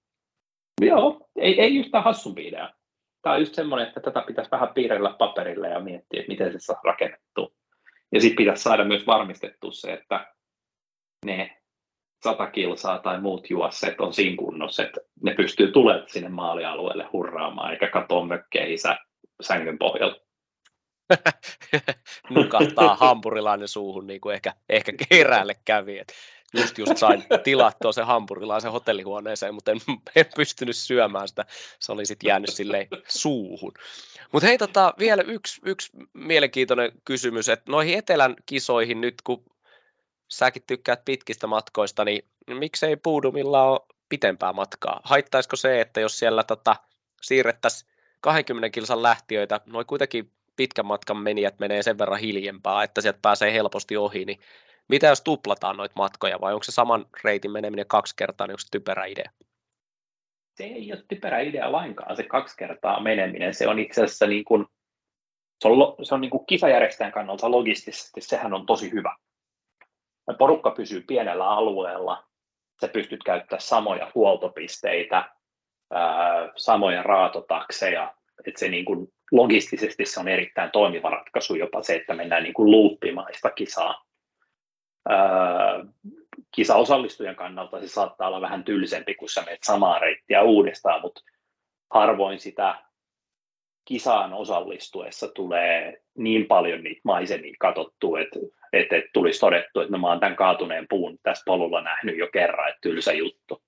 Joo, 0.81 1.29
ei, 1.37 1.61
ei 1.61 1.77
yhtään 1.77 2.05
hassumpi 2.05 2.49
idea. 2.49 2.71
Tämä 3.23 3.35
on 3.35 3.41
just 3.41 3.55
semmoinen, 3.55 3.89
että 3.89 4.01
tätä 4.01 4.25
pitäisi 4.27 4.51
vähän 4.51 4.75
piirrellä 4.75 5.15
paperille 5.19 5.69
ja 5.69 5.81
miettiä, 5.81 6.21
että 6.21 6.33
miten 6.33 6.53
se 6.53 6.59
saa 6.59 6.81
rakennettua. 6.85 7.49
Ja 8.13 8.21
sitten 8.21 8.37
pitäisi 8.37 8.63
saada 8.63 8.85
myös 8.85 9.07
varmistettua 9.07 9.73
se, 9.73 9.93
että 9.93 10.35
ne 11.25 11.59
sata 12.25 12.51
kilsaa 12.51 12.99
tai 12.99 13.21
muut 13.21 13.51
juosseet 13.51 14.01
on 14.01 14.13
siinä 14.13 14.37
kunnossa, 14.37 14.83
että 14.83 15.01
ne 15.23 15.35
pystyy 15.35 15.73
tulemaan 15.73 16.09
sinne 16.09 16.29
maalialueelle 16.29 17.09
hurraamaan, 17.13 17.73
eikä 17.73 17.89
katoa 17.89 18.27
mökkeissä 18.27 18.97
sängyn 19.43 19.79
pohjalla. 19.79 20.28
Nukahtaa 22.31 22.97
hampurilainen 22.97 23.69
suuhun, 23.69 24.07
niin 24.07 24.21
kuin 24.21 24.35
ehkä, 24.35 24.55
ehkä 24.69 24.93
keräälle 25.09 25.55
kävi. 25.65 25.99
Et 25.99 26.13
just 26.55 26.79
just 26.79 26.97
sain 26.97 27.25
tilattua 27.45 27.93
se 27.93 28.03
hampurilaisen 28.03 28.73
hotellihuoneeseen, 28.73 29.55
mutta 29.55 29.71
en, 29.71 29.81
en 30.17 30.27
pystynyt 30.37 30.77
syömään 30.77 31.29
sitä. 31.29 31.45
Se 31.81 31.93
oli 31.93 32.07
sitten 32.07 32.29
jäänyt 32.29 32.51
silleen 32.51 32.89
suuhun. 33.09 33.73
Mutta 34.33 34.47
hei, 34.47 34.59
tota, 34.59 34.95
vielä 34.99 35.23
yksi, 35.23 35.61
yksi 35.65 35.91
mielenkiintoinen 36.15 36.93
kysymys, 37.05 37.49
että 37.49 37.73
noihin 37.73 37.99
etelän 37.99 38.37
kisoihin 38.47 39.01
nyt, 39.01 39.15
kun 39.25 39.45
säkin 40.29 40.63
tykkäät 40.67 41.05
pitkistä 41.05 41.47
matkoista, 41.47 42.05
niin 42.05 42.23
miksei 42.47 42.97
Puudumilla 42.97 43.63
ole 43.63 43.81
pitempää 44.09 44.53
matkaa? 44.53 45.01
Haittaisiko 45.05 45.57
se, 45.57 45.81
että 45.81 46.01
jos 46.01 46.19
siellä 46.19 46.45
tota, 46.45 46.77
siirrettäisiin 47.23 47.91
20 48.21 48.71
kilsan 48.71 49.03
lähtiöitä, 49.03 49.61
noin 49.67 49.87
kuitenkin 49.87 50.33
pitkän 50.59 50.87
matkan 50.87 51.17
menijät 51.17 51.59
menee 51.59 51.83
sen 51.83 51.99
verran 51.99 52.21
hiljempaa, 52.21 52.85
että 52.85 53.01
sieltä 53.01 53.19
pääsee 53.23 53.53
helposti 53.53 53.97
ohi, 53.97 54.25
niin 54.25 54.41
mitä 54.89 55.07
jos 55.07 55.21
tuplataan 55.21 55.77
noita 55.77 55.93
matkoja 55.97 56.41
vai 56.41 56.53
onko 56.53 56.65
se 56.65 56.73
saman 56.73 57.07
reitin 57.25 57.51
meneminen 57.51 57.87
kaksi 57.87 58.17
kertaa, 58.17 58.47
niin 58.47 58.53
onko 58.53 58.61
se 58.61 58.71
typerä 58.71 59.05
idea? 59.05 59.31
Se 60.55 60.65
ei 60.65 60.93
ole 60.93 61.05
typerä 61.09 61.41
idea 61.41 61.73
lainkaan, 61.73 62.17
se 62.17 62.23
kaksi 62.23 62.57
kertaa 62.57 63.01
meneminen. 63.01 63.55
Se 63.55 63.69
on 63.69 63.79
itse 63.79 64.05
asiassa 64.05 64.27
niin 64.27 64.45
kuin, 64.45 64.67
se 65.61 65.69
on, 65.69 65.97
se 66.03 66.15
on 66.15 66.21
niin 66.21 66.31
kuin 66.31 66.47
kisajärjestäjän 66.47 67.13
kannalta 67.13 67.51
logistisesti, 67.51 68.21
sehän 68.21 68.55
on 68.55 68.67
tosi 68.67 68.93
hyvä. 68.93 69.17
Porukka 70.39 70.71
pysyy 70.71 71.01
pienellä 71.01 71.49
alueella, 71.49 72.25
sä 72.81 72.89
pystyt 72.89 73.23
käyttämään 73.25 73.61
samoja 73.61 74.13
huoltopisteitä, 74.15 75.31
samoja 76.57 77.03
raatotakseja, 77.03 78.15
että 78.47 78.61
se 78.61 78.69
niin 78.69 78.85
kuin 78.85 79.09
logistisesti 79.33 80.07
se 80.07 80.21
on 80.21 80.29
erittäin 80.29 80.71
toimiva 80.71 81.11
ratkaisu 81.11 81.55
jopa 81.55 81.83
se, 81.83 81.97
että 81.97 82.15
mennään 82.15 82.43
niin 82.43 82.55
kuin 82.55 82.71
luuppimaista 82.71 83.51
kisaa 83.51 84.05
kisaosallistujan 86.55 87.37
kannalta 87.37 87.81
se 87.81 87.89
saattaa 87.89 88.29
olla 88.29 88.41
vähän 88.41 88.65
tylsempi, 88.65 89.15
kun 89.15 89.29
sä 89.29 89.43
menet 89.43 89.63
samaa 89.63 89.99
reittiä 89.99 90.43
uudestaan, 90.43 91.01
mutta 91.01 91.21
harvoin 91.91 92.39
sitä 92.39 92.75
kisaan 93.85 94.33
osallistuessa 94.33 95.29
tulee 95.29 96.03
niin 96.19 96.47
paljon 96.47 96.85
niitä 96.85 97.01
maisemia 97.05 97.55
katsottua, 97.59 98.21
että, 98.21 98.39
että, 98.73 98.97
että 98.97 99.11
tulisi 99.13 99.41
todettu, 99.41 99.81
että 99.81 99.93
no, 99.93 99.99
mä 99.99 100.07
oon 100.07 100.21
tämän 100.21 100.37
kaatuneen 100.37 100.87
puun 100.89 101.19
tässä 101.23 101.43
polulla 101.47 101.81
nähnyt 101.81 102.19
jo 102.19 102.29
kerran, 102.33 102.69
että 102.69 102.81
tylsä 102.81 103.13
juttu. 103.13 103.63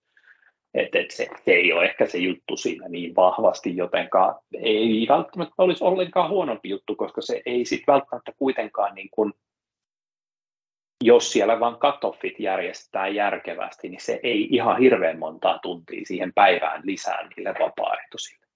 Että, 0.74 0.98
että 0.98 1.16
se, 1.16 1.28
se 1.44 1.51
ei 1.51 1.72
ole 1.72 1.84
ehkä 1.84 2.06
se 2.06 2.18
juttu 2.18 2.56
siinä 2.56 2.88
niin 2.88 3.16
vahvasti, 3.16 3.76
jotenkaan 3.76 4.34
ei 4.62 5.06
välttämättä 5.09 5.55
olisi 5.59 5.84
ollenkaan 5.84 6.30
huonompi 6.30 6.68
juttu, 6.68 6.97
koska 6.97 7.20
se 7.20 7.42
ei 7.47 7.64
sitten 7.64 7.92
välttämättä 7.92 8.32
kuitenkaan 8.38 8.94
niin 8.94 9.09
kuin 9.10 9.32
jos 11.05 11.32
siellä 11.32 11.60
vain 11.60 11.76
katoffit 11.76 12.40
järjestää 12.40 13.09
järkevästi, 13.09 13.88
niin 13.88 14.01
se 14.01 14.20
ei 14.22 14.48
ihan 14.51 14.78
hirveän 14.78 15.18
montaa 15.18 15.59
tuntia 15.59 16.05
siihen 16.05 16.32
päivään 16.34 16.82
lisää 16.84 17.28
niille 17.28 17.55
vapaaehtoisille. 17.60 18.47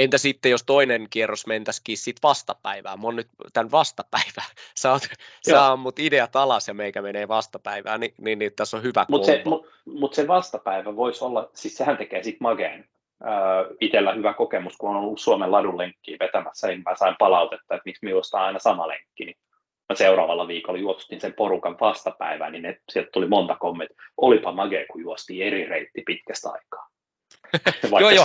Entä 0.00 0.18
sitten, 0.18 0.50
jos 0.50 0.62
toinen 0.62 1.06
kierros 1.10 1.46
mentäisikin 1.46 1.98
sitten 1.98 2.28
vastapäivään? 2.28 3.00
Mä 3.00 3.06
oon 3.06 3.16
nyt 3.16 3.28
tämän 3.52 3.70
vastapäivään. 3.70 4.50
Sä, 4.76 4.90
oot, 4.92 5.02
sä 5.50 5.66
ammut 5.66 5.98
ideat 5.98 6.36
alas 6.36 6.68
ja 6.68 6.74
meikä 6.74 7.02
menee 7.02 7.28
vastapäivään, 7.28 8.00
niin, 8.00 8.14
niin, 8.20 8.38
niin 8.38 8.52
tässä 8.56 8.76
on 8.76 8.82
hyvä 8.82 9.06
Mutta 9.08 9.26
se, 9.26 9.42
mut, 9.44 9.66
mut 9.84 10.14
se 10.14 10.28
vastapäivä 10.28 10.96
voisi 10.96 11.24
olla, 11.24 11.50
siis 11.54 11.76
sehän 11.76 11.96
tekee 11.96 12.22
sitten 12.22 12.42
mageen. 12.42 12.88
Äh, 13.24 13.76
itellä 13.80 14.14
hyvä 14.14 14.32
kokemus, 14.32 14.76
kun 14.76 14.90
on 14.90 14.96
ollut 14.96 15.20
Suomen 15.20 15.52
ladun 15.52 15.78
lenkkiä 15.78 16.16
vetämässä, 16.20 16.66
niin 16.68 16.82
mä 16.88 16.96
sain 16.96 17.16
palautetta, 17.18 17.74
että 17.74 17.82
miksi 17.84 18.04
minusta 18.04 18.38
on 18.38 18.44
aina 18.44 18.58
sama 18.58 18.88
lenkki. 18.88 19.24
Niin 19.24 19.36
mä 19.88 19.94
seuraavalla 19.94 20.48
viikolla 20.48 20.80
juostin 20.80 21.20
sen 21.20 21.34
porukan 21.34 21.76
vastapäivään, 21.80 22.52
niin 22.52 22.62
ne, 22.62 22.78
sieltä 22.92 23.10
tuli 23.12 23.28
monta 23.28 23.56
kommenttia. 23.56 24.04
Olipa 24.16 24.52
magea, 24.52 24.84
kun 24.90 25.00
juostiin 25.00 25.46
eri 25.46 25.64
reitti 25.64 26.02
pitkästä 26.06 26.48
aikaa. 26.50 26.90
Joo, 28.00 28.10
joo. 28.10 28.24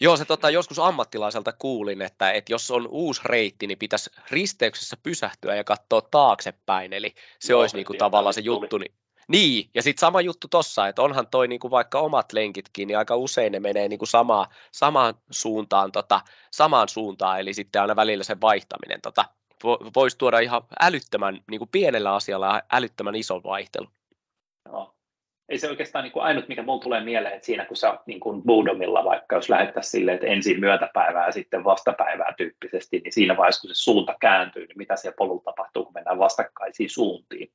Joo, 0.00 0.16
se 0.16 0.24
tota, 0.24 0.50
joskus 0.50 0.78
ammattilaiselta 0.78 1.52
kuulin, 1.52 2.02
että, 2.02 2.32
että 2.32 2.52
jos 2.52 2.70
on 2.70 2.88
uusi 2.90 3.20
reitti, 3.24 3.66
niin 3.66 3.78
pitäisi 3.78 4.10
risteyksessä 4.30 4.96
pysähtyä 5.02 5.54
ja 5.54 5.64
katsoa 5.64 6.00
taaksepäin, 6.00 6.92
eli 6.92 7.14
se 7.40 7.52
joo, 7.52 7.60
olisi 7.60 7.76
niinku 7.76 7.94
tavallaan 7.94 8.34
se 8.34 8.40
juttu. 8.40 8.78
Niin, 8.78 8.94
niin, 9.28 9.70
ja 9.74 9.82
sitten 9.82 10.00
sama 10.00 10.20
juttu 10.20 10.48
tossa, 10.48 10.88
että 10.88 11.02
onhan 11.02 11.26
toi 11.26 11.48
niinku 11.48 11.70
vaikka 11.70 12.00
omat 12.00 12.32
lenkitkin, 12.32 12.88
niin 12.88 12.98
aika 12.98 13.16
usein 13.16 13.52
ne 13.52 13.60
menee 13.60 13.88
niinku 13.88 14.06
sama, 14.06 14.48
samaan 14.72 15.14
suuntaan, 15.30 15.92
tota, 15.92 16.20
samaan 16.50 16.88
suuntaan, 16.88 17.40
eli 17.40 17.54
sitten 17.54 17.82
aina 17.82 17.96
välillä 17.96 18.24
se 18.24 18.40
vaihtaminen 18.40 19.00
tota, 19.00 19.24
voisi 19.96 20.18
tuoda 20.18 20.38
ihan 20.38 20.62
älyttömän, 20.80 21.40
niinku 21.50 21.66
pienellä 21.66 22.14
asialla 22.14 22.62
älyttömän 22.72 23.14
ison 23.14 23.42
vaihtelun. 23.42 23.92
Joo. 24.66 24.94
Ei 25.48 25.58
se 25.58 25.68
oikeastaan 25.68 26.02
niin 26.02 26.12
kuin 26.12 26.22
ainut, 26.22 26.48
mikä 26.48 26.62
mulle 26.62 26.82
tulee 26.82 27.04
mieleen, 27.04 27.34
että 27.34 27.46
siinä 27.46 27.64
kun 27.64 27.76
sä 27.76 27.98
niin 28.06 28.20
kuin 28.20 28.42
Budomilla 28.42 29.04
vaikka, 29.04 29.36
jos 29.36 29.50
lähettäisiin 29.50 29.90
silleen, 29.90 30.14
että 30.14 30.26
ensin 30.26 30.60
myötäpäivää 30.60 31.26
ja 31.26 31.32
sitten 31.32 31.64
vastapäivää 31.64 32.34
tyyppisesti, 32.36 32.98
niin 32.98 33.12
siinä 33.12 33.36
vaiheessa, 33.36 33.60
kun 33.60 33.74
se 33.74 33.74
suunta 33.74 34.16
kääntyy, 34.20 34.66
niin 34.66 34.78
mitä 34.78 34.96
siellä 34.96 35.16
polulla 35.18 35.42
tapahtuu, 35.44 35.84
kun 35.84 35.94
mennään 35.94 36.18
vastakkaisiin 36.18 36.90
suuntiin. 36.90 37.52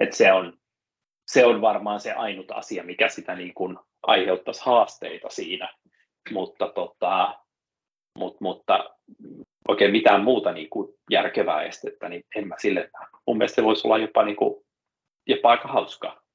Että 0.00 0.16
se 0.16 0.32
on, 0.32 0.58
se 1.26 1.46
on 1.46 1.60
varmaan 1.60 2.00
se 2.00 2.12
ainut 2.12 2.50
asia, 2.50 2.84
mikä 2.84 3.08
sitä 3.08 3.34
niin 3.34 3.54
kuin 3.54 3.78
aiheuttaisi 4.02 4.62
haasteita 4.64 5.28
siinä, 5.30 5.68
mutta, 6.30 6.68
tota, 6.68 7.38
mut, 8.18 8.40
mutta 8.40 8.90
oikein 9.68 9.92
mitään 9.92 10.24
muuta 10.24 10.52
niin 10.52 10.70
kuin 10.70 10.94
järkevää 11.10 11.62
estettä, 11.62 12.08
niin 12.08 12.24
en 12.36 12.48
mä 12.48 12.54
sille, 12.58 12.90
mun 13.26 13.38
mielestä 13.38 13.56
se 13.56 13.64
voisi 13.64 13.86
olla 13.86 13.98
jopa, 13.98 14.24
niin 14.24 14.36
kuin, 14.36 14.64
jopa 15.26 15.50
aika 15.50 15.68
hauskaa. 15.68 16.27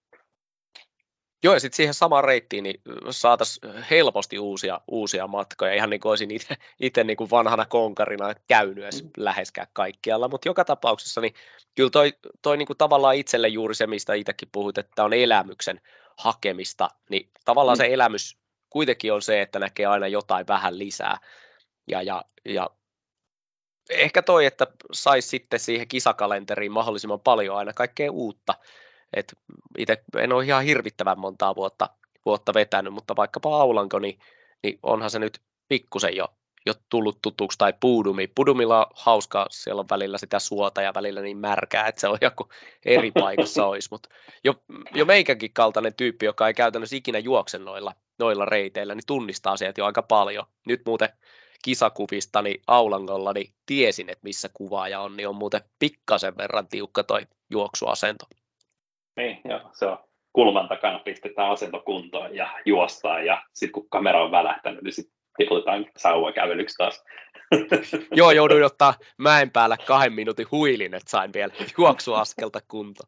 Joo, 1.43 1.53
ja 1.53 1.59
sitten 1.59 1.75
siihen 1.75 1.93
samaan 1.93 2.23
reittiin 2.23 2.63
niin 2.63 2.81
saataisiin 3.09 3.83
helposti 3.91 4.39
uusia, 4.39 4.81
uusia 4.87 5.27
matkoja, 5.27 5.73
ihan 5.73 5.89
niin 5.89 5.99
kuin 5.99 6.09
olisin 6.09 6.29
itse 6.79 7.03
niin 7.03 7.17
kuin 7.17 7.29
vanhana 7.29 7.65
konkarina 7.65 8.33
käynyt 8.47 8.83
edes 8.83 9.03
mm. 9.03 9.09
läheskään 9.17 9.67
kaikkialla, 9.73 10.27
mutta 10.27 10.47
joka 10.47 10.65
tapauksessa 10.65 11.21
niin 11.21 11.33
kyllä 11.75 11.89
toi, 11.89 12.13
toi 12.41 12.57
niin 12.57 12.67
kuin 12.67 12.77
tavallaan 12.77 13.15
itselle 13.15 13.47
juuri 13.47 13.75
se, 13.75 13.87
mistä 13.87 14.13
itsekin 14.13 14.49
puhuit, 14.51 14.77
että 14.77 15.03
on 15.03 15.13
elämyksen 15.13 15.81
hakemista, 16.17 16.89
niin 17.09 17.29
tavallaan 17.45 17.77
mm. 17.77 17.79
se 17.79 17.93
elämys 17.93 18.37
kuitenkin 18.69 19.13
on 19.13 19.21
se, 19.21 19.41
että 19.41 19.59
näkee 19.59 19.85
aina 19.85 20.07
jotain 20.07 20.47
vähän 20.47 20.79
lisää, 20.79 21.17
ja, 21.87 22.01
ja, 22.01 22.25
ja 22.45 22.69
ehkä 23.89 24.21
toi, 24.21 24.45
että 24.45 24.67
saisi 24.91 25.27
sitten 25.27 25.59
siihen 25.59 25.87
kisakalenteriin 25.87 26.71
mahdollisimman 26.71 27.19
paljon 27.19 27.57
aina 27.57 27.73
kaikkea 27.73 28.11
uutta, 28.11 28.53
et 29.13 29.33
itse 29.77 30.03
en 30.17 30.33
ole 30.33 30.45
ihan 30.45 30.63
hirvittävän 30.63 31.19
montaa 31.19 31.55
vuotta, 31.55 31.89
vuotta 32.25 32.53
vetänyt, 32.53 32.93
mutta 32.93 33.15
vaikkapa 33.15 33.61
Aulanko, 33.61 33.99
niin, 33.99 34.19
niin 34.63 34.79
onhan 34.83 35.09
se 35.09 35.19
nyt 35.19 35.39
pikkusen 35.69 36.15
jo, 36.15 36.27
jo 36.65 36.73
tullut 36.89 37.19
tutuksi, 37.21 37.57
tai 37.57 37.73
Pudumi. 37.79 38.27
Pudumilla 38.35 38.85
on 38.85 38.91
hauska, 38.95 39.47
siellä 39.49 39.79
on 39.79 39.89
välillä 39.89 40.17
sitä 40.17 40.39
suota 40.39 40.81
ja 40.81 40.93
välillä 40.93 41.21
niin 41.21 41.37
märkää, 41.37 41.87
että 41.87 42.01
se 42.01 42.07
on 42.07 42.17
joku 42.21 42.49
eri 42.85 43.11
paikassa 43.21 43.65
olisi, 43.65 43.87
mutta 43.91 44.09
jo, 44.43 44.53
jo 44.93 45.05
meikäkin 45.05 45.53
kaltainen 45.53 45.93
tyyppi, 45.93 46.25
joka 46.25 46.47
ei 46.47 46.53
käytännössä 46.53 46.95
ikinä 46.95 47.19
juokse 47.19 47.59
noilla, 47.59 47.95
noilla 48.19 48.45
reiteillä, 48.45 48.95
niin 48.95 49.05
tunnistaa 49.07 49.57
sieltä 49.57 49.81
jo 49.81 49.85
aika 49.85 50.01
paljon. 50.01 50.45
Nyt 50.67 50.81
muuten 50.85 51.09
kisakuvista 51.63 52.41
niin 52.41 52.61
Aulangolla 52.67 53.33
niin 53.33 53.53
tiesin, 53.65 54.09
että 54.09 54.23
missä 54.23 54.49
kuvaaja 54.53 55.01
on, 55.01 55.17
niin 55.17 55.27
on 55.27 55.35
muuten 55.35 55.61
pikkasen 55.79 56.37
verran 56.37 56.67
tiukka 56.67 57.03
toi 57.03 57.21
juoksuasento. 57.49 58.25
Niin, 59.15 59.41
joo, 59.45 59.59
se 59.73 59.85
on 59.85 59.97
kulman 60.33 60.67
takana 60.67 60.99
pistetään 60.99 61.51
asento 61.51 61.79
kuntoon 61.79 62.35
ja 62.35 62.49
juostaan 62.65 63.25
ja 63.25 63.43
sitten 63.53 63.71
kun 63.71 63.89
kamera 63.89 64.23
on 64.23 64.31
välähtänyt, 64.31 64.83
niin 64.83 64.93
sitten 64.93 65.15
tiputetaan 65.37 65.85
sauvakävelyksi 65.97 66.75
taas. 66.77 67.03
Joo, 68.11 68.31
jouduin 68.31 68.63
ottaa 68.63 68.93
mäen 69.17 69.51
päällä 69.51 69.77
kahden 69.77 70.13
minuutin 70.13 70.47
huilin, 70.51 70.93
että 70.93 71.09
sain 71.09 71.33
vielä 71.33 71.53
juoksuaskelta 71.77 72.59
kunto. 72.67 73.03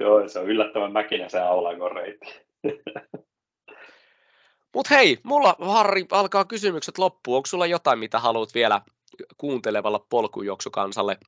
Joo, 0.00 0.28
se 0.28 0.38
on 0.38 0.46
yllättävän 0.46 0.92
mäkinä 0.92 1.28
se 1.28 1.40
Aulangon 1.40 1.92
reitti. 1.92 2.40
Mutta 4.74 4.94
hei, 4.94 5.18
mulla 5.22 5.56
Harri 5.60 6.04
alkaa 6.10 6.44
kysymykset 6.44 6.98
loppuun. 6.98 7.36
Onko 7.36 7.46
sulla 7.46 7.66
jotain, 7.66 7.98
mitä 7.98 8.18
haluat 8.18 8.54
vielä 8.54 8.80
kuuntelevalle 9.36 9.98
polkujuoksukansalle 10.10 11.18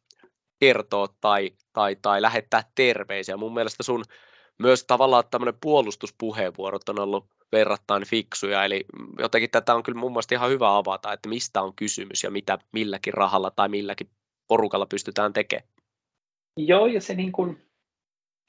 kertoa 0.60 1.06
tai, 1.20 1.50
tai, 1.72 1.96
tai 2.02 2.22
lähettää 2.22 2.62
terveisiä. 2.74 3.36
Mun 3.36 3.54
mielestä 3.54 3.82
sun 3.82 4.04
myös 4.58 4.84
tavallaan 4.84 5.24
tämmöinen 5.30 5.58
puolustuspuheenvuorot 5.60 6.88
on 6.88 6.98
ollut 6.98 7.26
verrattain 7.52 8.06
fiksuja, 8.06 8.64
eli 8.64 8.84
jotenkin 9.18 9.50
tätä 9.50 9.74
on 9.74 9.82
kyllä 9.82 10.00
mun 10.00 10.12
mielestä 10.12 10.34
ihan 10.34 10.50
hyvä 10.50 10.76
avata, 10.76 11.12
että 11.12 11.28
mistä 11.28 11.62
on 11.62 11.74
kysymys 11.74 12.24
ja 12.24 12.30
mitä 12.30 12.58
milläkin 12.72 13.14
rahalla 13.14 13.50
tai 13.50 13.68
milläkin 13.68 14.10
porukalla 14.48 14.86
pystytään 14.86 15.32
tekemään. 15.32 15.68
Joo, 16.56 16.86
ja 16.86 17.00
se 17.00 17.14
niin 17.14 17.32
kuin, 17.32 17.62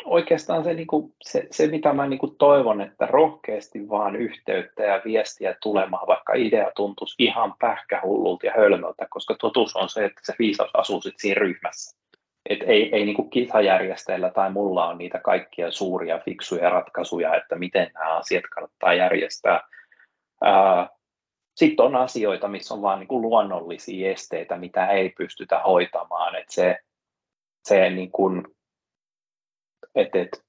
oikeastaan 0.05 0.63
se, 0.63 0.73
niin 0.73 0.87
kuin, 0.87 1.13
se, 1.21 1.47
se, 1.51 1.67
mitä 1.67 1.93
mä 1.93 2.07
niin 2.07 2.19
kuin 2.19 2.35
toivon, 2.35 2.81
että 2.81 3.05
rohkeasti 3.05 3.89
vaan 3.89 4.15
yhteyttä 4.15 4.83
ja 4.83 5.01
viestiä 5.05 5.55
tulemaan, 5.61 6.07
vaikka 6.07 6.33
idea 6.33 6.71
tuntuisi 6.75 7.15
ihan 7.19 7.53
pähkähullulta 7.59 8.45
ja 8.45 8.53
hölmöltä, 8.57 9.07
koska 9.09 9.35
totuus 9.39 9.75
on 9.75 9.89
se, 9.89 10.05
että 10.05 10.21
se 10.23 10.33
viisaus 10.39 10.69
asuu 10.73 11.01
sit 11.01 11.15
siinä 11.17 11.39
ryhmässä. 11.39 12.00
Et 12.49 12.59
ei, 12.67 12.95
ei 12.95 13.05
niin 13.05 13.15
kuin 13.15 13.29
kisajärjestäjillä 13.29 14.29
tai 14.29 14.51
mulla 14.51 14.87
on 14.87 14.97
niitä 14.97 15.19
kaikkia 15.19 15.71
suuria 15.71 16.19
fiksuja 16.19 16.69
ratkaisuja, 16.69 17.35
että 17.35 17.55
miten 17.55 17.91
nämä 17.93 18.17
asiat 18.17 18.43
kannattaa 18.55 18.93
järjestää. 18.93 19.67
Sitten 21.55 21.85
on 21.85 21.95
asioita, 21.95 22.47
missä 22.47 22.73
on 22.73 22.81
vain 22.81 22.99
niin 22.99 23.21
luonnollisia 23.21 24.11
esteitä, 24.11 24.57
mitä 24.57 24.87
ei 24.87 25.09
pystytä 25.09 25.59
hoitamaan. 25.59 26.35
Et 26.35 26.49
se, 26.49 26.79
se 27.63 27.89
niin 27.89 28.11
kuin, 28.11 28.43
et, 29.95 30.15
et, 30.15 30.45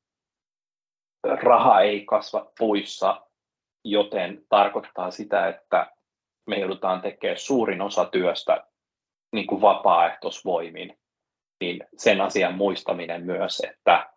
raha 1.43 1.81
ei 1.81 2.05
kasva 2.05 2.52
puissa, 2.59 3.27
joten 3.85 4.44
tarkoittaa 4.48 5.10
sitä, 5.10 5.48
että 5.48 5.93
me 6.47 6.56
joudutaan 6.56 7.01
tekemään 7.01 7.39
suurin 7.39 7.82
osa 7.82 8.05
työstä 8.05 8.66
niin 9.32 9.47
kuin 9.47 9.60
vapaaehtoisvoimin 9.60 10.98
niin 11.62 11.80
sen 11.97 12.20
asian 12.20 12.55
muistaminen 12.55 13.26
myös, 13.26 13.62
että 13.70 14.10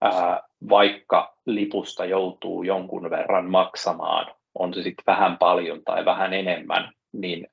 ää, 0.00 0.42
vaikka 0.68 1.36
lipusta 1.46 2.04
joutuu 2.04 2.62
jonkun 2.62 3.10
verran 3.10 3.50
maksamaan, 3.50 4.34
on 4.54 4.74
se 4.74 4.82
sitten 4.82 5.04
vähän 5.06 5.38
paljon 5.38 5.84
tai 5.84 6.04
vähän 6.04 6.34
enemmän, 6.34 6.92
niin 7.12 7.46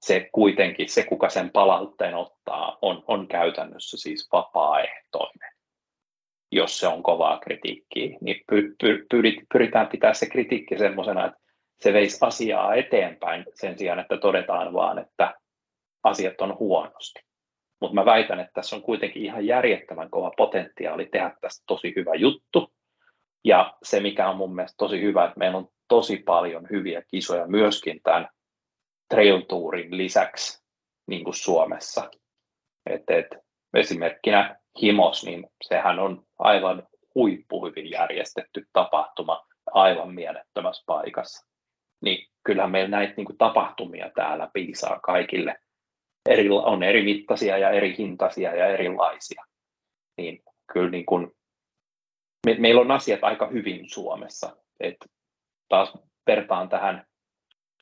se 0.00 0.28
kuitenkin, 0.32 0.88
se 0.88 1.04
kuka 1.04 1.28
sen 1.28 1.50
palautteen 1.50 2.14
ottaa, 2.14 2.78
on, 2.82 3.04
on 3.06 3.28
käytännössä 3.28 3.96
siis 3.96 4.28
vapaaehtoinen. 4.32 5.52
Jos 6.52 6.78
se 6.78 6.88
on 6.88 7.02
kovaa 7.02 7.38
kritiikkiä, 7.38 8.18
niin 8.20 8.44
py, 8.50 8.76
py, 8.80 9.06
pyritään 9.52 9.86
pitää 9.86 10.14
se 10.14 10.26
kritiikki 10.26 10.78
semmoisena, 10.78 11.26
että 11.26 11.40
se 11.80 11.92
veisi 11.92 12.18
asiaa 12.20 12.74
eteenpäin 12.74 13.44
sen 13.54 13.78
sijaan, 13.78 13.98
että 13.98 14.16
todetaan 14.16 14.72
vaan, 14.72 14.98
että 14.98 15.34
asiat 16.02 16.40
on 16.40 16.58
huonosti. 16.58 17.27
Mutta 17.80 17.94
mä 17.94 18.04
väitän, 18.04 18.40
että 18.40 18.52
tässä 18.54 18.76
on 18.76 18.82
kuitenkin 18.82 19.24
ihan 19.24 19.46
järjettömän 19.46 20.10
kova 20.10 20.32
potentiaali 20.36 21.06
tehdä 21.06 21.36
tästä 21.40 21.64
tosi 21.66 21.92
hyvä 21.96 22.14
juttu. 22.14 22.72
Ja 23.44 23.76
se, 23.82 24.00
mikä 24.00 24.28
on 24.28 24.36
mun 24.36 24.54
mielestä 24.54 24.76
tosi 24.78 25.02
hyvä, 25.02 25.24
että 25.24 25.38
meillä 25.38 25.58
on 25.58 25.68
tosi 25.88 26.16
paljon 26.16 26.66
hyviä 26.70 27.02
kisoja 27.10 27.46
myöskin 27.46 28.00
tämän 28.02 28.28
Trail 29.08 29.40
Tourin 29.40 29.96
lisäksi 29.96 30.64
niin 31.06 31.24
kuin 31.24 31.34
Suomessa. 31.34 32.10
Et, 32.90 33.02
et, 33.08 33.26
esimerkkinä 33.74 34.56
Himos, 34.82 35.24
niin 35.24 35.46
sehän 35.62 35.98
on 35.98 36.22
aivan 36.38 36.82
huippuhyvin 37.14 37.90
järjestetty 37.90 38.66
tapahtuma 38.72 39.46
aivan 39.72 40.14
mielettömässä 40.14 40.84
paikassa. 40.86 41.46
Niin 42.00 42.28
kyllähän 42.44 42.70
meillä 42.70 42.90
näitä 42.90 43.14
niin 43.16 43.24
kuin, 43.24 43.38
tapahtumia 43.38 44.10
täällä 44.14 44.50
piisaa 44.52 45.00
kaikille 45.00 45.56
eri, 46.28 46.48
on 46.50 46.82
eri 46.82 47.02
mittaisia 47.04 47.58
ja 47.58 47.70
eri 47.70 47.94
hintaisia 47.98 48.56
ja 48.56 48.66
erilaisia. 48.66 49.44
Niin 50.16 50.42
kyllä 50.72 50.90
niin 50.90 51.06
kuin, 51.06 51.32
me, 52.46 52.56
meillä 52.58 52.80
on 52.80 52.90
asiat 52.90 53.24
aika 53.24 53.48
hyvin 53.48 53.90
Suomessa. 53.90 54.56
Et 54.80 54.96
taas 55.68 55.92
vertaan 56.26 56.68
tähän 56.68 57.06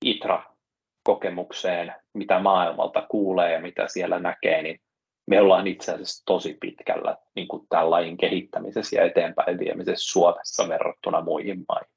ITRA-kokemukseen, 0.05 1.95
mitä 2.15 2.39
maailmalta 2.39 3.07
kuulee 3.11 3.53
ja 3.53 3.61
mitä 3.61 3.89
siellä 3.89 4.19
näkee, 4.19 4.63
niin 4.63 4.81
me 5.27 5.41
ollaan 5.41 5.67
itse 5.67 5.93
asiassa 5.93 6.25
tosi 6.27 6.57
pitkällä 6.61 7.17
niin 7.35 7.49
kuin 7.49 7.67
tämän 7.69 7.91
lajin 7.91 8.17
kehittämisessä 8.17 8.97
ja 8.97 9.05
eteenpäin 9.05 9.59
viemisessä 9.59 10.13
Suomessa 10.13 10.69
verrattuna 10.69 11.21
muihin 11.21 11.65
maihin. 11.69 11.97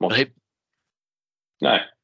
Mut, 0.00 0.16
Hei. 0.16 0.26
Näin. 1.62 1.97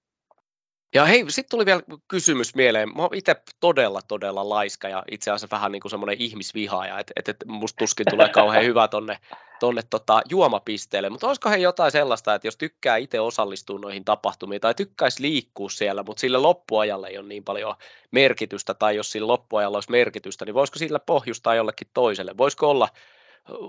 Ja 0.95 1.05
hei, 1.05 1.25
sitten 1.29 1.51
tuli 1.51 1.67
vielä 1.67 1.83
kysymys 2.09 2.55
mieleen. 2.55 2.89
Mä 2.97 3.03
oon 3.03 3.15
itse 3.15 3.37
todella, 3.61 4.01
todella 4.09 4.49
laiska 4.49 4.89
ja 4.89 5.03
itse 5.11 5.31
asiassa 5.31 5.57
vähän 5.57 5.73
niin 5.73 5.81
kuin 5.81 5.91
semmoinen 5.91 6.17
ihmisvihaaja, 6.21 6.99
että 6.99 7.13
et, 7.17 7.29
et 7.29 7.37
musta 7.47 7.77
tuskin 7.77 8.07
tulee 8.11 8.29
kauhean 8.29 8.65
hyvä 8.71 8.89
tonne, 8.89 9.19
tonne 9.61 9.83
tota 9.91 10.23
juomapisteelle. 10.29 11.11
Mutta 11.11 11.27
olisiko 11.27 11.51
he 11.51 11.57
jotain 11.57 11.93
sellaista, 11.93 12.35
että 12.35 12.47
jos 12.47 12.57
tykkää 12.57 12.97
itse 12.97 13.21
osallistua 13.21 13.79
noihin 13.79 14.05
tapahtumiin 14.05 14.61
tai 14.61 14.75
tykkäisi 14.75 15.23
liikkua 15.23 15.71
siellä, 15.71 16.03
mutta 16.03 16.21
sille 16.21 16.39
loppuajalle 16.39 17.09
ei 17.09 17.19
ole 17.19 17.29
niin 17.29 17.45
paljon 17.45 17.75
merkitystä, 18.11 18.75
tai 18.75 18.97
jos 18.97 19.13
sillä 19.13 19.29
loppuajalla 19.29 19.77
olisi 19.77 19.91
merkitystä, 19.91 20.45
niin 20.45 20.55
voisiko 20.55 20.79
sillä 20.79 20.99
pohjustaa 20.99 21.55
jollekin 21.55 21.89
toiselle? 21.95 22.37
Voisiko 22.37 22.71
olla, 22.71 22.89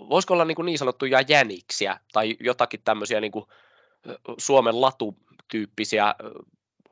voisiko 0.10 0.34
olla 0.34 0.46
niin, 0.46 0.56
kuin 0.56 0.66
niin 0.66 0.78
sanottuja 0.78 1.22
jäniksiä 1.28 2.00
tai 2.14 2.38
jotakin 2.40 2.82
tämmöisiä 2.84 3.22
niin 3.22 3.32
kuin 3.32 3.46
Suomen 4.38 4.82
latu-tyyppisiä 4.82 6.16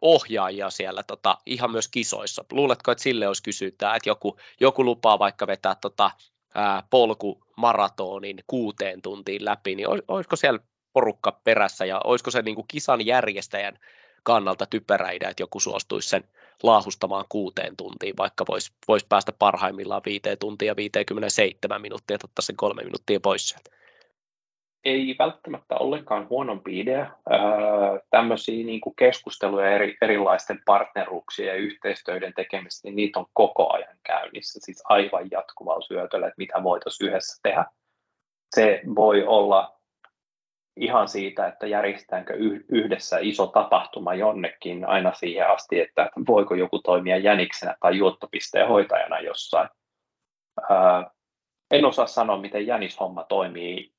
ohjaajia 0.03 0.69
siellä 0.69 1.03
tota, 1.03 1.37
ihan 1.45 1.71
myös 1.71 1.87
kisoissa. 1.87 2.45
Luuletko, 2.51 2.91
että 2.91 3.03
sille 3.03 3.27
olisi 3.27 3.43
kysytään, 3.43 3.95
että 3.95 4.09
joku, 4.09 4.37
joku 4.59 4.85
lupaa 4.85 5.19
vaikka 5.19 5.47
vetää 5.47 5.75
tota, 5.75 6.11
ää, 6.55 6.83
polkumaratonin 6.89 8.43
kuuteen 8.47 9.01
tuntiin 9.01 9.45
läpi, 9.45 9.75
niin 9.75 9.87
olisiko 10.07 10.35
siellä 10.35 10.59
porukka 10.93 11.39
perässä 11.43 11.85
ja 11.85 12.01
olisiko 12.03 12.31
se 12.31 12.41
niin 12.41 12.55
kuin 12.55 12.67
kisan 12.67 13.05
järjestäjän 13.05 13.79
kannalta 14.23 14.65
typerä 14.65 15.11
idea, 15.11 15.29
että 15.29 15.43
joku 15.43 15.59
suostuisi 15.59 16.09
sen 16.09 16.23
laahustamaan 16.63 17.25
kuuteen 17.29 17.75
tuntiin, 17.77 18.17
vaikka 18.17 18.45
voisi 18.47 18.71
vois 18.87 19.03
päästä 19.03 19.31
parhaimmillaan 19.31 20.01
viiteen 20.05 20.37
tuntia 20.37 20.67
ja 20.67 20.75
57 20.75 21.81
minuuttia, 21.81 22.15
että 22.15 22.27
ottaa 22.27 22.43
sen 22.43 22.55
kolme 22.55 22.83
minuuttia 22.83 23.19
pois 23.19 23.49
sieltä 23.49 23.82
ei 24.85 25.15
välttämättä 25.19 25.75
ollenkaan 25.75 26.29
huonompi 26.29 26.79
idea. 26.79 27.11
tämmöisiä 28.09 28.65
niin 28.65 28.81
kuin 28.81 28.95
keskusteluja 28.95 29.71
eri, 29.71 29.97
erilaisten 30.01 30.61
partneruuksien 30.65 31.47
ja 31.47 31.53
yhteistyöiden 31.53 32.33
tekemistä, 32.33 32.87
niin 32.87 32.95
niitä 32.95 33.19
on 33.19 33.25
koko 33.33 33.73
ajan 33.73 33.97
käynnissä, 34.03 34.59
siis 34.63 34.83
aivan 34.85 35.31
jatkuvalla 35.31 35.81
syötöllä, 35.81 36.27
että 36.27 36.37
mitä 36.37 36.63
voitaisiin 36.63 37.09
yhdessä 37.09 37.39
tehdä. 37.43 37.65
Se 38.55 38.81
voi 38.95 39.23
olla 39.23 39.79
ihan 40.77 41.07
siitä, 41.07 41.47
että 41.47 41.67
järjestetäänkö 41.67 42.33
yhdessä 42.69 43.17
iso 43.21 43.47
tapahtuma 43.47 44.13
jonnekin 44.13 44.85
aina 44.85 45.13
siihen 45.13 45.49
asti, 45.49 45.79
että 45.79 46.09
voiko 46.27 46.55
joku 46.55 46.79
toimia 46.79 47.17
jäniksenä 47.17 47.75
tai 47.79 47.97
juottopisteen 47.97 48.67
hoitajana 48.67 49.19
jossain. 49.19 49.69
en 51.71 51.85
osaa 51.85 52.07
sanoa, 52.07 52.37
miten 52.37 52.67
jänishomma 52.67 53.23
toimii 53.23 53.93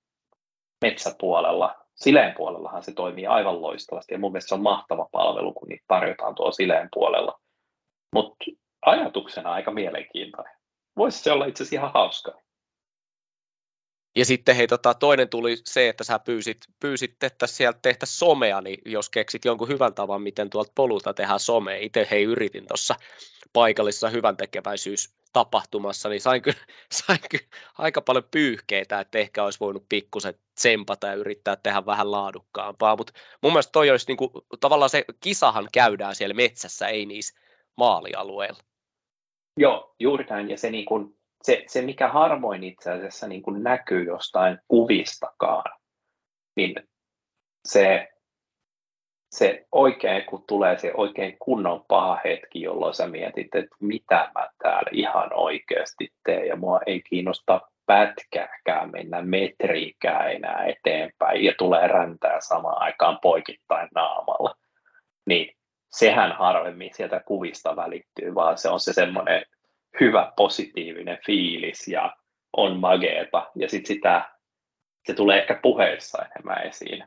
metsäpuolella. 0.85 1.75
Sileen 1.95 2.35
puolellahan 2.37 2.83
se 2.83 2.93
toimii 2.93 3.27
aivan 3.27 3.63
loistavasti 3.63 4.15
ja 4.15 4.19
mun 4.19 4.33
mielestä 4.33 4.49
se 4.49 4.55
on 4.55 4.63
mahtava 4.63 5.09
palvelu, 5.13 5.53
kun 5.53 5.69
niitä 5.69 5.85
tarjotaan 5.89 6.35
tuolla 6.35 6.53
Sileen 6.53 6.89
puolella. 6.95 7.41
Mutta 8.13 8.45
ajatuksena 8.87 9.53
aika 9.53 9.71
mielenkiintoinen. 9.71 10.55
Voisi 10.97 11.19
se 11.23 11.33
olla 11.33 11.47
itse 11.47 11.63
asiassa 11.63 11.77
ihan 11.77 11.93
hauskaa. 11.95 12.35
Ja 14.17 14.25
sitten 14.25 14.57
hei, 14.57 14.67
tota, 14.67 14.95
toinen 14.95 15.29
tuli 15.29 15.57
se, 15.65 15.89
että 15.89 16.05
sä 16.05 16.19
pyysit, 16.19 16.59
pyysit 16.81 17.23
että 17.23 17.47
sieltä 17.47 17.79
tehtä 17.83 18.07
somea, 18.07 18.61
niin 18.61 18.79
jos 18.87 19.11
keksit 19.11 19.45
jonkun 19.45 19.69
hyvän 19.69 19.95
tavan, 19.95 20.23
miten 20.23 20.51
tuolta 20.51 20.73
polulta 20.75 21.15
tehdään 21.15 21.41
somea. 21.41 21.77
Itse 21.77 22.09
hei 22.11 22.23
yritin 22.25 22.67
tuossa 22.67 22.95
paikallisessa 23.53 24.09
hyvän 24.09 24.37
tekeväisyys 24.37 25.15
tapahtumassa, 25.35 26.09
niin 26.09 26.21
sain 26.21 26.43
kyllä, 26.43 26.59
sain 27.07 27.19
kyllä 27.31 27.45
aika 27.79 28.01
paljon 28.01 28.29
pyyhkeitä, 28.31 29.01
että 29.01 29.19
ehkä 29.19 29.45
olisi 29.45 29.61
voinut 29.61 29.87
pikkusen 29.89 30.35
tsempata 30.55 31.07
ja 31.07 31.15
yrittää 31.15 31.57
tehdä 31.57 31.87
vähän 31.87 32.11
laadukkaampaa, 32.11 32.97
mutta 32.97 33.13
mun 33.43 33.53
mielestä 33.53 33.73
toi 33.73 33.91
olisi 33.91 34.07
niin 34.09 34.17
kuin, 34.17 34.31
tavallaan 34.61 34.91
se 34.91 35.05
kisahan 35.21 35.69
käydään 35.73 36.15
siellä 36.15 36.35
metsässä, 36.35 36.89
ei 36.89 37.07
niissä 37.07 37.41
maalialueilla. 37.77 38.61
Joo, 39.61 39.95
juuri 40.01 40.25
näin, 40.25 40.51
ja 40.51 40.59
se, 40.59 40.71
niin 40.71 40.85
kuin, 40.85 41.19
se, 41.43 41.65
se 41.67 41.83
mikä 41.83 42.09
harvoin 42.09 42.65
itse 42.65 42.91
asiassa 42.91 43.29
niin 43.29 43.43
kuin 43.43 43.63
näkyy 43.63 44.05
jostain 44.05 44.59
kuvistakaan, 44.69 45.79
niin 46.57 46.75
se 47.69 48.14
se 49.35 49.67
oikein, 49.73 50.25
kun 50.25 50.45
tulee 50.49 50.79
se 50.79 50.93
oikein 50.95 51.37
kunnon 51.39 51.85
paha 51.89 52.21
hetki, 52.25 52.63
jolloin 52.63 52.95
sä 52.95 53.07
mietit, 53.07 53.55
että 53.55 53.77
mitä 53.81 54.31
mä 54.35 54.49
täällä 54.63 54.91
ihan 54.93 55.31
oikeasti 55.33 56.13
teen, 56.25 56.47
ja 56.47 56.57
mua 56.57 56.81
ei 56.87 57.03
kiinnosta 57.03 57.61
pätkääkään 57.87 58.91
mennä 58.91 59.23
metriikään 59.23 60.33
enää 60.33 60.65
eteenpäin, 60.65 61.45
ja 61.45 61.53
tulee 61.59 61.89
räntää 61.89 62.41
samaan 62.41 62.83
aikaan 62.83 63.19
poikittain 63.23 63.89
naamalla. 63.95 64.55
Niin 65.27 65.57
sehän 65.91 66.33
harvemmin 66.33 66.95
sieltä 66.95 67.21
kuvista 67.21 67.77
välittyy, 67.77 68.35
vaan 68.35 68.59
se 68.59 68.69
on 68.69 68.81
se 68.81 68.93
semmoinen 68.93 69.45
hyvä 70.01 70.33
positiivinen 70.37 71.19
fiilis 71.27 71.89
ja 71.89 72.17
on 72.57 72.77
mageeta. 72.77 73.51
Ja 73.57 73.69
sitten 73.69 73.95
sitä, 73.95 74.31
se 75.07 75.15
tulee 75.15 75.39
ehkä 75.39 75.59
puheessa 75.63 76.25
enemmän 76.25 76.67
esiin. 76.67 77.05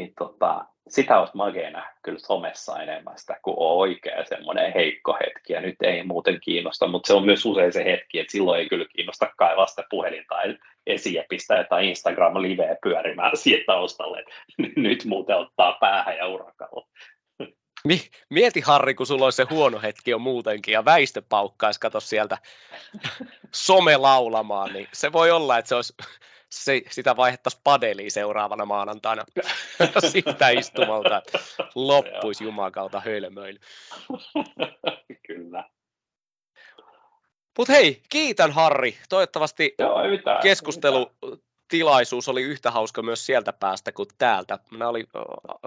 Niin 0.00 0.14
tota, 0.18 0.64
sitä 0.88 1.20
olisi 1.20 1.36
mageena 1.36 1.86
kyllä 2.02 2.18
somessa 2.18 2.82
enemmän 2.82 3.18
sitä, 3.18 3.36
kun 3.42 3.54
on 3.56 3.76
oikea 3.76 4.24
semmoinen 4.24 4.72
heikko 4.72 5.16
hetki, 5.20 5.52
ja 5.52 5.60
nyt 5.60 5.76
ei 5.82 6.02
muuten 6.02 6.40
kiinnosta, 6.40 6.86
mutta 6.86 7.06
se 7.06 7.14
on 7.14 7.24
myös 7.24 7.46
usein 7.46 7.72
se 7.72 7.84
hetki, 7.84 8.18
että 8.18 8.32
silloin 8.32 8.60
ei 8.60 8.68
kyllä 8.68 8.84
kiinnosta 8.96 9.32
kaivaa 9.36 9.66
sitä 9.66 9.84
puhelinta 9.90 10.34
esiin 10.86 11.14
ja 11.14 11.24
pistää 11.28 11.58
jotain 11.58 11.88
Instagram-liveä 11.88 12.76
pyörimään 12.82 13.36
siihen 13.36 13.64
taustalle, 13.66 14.18
että 14.18 14.32
nyt 14.88 15.04
muuten 15.04 15.36
ottaa 15.36 15.76
päähän 15.80 16.16
ja 16.16 16.26
urakalla. 16.26 16.86
Mieti 18.30 18.60
Harri, 18.60 18.94
kun 18.94 19.06
sulla 19.06 19.24
olisi 19.24 19.36
se 19.36 19.46
huono 19.50 19.80
hetki 19.82 20.14
on 20.14 20.20
muutenkin 20.20 20.72
ja 20.72 20.84
väistö 20.84 21.22
paukkaisi, 21.28 21.80
kato 21.80 22.00
sieltä 22.00 22.38
some 23.54 23.96
laulamaan, 23.96 24.72
niin 24.72 24.88
se 24.92 25.12
voi 25.12 25.30
olla, 25.30 25.58
että 25.58 25.68
se 25.68 25.74
olisi 25.74 25.94
se, 26.50 26.82
sitä 26.90 27.16
vaihdettaisiin 27.16 27.60
padeliin 27.64 28.10
seuraavana 28.10 28.64
maanantaina 28.64 29.24
sitä 30.12 30.48
istumalta, 30.48 31.18
että 31.18 31.38
loppuisi 31.74 32.44
jumakauta 32.44 33.00
hölmöily. 33.00 33.58
Kyllä. 35.26 35.64
Mutta 37.58 37.72
hei, 37.72 38.02
kiitän 38.08 38.52
Harri. 38.52 38.98
Toivottavasti 39.08 39.74
Joo, 39.78 40.02
ei 40.02 40.10
mitään, 40.10 40.42
keskustelu 40.42 41.10
tilaisuus 41.70 42.28
oli 42.28 42.42
yhtä 42.42 42.70
hauska 42.70 43.02
myös 43.02 43.26
sieltä 43.26 43.52
päästä 43.52 43.92
kuin 43.92 44.08
täältä. 44.18 44.58
Nämä 44.70 44.88
oli, 44.88 45.04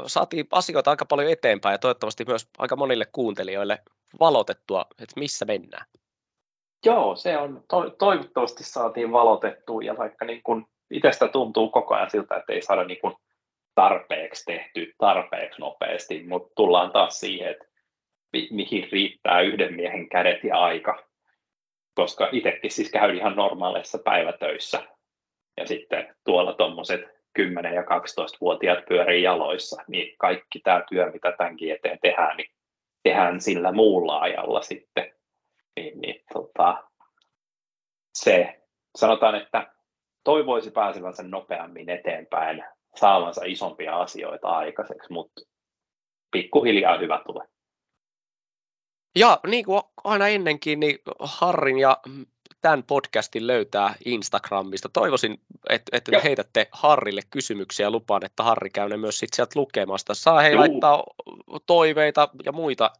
saatiin 0.08 0.48
asioita 0.52 0.90
aika 0.90 1.06
paljon 1.06 1.32
eteenpäin 1.32 1.74
ja 1.74 1.78
toivottavasti 1.78 2.26
myös 2.26 2.48
aika 2.58 2.76
monille 2.76 3.06
kuuntelijoille 3.12 3.80
valotettua, 4.20 4.86
että 5.00 5.20
missä 5.20 5.46
mennään. 5.46 5.86
Joo, 6.86 7.16
se 7.16 7.38
on, 7.38 7.64
to, 7.70 7.90
toivottavasti 7.90 8.64
saatiin 8.64 9.12
valotettua 9.12 9.82
ja 9.84 9.98
vaikka 9.98 10.26
niin 10.26 10.44
kun 10.44 10.68
itsestä 10.94 11.28
tuntuu 11.28 11.70
koko 11.70 11.96
ajan 11.96 12.10
siltä, 12.10 12.36
että 12.36 12.54
ei 12.54 12.62
saada 12.62 12.84
niin 12.84 13.02
kun 13.02 13.16
tarpeeksi 13.76 14.46
tehty 14.46 14.94
tarpeeksi 14.98 15.62
nopeasti, 15.62 16.24
mutta 16.24 16.54
tullaan 16.56 16.92
taas 16.92 17.20
siihen, 17.20 17.52
että 17.52 17.66
mi- 18.34 18.48
mihin 18.52 18.90
riittää 18.92 19.42
yhden 19.42 19.74
miehen 19.74 20.10
kädet 20.10 20.44
ja 20.44 20.58
aika, 20.58 21.04
koska 21.96 22.30
itsekin 22.32 22.72
siis 22.72 22.92
käyn 22.92 23.16
ihan 23.16 23.36
normaaleissa 23.36 23.98
päivätöissä 23.98 24.84
ja 25.58 25.68
sitten 25.68 26.16
tuolla 26.26 26.54
tuommoiset 26.54 27.02
10- 27.40 27.74
ja 27.74 27.82
12-vuotiaat 27.82 28.86
pyörii 28.90 29.24
jaloissa, 29.24 29.84
niin 29.88 30.16
kaikki 30.18 30.60
tämä 30.60 30.84
työ, 30.90 31.12
mitä 31.12 31.34
tämänkin 31.38 31.74
eteen 31.74 32.00
tehdään, 32.02 32.38
niin 32.38 32.50
tehdään 33.04 33.42
sillä 33.42 33.72
muulla 33.72 34.20
ajalla 34.20 34.62
sitten. 34.62 35.14
Niin, 35.76 36.02
niin 36.02 36.24
tota, 36.34 36.84
se, 38.14 38.62
sanotaan, 38.98 39.36
että 39.36 39.74
toivoisi 40.24 40.72
pääsevänsä 40.72 41.24
nopeammin 41.24 41.90
eteenpäin, 41.90 42.64
saavansa 43.00 43.42
isompia 43.46 44.00
asioita 44.00 44.48
aikaiseksi, 44.48 45.14
mutta 45.14 45.42
pikkuhiljaa 46.32 46.98
hyvä 46.98 47.22
tulee. 47.26 47.48
Ja 49.16 49.40
niin 49.48 49.66
kuin 49.66 49.82
aina 50.04 50.28
ennenkin, 50.28 50.80
niin 50.80 51.00
Harrin 51.20 51.80
ja 51.80 51.98
tämän 52.62 52.84
podcastin 52.84 53.48
löytää 53.48 53.96
Instagramista. 54.06 54.90
Toivoisin, 54.90 55.42
että, 55.70 55.98
että 55.98 56.20
heitätte 56.20 56.68
Harrille 56.72 57.22
kysymyksiä. 57.30 57.90
Lupaan, 57.90 58.26
että 58.26 58.44
Harri 58.44 58.70
käy 58.70 58.90
ne 58.90 58.98
myös 58.98 59.18
sit 59.18 59.34
sieltä 59.34 59.60
lukemasta. 59.60 60.14
Saa 60.14 60.42
hei 60.42 60.56
laittaa 60.56 61.04
toiveita 61.66 62.30
ja 62.46 62.52
muita, 62.52 62.92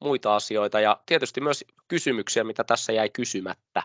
muita 0.00 0.36
asioita 0.36 0.80
ja 0.80 1.00
tietysti 1.06 1.40
myös 1.40 1.64
kysymyksiä, 1.88 2.44
mitä 2.44 2.64
tässä 2.64 2.92
jäi 2.92 3.10
kysymättä. 3.10 3.82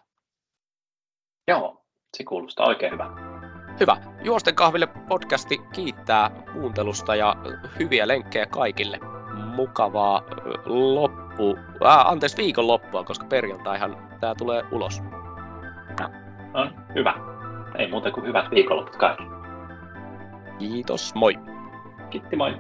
Joo, 1.48 1.86
se 2.18 2.23
kuulostaa 2.23 2.68
oikein 2.68 2.91
hyvä. 2.94 3.10
Hyvä. 3.80 3.98
Juosten 4.23 4.56
kahville 4.56 4.88
podcasti 4.88 5.61
kiittää 5.73 6.31
kuuntelusta 6.53 7.15
ja 7.15 7.35
hyviä 7.80 8.07
lenkkejä 8.07 8.45
kaikille. 8.45 8.99
Mukavaa 9.56 10.23
loppu, 10.65 11.57
äh, 11.85 12.07
anteeksi 12.07 12.38
viikon 12.38 12.68
loppua, 12.68 13.03
koska 13.03 13.26
perjantaihan 13.26 13.98
tämä 14.19 14.35
tulee 14.35 14.64
ulos. 14.72 15.02
On 16.53 16.72
hyvä. 16.95 17.14
Ei 17.77 17.91
muuta 17.91 18.11
kuin 18.11 18.26
hyvät 18.26 18.52
viikonloput 18.52 18.95
kaikille. 18.95 19.38
Kiitos, 20.60 21.15
moi. 21.15 21.39
Kiitti, 22.10 22.35
moi. 22.35 22.57